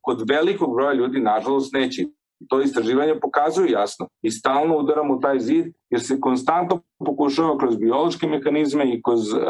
Kod 0.01 0.25
velikog 0.29 0.75
broja 0.75 0.93
ljudi, 0.93 1.21
nažalost, 1.21 1.73
neće. 1.73 2.05
To 2.49 2.61
istraživanje 2.61 3.21
pokazuju 3.21 3.71
jasno. 3.71 4.09
I 4.23 4.31
stalno 4.31 4.79
udaramo 4.79 5.15
u 5.15 5.21
taj 5.21 5.39
zid, 5.39 5.67
jer 5.91 6.01
se 6.01 6.21
konstantno 6.21 6.81
pokušava 7.07 7.59
kroz 7.59 7.77
biološke 7.77 8.27
mehanizme 8.27 8.95
i 8.95 9.03
kroz 9.03 9.33
uh, 9.33 9.41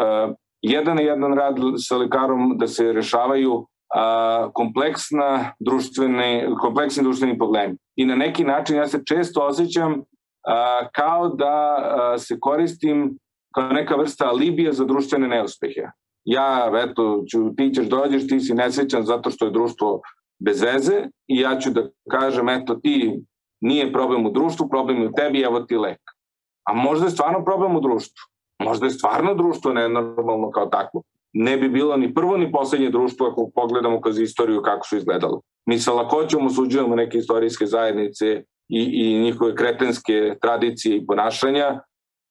jedan 0.62 0.96
na 0.96 1.02
jedan 1.02 1.34
rad 1.34 1.56
sa 1.88 1.96
lekarom 1.96 2.58
da 2.58 2.66
se 2.66 2.92
rešavaju 2.92 3.66
a, 3.94 4.50
kompleksna 4.54 5.52
društvene, 5.60 6.48
kompleksni 6.60 7.02
društveni 7.02 7.38
problemi. 7.38 7.76
I 7.96 8.04
na 8.04 8.14
neki 8.14 8.44
način 8.44 8.76
ja 8.76 8.86
se 8.86 9.02
često 9.08 9.40
osjećam 9.40 10.02
a, 10.46 10.88
kao 10.94 11.28
da 11.28 11.76
a, 11.78 12.18
se 12.18 12.36
koristim 12.40 13.18
kao 13.54 13.68
neka 13.68 13.96
vrsta 13.96 14.28
alibija 14.28 14.72
za 14.72 14.84
društvene 14.84 15.28
neuspehe. 15.28 15.90
Ja, 16.24 16.72
eto, 16.74 17.24
ću, 17.30 17.54
ti 17.56 17.70
ćeš 17.74 17.86
dođeš, 17.86 18.28
ti 18.28 18.40
si 18.40 18.54
nesvećan 18.54 19.04
zato 19.04 19.30
što 19.30 19.44
je 19.44 19.50
društvo 19.50 20.00
bez 20.44 20.62
veze 20.62 21.02
i 21.28 21.40
ja 21.40 21.58
ću 21.58 21.70
da 21.70 21.88
kažem, 22.10 22.48
eto, 22.48 22.74
ti 22.74 23.20
nije 23.60 23.92
problem 23.92 24.26
u 24.26 24.30
društvu, 24.30 24.68
problem 24.68 25.02
je 25.02 25.08
u 25.08 25.12
tebi, 25.12 25.40
evo 25.40 25.60
ti 25.60 25.76
lek. 25.76 26.00
A 26.68 26.74
možda 26.74 27.06
je 27.06 27.10
stvarno 27.10 27.44
problem 27.44 27.76
u 27.76 27.80
društvu. 27.80 28.22
Možda 28.62 28.86
je 28.86 28.90
stvarno 28.90 29.34
društvo 29.34 29.72
nenormalno 29.72 30.50
kao 30.50 30.66
takvo 30.66 31.02
ne 31.32 31.56
bi 31.56 31.68
bilo 31.68 31.96
ni 31.96 32.14
prvo 32.14 32.36
ni 32.36 32.52
poslednje 32.52 32.90
društvo 32.90 33.26
ako 33.26 33.50
pogledamo 33.54 34.00
kroz 34.00 34.18
istoriju 34.18 34.62
kako 34.62 34.86
su 34.86 34.96
izgledalo. 34.96 35.40
Mi 35.66 35.78
sa 35.78 35.92
lakoćom 35.92 36.46
osuđujemo 36.46 36.96
neke 36.96 37.18
istorijske 37.18 37.66
zajednice 37.66 38.26
i, 38.68 38.82
i 38.92 39.20
njihove 39.20 39.54
kretenske 39.54 40.34
tradicije 40.40 40.96
i 40.96 41.06
ponašanja, 41.06 41.80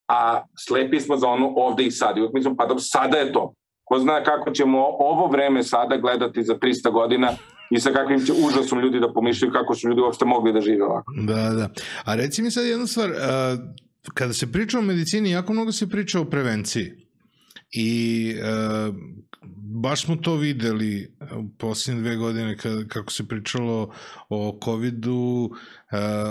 a 0.10 0.44
slepi 0.68 1.00
smo 1.00 1.18
za 1.18 1.28
ono 1.28 1.54
ovde 1.56 1.84
i 1.84 1.92
sad. 1.92 2.18
I 2.18 2.20
uvijek 2.20 2.34
mislim, 2.34 2.56
pa 2.56 2.66
da 2.66 2.80
sada 2.80 3.18
je 3.18 3.34
to. 3.34 3.54
Ko 3.84 4.00
zna 4.00 4.24
kako 4.24 4.52
ćemo 4.52 4.86
ovo 5.00 5.28
vreme 5.28 5.64
sada 5.64 5.98
gledati 5.98 6.44
za 6.44 6.56
300 6.56 6.92
godina 6.92 7.34
i 7.72 7.80
sa 7.80 7.92
kakvim 7.92 8.26
će 8.26 8.34
užasom 8.48 8.80
ljudi 8.80 9.00
da 9.00 9.14
pomišljaju 9.14 9.54
kako 9.54 9.76
su 9.76 9.90
ljudi 9.90 10.02
uopšte 10.02 10.26
mogli 10.26 10.54
da 10.54 10.62
žive 10.62 10.84
ovako. 10.84 11.14
Da, 11.28 11.50
da. 11.50 11.70
A 12.06 12.16
reci 12.16 12.42
mi 12.42 12.52
sad 12.52 12.66
jednu 12.66 12.88
stvar, 12.88 13.10
kada 14.14 14.34
se 14.34 14.52
priča 14.52 14.80
o 14.80 14.82
medicini, 14.82 15.32
jako 15.32 15.54
mnogo 15.54 15.72
se 15.72 15.90
priča 15.90 16.20
o 16.20 16.26
prevenciji. 16.26 16.92
I 17.72 18.34
baš 19.82 20.06
smo 20.06 20.16
to 20.16 20.36
videli 20.36 21.16
u 21.38 21.50
posljednje 21.58 22.02
dve 22.02 22.16
godine 22.16 22.58
kako 22.88 23.12
se 23.12 23.28
pričalo 23.28 23.94
o 24.30 24.60
COVID-u, 24.64 25.50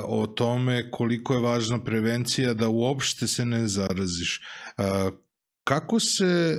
o 0.05 0.27
tome 0.27 0.91
koliko 0.91 1.35
je 1.35 1.41
važna 1.41 1.85
prevencija 1.85 2.55
da 2.55 2.69
uopšte 2.69 3.27
se 3.27 3.45
ne 3.45 3.69
zaraziš. 3.69 4.41
Kako 5.65 6.01
se, 6.01 6.59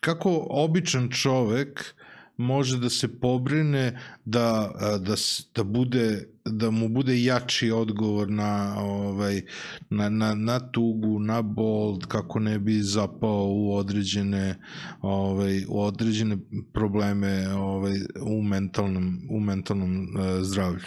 kako 0.00 0.46
običan 0.50 1.10
čovek 1.10 1.94
može 2.36 2.78
da 2.78 2.90
se 2.90 3.20
pobrine 3.20 4.00
da, 4.24 4.72
da, 5.00 5.14
da, 5.54 5.64
bude, 5.64 6.28
da 6.46 6.70
mu 6.70 6.88
bude 6.88 7.22
jači 7.22 7.70
odgovor 7.70 8.30
na, 8.30 8.74
ovaj, 8.78 9.42
na, 9.90 10.08
na, 10.08 10.34
na 10.34 10.72
tugu, 10.72 11.18
na 11.18 11.42
bol, 11.42 11.98
kako 12.08 12.38
ne 12.38 12.58
bi 12.58 12.80
zapao 12.82 13.46
u 13.48 13.76
određene, 13.76 14.58
ovaj, 15.00 15.64
u 15.68 15.80
određene 15.82 16.38
probleme 16.72 17.48
ovaj, 17.48 17.94
u 18.22 18.42
mentalnom, 18.42 19.18
u 19.30 19.40
mentalnom 19.40 20.00
uh, 20.00 20.42
zdravlju. 20.42 20.86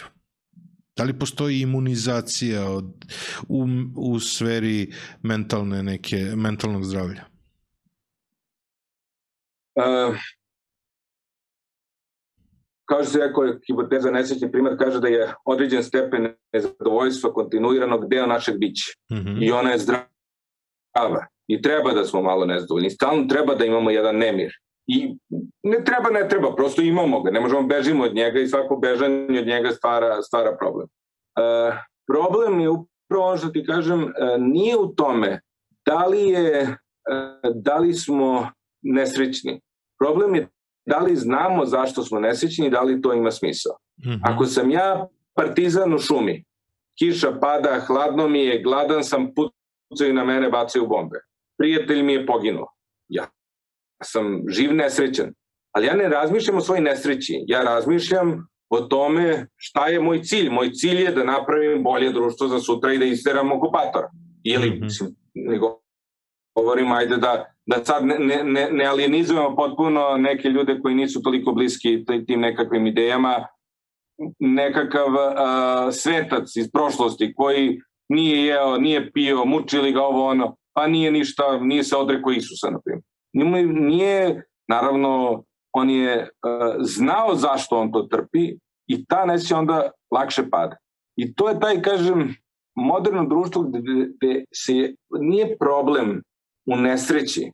Da 0.97 1.03
li 1.03 1.19
postoji 1.19 1.61
imunizacija 1.61 2.71
od, 2.71 3.05
u, 3.47 3.67
u 3.95 4.19
sferi 4.19 4.93
mentalne 5.23 5.83
neke, 5.83 6.17
mentalnog 6.35 6.83
zdravlja? 6.83 7.23
Uh, 9.75 10.15
što 12.95 13.03
se 13.03 13.19
rekao, 13.19 13.43
hipoteza 13.67 14.11
nesrećni 14.11 14.51
primer 14.51 14.77
kaže 14.77 14.99
da 14.99 15.07
je 15.07 15.33
određen 15.45 15.83
stepen 15.83 16.33
nezadovoljstva 16.53 17.33
kontinuiranog 17.33 18.09
deo 18.09 18.25
našeg 18.27 18.57
bića. 18.57 18.91
Mm 19.11 19.15
-hmm. 19.15 19.43
I 19.43 19.51
ona 19.51 19.71
je 19.71 19.77
zdrava. 19.77 21.25
I 21.47 21.61
treba 21.61 21.93
da 21.93 22.05
smo 22.05 22.21
malo 22.21 22.45
nezadovoljni. 22.45 22.89
Stalno 22.89 23.25
treba 23.29 23.55
da 23.55 23.65
imamo 23.65 23.89
jedan 23.89 24.15
nemir. 24.15 24.51
I 24.87 25.15
ne 25.63 25.83
treba, 25.83 26.09
ne 26.09 26.29
treba, 26.29 26.55
prosto 26.55 26.81
imamo 26.81 27.21
ga. 27.23 27.31
Ne 27.31 27.39
možemo 27.39 27.67
bežimo 27.67 28.03
od 28.03 28.15
njega 28.15 28.39
i 28.39 28.47
svako 28.47 28.75
bežanje 28.75 29.39
od 29.39 29.47
njega 29.47 29.71
stvara, 29.71 30.21
stvara 30.21 30.57
problem. 30.59 30.87
E, 31.39 31.71
problem 32.07 32.59
je 32.59 32.69
upravo 32.69 33.25
ono 33.27 33.37
što 33.37 33.49
ti 33.49 33.65
kažem, 33.65 34.03
e, 34.03 34.37
nije 34.37 34.77
u 34.77 34.87
tome 34.87 35.41
da 35.85 36.05
li, 36.05 36.27
je, 36.29 36.59
e, 36.61 36.75
da 37.55 37.77
li 37.77 37.93
smo 37.93 38.49
nesrećni. 38.81 39.61
Problem 39.99 40.35
je 40.35 40.47
da 40.89 40.99
li 40.99 41.15
znamo 41.15 41.65
zašto 41.65 42.03
smo 42.03 42.19
nesrećni 42.19 42.67
i 42.67 42.69
da 42.69 42.81
li 42.81 43.01
to 43.01 43.13
ima 43.13 43.31
smisla. 43.31 43.75
Mm 43.97 44.09
-hmm. 44.09 44.19
Ako 44.23 44.45
sam 44.45 44.71
ja 44.71 45.07
partizan 45.35 45.93
u 45.93 45.99
šumi, 45.99 46.45
kiša 46.99 47.31
pada, 47.41 47.79
hladno 47.87 48.27
mi 48.27 48.39
je, 48.39 48.61
gladan 48.63 49.03
sam, 49.03 49.27
pucaju 49.35 50.13
na 50.13 50.23
mene, 50.23 50.49
bacaju 50.49 50.87
bombe. 50.87 51.19
Prijatelj 51.57 52.03
mi 52.03 52.13
je 52.13 52.25
poginuo. 52.25 52.67
Ja 53.07 53.27
sam 54.03 54.43
živ 54.47 54.73
nesrećan. 54.73 55.33
Ali 55.71 55.87
ja 55.87 55.95
ne 55.95 56.09
razmišljam 56.09 56.57
o 56.57 56.61
svojoj 56.61 56.81
nesreći. 56.81 57.43
Ja 57.47 57.63
razmišljam 57.63 58.47
o 58.69 58.81
tome 58.81 59.47
šta 59.55 59.87
je 59.87 59.99
moj 59.99 60.23
cilj. 60.23 60.49
Moj 60.49 60.71
cilj 60.71 61.01
je 61.01 61.11
da 61.11 61.23
napravim 61.23 61.83
bolje 61.83 62.11
društvo 62.11 62.47
za 62.47 62.59
sutra 62.59 62.93
i 62.93 62.97
da 62.97 63.05
isteram 63.05 63.51
okupatora. 63.51 64.09
Ili, 64.43 64.69
mm 64.69 64.83
-hmm. 64.83 65.15
nego 65.33 65.81
govorim, 66.55 66.91
ajde 66.91 67.17
da, 67.17 67.45
da 67.69 67.85
sad 67.85 68.05
ne, 68.05 68.43
ne, 68.43 68.69
ne 68.71 68.85
alienizujemo 68.85 69.55
potpuno 69.55 70.17
neke 70.17 70.49
ljude 70.49 70.79
koji 70.81 70.95
nisu 70.95 71.21
toliko 71.21 71.51
bliski 71.51 72.05
tim 72.27 72.39
nekakvim 72.39 72.87
idejama, 72.87 73.47
nekakav 74.39 75.07
uh, 75.07 75.93
svetac 75.93 76.55
iz 76.55 76.71
prošlosti 76.71 77.33
koji 77.33 77.81
nije 78.09 78.45
jeo, 78.45 78.77
nije 78.77 79.11
pio, 79.11 79.45
mučili 79.45 79.91
ga 79.91 80.01
ovo 80.01 80.25
ono, 80.27 80.55
pa 80.73 80.87
nije 80.87 81.11
ništa, 81.11 81.59
nije 81.61 81.83
se 81.83 81.95
odrekao 81.95 82.31
Isusa, 82.31 82.69
na 82.69 82.79
primjer. 82.79 83.03
Nije, 83.73 84.43
naravno, 84.67 85.43
on 85.73 85.89
je 85.89 86.21
uh, 86.21 86.75
znao 86.79 87.35
zašto 87.35 87.79
on 87.79 87.91
to 87.91 88.01
trpi 88.01 88.57
i 88.87 89.05
ta 89.05 89.25
nesja 89.25 89.57
onda 89.57 89.91
lakše 90.11 90.49
pada. 90.49 90.75
I 91.15 91.33
to 91.33 91.49
je 91.49 91.59
taj, 91.59 91.81
kažem, 91.81 92.35
moderno 92.75 93.25
društvo 93.25 93.61
gde, 93.61 93.79
gde 93.79 94.43
se 94.53 94.93
nije 95.19 95.57
problem 95.57 96.21
u 96.65 96.75
nesreći. 96.75 97.51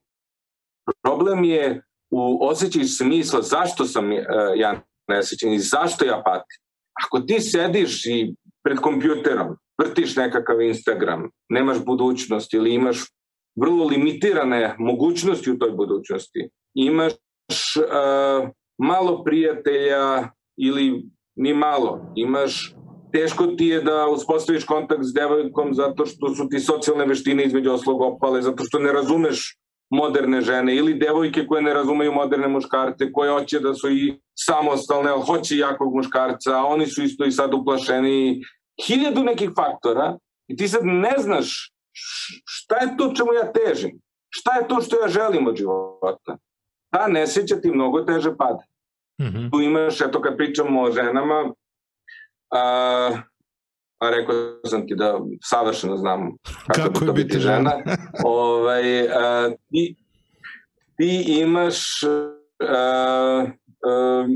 Problem 1.04 1.44
je 1.44 1.84
u 2.12 2.48
osjećaju 2.48 2.88
smisla 2.88 3.42
zašto 3.42 3.86
sam 3.86 4.12
uh, 4.12 4.20
ja 4.56 4.82
nesrećen 5.08 5.54
i 5.54 5.60
zašto 5.60 6.06
ja 6.06 6.22
patim. 6.26 6.58
Ako 7.06 7.20
ti 7.20 7.40
sediš 7.40 8.06
i 8.06 8.36
pred 8.64 8.78
kompjuterom, 8.78 9.58
vrtiš 9.82 10.16
nekakav 10.16 10.62
Instagram, 10.62 11.30
nemaš 11.50 11.86
budućnost 11.86 12.54
ili 12.54 12.74
imaš 12.74 12.98
vrlo 13.56 13.86
limitirane 13.86 14.76
mogućnosti 14.80 15.52
u 15.52 15.58
toj 15.58 15.72
budućnosti, 15.72 16.50
imaš 16.74 17.14
uh, 17.78 18.50
malo 18.78 19.24
prijatelja 19.24 20.30
ili 20.58 21.06
ni 21.36 21.54
malo, 21.54 22.14
imaš 22.16 22.76
teško 23.12 23.48
ti 23.48 23.66
je 23.66 23.82
da 23.82 24.08
uspostaviš 24.08 24.64
kontakt 24.66 25.04
s 25.04 25.14
devojkom 25.14 25.74
zato 25.74 26.06
što 26.06 26.36
su 26.36 26.50
ti 26.50 26.60
socijalne 26.60 27.06
veštine 27.06 27.44
između 27.44 27.72
oslog 27.72 28.02
opale, 28.02 28.42
zato 28.42 28.64
što 28.64 28.80
ne 28.80 28.94
razumeš 28.94 29.58
moderne 29.90 30.42
žene 30.42 30.76
ili 30.76 30.94
devojke 30.94 31.48
koje 31.48 31.62
ne 31.62 31.74
razumeju 31.74 32.14
moderne 32.14 32.48
muškarce, 32.48 33.12
koje 33.12 33.32
hoće 33.32 33.60
da 33.60 33.74
su 33.74 33.90
i 33.90 34.20
samostalne, 34.36 35.12
ali 35.12 35.22
hoće 35.22 35.58
jakog 35.58 35.96
muškarca, 35.96 36.58
a 36.60 36.66
oni 36.66 36.88
su 36.88 37.04
isto 37.04 37.26
i 37.26 37.32
sad 37.32 37.54
uplašeni. 37.54 38.42
Hiljadu 38.88 39.24
nekih 39.24 39.50
faktora 39.56 40.18
i 40.48 40.56
ti 40.56 40.68
sad 40.68 40.82
ne 40.84 41.14
znaš 41.18 41.76
šta 42.46 42.76
je 42.76 42.98
to 42.98 43.14
čemu 43.16 43.34
ja 43.34 43.52
težim, 43.52 44.02
šta 44.30 44.56
je 44.56 44.68
to 44.68 44.82
što 44.82 45.02
ja 45.02 45.08
želim 45.08 45.48
od 45.48 45.56
života. 45.56 46.38
Ta 46.90 47.08
nesreća 47.08 47.56
ti 47.56 47.72
mnogo 47.72 48.02
teže 48.02 48.36
pada. 48.38 48.64
Mm 49.22 49.26
-hmm. 49.26 49.52
Tu 49.52 49.62
imaš, 49.62 50.02
eto 50.02 50.22
kad 50.22 50.38
pričamo 50.38 50.82
o 50.82 50.92
ženama, 50.92 51.54
a, 52.52 53.22
a 54.00 54.10
rekao 54.10 54.36
sam 54.66 54.88
ti 54.88 54.96
da 54.96 55.20
savršeno 55.44 55.98
znam 55.98 56.38
kako, 56.68 56.94
kako 56.94 57.06
je 57.06 57.14
biti 57.14 57.40
žena. 57.40 57.58
žena. 57.58 57.98
ovaj, 58.26 59.08
a, 59.10 59.50
ti, 59.70 59.96
ti 60.98 61.40
imaš 61.40 62.04
a, 62.04 63.46
a, 63.88 64.28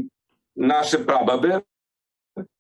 naše 0.56 0.98
prababe 1.06 1.60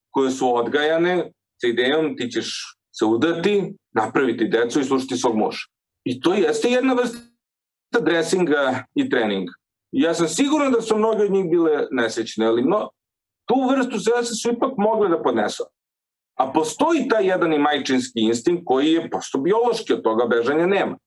koje 0.09 0.31
su 0.31 0.55
odgajane 0.55 1.31
sa 1.61 1.67
idejom 1.67 2.17
ti 2.17 2.29
ćeš 2.31 2.75
se 2.99 3.05
udati, 3.05 3.73
napraviti 3.95 4.47
decu 4.47 4.79
i 4.79 4.83
slušati 4.83 5.17
svog 5.17 5.37
muža. 5.37 5.67
I 6.03 6.21
to 6.21 6.33
jeste 6.33 6.69
jedna 6.69 6.93
vrsta 6.93 7.99
dresinga 8.01 8.83
i 8.95 9.09
treninga. 9.09 9.53
Ja 9.91 10.13
sam 10.13 10.27
siguran 10.27 10.71
da 10.71 10.81
su 10.81 10.97
mnogi 10.97 11.23
od 11.23 11.31
njih 11.31 11.45
bile 11.51 11.87
nesrećne, 11.91 12.45
ali 12.45 12.63
no, 12.63 12.89
tu 13.45 13.55
vrstu 13.69 13.99
stresa 13.99 14.33
su 14.33 14.51
ipak 14.51 14.71
mogli 14.77 15.09
da 15.09 15.23
podnesu. 15.23 15.63
A 16.39 16.51
postoji 16.53 17.07
taj 17.07 17.27
jedan 17.27 17.53
i 17.53 17.59
majčinski 17.59 18.19
instinkt 18.19 18.63
koji 18.65 18.91
je 18.91 19.09
posto 19.09 19.37
biološki, 19.37 19.93
od 19.93 20.03
toga 20.03 20.25
bežanja 20.25 20.67
nema. 20.67 20.97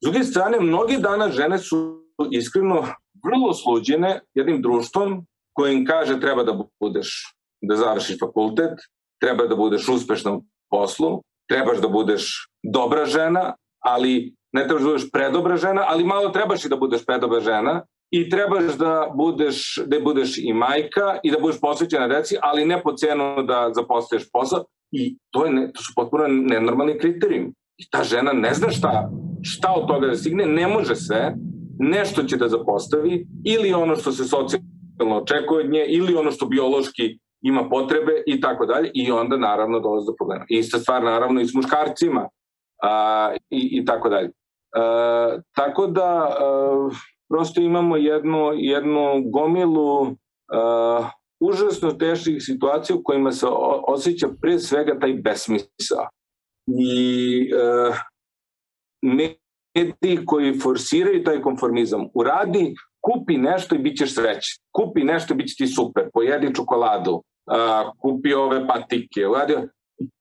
S 0.00 0.02
druge 0.02 0.24
strane, 0.24 0.60
mnogi 0.60 0.96
dana 0.96 1.30
žene 1.30 1.58
su 1.58 2.04
iskreno 2.30 2.84
vrlo 3.24 3.54
sluđene 3.54 4.20
jednim 4.34 4.62
društvom 4.62 5.26
koje 5.52 5.74
im 5.74 5.86
kaže 5.86 6.20
treba 6.20 6.44
da 6.44 6.58
budeš, 6.80 7.36
da 7.60 7.76
završiš 7.76 8.18
fakultet, 8.20 8.78
treba 9.20 9.46
da 9.46 9.56
budeš 9.56 9.88
uspešna 9.88 10.32
u 10.32 10.42
poslu, 10.70 11.22
trebaš 11.48 11.78
da 11.78 11.88
budeš 11.88 12.48
dobra 12.62 13.06
žena, 13.06 13.54
ali 13.84 14.34
ne 14.52 14.66
trebaš 14.66 14.82
da 14.82 14.88
budeš 14.88 15.10
predobra 15.12 15.56
žena, 15.56 15.84
ali 15.88 16.04
malo 16.04 16.28
trebaš 16.28 16.64
i 16.64 16.68
da 16.68 16.76
budeš 16.76 17.04
predobra 17.04 17.40
žena, 17.40 17.82
i 18.10 18.30
trebaš 18.30 18.76
da 18.78 19.12
budeš, 19.14 19.78
da 19.86 20.00
budeš 20.00 20.38
i 20.38 20.52
majka 20.52 21.18
i 21.22 21.30
da 21.30 21.38
budeš 21.40 21.60
posvećena 21.60 22.08
deci, 22.08 22.36
ali 22.42 22.64
ne 22.64 22.82
po 22.82 22.92
cenu 22.92 23.42
da 23.42 23.70
zapostaješ 23.74 24.30
posao 24.32 24.64
i 24.92 25.16
to, 25.30 25.44
je 25.44 25.52
ne, 25.52 25.72
to 25.72 25.82
su 25.82 25.92
potpuno 25.96 26.24
nenormalni 26.28 26.98
kriterijumi. 26.98 27.52
I 27.76 27.90
ta 27.90 28.02
žena 28.02 28.32
ne 28.32 28.54
zna 28.54 28.70
šta, 28.70 29.10
šta 29.42 29.72
od 29.76 29.88
toga 29.88 30.06
da 30.06 30.14
stigne, 30.14 30.46
ne 30.46 30.68
može 30.68 30.96
sve, 30.96 31.34
nešto 31.78 32.22
će 32.22 32.36
da 32.36 32.48
zapostavi 32.48 33.26
ili 33.44 33.72
ono 33.72 33.96
što 33.96 34.12
se 34.12 34.24
socijalno 34.24 35.16
očekuje 35.22 35.64
od 35.64 35.70
nje 35.70 35.84
ili 35.88 36.14
ono 36.14 36.30
što 36.30 36.46
biološki 36.46 37.18
ima 37.42 37.68
potrebe 37.68 38.22
i 38.26 38.40
tako 38.40 38.66
dalje 38.66 38.90
i 38.94 39.10
onda 39.10 39.36
naravno 39.36 39.80
dolazi 39.80 40.06
do 40.06 40.14
problema. 40.18 40.44
Ista 40.48 40.78
stvar 40.78 41.02
naravno 41.02 41.40
i 41.40 41.46
s 41.46 41.54
muškarcima 41.54 42.28
a, 42.82 43.34
i, 43.50 43.78
i 43.80 43.84
tako 43.84 44.08
dalje. 44.08 44.30
A, 44.76 45.38
tako 45.54 45.86
da 45.86 46.36
a, 46.40 46.90
prosto 47.34 47.60
imamo 47.60 47.96
jednu, 47.96 48.50
jednu 48.54 49.22
gomilu 49.24 50.00
uh, 50.02 51.06
užasno 51.40 51.92
teških 51.92 52.36
situacija 52.40 52.96
u 52.96 53.02
kojima 53.02 53.32
se 53.32 53.46
osjeća 53.86 54.28
pre 54.40 54.58
svega 54.58 54.98
taj 54.98 55.12
besmisao. 55.12 56.08
I 56.66 57.50
uh, 57.54 57.96
mediji 59.02 60.26
koji 60.26 60.58
forsiraju 60.58 61.24
taj 61.24 61.42
konformizam, 61.42 62.06
uradi, 62.14 62.74
kupi 63.00 63.36
nešto 63.36 63.74
i 63.74 63.78
bit 63.78 63.98
ćeš 63.98 64.14
srećan. 64.14 64.56
Kupi 64.72 65.04
nešto 65.04 65.34
i 65.34 65.36
bit 65.36 65.48
će 65.48 65.54
ti 65.56 65.66
super. 65.66 66.04
Pojedi 66.12 66.54
čokoladu, 66.54 67.12
uh, 67.14 67.22
kupi 68.02 68.34
ove 68.34 68.66
patike. 68.66 69.26
Uradi, 69.26 69.54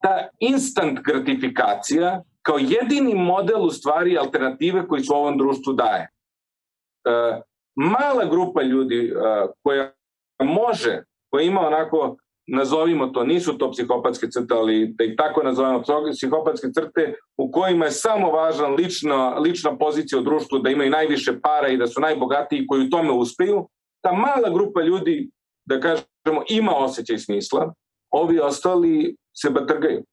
ta 0.02 0.28
instant 0.40 1.00
gratifikacija 1.00 2.22
kao 2.42 2.58
jedini 2.58 3.16
model 3.16 3.62
u 3.62 3.70
stvari 3.70 4.18
alternative 4.18 4.88
koji 4.88 5.04
su 5.04 5.16
ovom 5.16 5.38
društvu 5.38 5.74
daje. 5.74 6.13
E, 7.06 7.42
mala 7.76 8.26
grupa 8.26 8.62
ljudi 8.62 9.14
uh, 9.16 9.52
koja 9.64 9.92
može, 10.44 11.04
koja 11.32 11.44
ima 11.44 11.68
onako 11.68 12.18
nazovimo 12.48 13.08
to, 13.08 13.24
nisu 13.24 13.58
to 13.58 13.72
psihopatske 13.72 14.28
crte, 14.30 14.54
ali 14.54 14.94
da 14.98 15.04
ih 15.04 15.14
tako 15.18 15.44
nazovemo, 15.44 15.84
psihopatske 16.12 16.68
crte 16.74 17.14
u 17.38 17.52
kojima 17.52 17.86
je 17.86 17.92
samo 17.92 18.32
važan 18.32 18.74
lična, 18.74 19.30
lična 19.30 19.78
pozicija 19.78 20.20
u 20.20 20.24
društvu, 20.24 20.60
da 20.60 20.70
imaju 20.70 20.90
najviše 20.90 21.40
para 21.42 21.68
i 21.68 21.78
da 21.78 21.88
su 21.88 22.02
najbogatiji 22.02 22.68
koji 22.68 22.86
u 22.86 22.90
tome 22.90 23.12
uspeju, 23.12 23.68
ta 24.02 24.12
mala 24.12 24.50
grupa 24.54 24.82
ljudi, 24.82 25.30
da 25.66 25.80
kažemo, 25.80 26.44
ima 26.50 26.76
osjećaj 26.76 27.18
smisla, 27.18 27.74
ovi 28.12 28.40
ostali 28.40 29.16
se 29.36 29.50
batrgaju. 29.50 30.04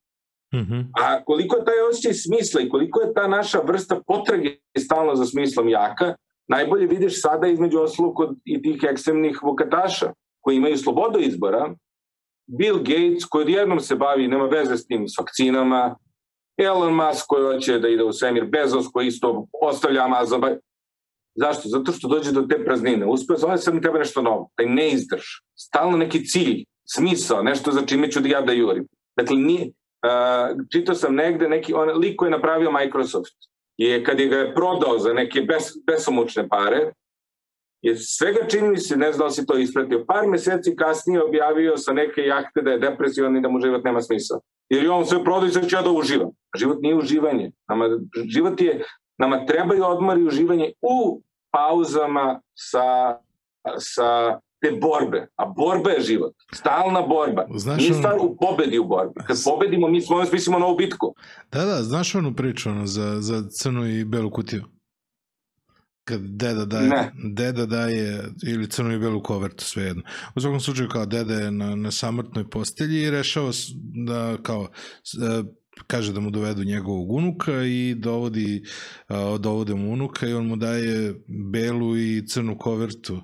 Mm 0.55 0.59
-hmm. 0.59 0.85
A 0.95 1.25
koliko 1.25 1.57
je 1.57 1.65
taj 1.65 1.81
osjećaj 1.91 2.13
smisla 2.13 2.61
i 2.61 2.69
koliko 2.69 3.01
je 3.01 3.15
ta 3.15 3.29
naša 3.29 3.59
vrsta 3.59 4.01
potrage 4.07 4.57
stalno 4.79 5.15
za 5.15 5.27
smislom 5.27 5.69
jaka, 5.69 6.15
najbolje 6.51 6.87
vidiš 6.87 7.23
sada 7.23 7.47
između 7.47 7.81
ostalog 7.81 8.15
kod 8.15 8.37
i 8.45 8.63
tih 8.63 8.85
ekstremnih 8.91 9.43
vokataša 9.43 10.13
koji 10.41 10.57
imaju 10.57 10.77
slobodu 10.77 11.19
izbora, 11.19 11.75
Bill 12.47 12.79
Gates 12.79 13.25
koji 13.25 13.43
odjednom 13.43 13.81
se 13.81 13.95
bavi, 13.97 14.29
nema 14.29 14.45
veze 14.45 14.77
s 14.77 14.87
tim, 14.87 15.09
s 15.09 15.19
vakcinama, 15.19 15.97
Elon 16.57 16.95
Musk 16.95 17.25
koji 17.29 17.55
hoće 17.55 17.79
da 17.79 17.89
ide 17.89 18.05
u 18.05 18.13
svemir, 18.13 18.45
Bezos 18.45 18.87
koji 18.93 19.07
isto 19.07 19.47
ostavlja 19.63 20.05
Amazon. 20.05 20.43
Zašto? 21.35 21.69
Zato 21.69 21.93
što 21.93 22.09
dođe 22.09 22.33
do 22.33 22.43
te 22.43 22.65
praznine. 22.65 23.07
Uspeo 23.07 23.37
zove 23.37 23.59
se 23.59 23.73
mi 23.73 23.81
treba 23.81 23.99
nešto 23.99 24.23
novo, 24.23 24.51
taj 24.57 24.67
ne 24.67 24.91
izdrž. 24.91 25.25
Stalno 25.59 25.97
neki 25.97 26.25
cilj, 26.25 26.65
smisao, 26.85 27.43
nešto 27.43 27.73
za 27.73 27.87
čime 27.87 28.11
ću 28.11 28.21
da 28.21 28.29
ja 28.29 28.41
da 28.41 28.53
jurim. 28.53 28.87
Dakle, 29.17 29.37
nije, 29.37 29.63
uh, 29.67 30.67
čitao 30.73 30.95
sam 30.95 31.15
negde 31.15 31.49
neki, 31.49 31.75
on, 31.75 31.99
lik 31.99 32.17
koji 32.17 32.27
je 32.27 32.37
napravio 32.37 32.73
Microsoft, 32.73 33.37
je 33.87 34.05
kad 34.05 34.21
je 34.21 34.27
ga 34.27 34.53
prodao 34.55 34.99
za 34.99 35.13
neke 35.13 35.41
bes, 35.41 35.65
besomučne 35.87 36.49
pare, 36.49 36.93
je 37.83 37.97
svega 37.97 38.47
čini 38.49 38.79
se, 38.79 38.97
ne 38.97 39.13
znam 39.13 39.29
da 39.29 39.31
si 39.31 39.47
to 39.47 39.59
ispratio, 39.59 40.05
par 40.05 40.27
meseci 40.29 40.77
kasnije 40.77 41.25
objavio 41.25 41.77
sa 41.77 41.93
neke 41.93 42.23
jahte 42.23 42.63
da 42.63 42.71
je 42.71 42.79
depresivan 42.79 43.37
i 43.37 43.41
da 43.41 43.49
mu 43.49 43.61
život 43.61 43.85
nema 43.85 44.01
smisla. 44.01 44.41
Jer 44.71 44.85
je 44.85 44.91
on 44.91 45.07
sve 45.07 45.25
prodao 45.25 45.47
i 45.47 45.51
sad 45.51 45.69
ću 45.69 45.77
ja 45.77 45.83
da 45.83 45.91
uživam. 45.91 46.31
Život 46.57 46.79
nije 46.83 46.95
uživanje. 46.95 47.53
Nama, 47.69 47.89
život 48.29 48.61
je, 48.61 48.85
nama 49.19 49.47
trebaju 49.47 49.85
odmor 49.85 50.19
i 50.19 50.27
uživanje 50.27 50.73
u 50.83 51.23
pauzama 51.51 52.41
sa, 52.55 53.17
sa 53.79 54.41
te 54.61 54.79
borbe. 54.81 55.29
A 55.37 55.47
borba 55.47 55.91
je 55.91 56.01
život. 56.01 56.35
Stalna 56.55 57.03
borba. 57.03 57.47
Znaš 57.55 57.81
Nije 57.81 57.95
stvar 57.95 58.17
u 58.21 58.37
pobedi 58.37 58.79
u 58.79 58.85
borbi. 58.85 59.21
Kad 59.27 59.37
pobedimo, 59.45 59.89
mi 59.89 60.01
smo 60.01 60.25
mislimo 60.33 60.59
novu 60.59 60.77
bitku. 60.77 61.15
Da, 61.53 61.65
da, 61.65 61.83
znaš 61.83 62.15
onu 62.15 62.35
priču 62.35 62.71
ono, 62.71 62.87
za, 62.87 63.21
za 63.21 63.43
crnu 63.61 63.87
i 63.87 64.05
belu 64.05 64.31
kutiju? 64.31 64.65
kad 66.05 66.21
deda 66.21 66.65
daje, 66.65 66.89
ne. 66.89 67.13
deda 67.25 67.67
daje 67.67 68.25
ili 68.47 68.71
crnu 68.71 68.93
i 68.93 68.99
belu 68.99 69.23
kovertu, 69.23 69.65
svejedno. 69.65 70.03
U 70.35 70.41
svakom 70.41 70.61
slučaju 70.61 70.89
kao 70.89 71.07
deda 71.07 71.35
je 71.35 71.51
na, 71.51 71.77
na 71.77 71.91
samrtnoj 71.91 72.51
postelji 72.51 73.03
i 73.03 73.11
rešava 73.11 73.51
da 74.07 74.37
kao 74.43 74.69
e, 75.23 75.43
kaže 75.87 76.13
da 76.13 76.21
mu 76.21 76.31
dovedu 76.31 76.65
njegovog 76.65 77.11
unuka 77.11 77.63
i 77.63 77.95
dovodi, 77.95 78.63
dovode 79.39 79.75
mu 79.75 79.93
unuka 79.93 80.27
i 80.27 80.33
on 80.33 80.47
mu 80.47 80.57
daje 80.57 81.15
belu 81.53 81.97
i 81.97 82.27
crnu 82.27 82.59
kovertu 82.59 83.21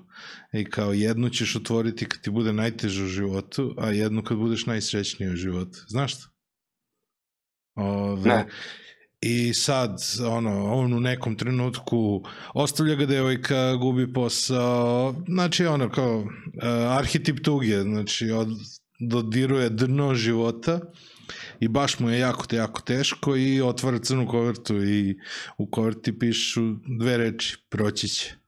i 0.59 0.65
kao 0.65 0.93
jednu 0.93 1.29
ćeš 1.29 1.55
otvoriti 1.55 2.05
kad 2.05 2.21
ti 2.21 2.29
bude 2.29 2.53
najteže 2.53 3.03
u 3.03 3.07
životu, 3.07 3.75
a 3.77 3.89
jednu 3.89 4.23
kad 4.23 4.37
budeš 4.37 4.65
najsrećniji 4.65 5.29
u 5.29 5.35
životu. 5.35 5.79
Znaš 5.87 6.21
to? 6.21 6.27
Ove, 7.75 8.29
ne. 8.29 8.45
I 9.21 9.53
sad, 9.53 9.97
ono, 10.27 10.73
on 10.73 10.93
u 10.93 10.99
nekom 10.99 11.35
trenutku 11.35 12.23
ostavlja 12.53 12.95
ga 12.95 13.05
devojka, 13.05 13.75
gubi 13.75 14.13
posao, 14.13 15.15
znači 15.27 15.65
ono 15.65 15.89
kao 15.89 16.19
uh, 16.19 16.27
arhetip 16.97 17.43
tuge, 17.43 17.81
znači 17.81 18.31
od, 18.31 18.47
dodiruje 18.99 19.69
dno 19.69 20.15
života 20.15 20.79
i 21.59 21.67
baš 21.67 21.99
mu 21.99 22.09
je 22.09 22.19
jako, 22.19 22.55
jako 22.55 22.81
teško 22.81 23.35
i 23.35 23.61
otvara 23.61 23.99
crnu 23.99 24.27
kovertu 24.27 24.83
i 24.83 25.17
u 25.57 25.69
koverti 25.69 26.19
pišu 26.19 26.61
dve 26.99 27.17
reči, 27.17 27.57
proći 27.69 28.07
će. 28.07 28.46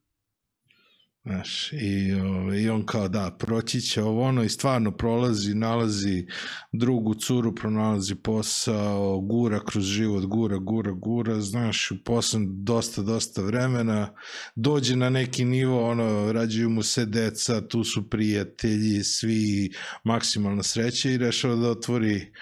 Znaš, 1.25 1.73
i, 1.73 2.13
o, 2.13 2.53
i 2.53 2.69
on 2.69 2.85
kao 2.85 3.07
da, 3.07 3.35
proći 3.39 3.81
će 3.81 4.03
ovo 4.03 4.21
ono 4.23 4.43
i 4.43 4.49
stvarno 4.49 4.91
prolazi, 4.91 5.53
nalazi 5.53 6.25
drugu 6.71 7.13
curu, 7.13 7.55
pronalazi 7.55 8.15
posao, 8.15 9.19
gura 9.21 9.65
kroz 9.65 9.83
život, 9.83 10.25
gura, 10.25 10.57
gura, 10.57 10.91
gura, 10.91 11.41
znaš, 11.41 11.91
posle 12.05 12.39
dosta, 12.45 13.01
dosta 13.01 13.41
vremena, 13.41 14.13
dođe 14.55 14.95
na 14.95 15.09
neki 15.09 15.45
nivo, 15.45 15.89
ono, 15.89 16.31
rađuju 16.31 16.69
mu 16.69 16.83
se 16.83 17.05
deca, 17.05 17.67
tu 17.67 17.83
su 17.83 18.09
prijatelji, 18.09 19.03
svi 19.03 19.71
maksimalna 20.03 20.63
sreća 20.63 21.09
i 21.09 21.17
rešava 21.17 21.55
da 21.55 21.69
otvori 21.69 22.33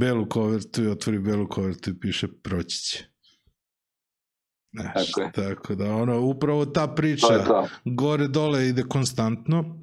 belu 0.00 0.28
kovertu 0.28 0.84
i 0.84 0.88
otvori 0.88 1.18
belu 1.18 1.48
kovertu 1.48 1.90
i 1.90 2.00
piše 2.00 2.28
proći 2.42 2.78
će. 2.78 3.11
Znaš, 4.72 5.10
tako, 5.10 5.30
tako 5.34 5.74
da, 5.74 5.94
ono, 5.94 6.20
upravo 6.20 6.66
ta 6.66 6.86
priča 6.86 7.44
to 7.44 7.68
gore 7.84 8.28
dole 8.28 8.68
ide 8.68 8.82
konstantno 8.82 9.82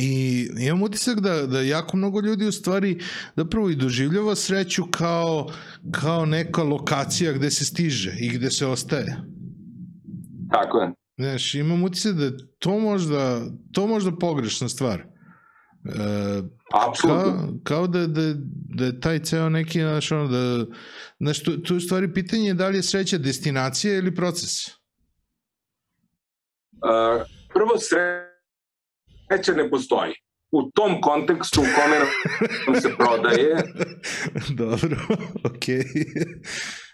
i 0.00 0.48
imam 0.58 0.82
utisak 0.82 1.20
da, 1.20 1.46
da 1.46 1.60
jako 1.60 1.96
mnogo 1.96 2.20
ljudi 2.20 2.46
u 2.46 2.52
stvari 2.52 2.98
da 3.36 3.44
prvo 3.44 3.70
i 3.70 3.76
doživljava 3.76 4.34
sreću 4.34 4.84
kao, 4.90 5.50
kao 5.90 6.26
neka 6.26 6.62
lokacija 6.62 7.32
gde 7.32 7.50
se 7.50 7.64
stiže 7.64 8.16
i 8.20 8.28
gde 8.28 8.50
se 8.50 8.66
ostaje. 8.66 9.16
Tako 10.50 10.78
je. 10.78 10.92
Znaš, 11.18 11.54
imam 11.54 11.84
utisak 11.84 12.14
da 12.14 12.30
to 12.58 12.78
možda, 12.78 13.46
to 13.72 13.86
možda 13.86 14.12
pogrešna 14.12 14.68
stvar. 14.68 15.00
E, 15.00 15.06
Apsolutno. 16.74 17.32
Kao, 17.32 17.48
kao 17.64 17.86
da, 17.86 18.06
da, 18.06 18.34
da 18.50 18.84
je 18.84 19.00
taj 19.00 19.18
ceo 19.18 19.48
neki, 19.48 19.80
znaš, 19.80 20.12
ono, 20.12 20.28
da, 20.28 20.64
znaš, 21.18 21.42
tu, 21.42 21.62
tu 21.62 21.74
je 21.74 21.80
stvari 21.80 22.14
pitanje 22.14 22.54
da 22.54 22.68
li 22.68 22.78
je 22.78 22.82
sreća 22.82 23.18
destinacija 23.18 23.94
ili 23.94 24.14
proces? 24.14 24.68
Uh, 24.68 24.72
prvo, 27.54 27.78
sreća 27.78 29.52
ne 29.52 29.70
postoji. 29.70 30.12
U 30.50 30.70
tom 30.70 31.00
kontekstu 31.00 31.60
u 31.60 31.64
kome 31.74 31.98
nam 32.66 32.80
se 32.80 32.88
prodaje... 32.98 33.56
Dobro, 34.62 34.96
okej. 35.44 35.78
Okay. 35.78 36.38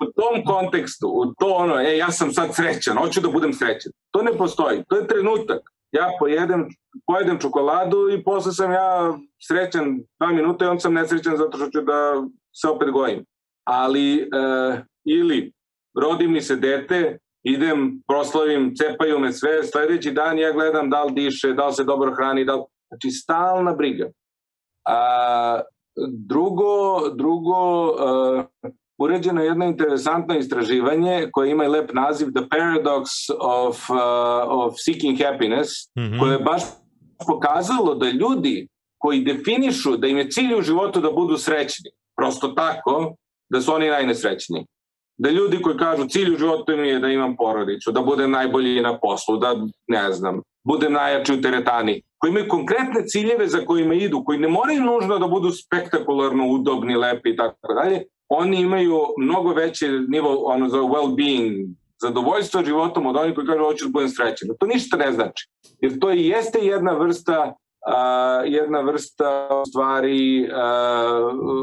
u 0.00 0.12
tom 0.12 0.44
kontekstu, 0.44 1.06
u 1.06 1.34
to 1.34 1.46
ono, 1.46 1.80
e, 1.80 1.96
ja 1.96 2.10
sam 2.10 2.32
sad 2.32 2.54
srećan, 2.54 2.96
hoću 2.96 3.20
da 3.20 3.28
budem 3.28 3.52
srećan. 3.52 3.92
To 4.10 4.22
ne 4.22 4.32
postoji. 4.38 4.82
To 4.88 4.96
je 4.96 5.06
trenutak 5.06 5.71
ja 5.92 6.10
pojedem, 6.18 6.68
pojedem 7.06 7.38
čokoladu 7.38 8.10
i 8.10 8.24
posle 8.24 8.52
sam 8.52 8.72
ja 8.72 9.18
srećan 9.48 9.98
dva 10.20 10.32
minuta 10.32 10.64
i 10.64 10.68
on 10.68 10.80
sam 10.80 10.94
nesrećan 10.94 11.36
zato 11.36 11.56
što 11.56 11.66
ću 11.70 11.80
da 11.80 12.26
se 12.62 12.68
opet 12.68 12.90
gojim. 12.90 13.24
Ali, 13.64 14.20
e, 14.20 14.26
ili 15.04 15.52
rodim 16.00 16.32
mi 16.32 16.40
se 16.40 16.56
dete, 16.56 17.18
idem, 17.42 18.02
proslavim, 18.06 18.74
cepaju 18.76 19.18
me 19.18 19.32
sve, 19.32 19.64
sledeći 19.64 20.10
dan 20.10 20.38
ja 20.38 20.52
gledam 20.52 20.90
da 20.90 21.04
li 21.04 21.12
diše, 21.12 21.52
da 21.52 21.66
li 21.66 21.72
se 21.72 21.84
dobro 21.84 22.14
hrani, 22.14 22.44
da 22.44 22.54
li... 22.54 22.62
Znači, 22.88 23.10
stalna 23.10 23.74
briga. 23.74 24.10
A, 24.88 25.60
drugo, 26.28 27.00
drugo, 27.08 27.88
e, 27.88 28.70
urađeno 29.02 29.40
je 29.40 29.46
jedno 29.46 29.64
interesantno 29.64 30.38
istraživanje 30.38 31.28
koje 31.32 31.50
ima 31.50 31.64
lep 31.64 31.92
naziv 31.92 32.28
The 32.36 32.44
Paradox 32.50 33.04
of, 33.40 33.90
uh, 33.90 33.96
of 34.48 34.74
Seeking 34.76 35.18
Happiness, 35.22 35.70
mm 35.98 36.02
-hmm. 36.02 36.20
koje 36.20 36.32
je 36.32 36.38
baš 36.38 36.62
pokazalo 37.26 37.94
da 37.94 38.10
ljudi 38.10 38.68
koji 38.98 39.20
definišu 39.20 39.96
da 39.96 40.06
im 40.06 40.18
je 40.18 40.30
cilj 40.30 40.54
u 40.54 40.62
životu 40.62 41.00
da 41.00 41.10
budu 41.10 41.36
srećni, 41.36 41.90
prosto 42.16 42.48
tako, 42.48 43.14
da 43.50 43.60
su 43.60 43.74
oni 43.74 43.88
najnesrećniji. 43.88 44.66
Da 45.18 45.30
ljudi 45.30 45.62
koji 45.62 45.76
kažu 45.76 46.08
cilj 46.08 46.34
u 46.34 46.38
životu 46.38 46.76
mi 46.76 46.88
je 46.88 46.98
da 46.98 47.08
imam 47.08 47.36
porodicu, 47.36 47.92
da 47.92 48.00
budem 48.00 48.30
najbolji 48.30 48.80
na 48.80 48.98
poslu, 48.98 49.36
da 49.36 49.54
ne 49.88 50.12
znam, 50.12 50.40
budem 50.64 50.92
najjači 50.92 51.32
u 51.32 51.40
teretani, 51.40 52.02
koji 52.18 52.30
imaju 52.30 52.48
konkretne 52.48 53.06
ciljeve 53.06 53.46
za 53.48 53.58
kojima 53.66 53.94
idu, 53.94 54.22
koji 54.24 54.38
ne 54.38 54.48
moraju 54.48 54.82
nužno 54.82 55.18
da 55.18 55.26
budu 55.26 55.50
spektakularno 55.50 56.46
udobni, 56.46 56.96
lepi 56.96 57.30
i 57.30 57.36
tako 57.36 57.74
dalje, 57.74 58.02
oni 58.34 58.60
imaju 58.60 59.00
mnogo 59.18 59.52
veći 59.52 59.88
nivo 60.08 60.42
ono, 60.44 60.68
za 60.68 60.78
well-being, 60.78 61.74
zadovoljstvo 62.00 62.64
životom 62.64 63.06
od 63.06 63.16
onih 63.16 63.34
koji 63.34 63.46
kažu 63.46 63.64
hoću 63.64 63.84
da 63.84 63.90
budem 63.90 64.08
srećen. 64.08 64.48
To 64.60 64.66
ništa 64.66 64.96
ne 64.96 65.12
znači. 65.12 65.48
Jer 65.80 65.98
to 65.98 66.12
i 66.12 66.26
jeste 66.26 66.58
jedna 66.58 66.92
vrsta 66.92 67.54
uh, 67.86 68.52
jedna 68.52 68.80
vrsta 68.80 69.48
stvari 69.68 70.42
uh, 70.42 70.48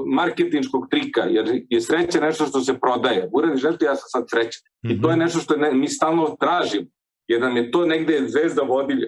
marketinškog 0.08 0.88
trika, 0.90 1.22
jer 1.22 1.66
je 1.70 1.82
sreća 1.82 2.20
nešto 2.20 2.46
što 2.46 2.60
se 2.60 2.80
prodaje. 2.80 3.30
Uradiš 3.34 3.64
nešto, 3.64 3.86
ja 3.86 3.96
sam 3.96 4.08
sad 4.08 4.24
srećan. 4.30 4.62
Mm 4.62 4.88
-hmm. 4.88 4.98
I 4.98 5.02
to 5.02 5.10
je 5.10 5.16
mhm. 5.16 5.24
nešto 5.24 5.40
što 5.40 5.58
ne, 5.58 5.72
mi 5.74 5.88
stalno 5.88 6.36
tražimo, 6.40 6.88
jer 7.28 7.42
nam 7.42 7.58
je 7.58 7.72
to 7.72 7.86
negde 7.86 8.26
zvezda 8.28 8.62
vodilja. 8.62 9.08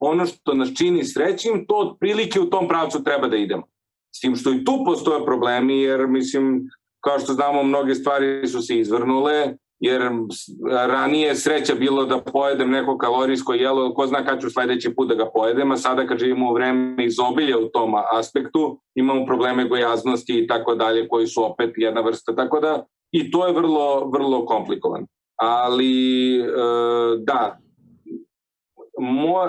Ono 0.00 0.26
što 0.26 0.54
nas 0.54 0.68
čini 0.78 1.04
srećnim, 1.04 1.66
to 1.68 1.74
otprilike 1.74 2.40
u 2.40 2.50
tom 2.50 2.68
pravcu 2.68 3.04
treba 3.04 3.28
da 3.28 3.36
idemo. 3.36 3.66
S 4.12 4.20
tim 4.20 4.36
što 4.36 4.52
i 4.52 4.64
tu 4.64 4.82
postoje 4.84 5.24
problemi, 5.24 5.80
jer 5.80 6.06
mislim, 6.06 6.62
kao 7.00 7.18
što 7.18 7.32
znamo, 7.32 7.62
mnoge 7.62 7.94
stvari 7.94 8.48
su 8.48 8.62
se 8.62 8.78
izvrnule, 8.78 9.54
jer 9.80 10.02
ranije 10.70 11.34
sreća 11.34 11.74
bilo 11.74 12.04
da 12.04 12.20
pojedem 12.20 12.70
neko 12.70 12.98
kalorijsko 12.98 13.54
jelo, 13.54 13.94
ko 13.94 14.06
zna 14.06 14.24
kad 14.24 14.40
ću 14.40 14.50
sledeći 14.50 14.94
put 14.94 15.08
da 15.08 15.14
ga 15.14 15.30
pojedem, 15.34 15.70
a 15.70 15.76
sada 15.76 16.06
kad 16.06 16.18
živimo 16.18 16.50
u 16.50 16.54
vreme 16.54 17.04
izobilja 17.04 17.58
u 17.58 17.68
tom 17.68 17.94
aspektu, 18.12 18.80
imamo 18.94 19.26
probleme 19.26 19.68
gojaznosti 19.68 20.38
i 20.38 20.46
tako 20.46 20.74
dalje, 20.74 21.08
koji 21.08 21.26
su 21.26 21.44
opet 21.44 21.70
jedna 21.76 22.00
vrsta, 22.00 22.36
tako 22.36 22.60
da 22.60 22.84
i 23.12 23.30
to 23.30 23.46
je 23.46 23.52
vrlo, 23.52 24.10
vrlo 24.12 24.46
komplikovan. 24.46 25.06
Ali, 25.36 26.36
e, 26.40 26.44
da, 27.18 27.58
moj, 28.98 29.48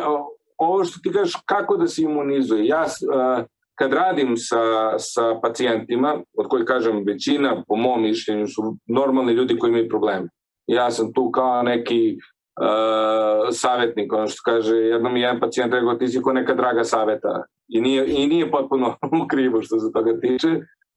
ovo 0.58 0.84
što 0.84 1.00
ti 1.04 1.12
kažeš, 1.12 1.36
kako 1.46 1.78
da 1.78 1.88
se 1.88 2.02
imunizuje, 2.02 2.66
ja 2.66 2.84
e, 2.84 3.44
kad 3.82 3.94
radim 3.94 4.38
sa, 4.38 4.60
sa 4.98 5.40
pacijentima, 5.41 6.16
od 6.38 6.48
kojih 6.48 6.66
kažem 6.66 7.03
većina, 7.08 7.64
po 7.68 7.76
mom 7.76 8.02
mišljenju, 8.02 8.48
su 8.48 8.78
normalni 8.88 9.34
ljudi 9.34 9.58
koji 9.58 9.70
imaju 9.70 9.90
probleme. 9.90 10.30
Ja 10.68 10.91
sam 10.91 11.14
tu 11.14 11.32
kao 11.32 11.64
neki 11.64 12.18
uh, 12.18 13.49
savjetnik, 13.52 14.14
ono 14.14 14.28
što 14.28 14.41
kaže, 14.45 14.76
jednom 14.76 15.18
jedan 15.18 15.40
pacijent 15.40 15.74
rekao, 15.74 15.95
ti 15.95 16.08
si 16.08 16.22
ko 16.22 16.34
neka 16.34 16.53
draga 16.53 16.84
saveta. 16.84 17.44
I 17.68 17.82
nije, 17.82 18.06
i 18.08 18.28
nije 18.28 18.52
potpuno 18.52 18.95
krivo 19.32 19.62
što 19.62 19.80
se 19.80 19.91
toga 19.94 20.20
tiče. 20.20 20.48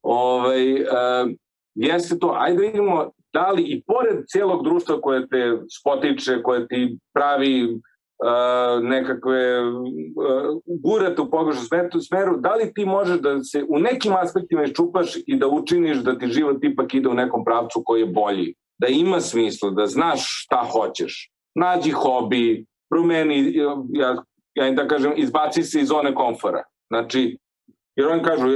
Ovaj, 0.03 0.75
uh, 0.75 1.31
jeste 1.75 2.19
to, 2.19 2.37
ajde 2.39 2.63
vidimo 2.63 3.11
da 3.33 3.51
li 3.51 3.63
i 3.63 3.83
pored 3.87 4.25
cijelog 4.27 4.65
društva 4.65 5.01
koje 5.01 5.29
te 5.29 5.59
spotiče, 5.81 6.43
koje 6.43 6.69
ti 6.69 6.99
pravi 7.15 7.81
nekakve 8.83 9.63
gurate 10.85 11.23
u 11.23 11.31
pogrešnu 11.31 11.65
smeru, 12.01 12.37
da 12.37 12.55
li 12.55 12.75
ti 12.75 12.85
možeš 12.85 13.21
da 13.21 13.45
se 13.45 13.65
u 13.69 13.79
nekim 13.79 14.13
aspektima 14.17 14.65
iščupaš 14.65 15.17
i 15.27 15.37
da 15.37 15.49
učiniš 15.49 15.99
da 15.99 16.19
ti 16.19 16.27
život 16.27 16.65
ipak 16.65 16.95
ide 16.95 17.09
u 17.09 17.15
nekom 17.15 17.45
pravcu 17.45 17.83
koji 17.85 18.01
je 18.01 18.07
bolji, 18.07 18.55
da 18.79 18.87
ima 18.87 19.21
smisla, 19.21 19.71
da 19.71 19.87
znaš 19.87 20.45
šta 20.45 20.69
hoćeš. 20.73 21.31
Nađi 21.55 21.91
hobi, 21.91 22.67
promeni, 22.91 23.53
ja, 23.93 24.23
ja 24.55 24.69
im 24.69 24.77
da 24.77 24.89
kažem, 24.89 25.13
izbaci 25.17 25.63
se 25.63 25.81
iz 25.81 25.89
zone 25.89 26.15
komfora. 26.15 26.63
Znači, 26.89 27.39
jer 27.97 28.09
oni 28.09 28.23
kažu 28.23 28.47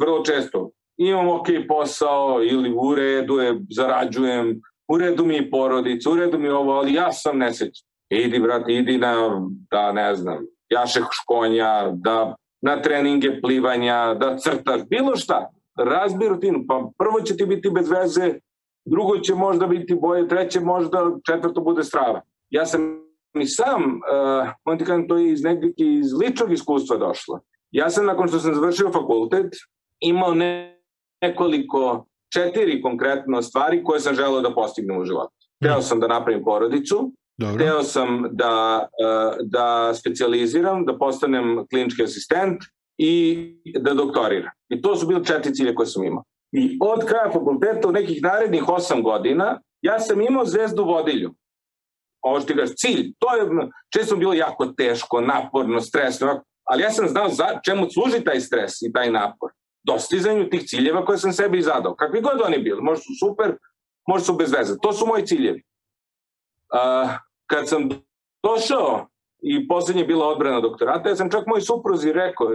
vrlo 0.00 0.24
često, 0.24 0.70
imam 0.96 1.28
ok 1.28 1.46
posao 1.68 2.42
ili 2.42 2.74
u 2.76 2.94
redu 2.94 3.34
je, 3.34 3.60
zarađujem, 3.70 4.60
u 4.88 4.98
redu 4.98 5.24
mi 5.24 5.34
je 5.34 5.50
porodica, 5.50 6.10
u 6.10 6.16
redu 6.16 6.38
mi 6.38 6.44
je 6.44 6.54
ovo, 6.54 6.72
ali 6.72 6.94
ja 6.94 7.12
sam 7.12 7.38
nesrećan 7.38 7.87
idi 8.10 8.38
brate, 8.38 8.72
idi 8.72 8.98
na, 8.98 9.14
da 9.70 9.92
ne 9.92 10.14
znam, 10.14 10.38
jašeh 10.68 11.04
škonja, 11.10 11.90
da 11.92 12.34
na 12.62 12.82
treninge 12.82 13.40
plivanja, 13.40 14.14
da 14.14 14.36
crtaš, 14.38 14.80
bilo 14.90 15.16
šta. 15.16 15.50
Razbi 15.78 16.28
rutinu, 16.28 16.64
pa 16.68 16.88
prvo 16.98 17.20
će 17.20 17.36
ti 17.36 17.46
biti 17.46 17.70
bez 17.70 17.90
veze, 17.90 18.34
drugo 18.84 19.18
će 19.18 19.34
možda 19.34 19.66
biti 19.66 19.94
boje, 19.94 20.28
treće 20.28 20.60
možda, 20.60 21.10
četvrto 21.26 21.60
bude 21.60 21.84
strava. 21.84 22.20
Ja 22.50 22.66
sam 22.66 22.80
i 23.40 23.46
sam, 23.46 24.00
uh, 24.66 24.78
ti 24.78 24.84
kažem, 24.84 25.08
to 25.08 25.16
je 25.16 25.32
iz 25.32 25.42
nekog 25.42 25.70
iz 25.76 26.12
ličnog 26.12 26.52
iskustva 26.52 26.96
došlo. 26.96 27.40
Ja 27.70 27.90
sam 27.90 28.06
nakon 28.06 28.28
što 28.28 28.38
sam 28.38 28.54
završio 28.54 28.92
fakultet 28.92 29.54
imao 30.00 30.34
ne, 30.34 30.80
nekoliko, 31.22 32.06
četiri 32.32 32.82
konkretno 32.82 33.42
stvari 33.42 33.84
koje 33.84 34.00
sam 34.00 34.14
želeo 34.14 34.40
da 34.40 34.54
postignem 34.54 35.00
u 35.00 35.04
životu. 35.04 35.34
Hteo 35.62 35.82
sam 35.82 36.00
da 36.00 36.06
napravim 36.06 36.44
porodicu, 36.44 37.12
Dobro. 37.38 37.64
Hteo 37.64 37.82
sam 37.82 38.28
da, 38.30 38.88
e, 38.98 39.36
da 39.42 39.94
specializiram, 39.94 40.84
da 40.86 40.98
postanem 40.98 41.66
klinički 41.70 42.02
asistent 42.02 42.62
i 42.98 43.46
da 43.80 43.94
doktoriram. 43.94 44.50
I 44.68 44.82
to 44.82 44.96
su 44.96 45.06
bile 45.06 45.24
četiri 45.24 45.54
cilje 45.54 45.74
koje 45.74 45.86
sam 45.86 46.04
imao. 46.04 46.24
I 46.52 46.78
od 46.82 47.04
kraja 47.06 47.30
fakulteta 47.32 47.88
u 47.88 47.92
nekih 47.92 48.22
narednih 48.22 48.68
osam 48.68 49.02
godina 49.02 49.60
ja 49.82 50.00
sam 50.00 50.20
imao 50.20 50.44
zvezdu 50.44 50.84
vodilju. 50.84 51.34
Ovo 52.20 52.40
što 52.40 52.46
ti 52.46 52.54
gaš, 52.54 52.70
cilj, 52.76 53.12
to 53.18 53.36
je 53.36 53.68
često 53.92 54.16
bilo 54.16 54.34
jako 54.34 54.66
teško, 54.66 55.20
naporno, 55.20 55.80
stresno, 55.80 56.42
ali 56.64 56.82
ja 56.82 56.90
sam 56.90 57.08
znao 57.08 57.28
za, 57.28 57.60
čemu 57.64 57.86
služi 57.90 58.24
taj 58.24 58.40
stres 58.40 58.82
i 58.82 58.92
taj 58.92 59.10
napor. 59.10 59.50
Dostizanju 59.82 60.50
tih 60.50 60.62
ciljeva 60.66 61.04
koje 61.04 61.18
sam 61.18 61.32
sebi 61.32 61.62
zadao. 61.62 61.94
Kakvi 61.94 62.20
god 62.20 62.40
oni 62.44 62.58
bili, 62.58 62.82
možda 62.82 63.02
su 63.02 63.12
super, 63.26 63.56
možda 64.06 64.24
su 64.24 64.34
bez 64.36 64.52
veze. 64.52 64.74
To 64.82 64.92
su 64.92 65.06
moji 65.06 65.26
ciljevi. 65.26 65.62
Uh, 66.74 67.10
kad 67.50 67.68
sam 67.68 67.88
došao 68.42 69.06
i 69.42 69.68
poslednje 69.68 70.04
bila 70.04 70.28
odbrana 70.28 70.60
doktorata, 70.60 71.08
ja 71.08 71.16
sam 71.16 71.30
čak 71.30 71.46
moj 71.46 71.60
supruzi 71.60 72.12
rekao, 72.12 72.48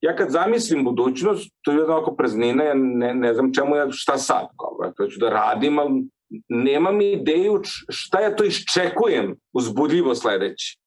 ja 0.00 0.16
kad 0.16 0.30
zamislim 0.30 0.84
budućnost, 0.84 1.52
to 1.62 1.72
je 1.72 1.78
jedna 1.78 1.98
oko 1.98 2.16
praznina, 2.16 2.64
ja 2.64 2.74
ne, 2.74 3.14
ne 3.14 3.34
znam 3.34 3.52
čemu 3.54 3.76
ja, 3.76 3.86
šta 3.90 4.18
sad, 4.18 4.46
kao, 4.58 4.78
ja 5.00 5.08
ću 5.08 5.20
da 5.20 5.28
radim, 5.28 5.78
ali 5.78 6.04
nemam 6.48 7.00
ideju 7.00 7.60
šta 7.88 8.20
ja 8.20 8.36
to 8.36 8.44
iščekujem 8.44 9.36
uzbudljivo 9.52 10.14
sledeće. 10.14 10.78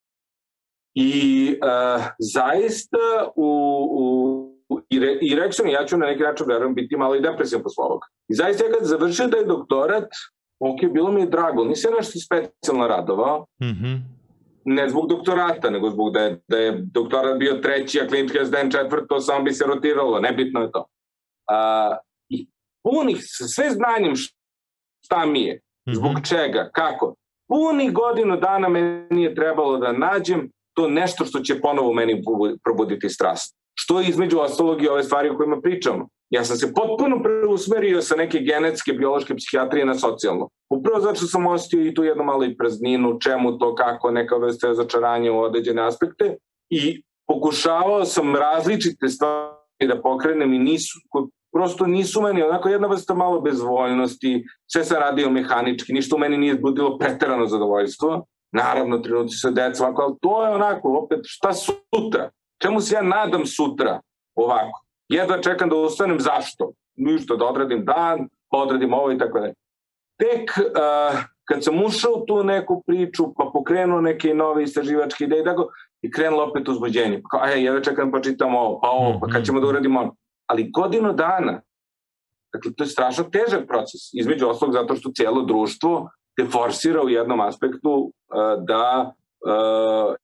I 0.95 1.49
uh, 1.63 2.05
zaista 2.19 3.31
u, 3.35 3.49
u 3.91 4.47
i, 4.89 4.99
re, 4.99 5.17
i 5.21 5.35
rekao 5.35 5.51
sam, 5.51 5.67
ja 5.67 5.85
ću 5.85 5.97
na 5.97 6.05
neki 6.05 6.23
način 6.23 6.45
verujem 6.47 6.75
biti 6.75 6.97
malo 6.97 7.15
i 7.15 7.21
depresijan 7.21 7.63
posle 7.63 7.83
ovoga. 7.83 8.07
I 8.29 8.35
zaista 8.35 8.65
ja 8.65 8.71
kad 8.71 8.83
završio 8.83 9.27
taj 9.27 9.45
doktorat, 9.45 10.09
ok, 10.59 10.79
bilo 10.93 11.11
mi 11.11 11.21
je 11.21 11.27
drago, 11.27 11.65
nisam 11.65 11.93
nešto 11.97 12.19
specijalno 12.19 12.87
radovao, 12.87 13.45
mm 13.61 13.65
-hmm. 13.65 13.99
ne 14.65 14.89
zbog 14.89 15.09
doktorata, 15.09 15.69
nego 15.69 15.89
zbog 15.89 16.13
da 16.13 16.19
je, 16.19 16.41
da 16.47 16.57
je 16.57 16.81
doktorat 16.93 17.39
bio 17.39 17.53
treći, 17.53 18.01
a 18.01 18.07
klinički 18.07 18.39
asistent 18.39 18.71
četvrto, 18.71 19.19
samo 19.19 19.43
bi 19.43 19.51
se 19.51 19.65
rotiralo, 19.65 20.19
nebitno 20.19 20.61
je 20.61 20.71
to. 20.71 20.85
A, 21.49 21.97
I 22.29 22.47
punih, 22.83 23.17
sve 23.23 23.69
znanjem 23.69 24.13
šta 25.05 25.25
mi 25.25 25.41
je, 25.41 25.61
zbog 25.93 26.11
mm 26.11 26.15
-hmm. 26.15 26.29
čega, 26.29 26.69
kako, 26.73 27.15
puni 27.47 27.91
godinu 27.91 28.37
dana 28.37 28.69
meni 28.69 29.23
je 29.23 29.35
trebalo 29.35 29.77
da 29.77 29.91
nađem 29.91 30.51
to 30.73 30.87
nešto 30.87 31.25
što 31.25 31.39
će 31.39 31.61
ponovo 31.61 31.93
meni 31.93 32.23
probuditi 32.63 33.09
strast. 33.09 33.57
Što 33.73 33.99
je 33.99 34.07
između 34.07 34.39
ostalog 34.39 34.83
i 34.83 34.87
ove 34.87 35.03
stvari 35.03 35.29
o 35.29 35.37
kojima 35.37 35.61
pričamo. 35.61 36.07
Ja 36.29 36.43
sam 36.43 36.57
se 36.57 36.73
potpuno 36.73 37.21
preusmerio 37.23 38.01
sa 38.01 38.15
neke 38.15 38.39
genetske, 38.39 38.93
biološke 38.93 39.35
psihijatrije 39.35 39.85
na 39.85 39.95
socijalno. 39.95 40.49
Upravo 40.69 41.01
zato 41.01 41.19
sam 41.19 41.47
ostio 41.47 41.87
i 41.87 41.93
tu 41.93 42.03
jednu 42.03 42.23
malu 42.23 42.45
prazninu, 42.57 43.19
čemu 43.19 43.57
to, 43.57 43.75
kako, 43.75 44.11
neka 44.11 44.35
vrsta 44.35 44.73
začaranja 44.73 45.31
u 45.31 45.39
određene 45.39 45.87
aspekte 45.87 46.35
i 46.69 47.03
pokušavao 47.27 48.05
sam 48.05 48.35
različite 48.35 49.07
stvari 49.07 49.87
da 49.87 50.01
pokrenem 50.01 50.53
i 50.53 50.59
nisu, 50.59 50.99
prosto 51.53 51.87
nisu 51.87 52.21
meni, 52.21 52.43
onako 52.43 52.69
jedna 52.69 52.87
vrsta 52.87 53.13
malo 53.13 53.41
bezvoljnosti, 53.41 54.45
sve 54.71 54.83
sam 54.83 54.97
radio 54.97 55.29
mehanički, 55.29 55.93
ništa 55.93 56.15
u 56.15 56.19
meni 56.19 56.37
nije 56.37 56.55
budilo 56.55 56.97
preterano 56.97 57.47
zadovoljstvo, 57.47 58.25
naravno 58.51 58.97
trenuti 58.97 59.35
se 59.35 59.51
deca, 59.51 59.83
ovako, 59.83 60.01
ali 60.01 60.15
to 60.21 60.43
je 60.43 60.55
onako, 60.55 60.99
opet, 61.03 61.19
šta 61.23 61.53
sutra? 61.53 62.29
Čemu 62.61 62.81
se 62.81 62.95
ja 62.95 63.01
nadam 63.01 63.45
sutra 63.45 64.01
ovako? 64.35 64.86
Jedva 65.09 65.41
čekam 65.41 65.69
da 65.69 65.75
ustanem, 65.75 66.19
zašto? 66.19 66.71
Ništa, 66.95 67.35
da 67.35 67.45
odradim 67.45 67.85
dan, 67.85 68.29
pa 68.49 68.57
odradim 68.57 68.93
ovo 68.93 69.11
i 69.11 69.17
tako 69.17 69.39
da. 69.39 69.51
Tek 70.17 70.51
uh, 70.57 71.19
kad 71.47 71.63
sam 71.63 71.83
ušao 71.83 72.11
u 72.11 72.25
tu 72.25 72.43
neku 72.43 72.83
priču, 72.87 73.33
pa 73.37 73.49
pokrenuo 73.53 74.01
neke 74.01 74.33
nove 74.33 74.63
istraživačke 74.63 75.23
ideje, 75.23 75.43
tako, 75.43 75.67
i 76.01 76.11
krenulo 76.11 76.43
opet 76.43 76.67
uzbuđenje. 76.67 77.21
Pa, 77.31 77.39
aj, 77.41 77.63
jedva 77.63 77.81
čekam 77.81 78.11
pa 78.11 78.21
čitam 78.21 78.55
ovo, 78.55 78.79
pa 78.81 78.89
ovo, 78.89 79.19
pa 79.19 79.27
kad 79.27 79.45
ćemo 79.45 79.59
da 79.59 79.67
uradimo 79.67 79.99
ono. 79.99 80.15
Ali 80.45 80.71
godinu 80.71 81.13
dana, 81.13 81.61
dakle, 82.53 82.73
to 82.77 82.83
je 82.83 82.87
strašno 82.87 83.23
težak 83.23 83.67
proces, 83.67 84.13
između 84.13 84.47
oslog 84.47 84.73
zato 84.73 84.95
što 84.95 85.11
cijelo 85.15 85.41
društvo 85.41 86.09
te 86.37 86.45
forsira 86.45 87.01
u 87.01 87.09
jednom 87.09 87.41
aspektu 87.41 87.91
uh, 87.91 88.65
da 88.67 89.13
uh, 89.45 90.15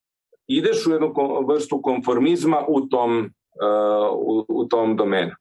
ideš 0.48 0.88
u 0.88 0.92
jednu 0.92 1.14
vrstu 1.48 1.82
konformizma 1.82 2.66
u 2.68 2.82
tom 2.82 3.30
u, 4.18 4.46
u 4.48 4.68
tom 4.68 4.98
domenu. 4.98 5.32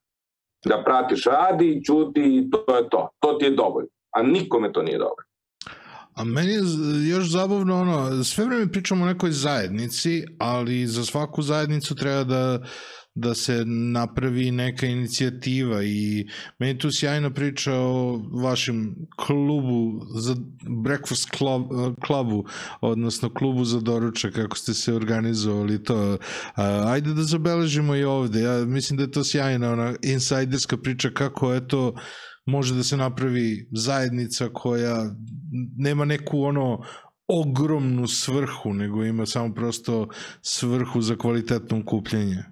Da 0.64 0.82
pratiš 0.84 1.24
radi, 1.24 1.82
čuti 1.84 2.20
i 2.20 2.50
to 2.50 2.76
je 2.76 2.88
to. 2.88 3.08
To 3.18 3.38
ti 3.38 3.44
je 3.44 3.50
dovoljno. 3.50 3.88
A 4.16 4.22
nikome 4.22 4.72
to 4.72 4.82
nije 4.82 4.98
dovoljno. 4.98 5.32
A 6.14 6.24
meni 6.24 6.52
je 6.52 6.60
još 7.08 7.30
zabavno 7.30 7.80
ono, 7.80 8.24
sve 8.24 8.44
vreme 8.44 8.72
pričamo 8.72 9.04
o 9.04 9.06
nekoj 9.06 9.30
zajednici, 9.30 10.24
ali 10.38 10.86
za 10.86 11.04
svaku 11.04 11.42
zajednicu 11.42 11.94
treba 11.94 12.24
da 12.24 12.58
da 13.14 13.34
se 13.34 13.64
napravi 13.66 14.50
neka 14.50 14.86
inicijativa 14.86 15.84
i 15.84 16.26
meni 16.58 16.78
tu 16.78 16.90
sjajno 16.90 17.30
priča 17.30 17.74
o 17.74 18.22
vašem 18.32 18.96
klubu 19.16 20.06
za 20.14 20.36
breakfast 20.82 21.28
club, 21.36 21.62
klubu, 22.06 22.44
odnosno 22.80 23.34
klubu 23.34 23.64
za 23.64 23.80
doručak, 23.80 24.34
kako 24.34 24.56
ste 24.56 24.74
se 24.74 24.94
organizovali 24.94 25.82
to. 25.82 26.18
Ajde 26.86 27.14
da 27.14 27.22
zabeležimo 27.22 27.96
i 27.96 28.04
ovde. 28.04 28.40
Ja 28.40 28.64
mislim 28.64 28.96
da 28.96 29.02
je 29.02 29.10
to 29.10 29.24
sjajna 29.24 29.72
ona 29.72 29.94
insajderska 30.02 30.76
priča 30.76 31.10
kako 31.10 31.52
je 31.52 31.68
to 31.68 31.94
može 32.46 32.74
da 32.74 32.82
se 32.82 32.96
napravi 32.96 33.68
zajednica 33.72 34.48
koja 34.52 35.14
nema 35.76 36.04
neku 36.04 36.42
ono 36.42 36.82
ogromnu 37.28 38.08
svrhu, 38.08 38.74
nego 38.74 39.04
ima 39.04 39.26
samo 39.26 39.54
prosto 39.54 40.08
svrhu 40.42 41.00
za 41.00 41.16
kvalitetno 41.16 41.84
kupljenje. 41.84 42.51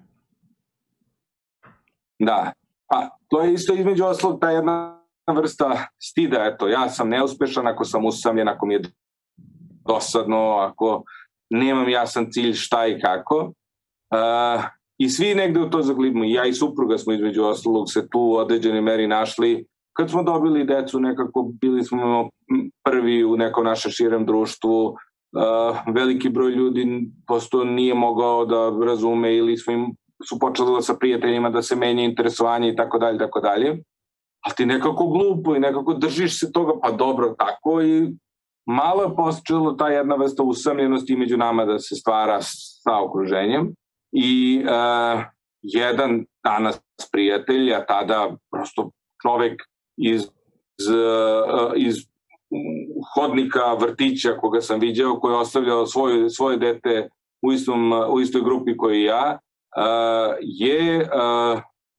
Da, 2.25 2.53
pa 2.87 3.09
to 3.27 3.41
je 3.41 3.53
isto 3.53 3.73
između 3.73 4.05
oslog 4.05 4.39
ta 4.41 4.49
jedna 4.51 5.01
vrsta 5.27 5.87
stida, 5.99 6.45
eto, 6.45 6.67
ja 6.67 6.89
sam 6.89 7.09
neuspešan 7.09 7.67
ako 7.67 7.85
sam 7.85 8.05
usamljen, 8.05 8.47
ako 8.47 8.65
mi 8.65 8.73
je 8.73 8.81
dosadno, 9.87 10.55
ako 10.59 11.03
nemam 11.49 11.89
jasan 11.89 12.27
cilj 12.31 12.53
šta 12.53 12.87
i 12.87 12.99
kako. 13.01 13.37
Uh, 13.37 14.63
I 14.97 15.09
svi 15.09 15.35
negde 15.35 15.59
u 15.59 15.69
to 15.69 15.81
zaglibimo. 15.81 16.25
Ja 16.25 16.45
i 16.45 16.53
supruga 16.53 16.97
smo 16.97 17.13
između 17.13 17.43
ostalog 17.43 17.91
se 17.91 18.09
tu 18.09 18.19
u 18.19 18.35
određenoj 18.35 18.81
meri 18.81 19.07
našli. 19.07 19.65
Kad 19.93 20.09
smo 20.09 20.23
dobili 20.23 20.65
decu, 20.65 20.99
nekako 20.99 21.51
bili 21.61 21.83
smo 21.83 22.29
prvi 22.83 23.23
u 23.25 23.37
nekom 23.37 23.65
našem 23.65 23.91
širem 23.91 24.25
društvu. 24.25 24.85
Uh, 24.85 25.93
veliki 25.93 26.29
broj 26.29 26.51
ljudi 26.51 27.09
posto 27.27 27.63
nije 27.63 27.93
mogao 27.93 28.45
da 28.45 28.85
razume 28.85 29.35
ili 29.35 29.57
smo 29.57 29.73
im 29.73 29.95
su 30.29 30.39
počeli 30.39 30.83
sa 30.83 30.93
prijateljima 30.99 31.49
da 31.49 31.61
se 31.61 31.75
menja 31.75 32.03
interesovanje 32.03 32.69
i 32.69 32.75
tako 32.75 32.99
dalje, 32.99 33.17
tako 33.17 33.39
dalje. 33.39 33.83
Ali 34.45 34.55
ti 34.55 34.65
nekako 34.65 35.07
glupo 35.07 35.55
i 35.55 35.59
nekako 35.59 35.93
držiš 35.93 36.39
se 36.39 36.51
toga, 36.51 36.73
pa 36.83 36.91
dobro, 36.91 37.35
tako 37.39 37.81
i 37.81 38.09
malo 38.65 39.03
je 39.03 39.15
počelo 39.15 39.71
ta 39.71 39.87
jedna 39.87 40.15
vrsta 40.15 40.43
usamljenosti 40.43 41.15
među 41.15 41.37
nama 41.37 41.65
da 41.65 41.79
se 41.79 41.95
stvara 41.95 42.39
sa 42.41 43.03
okruženjem 43.03 43.73
i 44.11 44.61
uh, 44.63 45.21
jedan 45.61 46.25
danas 46.43 46.81
prijatelj, 47.11 47.73
a 47.73 47.85
tada 47.85 48.35
prosto 48.51 48.91
čovek 49.21 49.61
iz, 49.97 50.21
iz, 50.79 50.87
uh, 50.87 51.71
iz 51.75 51.95
hodnika 53.15 53.73
vrtića 53.73 54.37
koga 54.41 54.61
sam 54.61 54.79
viđao, 54.79 55.19
koji 55.19 55.33
je 55.33 55.37
ostavljao 55.37 55.85
svoje, 55.85 56.29
svoje 56.29 56.57
dete 56.57 57.09
u, 57.41 57.51
istom, 57.51 57.91
u 58.09 58.19
istoj 58.19 58.41
grupi 58.41 58.77
koji 58.77 59.03
ja, 59.03 59.39
je 60.41 61.09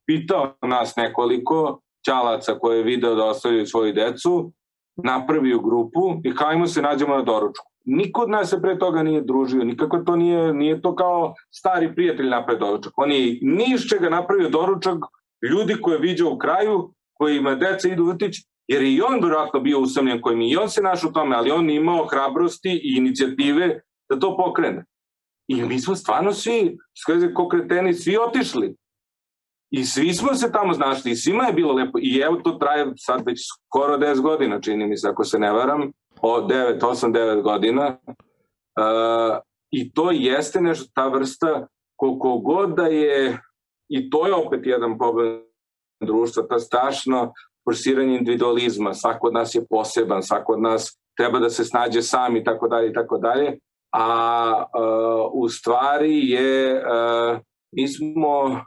pitao 0.07 0.55
nas 0.63 0.97
nekoliko 0.97 1.81
ćalaca 2.07 2.59
koje 2.59 2.77
je 2.77 2.85
video 2.85 3.15
da 3.15 3.25
ostavljaju 3.25 3.67
svoju 3.67 3.93
decu, 3.93 4.53
napravio 4.97 5.59
grupu 5.59 6.21
i 6.25 6.31
hajmo 6.31 6.67
se 6.67 6.83
nađemo 6.83 7.17
na 7.17 7.23
doručku. 7.23 7.67
Niko 7.85 8.23
od 8.23 8.31
nas 8.31 8.51
se 8.51 8.63
pre 8.63 8.79
toga 8.79 9.03
nije 9.03 9.21
družio, 9.21 9.65
nikako 9.65 9.99
to 9.99 10.17
nije, 10.17 10.55
nije 10.55 10.83
to 10.83 10.95
kao 10.95 11.35
stari 11.51 11.95
prijatelj 11.95 12.29
napravio 12.29 12.67
doručak. 12.67 12.93
On 12.97 13.13
je 13.13 13.39
ni 13.43 13.65
iz 13.75 13.81
čega 13.91 14.09
napravio 14.09 14.49
doručak 14.49 14.99
ljudi 15.51 15.81
koje 15.81 15.99
viđa 15.99 16.29
u 16.29 16.39
kraju, 16.39 16.93
koji 17.13 17.37
ima 17.37 17.55
deca 17.55 17.89
idu 17.89 18.05
vrtić, 18.05 18.35
jer 18.69 18.83
i 18.83 19.03
on 19.03 19.21
vjerojatno 19.21 19.61
bio 19.61 19.81
usamljen 19.81 20.21
koji 20.21 20.37
mi 20.37 20.51
i 20.51 20.57
on 20.57 20.69
se 20.69 20.83
naš 20.83 21.05
u 21.05 21.13
tome, 21.13 21.37
ali 21.37 21.51
on 21.51 21.71
imao 21.71 22.07
hrabrosti 22.07 22.71
i 22.71 22.95
inicijative 22.97 23.81
da 24.11 24.19
to 24.19 24.37
pokrene. 24.37 24.85
I 25.47 25.63
mi 25.63 25.81
smo 25.81 25.95
stvarno 25.97 26.33
svi, 26.33 26.79
skaze 27.03 27.35
ko 27.35 27.49
kreteni, 27.49 27.95
svi 27.95 28.17
otišli. 28.17 28.77
I 29.71 29.85
svi 29.85 30.15
smo 30.15 30.35
se 30.35 30.53
tamo 30.53 30.73
znašli 30.73 31.11
i 31.11 31.17
svima 31.17 31.45
je 31.45 31.53
bilo 31.53 31.73
lepo. 31.73 31.99
I 32.03 32.19
evo 32.19 32.37
to 32.37 32.53
traje 32.53 32.93
sad 32.97 33.23
već 33.27 33.41
skoro 33.69 33.99
10 33.99 34.21
godina, 34.21 34.61
čini 34.61 34.87
mi 34.87 34.97
se, 34.97 35.09
ako 35.09 35.25
se 35.25 35.39
ne 35.39 35.53
varam, 35.53 35.93
o 36.21 36.41
9, 36.41 36.81
8, 36.81 37.13
9 37.13 37.43
godina. 37.43 37.97
Uh, 38.07 39.39
I 39.71 39.93
to 39.93 40.11
jeste 40.11 40.61
nešto, 40.61 40.91
ta 40.95 41.09
vrsta, 41.09 41.67
koliko 41.97 42.39
god 42.39 42.77
da 42.77 42.87
je, 42.87 43.39
i 43.89 44.11
to 44.11 44.27
je 44.27 44.35
opet 44.35 44.61
jedan 44.65 44.99
problem 44.99 45.43
društva, 46.01 46.43
ta 46.49 46.59
strašno 46.59 47.33
forsiranje 47.65 48.19
individualizma, 48.19 48.95
svako 48.95 49.27
od 49.27 49.35
nas 49.35 49.55
je 49.55 49.67
poseban, 49.71 50.23
svako 50.23 50.53
od 50.53 50.61
nas 50.61 50.99
treba 51.17 51.39
da 51.39 51.51
se 51.51 51.65
snađe 51.65 52.03
sam 52.03 52.37
i 52.37 52.45
tako 52.45 52.69
dalje 52.69 52.91
i 52.91 52.93
tako 52.93 53.19
dalje, 53.19 53.59
a 53.93 54.65
uh, 54.75 55.43
u 55.43 55.49
stvari 55.49 56.31
je, 56.31 56.75
uh, 56.75 57.39
mi 57.73 57.89
smo 57.89 58.61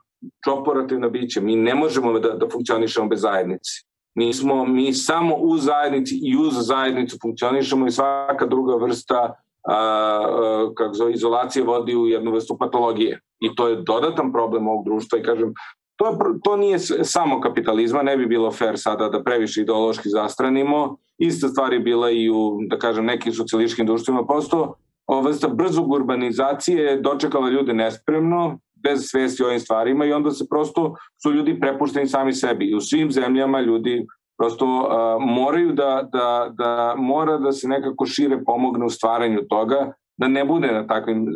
čoporativna 0.44 1.10
bića, 1.10 1.42
mi 1.42 1.56
ne 1.56 1.76
možemo 1.76 2.20
da, 2.20 2.30
da 2.30 2.50
funkcionišemo 2.50 3.08
bez 3.08 3.22
zajednice. 3.22 3.72
Mi 4.16 4.34
smo, 4.34 4.66
mi 4.66 4.94
samo 4.94 5.36
u 5.36 5.58
zajednici 5.58 6.20
i 6.24 6.38
uz 6.38 6.54
zajednicu 6.58 7.18
funkcionišemo 7.22 7.88
i 7.88 7.92
svaka 7.92 8.46
druga 8.46 8.76
vrsta 8.76 9.16
a, 9.16 9.74
a, 9.74 10.72
kako 10.76 10.94
zove, 10.94 11.14
izolacije 11.14 11.66
vodi 11.66 11.96
u 11.96 12.08
jednu 12.08 12.32
vrstu 12.32 12.58
patologije. 12.58 13.20
I 13.40 13.56
to 13.56 13.68
je 13.68 13.76
dodatan 13.76 14.32
problem 14.32 14.68
ovog 14.68 14.86
društva 14.86 15.20
i 15.20 15.24
kažem, 15.24 15.54
to, 15.96 16.18
to 16.44 16.58
nije 16.58 16.80
samo 17.04 17.42
kapitalizma, 17.42 18.04
ne 18.04 18.18
bi 18.18 18.26
bilo 18.26 18.52
fair 18.52 18.78
sada 18.78 19.10
da 19.10 19.24
previše 19.24 19.62
ideološki 19.62 20.10
zastranimo. 20.10 20.98
Ista 21.18 21.48
stvar 21.48 21.74
je 21.74 21.80
bila 21.80 22.12
i 22.12 22.30
u, 22.30 22.60
da 22.70 22.80
kažem, 22.80 23.06
nekim 23.06 23.34
socijalističkim 23.34 23.86
društvima. 23.86 24.26
Posto 24.26 24.74
ova 25.08 25.22
vrsta 25.22 25.48
brzog 25.48 25.92
urbanizacije 25.92 27.02
dočekala 27.02 27.50
ljude 27.50 27.74
nespremno, 27.74 28.60
bez 28.84 29.00
svesti 29.10 29.44
o 29.44 29.46
ovim 29.46 29.60
stvarima 29.60 30.06
i 30.06 30.14
onda 30.14 30.32
se 30.32 30.46
prosto 30.50 30.96
su 31.24 31.32
ljudi 31.32 31.60
prepušteni 31.60 32.08
sami 32.08 32.34
sebi. 32.34 32.66
I 32.66 32.76
u 32.76 32.82
svim 32.82 33.12
zemljama 33.12 33.62
ljudi 33.62 34.06
prosto 34.38 34.66
uh, 34.66 34.90
moraju 35.20 35.72
da, 35.72 36.10
da, 36.12 36.52
da 36.58 36.96
mora 36.98 37.38
da 37.38 37.52
se 37.52 37.68
nekako 37.68 38.06
šire 38.06 38.44
pomogne 38.44 38.86
u 38.86 38.90
stvaranju 38.90 39.42
toga, 39.50 39.92
da 40.18 40.28
ne 40.28 40.46
bude 40.46 40.68
na 40.68 40.88
takvim 40.88 41.24
uh, 41.24 41.30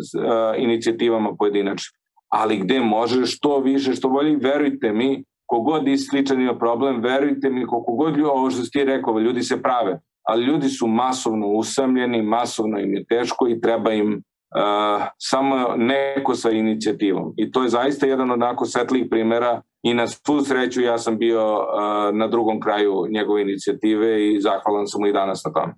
inicijativama 0.58 1.36
pojedinačnim. 1.40 2.00
Ali 2.32 2.58
gde 2.58 2.80
može 2.80 3.26
što 3.26 3.60
više, 3.60 3.94
što 3.94 4.10
bolje, 4.10 4.38
verujte 4.38 4.94
mi, 4.94 5.24
kogod 5.46 5.84
sličan 6.10 6.42
ima 6.42 6.58
problem, 6.58 7.02
verujte 7.02 7.50
mi, 7.50 7.66
koliko 7.66 7.94
god 7.94 8.18
ljudi, 8.18 8.30
ovo 8.30 8.50
što 8.50 8.64
ti 8.72 8.84
rekao, 8.84 9.20
ljudi 9.20 9.44
se 9.44 9.62
prave, 9.62 10.00
ali 10.30 10.46
ljudi 10.46 10.70
su 10.70 10.88
masovno 10.88 11.48
usamljeni, 11.48 12.22
masovno 12.22 12.80
im 12.80 12.94
je 12.94 13.06
teško 13.06 13.48
i 13.48 13.62
treba 13.62 13.94
im 13.94 14.14
uh, 14.14 15.04
samo 15.18 15.76
neko 15.78 16.36
sa 16.36 16.50
inicijativom. 16.52 17.34
I 17.38 17.52
to 17.52 17.64
je 17.64 17.70
zaista 17.70 18.06
jedan 18.06 18.32
od 18.32 18.44
onako 18.44 18.66
svetlih 18.66 19.08
primera 19.10 19.62
i 19.84 19.94
na 19.94 20.08
svu 20.08 20.42
sreću 20.42 20.82
ja 20.82 20.98
sam 20.98 21.18
bio 21.18 21.54
uh, 21.54 22.16
na 22.16 22.28
drugom 22.28 22.60
kraju 22.60 23.08
njegove 23.10 23.42
inicijative 23.42 24.34
i 24.34 24.42
zahvalan 24.42 24.88
sam 24.88 25.02
mu 25.02 25.08
i 25.08 25.14
danas 25.14 25.44
na 25.46 25.54
tome. 25.54 25.74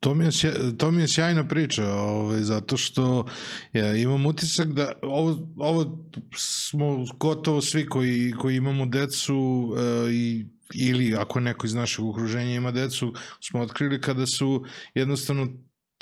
To 0.00 0.14
mi 0.14 0.24
je, 0.24 0.30
to 0.78 0.90
mi 0.90 1.00
je 1.00 1.08
sjajna 1.08 1.48
priča, 1.48 1.84
ovaj, 1.94 2.38
zato 2.38 2.76
što 2.76 3.24
ja, 3.72 3.96
imam 3.96 4.26
utisak 4.26 4.68
da 4.68 4.92
ovo, 5.02 5.36
ovo 5.56 5.98
smo 6.36 7.04
gotovo 7.18 7.60
svi 7.60 7.86
koji, 7.86 8.32
koji 8.40 8.56
imamo 8.56 8.86
decu 8.86 9.36
uh, 9.36 10.12
i 10.12 10.46
ili 10.74 11.14
ako 11.14 11.40
neko 11.40 11.66
iz 11.66 11.74
našeg 11.74 12.04
okruženja 12.04 12.54
ima 12.54 12.70
decu, 12.70 13.14
smo 13.40 13.60
otkrili 13.60 14.00
kada 14.00 14.26
su 14.26 14.64
jednostavno 14.94 15.48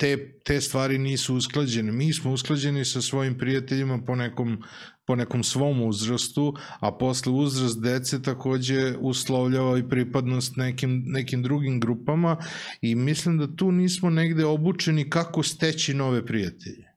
te, 0.01 0.39
te 0.43 0.61
stvari 0.61 0.97
nisu 0.97 1.35
usklađene. 1.35 1.91
Mi 1.91 2.13
smo 2.13 2.31
usklađeni 2.31 2.85
sa 2.85 3.01
svojim 3.01 3.37
prijateljima 3.37 3.99
po 4.07 4.15
nekom, 4.15 4.63
po 5.05 5.15
nekom 5.15 5.43
svom 5.43 5.81
uzrastu, 5.81 6.53
a 6.79 6.91
posle 6.97 7.31
uzrast 7.31 7.81
dece 7.81 8.21
takođe 8.21 8.95
uslovljava 8.99 9.77
i 9.77 9.89
pripadnost 9.89 10.55
nekim, 10.55 11.03
nekim 11.05 11.43
drugim 11.43 11.79
grupama 11.79 12.37
i 12.81 12.95
mislim 12.95 13.37
da 13.37 13.55
tu 13.55 13.71
nismo 13.71 14.09
negde 14.09 14.45
obučeni 14.45 15.09
kako 15.09 15.43
steći 15.43 15.93
nove 15.93 16.25
prijatelje. 16.25 16.87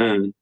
Mm. 0.00 0.32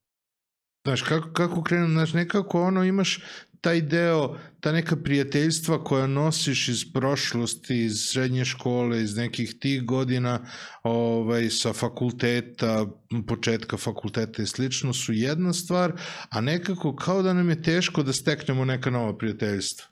Znaš, 0.84 1.02
kako, 1.02 1.32
kako 1.32 1.62
krenu, 1.62 1.88
znaš, 1.88 2.12
nekako 2.12 2.62
ono 2.62 2.84
imaš 2.84 3.20
taj 3.60 3.80
deo, 3.80 4.36
ta 4.60 4.72
neka 4.72 4.96
prijateljstva 5.04 5.84
koja 5.84 6.06
nosiš 6.06 6.68
iz 6.68 6.92
prošlosti, 6.92 7.84
iz 7.84 7.92
srednje 8.12 8.44
škole, 8.44 9.02
iz 9.02 9.16
nekih 9.16 9.54
tih 9.60 9.84
godina, 9.84 10.40
ovaj, 10.82 11.50
sa 11.50 11.72
fakulteta, 11.72 12.86
početka 13.28 13.76
fakulteta 13.76 14.42
i 14.42 14.46
slično, 14.46 14.92
su 14.92 15.12
jedna 15.12 15.52
stvar, 15.52 15.92
a 16.30 16.40
nekako 16.40 16.96
kao 16.96 17.22
da 17.22 17.32
nam 17.32 17.48
je 17.48 17.62
teško 17.62 18.02
da 18.02 18.12
steknemo 18.12 18.64
neka 18.64 18.90
nova 18.90 19.16
prijateljstva. 19.16 19.86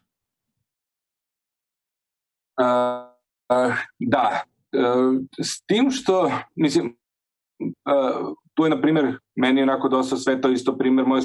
Uh, 2.61 2.67
uh, 3.57 3.75
da, 3.99 4.43
uh, 4.73 5.23
s 5.43 5.63
tim 5.67 5.91
što, 5.91 6.33
mislim, 6.55 6.97
uh, 7.61 8.35
tu 8.55 8.65
je, 8.65 8.71
na 8.71 8.81
primjer, 8.81 9.19
meni 9.37 9.63
onako 9.63 9.89
dosta 9.89 10.17
sveto 10.17 10.51
isto 10.51 10.79
primjer 10.79 11.07
moje 11.07 11.23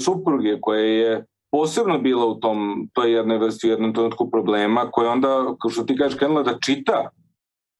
supruge 0.00 0.60
koje 0.60 0.96
je 0.96 1.26
posebno 1.52 1.98
bila 1.98 2.26
u 2.26 2.40
tom, 2.40 2.88
toj 2.92 3.12
jednoj 3.12 3.38
vrsti, 3.38 3.66
u 3.66 3.70
jednom 3.70 3.94
trenutku 3.94 4.30
problema, 4.30 4.90
koja 4.90 5.10
onda, 5.10 5.54
kao 5.60 5.70
što 5.70 5.82
ti 5.82 5.96
kažeš, 5.96 6.18
krenula 6.18 6.42
da 6.42 6.58
čita 6.64 7.10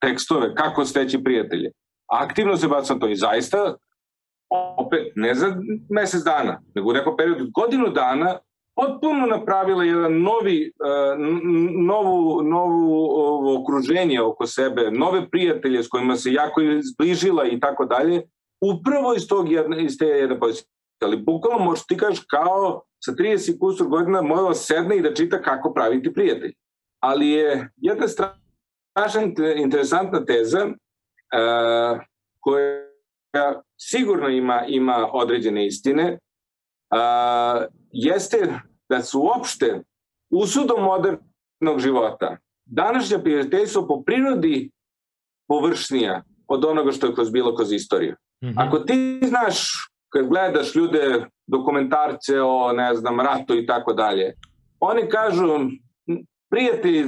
tekstove, 0.00 0.54
kako 0.54 0.84
steći 0.84 1.24
prijatelje. 1.24 1.70
Aktivno 2.06 2.56
se 2.56 2.68
baca 2.68 2.94
to 2.94 3.08
i 3.08 3.16
zaista, 3.16 3.74
opet, 4.76 5.12
ne 5.14 5.34
za 5.34 5.56
mesec 5.90 6.24
dana, 6.24 6.60
nego 6.74 6.90
u 6.90 6.92
nekom 6.92 7.16
periodu 7.16 7.46
godinu 7.54 7.88
dana, 7.88 8.38
potpuno 8.74 9.26
napravila 9.26 9.84
jedan 9.84 10.22
novi, 10.22 10.72
uh, 10.80 11.18
novu, 11.86 12.42
novu 12.42 13.60
okruženje 13.60 14.20
oko 14.20 14.46
sebe, 14.46 14.90
nove 14.90 15.30
prijatelje 15.30 15.82
s 15.82 15.88
kojima 15.88 16.16
se 16.16 16.32
jako 16.32 16.60
zbližila 16.92 17.44
i 17.44 17.60
tako 17.60 17.84
dalje, 17.84 18.22
upravo 18.60 19.14
iz, 19.14 19.28
tog 19.28 19.52
jedne, 19.52 19.84
iz 19.84 19.98
te 19.98 20.06
jedne 20.06 20.40
pozicije. 20.40 20.68
Ali 21.04 21.16
bukvalno 21.16 21.64
možeš 21.64 21.86
ti 21.86 21.96
kažeš 21.96 22.24
kao 22.30 22.82
sa 23.04 23.12
30 23.12 23.58
kusur 23.58 23.86
godina 23.86 24.22
morala 24.22 24.54
sedne 24.54 24.96
i 24.96 25.02
da 25.02 25.14
čita 25.14 25.42
kako 25.42 25.74
praviti 25.74 26.12
prijatelj. 26.12 26.54
Ali 27.00 27.28
je 27.28 27.68
jedna 27.76 28.08
strašna 28.08 29.22
interesantna 29.56 30.24
teza 30.24 30.66
uh, 30.66 32.00
koja 32.40 33.62
sigurno 33.80 34.28
ima, 34.28 34.64
ima 34.68 35.08
određene 35.12 35.66
istine, 35.66 36.18
uh, 36.94 37.64
jeste 37.90 38.60
da 38.88 39.02
su 39.02 39.20
uopšte 39.20 39.82
usudom 40.30 40.84
moderne 40.84 41.32
privatnog 41.62 41.80
života. 41.80 42.36
Današnja 42.66 43.18
prijateljstva 43.18 43.86
po 43.86 44.02
prirodi 44.02 44.70
površnija 45.48 46.22
od 46.48 46.64
onoga 46.64 46.92
što 46.92 47.06
je 47.06 47.14
kroz 47.14 47.30
bilo 47.30 47.56
kroz 47.56 47.72
istoriju. 47.72 48.14
Mm 48.44 48.46
-hmm. 48.46 48.66
Ako 48.66 48.78
ti 48.78 49.20
znaš, 49.24 49.72
kad 50.12 50.28
gledaš 50.28 50.74
ljude, 50.74 51.26
dokumentarce 51.46 52.40
o, 52.40 52.72
ne 52.72 52.94
znam, 52.94 53.20
ratu 53.20 53.58
i 53.58 53.66
tako 53.66 53.92
dalje, 53.92 54.34
oni 54.80 55.08
kažu, 55.08 55.42
prijatelji 56.50 57.04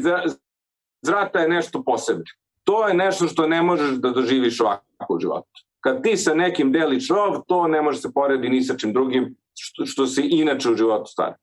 zrata 1.03 1.39
je 1.39 1.49
nešto 1.49 1.83
posebno. 1.83 2.25
To 2.65 2.89
je 2.89 2.95
nešto 2.95 3.29
što 3.29 3.47
ne 3.47 3.63
možeš 3.63 3.91
da 3.91 4.11
doživiš 4.11 4.61
ovako 4.61 4.85
u 5.09 5.21
životu. 5.21 5.51
Kad 5.81 6.03
ti 6.03 6.17
sa 6.17 6.35
nekim 6.35 6.73
deliš 6.73 7.09
rov, 7.09 7.43
to 7.47 7.69
ne 7.69 7.83
može 7.83 7.99
se 7.99 8.13
poredi 8.15 8.49
ni 8.49 8.63
sa 8.63 8.77
čim 8.77 8.93
drugim 8.93 9.37
što, 9.59 9.87
što 9.87 10.07
se 10.07 10.23
inače 10.25 10.71
u 10.71 10.77
životu 10.77 11.07
stvari. 11.07 11.35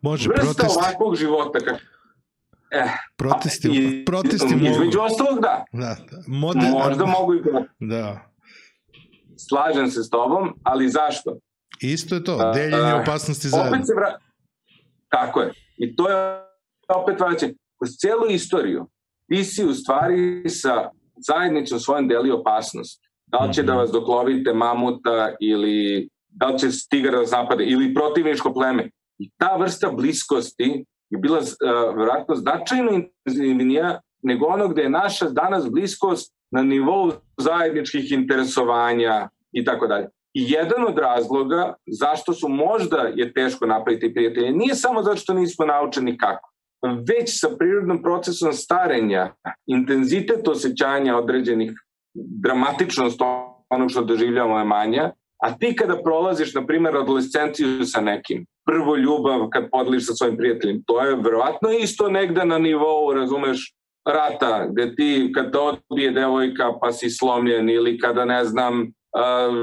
Može, 0.00 0.28
Vrsta 0.28 0.44
protesti. 0.44 0.78
ovakvog 0.78 1.16
života, 1.16 1.58
kako 1.58 1.78
Eh, 2.70 2.92
protesti, 3.16 3.68
i, 3.72 4.04
protesti 4.04 4.56
mogu. 4.56 4.66
Između 4.66 5.00
ostalog 5.00 5.40
da. 5.40 5.64
Da, 5.72 5.96
da. 6.10 6.22
Moder, 6.26 6.62
Možda 6.72 7.06
mogu 7.06 7.34
i 7.34 7.42
protesti. 7.42 7.74
Da. 7.80 8.27
Slažem 9.38 9.90
se 9.90 10.02
s 10.02 10.10
tobom, 10.10 10.54
ali 10.62 10.88
zašto? 10.88 11.38
Isto 11.80 12.14
je 12.14 12.24
to, 12.24 12.52
deljenje 12.54 12.94
uh, 12.94 13.00
opasnosti 13.02 13.48
zajedno. 13.48 13.70
Opet 13.70 13.86
se 13.86 13.94
vra... 13.94 14.18
Tako 15.08 15.40
je. 15.40 15.52
I 15.76 15.96
to 15.96 16.10
je 16.10 16.16
opet 16.88 17.20
vraćanje. 17.20 17.54
Kroz 17.78 17.90
celu 18.00 18.26
istoriju 18.30 18.86
ti 19.28 19.44
si 19.44 19.64
u 19.64 19.74
stvari 19.74 20.48
sa 20.48 20.90
zajednicom 21.16 21.80
svojom 21.80 22.08
deli 22.08 22.30
opasnost. 22.30 23.02
Da 23.26 23.38
li 23.38 23.54
će 23.54 23.62
mm 23.62 23.64
-hmm. 23.64 23.68
da 23.68 23.74
vas 23.74 23.90
doklovite 23.90 24.52
mamuta 24.52 25.34
ili 25.40 26.08
da 26.28 26.46
li 26.46 26.58
će 26.58 26.70
stigar 26.70 27.12
da 27.12 27.18
vas 27.18 27.30
napade 27.30 27.64
ili 27.64 27.94
protivničko 27.94 28.52
pleme. 28.52 28.90
I 29.18 29.30
ta 29.36 29.56
vrsta 29.56 29.90
bliskosti 29.90 30.84
je 31.10 31.18
bila 31.18 31.38
uh, 31.38 31.96
vjerojatno 31.96 32.34
značajno 32.34 32.90
intenzivnija 32.92 34.00
nego 34.22 34.46
ono 34.46 34.68
gde 34.68 34.82
je 34.82 34.90
naša 34.90 35.28
danas 35.28 35.70
bliskost 35.70 36.34
na 36.50 36.62
nivou 36.62 37.12
zajedničkih 37.36 38.12
interesovanja 38.12 39.28
i 39.52 39.64
tako 39.64 39.86
dalje. 39.86 40.08
I 40.34 40.44
jedan 40.50 40.84
od 40.88 40.98
razloga 40.98 41.74
zašto 41.86 42.32
su 42.32 42.48
možda 42.48 42.96
je 42.96 43.32
teško 43.32 43.66
napraviti 43.66 44.14
prijatelje 44.14 44.52
nije 44.52 44.74
samo 44.74 45.02
zato 45.02 45.16
što 45.16 45.34
nismo 45.34 45.66
naučeni 45.66 46.18
kako, 46.18 46.50
već 46.82 47.40
sa 47.40 47.48
prirodnom 47.58 48.02
procesom 48.02 48.52
starenja, 48.52 49.34
intenzitet 49.66 50.48
osjećanja 50.48 51.16
određenih 51.16 51.72
dramatičnost 52.14 53.20
onog 53.70 53.90
što 53.90 54.04
doživljamo 54.04 54.58
je 54.58 54.64
manja, 54.64 55.12
a 55.42 55.58
ti 55.58 55.76
kada 55.76 56.02
prolaziš, 56.02 56.54
na 56.54 56.66
primjer, 56.66 56.96
adolescenciju 56.96 57.84
sa 57.84 58.00
nekim, 58.00 58.46
prvo 58.66 58.96
ljubav 58.96 59.48
kad 59.48 59.68
podeliš 59.70 60.06
sa 60.06 60.14
svojim 60.14 60.36
prijateljem, 60.36 60.82
to 60.86 61.00
je 61.02 61.16
verovatno 61.16 61.70
isto 61.70 62.08
negde 62.08 62.44
na 62.44 62.58
nivou, 62.58 63.12
razumeš, 63.12 63.74
rata, 64.12 64.66
gde 64.70 64.94
ti 64.94 65.32
kad 65.34 65.52
te 65.52 65.58
odbije 65.58 66.10
devojka 66.10 66.72
pa 66.80 66.92
si 66.92 67.10
slomljen 67.10 67.70
ili 67.70 67.98
kada, 67.98 68.24
ne 68.24 68.44
znam, 68.44 68.80
uh, 68.80 69.54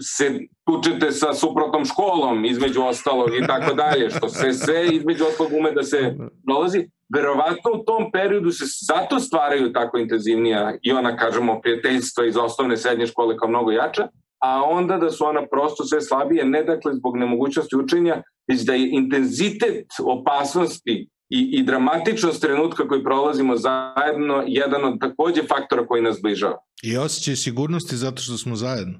se 0.00 0.40
tučete 0.66 1.12
sa 1.12 1.34
suprotnom 1.34 1.84
školom 1.84 2.44
između 2.44 2.82
ostalog 2.82 3.28
i 3.42 3.46
tako 3.46 3.74
dalje, 3.74 4.10
što 4.10 4.28
se 4.28 4.52
sve 4.52 4.86
između 4.86 5.24
ostalog 5.24 5.52
ume 5.52 5.72
da 5.72 5.82
se 5.82 6.14
dolazi, 6.46 6.88
verovatno 7.14 7.70
u 7.74 7.84
tom 7.84 8.10
periodu 8.12 8.50
se 8.50 8.64
zato 8.86 9.18
stvaraju 9.18 9.72
tako 9.72 9.98
intenzivnija 9.98 10.74
i 10.82 10.92
ona, 10.92 11.16
kažemo, 11.16 11.60
prijateljstva 11.60 12.26
iz 12.26 12.36
osnovne 12.36 12.76
srednje 12.76 13.06
škole 13.06 13.36
kao 13.36 13.48
mnogo 13.48 13.70
jača, 13.70 14.08
a 14.42 14.62
onda 14.64 14.96
da 14.96 15.10
su 15.10 15.24
ona 15.24 15.46
prosto 15.50 15.84
sve 15.84 16.00
slabije, 16.00 16.44
ne 16.44 16.64
dakle 16.64 16.94
zbog 16.94 17.16
nemogućnosti 17.16 17.76
učenja, 17.76 18.22
već 18.48 18.60
da 18.60 18.72
je 18.72 18.88
intenzitet 18.90 19.86
opasnosti 20.04 21.08
i, 21.28 21.50
i 21.52 21.62
dramatičnost 21.62 22.40
trenutka 22.40 22.88
koji 22.88 23.04
prolazimo 23.04 23.56
zajedno 23.56 24.44
jedan 24.46 24.84
od 24.84 25.00
takođe 25.00 25.42
faktora 25.48 25.86
koji 25.86 26.02
nas 26.02 26.22
bližava. 26.22 26.58
I 26.82 26.96
osjećaj 26.96 27.36
sigurnosti 27.36 27.96
zato 27.96 28.22
što 28.22 28.38
smo 28.38 28.56
zajedno. 28.56 28.98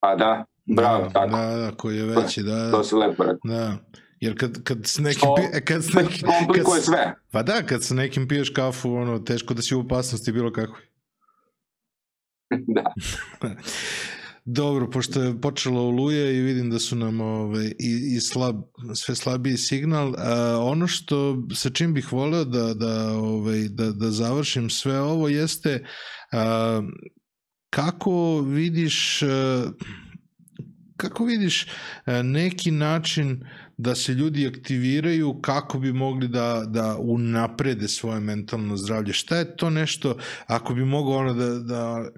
Pa 0.00 0.14
da, 0.14 0.44
bravo, 0.66 1.02
da, 1.02 1.10
tako. 1.10 1.36
Da, 1.36 1.56
da, 1.56 1.70
koji 1.76 1.96
je 1.96 2.04
veći, 2.04 2.42
da. 2.42 2.70
To 2.70 2.84
se 2.84 2.96
lepo 2.96 3.22
rekao. 3.22 3.38
Da. 3.44 3.76
Jer 4.20 4.38
kad, 4.38 4.62
kad 4.64 4.78
s 4.86 4.98
nekim... 4.98 5.18
Što 5.18 5.34
pi, 5.34 5.64
kad 5.64 5.84
s 5.84 5.92
nekim 5.94 6.28
komplikuje 6.28 6.74
kad, 6.74 6.84
sve. 6.84 7.14
Pa 7.30 7.42
da, 7.42 7.62
kad 7.62 7.84
sa 7.84 7.94
nekim 7.94 8.28
piješ 8.28 8.50
kafu, 8.50 8.94
ono, 8.94 9.18
teško 9.18 9.54
da 9.54 9.62
si 9.62 9.74
u 9.74 9.80
opasnosti 9.80 10.32
bilo 10.32 10.52
kakvoj. 10.52 10.80
da. 12.76 12.94
Dobro, 14.50 14.90
pošto 14.90 15.22
je 15.22 15.40
počelo 15.40 15.88
oluje 15.88 16.36
i 16.36 16.40
vidim 16.40 16.70
da 16.70 16.78
su 16.78 16.96
nam 16.96 17.20
ove, 17.20 17.66
i, 17.66 18.14
i 18.16 18.20
slab, 18.20 18.56
sve 18.94 19.14
slabiji 19.14 19.56
signal, 19.56 20.14
a, 20.18 20.58
ono 20.60 20.86
što 20.86 21.42
sa 21.54 21.70
čim 21.70 21.94
bih 21.94 22.12
voleo 22.12 22.44
da, 22.44 22.74
da, 22.74 23.12
ove, 23.12 23.68
da, 23.68 23.92
da 23.92 24.10
završim 24.10 24.70
sve 24.70 25.00
ovo 25.00 25.28
jeste 25.28 25.84
a, 26.32 26.82
kako 27.70 28.40
vidiš 28.40 29.22
a, 29.22 29.70
kako 30.96 31.24
vidiš 31.24 31.66
neki 32.24 32.70
način 32.70 33.44
da 33.76 33.94
se 33.94 34.12
ljudi 34.12 34.46
aktiviraju 34.46 35.40
kako 35.42 35.78
bi 35.78 35.92
mogli 35.92 36.28
da, 36.28 36.64
da 36.66 36.96
unaprede 37.00 37.88
svoje 37.88 38.20
mentalno 38.20 38.76
zdravlje. 38.76 39.12
Šta 39.12 39.36
je 39.36 39.56
to 39.56 39.70
nešto, 39.70 40.16
ako 40.46 40.74
bi 40.74 40.84
mogao 40.84 41.16
ono 41.16 41.34
da, 41.34 41.58
da 41.58 42.10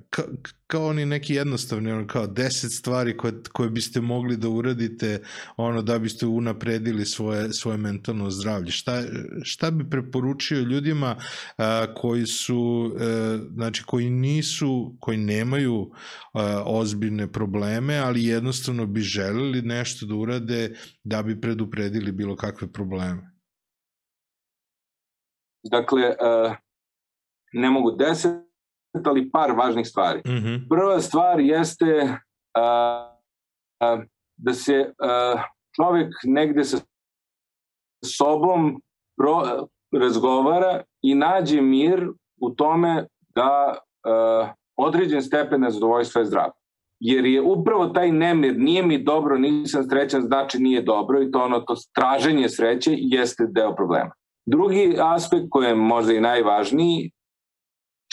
kao 0.70 0.86
oni 0.86 1.06
neki 1.06 1.34
jednostavni, 1.34 1.92
ono 1.92 2.06
kao 2.06 2.26
deset 2.26 2.72
stvari 2.72 3.16
koje, 3.16 3.42
koje 3.52 3.70
biste 3.70 4.00
mogli 4.00 4.36
da 4.36 4.48
uradite 4.48 5.22
ono 5.56 5.82
da 5.82 5.98
biste 5.98 6.26
unapredili 6.26 7.06
svoje, 7.06 7.52
svoje 7.52 7.78
mentalno 7.78 8.30
zdravlje. 8.30 8.70
Šta, 8.70 9.02
šta 9.42 9.70
bi 9.70 9.90
preporučio 9.90 10.60
ljudima 10.60 11.16
a, 11.56 11.86
koji 11.94 12.26
su, 12.26 12.92
a, 13.00 13.38
znači 13.54 13.84
koji 13.86 14.10
nisu, 14.10 14.96
koji 15.00 15.18
nemaju 15.18 15.90
a, 16.32 16.62
ozbiljne 16.66 17.32
probleme, 17.32 17.96
ali 17.96 18.24
jednostavno 18.24 18.86
bi 18.86 19.00
želeli 19.00 19.62
nešto 19.62 20.06
da 20.06 20.14
urade 20.14 20.76
da 21.04 21.22
bi 21.22 21.40
predupredili 21.40 22.12
bilo 22.12 22.36
kakve 22.36 22.72
probleme? 22.72 23.30
Dakle, 25.62 26.08
uh, 26.08 26.56
ne 27.52 27.70
mogu 27.70 27.90
deset, 27.90 28.49
ali 29.04 29.30
par 29.30 29.52
važnih 29.52 29.86
stvari. 29.86 30.22
Mm 30.26 30.30
-hmm. 30.30 30.68
Prva 30.68 31.00
stvar 31.00 31.40
jeste 31.40 32.02
uh, 32.02 32.10
uh, 33.94 34.04
da 34.36 34.52
se 34.52 34.78
uh, 34.80 35.40
čovek 35.76 36.14
negde 36.24 36.64
sa 36.64 36.78
sobom 38.04 38.82
pro, 39.16 39.66
razgovara 39.92 40.82
i 41.02 41.14
nađe 41.14 41.60
mir 41.60 42.08
u 42.40 42.50
tome 42.50 43.06
da 43.34 43.74
uh, 43.74 44.48
određen 44.76 45.22
stepen 45.22 45.60
nezadovoljstva 45.60 46.20
je 46.20 46.26
zdrav 46.26 46.50
jer 47.00 47.24
je 47.24 47.42
upravo 47.42 47.86
taj 47.86 48.12
nemir, 48.12 48.54
nije 48.58 48.82
mi 48.82 49.02
dobro, 49.02 49.38
nisam 49.38 49.84
srećan, 49.84 50.22
znači 50.22 50.58
nije 50.58 50.82
dobro 50.82 51.22
i 51.22 51.30
to 51.30 51.42
ono, 51.42 51.60
to 51.60 51.74
traženje 51.94 52.48
sreće 52.48 52.90
jeste 52.94 53.46
deo 53.48 53.74
problema. 53.74 54.10
Drugi 54.46 54.96
aspekt 54.98 55.44
koji 55.50 55.66
je 55.66 55.74
možda 55.74 56.12
i 56.12 56.20
najvažniji, 56.20 57.10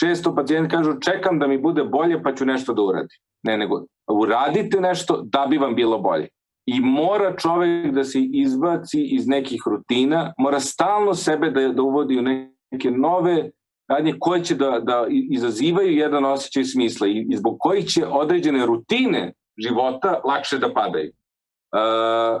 često 0.00 0.34
pacijenti 0.34 0.76
kažu 0.76 1.00
čekam 1.00 1.38
da 1.38 1.46
mi 1.46 1.58
bude 1.58 1.84
bolje 1.84 2.22
pa 2.22 2.34
ću 2.34 2.44
nešto 2.44 2.74
da 2.74 2.82
uradim. 2.82 3.18
Ne, 3.42 3.58
nego 3.58 3.84
uradite 4.10 4.80
nešto 4.80 5.22
da 5.24 5.46
bi 5.50 5.58
vam 5.58 5.74
bilo 5.74 5.98
bolje. 5.98 6.28
I 6.66 6.80
mora 6.80 7.36
čovek 7.36 7.92
da 7.94 8.04
se 8.04 8.18
izbaci 8.20 9.02
iz 9.02 9.28
nekih 9.28 9.60
rutina, 9.66 10.32
mora 10.38 10.60
stalno 10.60 11.14
sebe 11.14 11.50
da, 11.50 11.68
da 11.68 11.82
uvodi 11.82 12.18
u 12.18 12.22
neke 12.22 12.90
nove 12.90 13.50
radnje 13.88 14.14
koje 14.20 14.44
će 14.44 14.54
da, 14.54 14.80
da 14.80 15.06
izazivaju 15.30 15.92
jedan 15.92 16.24
osjećaj 16.24 16.64
smisla 16.64 17.06
i, 17.06 17.26
i 17.30 17.36
zbog 17.36 17.56
kojih 17.58 17.86
će 17.86 18.06
određene 18.06 18.66
rutine 18.66 19.32
života 19.58 20.20
lakše 20.24 20.58
da 20.58 20.72
padaju. 20.72 21.12
Uh, 21.72 22.40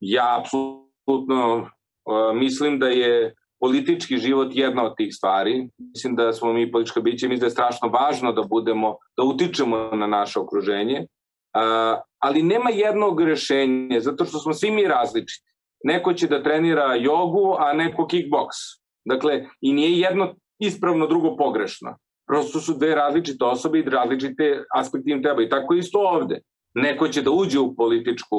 ja 0.00 0.40
apsolutno 0.40 1.56
uh, 1.60 2.36
mislim 2.36 2.78
da 2.78 2.88
je 2.88 3.34
politički 3.60 4.18
život 4.18 4.48
jedna 4.52 4.84
od 4.84 4.96
tih 4.96 5.14
stvari. 5.14 5.68
Mislim 5.78 6.16
da 6.16 6.32
smo 6.32 6.52
mi 6.52 6.72
politička 6.72 7.00
bića, 7.00 7.28
mislim 7.28 7.40
da 7.40 7.46
je 7.46 7.50
strašno 7.50 7.88
važno 7.88 8.32
da 8.32 8.42
budemo, 8.42 8.96
da 9.16 9.22
utičemo 9.24 9.90
na 9.92 10.06
naše 10.06 10.40
okruženje, 10.40 11.00
uh, 11.00 12.00
ali 12.18 12.42
nema 12.42 12.70
jednog 12.70 13.20
rešenja, 13.20 14.00
zato 14.00 14.24
što 14.24 14.38
smo 14.38 14.52
svi 14.52 14.70
mi 14.70 14.84
različiti. 14.84 15.46
Neko 15.84 16.12
će 16.12 16.26
da 16.26 16.42
trenira 16.42 16.94
jogu, 16.94 17.56
a 17.58 17.72
neko 17.72 18.06
kickboks. 18.06 18.56
Dakle, 19.04 19.44
i 19.60 19.72
nije 19.72 19.98
jedno 19.98 20.34
ispravno, 20.58 21.06
drugo 21.06 21.36
pogrešno. 21.36 21.96
Prosto 22.26 22.60
su 22.60 22.74
dve 22.74 22.94
različite 22.94 23.44
osobe 23.44 23.78
i 23.78 23.82
različite 23.82 24.64
aspekti 24.74 25.10
im 25.10 25.22
treba. 25.22 25.42
I 25.42 25.48
tako 25.48 25.74
isto 25.74 25.98
ovde. 25.98 26.40
Neko 26.74 27.08
će 27.08 27.22
da 27.22 27.30
uđe 27.30 27.58
u 27.58 27.74
političku, 27.74 28.36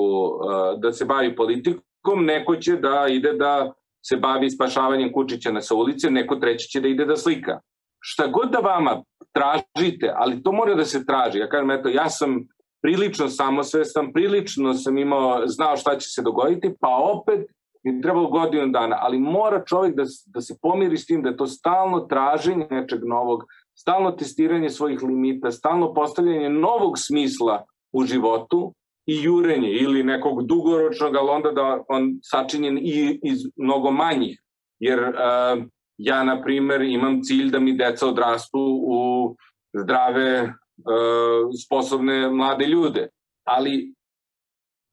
da 0.78 0.94
se 0.94 1.06
bavi 1.06 1.36
politikom, 1.36 2.26
neko 2.26 2.56
će 2.56 2.76
da 2.76 3.06
ide 3.10 3.34
da 3.34 3.74
se 4.06 4.18
bavi 4.18 4.50
spašavanjem 4.50 5.12
kučića 5.14 5.52
na 5.52 5.62
sa 5.62 5.76
ulice, 5.76 6.10
neko 6.12 6.36
treći 6.36 6.70
će 6.70 6.82
da 6.82 6.88
ide 6.88 7.06
da 7.06 7.18
slika. 7.18 7.60
Šta 8.00 8.28
god 8.28 8.52
da 8.52 8.60
vama 8.60 9.04
tražite, 9.32 10.14
ali 10.16 10.44
to 10.44 10.52
mora 10.52 10.76
da 10.76 10.86
se 10.86 11.06
traži. 11.06 11.40
Ja 11.40 11.50
kažem, 11.50 11.72
eto, 11.72 11.90
ja 11.90 12.10
sam 12.10 12.48
prilično 12.82 13.28
samosvestan, 13.28 14.14
prilično 14.14 14.74
sam 14.74 14.98
imao, 14.98 15.48
znao 15.48 15.78
šta 15.78 15.98
će 15.98 16.10
se 16.10 16.22
dogoditi, 16.22 16.74
pa 16.80 16.90
opet 16.90 17.48
mi 17.84 18.02
trebalo 18.02 18.30
godinu 18.30 18.68
dana, 18.68 18.98
ali 19.00 19.20
mora 19.20 19.64
čovjek 19.66 19.96
da, 19.96 20.04
da 20.26 20.42
se 20.42 20.56
pomiri 20.62 20.98
s 20.98 21.06
tim 21.06 21.22
da 21.24 21.30
je 21.30 21.38
to 21.38 21.48
stalno 21.48 22.00
traženje 22.00 22.68
nečeg 22.70 23.00
novog, 23.04 23.44
stalno 23.76 24.12
testiranje 24.12 24.70
svojih 24.70 25.04
limita, 25.04 25.52
stalno 25.52 25.94
postavljanje 25.94 26.50
novog 26.50 26.94
smisla 26.98 27.64
u 27.92 28.06
životu 28.06 28.74
i 29.08 29.24
jurenje 29.24 29.72
ili 29.72 30.04
nekog 30.04 30.48
dugoročnog, 30.48 31.16
ali 31.16 31.30
onda 31.30 31.52
da 31.52 31.84
on 31.88 32.20
sačinjen 32.22 32.78
i 32.78 33.20
iz 33.24 33.40
mnogo 33.56 33.92
manjih. 33.92 34.42
Jer 34.80 35.00
uh, 35.00 35.64
ja, 35.98 36.24
na 36.24 36.42
primer, 36.42 36.82
imam 36.82 37.22
cilj 37.24 37.52
da 37.52 37.60
mi 37.60 37.78
deca 37.78 38.08
odrastu 38.08 38.60
u 38.88 39.36
zdrave, 39.84 40.44
uh, 40.44 41.50
sposobne 41.66 42.30
mlade 42.30 42.66
ljude. 42.66 43.10
Ali 43.44 43.94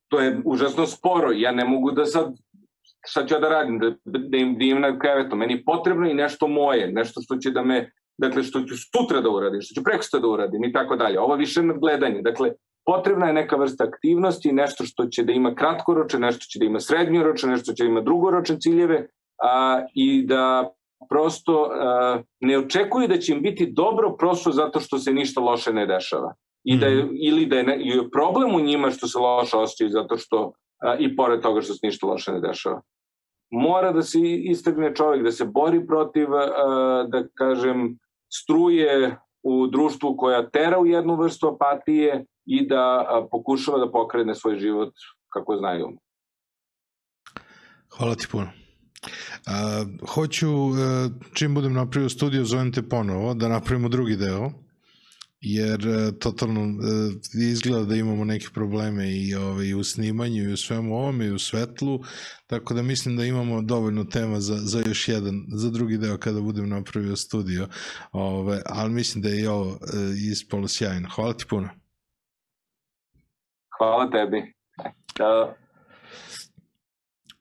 to 0.09 0.21
je 0.21 0.41
užasno 0.45 0.87
sporo. 0.87 1.33
Ja 1.33 1.53
ne 1.53 1.65
mogu 1.65 1.91
da 1.91 2.05
sad 2.05 2.35
šta 3.07 3.27
ću 3.27 3.35
ja 3.35 3.41
da 3.41 3.49
radim, 3.49 3.79
da, 3.79 3.91
da 4.05 4.37
im 4.37 4.59
dijem 4.59 4.81
na 4.81 4.99
krevetom. 4.99 5.39
Meni 5.39 5.53
je 5.53 5.65
potrebno 5.65 6.11
i 6.11 6.15
nešto 6.15 6.49
moje, 6.49 6.93
nešto 6.93 7.21
što 7.23 7.37
će 7.37 7.51
da 7.51 7.63
me, 7.63 7.91
dakle, 8.19 8.43
što 8.43 8.61
ću 8.61 8.75
sutra 8.77 9.21
da 9.21 9.31
uradim, 9.31 9.61
što 9.61 9.81
ću 9.81 9.85
preko 9.85 10.19
da 10.19 10.29
uradim 10.29 10.65
i 10.65 10.73
tako 10.73 10.97
dalje. 10.97 11.21
Ovo 11.21 11.37
više 11.37 11.63
nadgledanje. 11.63 12.23
Dakle, 12.23 12.53
potrebna 12.87 13.27
je 13.27 13.33
neka 13.33 13.57
vrsta 13.57 13.85
aktivnosti, 13.85 14.53
nešto 14.53 14.85
što 14.85 15.07
će 15.07 15.23
da 15.23 15.33
ima 15.33 15.55
kratkoročne, 15.55 16.21
nešto 16.21 16.47
će 16.49 16.59
da 16.59 16.65
ima 16.65 16.81
srednjoročne, 16.81 17.51
nešto 17.51 17.73
će 17.73 17.85
da 17.85 17.89
ima 17.89 18.01
drugoročne 18.01 18.61
ciljeve 18.61 19.09
a, 19.43 19.83
i 19.95 20.23
da 20.27 20.71
prosto 21.09 21.71
a, 21.73 22.23
ne 22.41 22.59
očekuju 22.59 23.09
da 23.09 23.19
će 23.19 23.33
im 23.33 23.43
biti 23.43 23.73
dobro 23.73 24.17
prosto 24.19 24.53
zato 24.53 24.81
što 24.81 24.99
se 24.99 25.13
ništa 25.13 25.41
loše 25.41 25.73
ne 25.73 25.87
dešava. 25.87 26.35
I 26.65 26.79
da 26.79 26.87
je, 26.87 27.05
mm. 27.05 27.09
ili 27.13 27.47
da 27.47 27.57
je 27.57 27.63
ne, 27.63 27.77
i 27.81 28.11
problem 28.13 28.55
u 28.55 28.61
njima 28.61 28.91
što 28.91 29.09
se 29.09 29.19
loše 29.19 29.57
osjećaju 29.57 29.91
zato 29.91 30.17
što 30.17 30.53
a, 30.83 30.97
i 30.99 31.17
pored 31.17 31.41
toga 31.41 31.61
što 31.61 31.75
se 31.75 31.87
ništa 31.87 32.07
loše 32.07 32.33
ne 32.33 32.41
dešava. 32.41 32.81
Mora 33.51 33.93
da 33.93 34.03
se 34.03 34.21
istegne 34.21 34.95
čovjek, 34.95 35.23
da 35.25 35.31
se 35.31 35.45
bori 35.45 35.87
protiv, 35.87 36.35
a, 36.35 37.07
da 37.09 37.29
kažem, 37.35 37.99
struje 38.33 39.17
u 39.43 39.67
društvu 39.67 40.17
koja 40.17 40.49
tera 40.51 40.79
u 40.79 40.87
jednu 40.87 41.17
vrstu 41.17 41.49
apatije 41.49 42.25
i 42.47 42.67
da 42.69 43.07
pokušava 43.31 43.79
da 43.79 43.93
pokrene 43.93 44.35
svoj 44.35 44.59
život 44.59 44.95
kako 45.29 45.57
znaju. 45.57 45.89
Hvala 47.99 48.15
ti 48.15 48.27
puno. 48.31 48.49
A, 49.47 49.85
hoću, 50.15 50.49
a, 50.49 51.09
čim 51.35 51.55
budem 51.55 51.73
napravio 51.73 52.09
studio, 52.09 52.45
zovem 52.45 52.73
te 52.73 52.89
ponovo, 52.89 53.35
da 53.35 53.49
napravimo 53.49 53.89
drugi 53.89 54.17
deo 54.17 54.51
jer 55.45 55.89
e, 55.89 56.19
totalno 56.19 56.61
e, 56.61 57.45
izgleda 57.51 57.85
da 57.85 57.97
imamo 57.97 58.25
neke 58.25 58.47
probleme 58.55 59.17
i 59.17 59.35
ovaj, 59.35 59.75
u 59.75 59.85
snimanju 59.85 60.43
i 60.43 60.53
u 60.53 60.57
svemu 60.57 60.95
ovome 60.95 61.27
i 61.27 61.33
u 61.33 61.39
svetlu, 61.39 62.01
tako 62.47 62.75
da 62.75 62.83
mislim 62.83 63.17
da 63.17 63.25
imamo 63.25 63.63
dovoljno 63.63 64.05
tema 64.05 64.41
za, 64.41 64.57
za 64.57 64.83
još 64.87 65.09
jedan, 65.09 65.45
za 65.55 65.71
drugi 65.71 65.99
deo 65.99 66.19
kada 66.19 66.41
budem 66.41 66.69
napravio 66.69 67.17
studio, 67.17 67.69
ove, 68.13 68.39
ovaj, 68.39 68.61
ali 68.67 68.93
mislim 68.93 69.23
da 69.23 69.29
je 69.29 69.41
i 69.41 69.47
ovo 69.47 69.71
e, 69.71 69.77
ispolo 70.31 70.69
sjajno. 70.69 71.09
Hvala 71.15 71.33
ti 71.33 71.45
puno. 71.49 71.84
Hvala 73.79 74.11
tebi. 74.11 74.55
Da. 75.19 75.55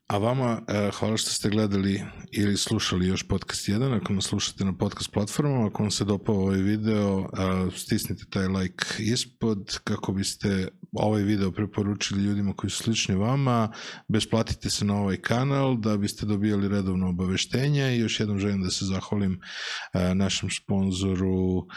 A 0.08 0.18
vama, 0.18 0.62
e, 0.68 0.92
hvala 1.00 1.18
što 1.18 1.30
ste 1.30 1.50
gledali 1.50 2.04
ili 2.32 2.58
slušali 2.58 3.08
još 3.08 3.28
podcast 3.28 3.68
1, 3.70 4.02
ako 4.02 4.14
nas 4.14 4.26
slušate 4.26 4.66
na 4.66 4.78
podcast 4.78 5.12
platformama, 5.14 5.68
ako 5.68 5.84
vam 5.84 5.92
se 5.92 6.06
dopao 6.06 6.36
ovaj 6.36 6.58
video, 6.58 7.20
e, 7.20 7.26
stisnite 7.78 8.26
taj 8.30 8.48
like 8.48 8.86
ispod 9.00 9.80
kako 9.84 10.14
biste 10.14 10.68
ovaj 10.92 11.22
video 11.22 11.52
preporučili 11.52 12.24
ljudima 12.24 12.54
koji 12.54 12.72
su 12.72 12.84
slični 12.84 13.16
vama, 13.16 13.72
besplatite 14.08 14.70
se 14.70 14.86
na 14.86 14.96
ovaj 14.96 15.18
kanal 15.18 15.78
da 15.78 15.98
biste 15.98 16.26
dobijali 16.26 16.68
redovno 16.68 17.10
obaveštenje 17.10 17.96
i 17.96 18.00
još 18.00 18.20
jednom 18.20 18.40
želim 18.40 18.64
da 18.64 18.70
se 18.70 18.86
zahvalim 18.86 19.40
e, 19.94 20.16
našem 20.16 20.50
sponzoru 20.50 21.68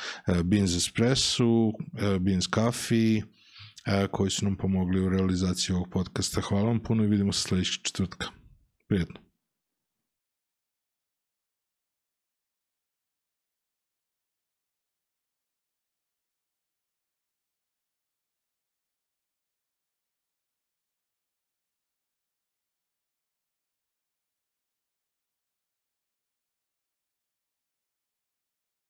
Beans 0.45 0.77
Espresso, 0.77 1.73
Beans 2.21 2.45
Coffee, 2.55 3.23
koji 4.11 4.31
su 4.31 4.45
nam 4.45 4.57
pomogli 4.57 5.01
u 5.01 5.09
realizaciji 5.09 5.75
ovog 5.75 5.89
podcasta. 5.89 6.41
Hvala 6.41 6.65
vam 6.65 6.81
puno 6.81 7.05
i 7.05 7.07
vidimo 7.07 7.33
se 7.33 7.43
sledećeg 7.43 7.83
četvrtka. 7.83 8.27
Prijetno. 8.89 9.26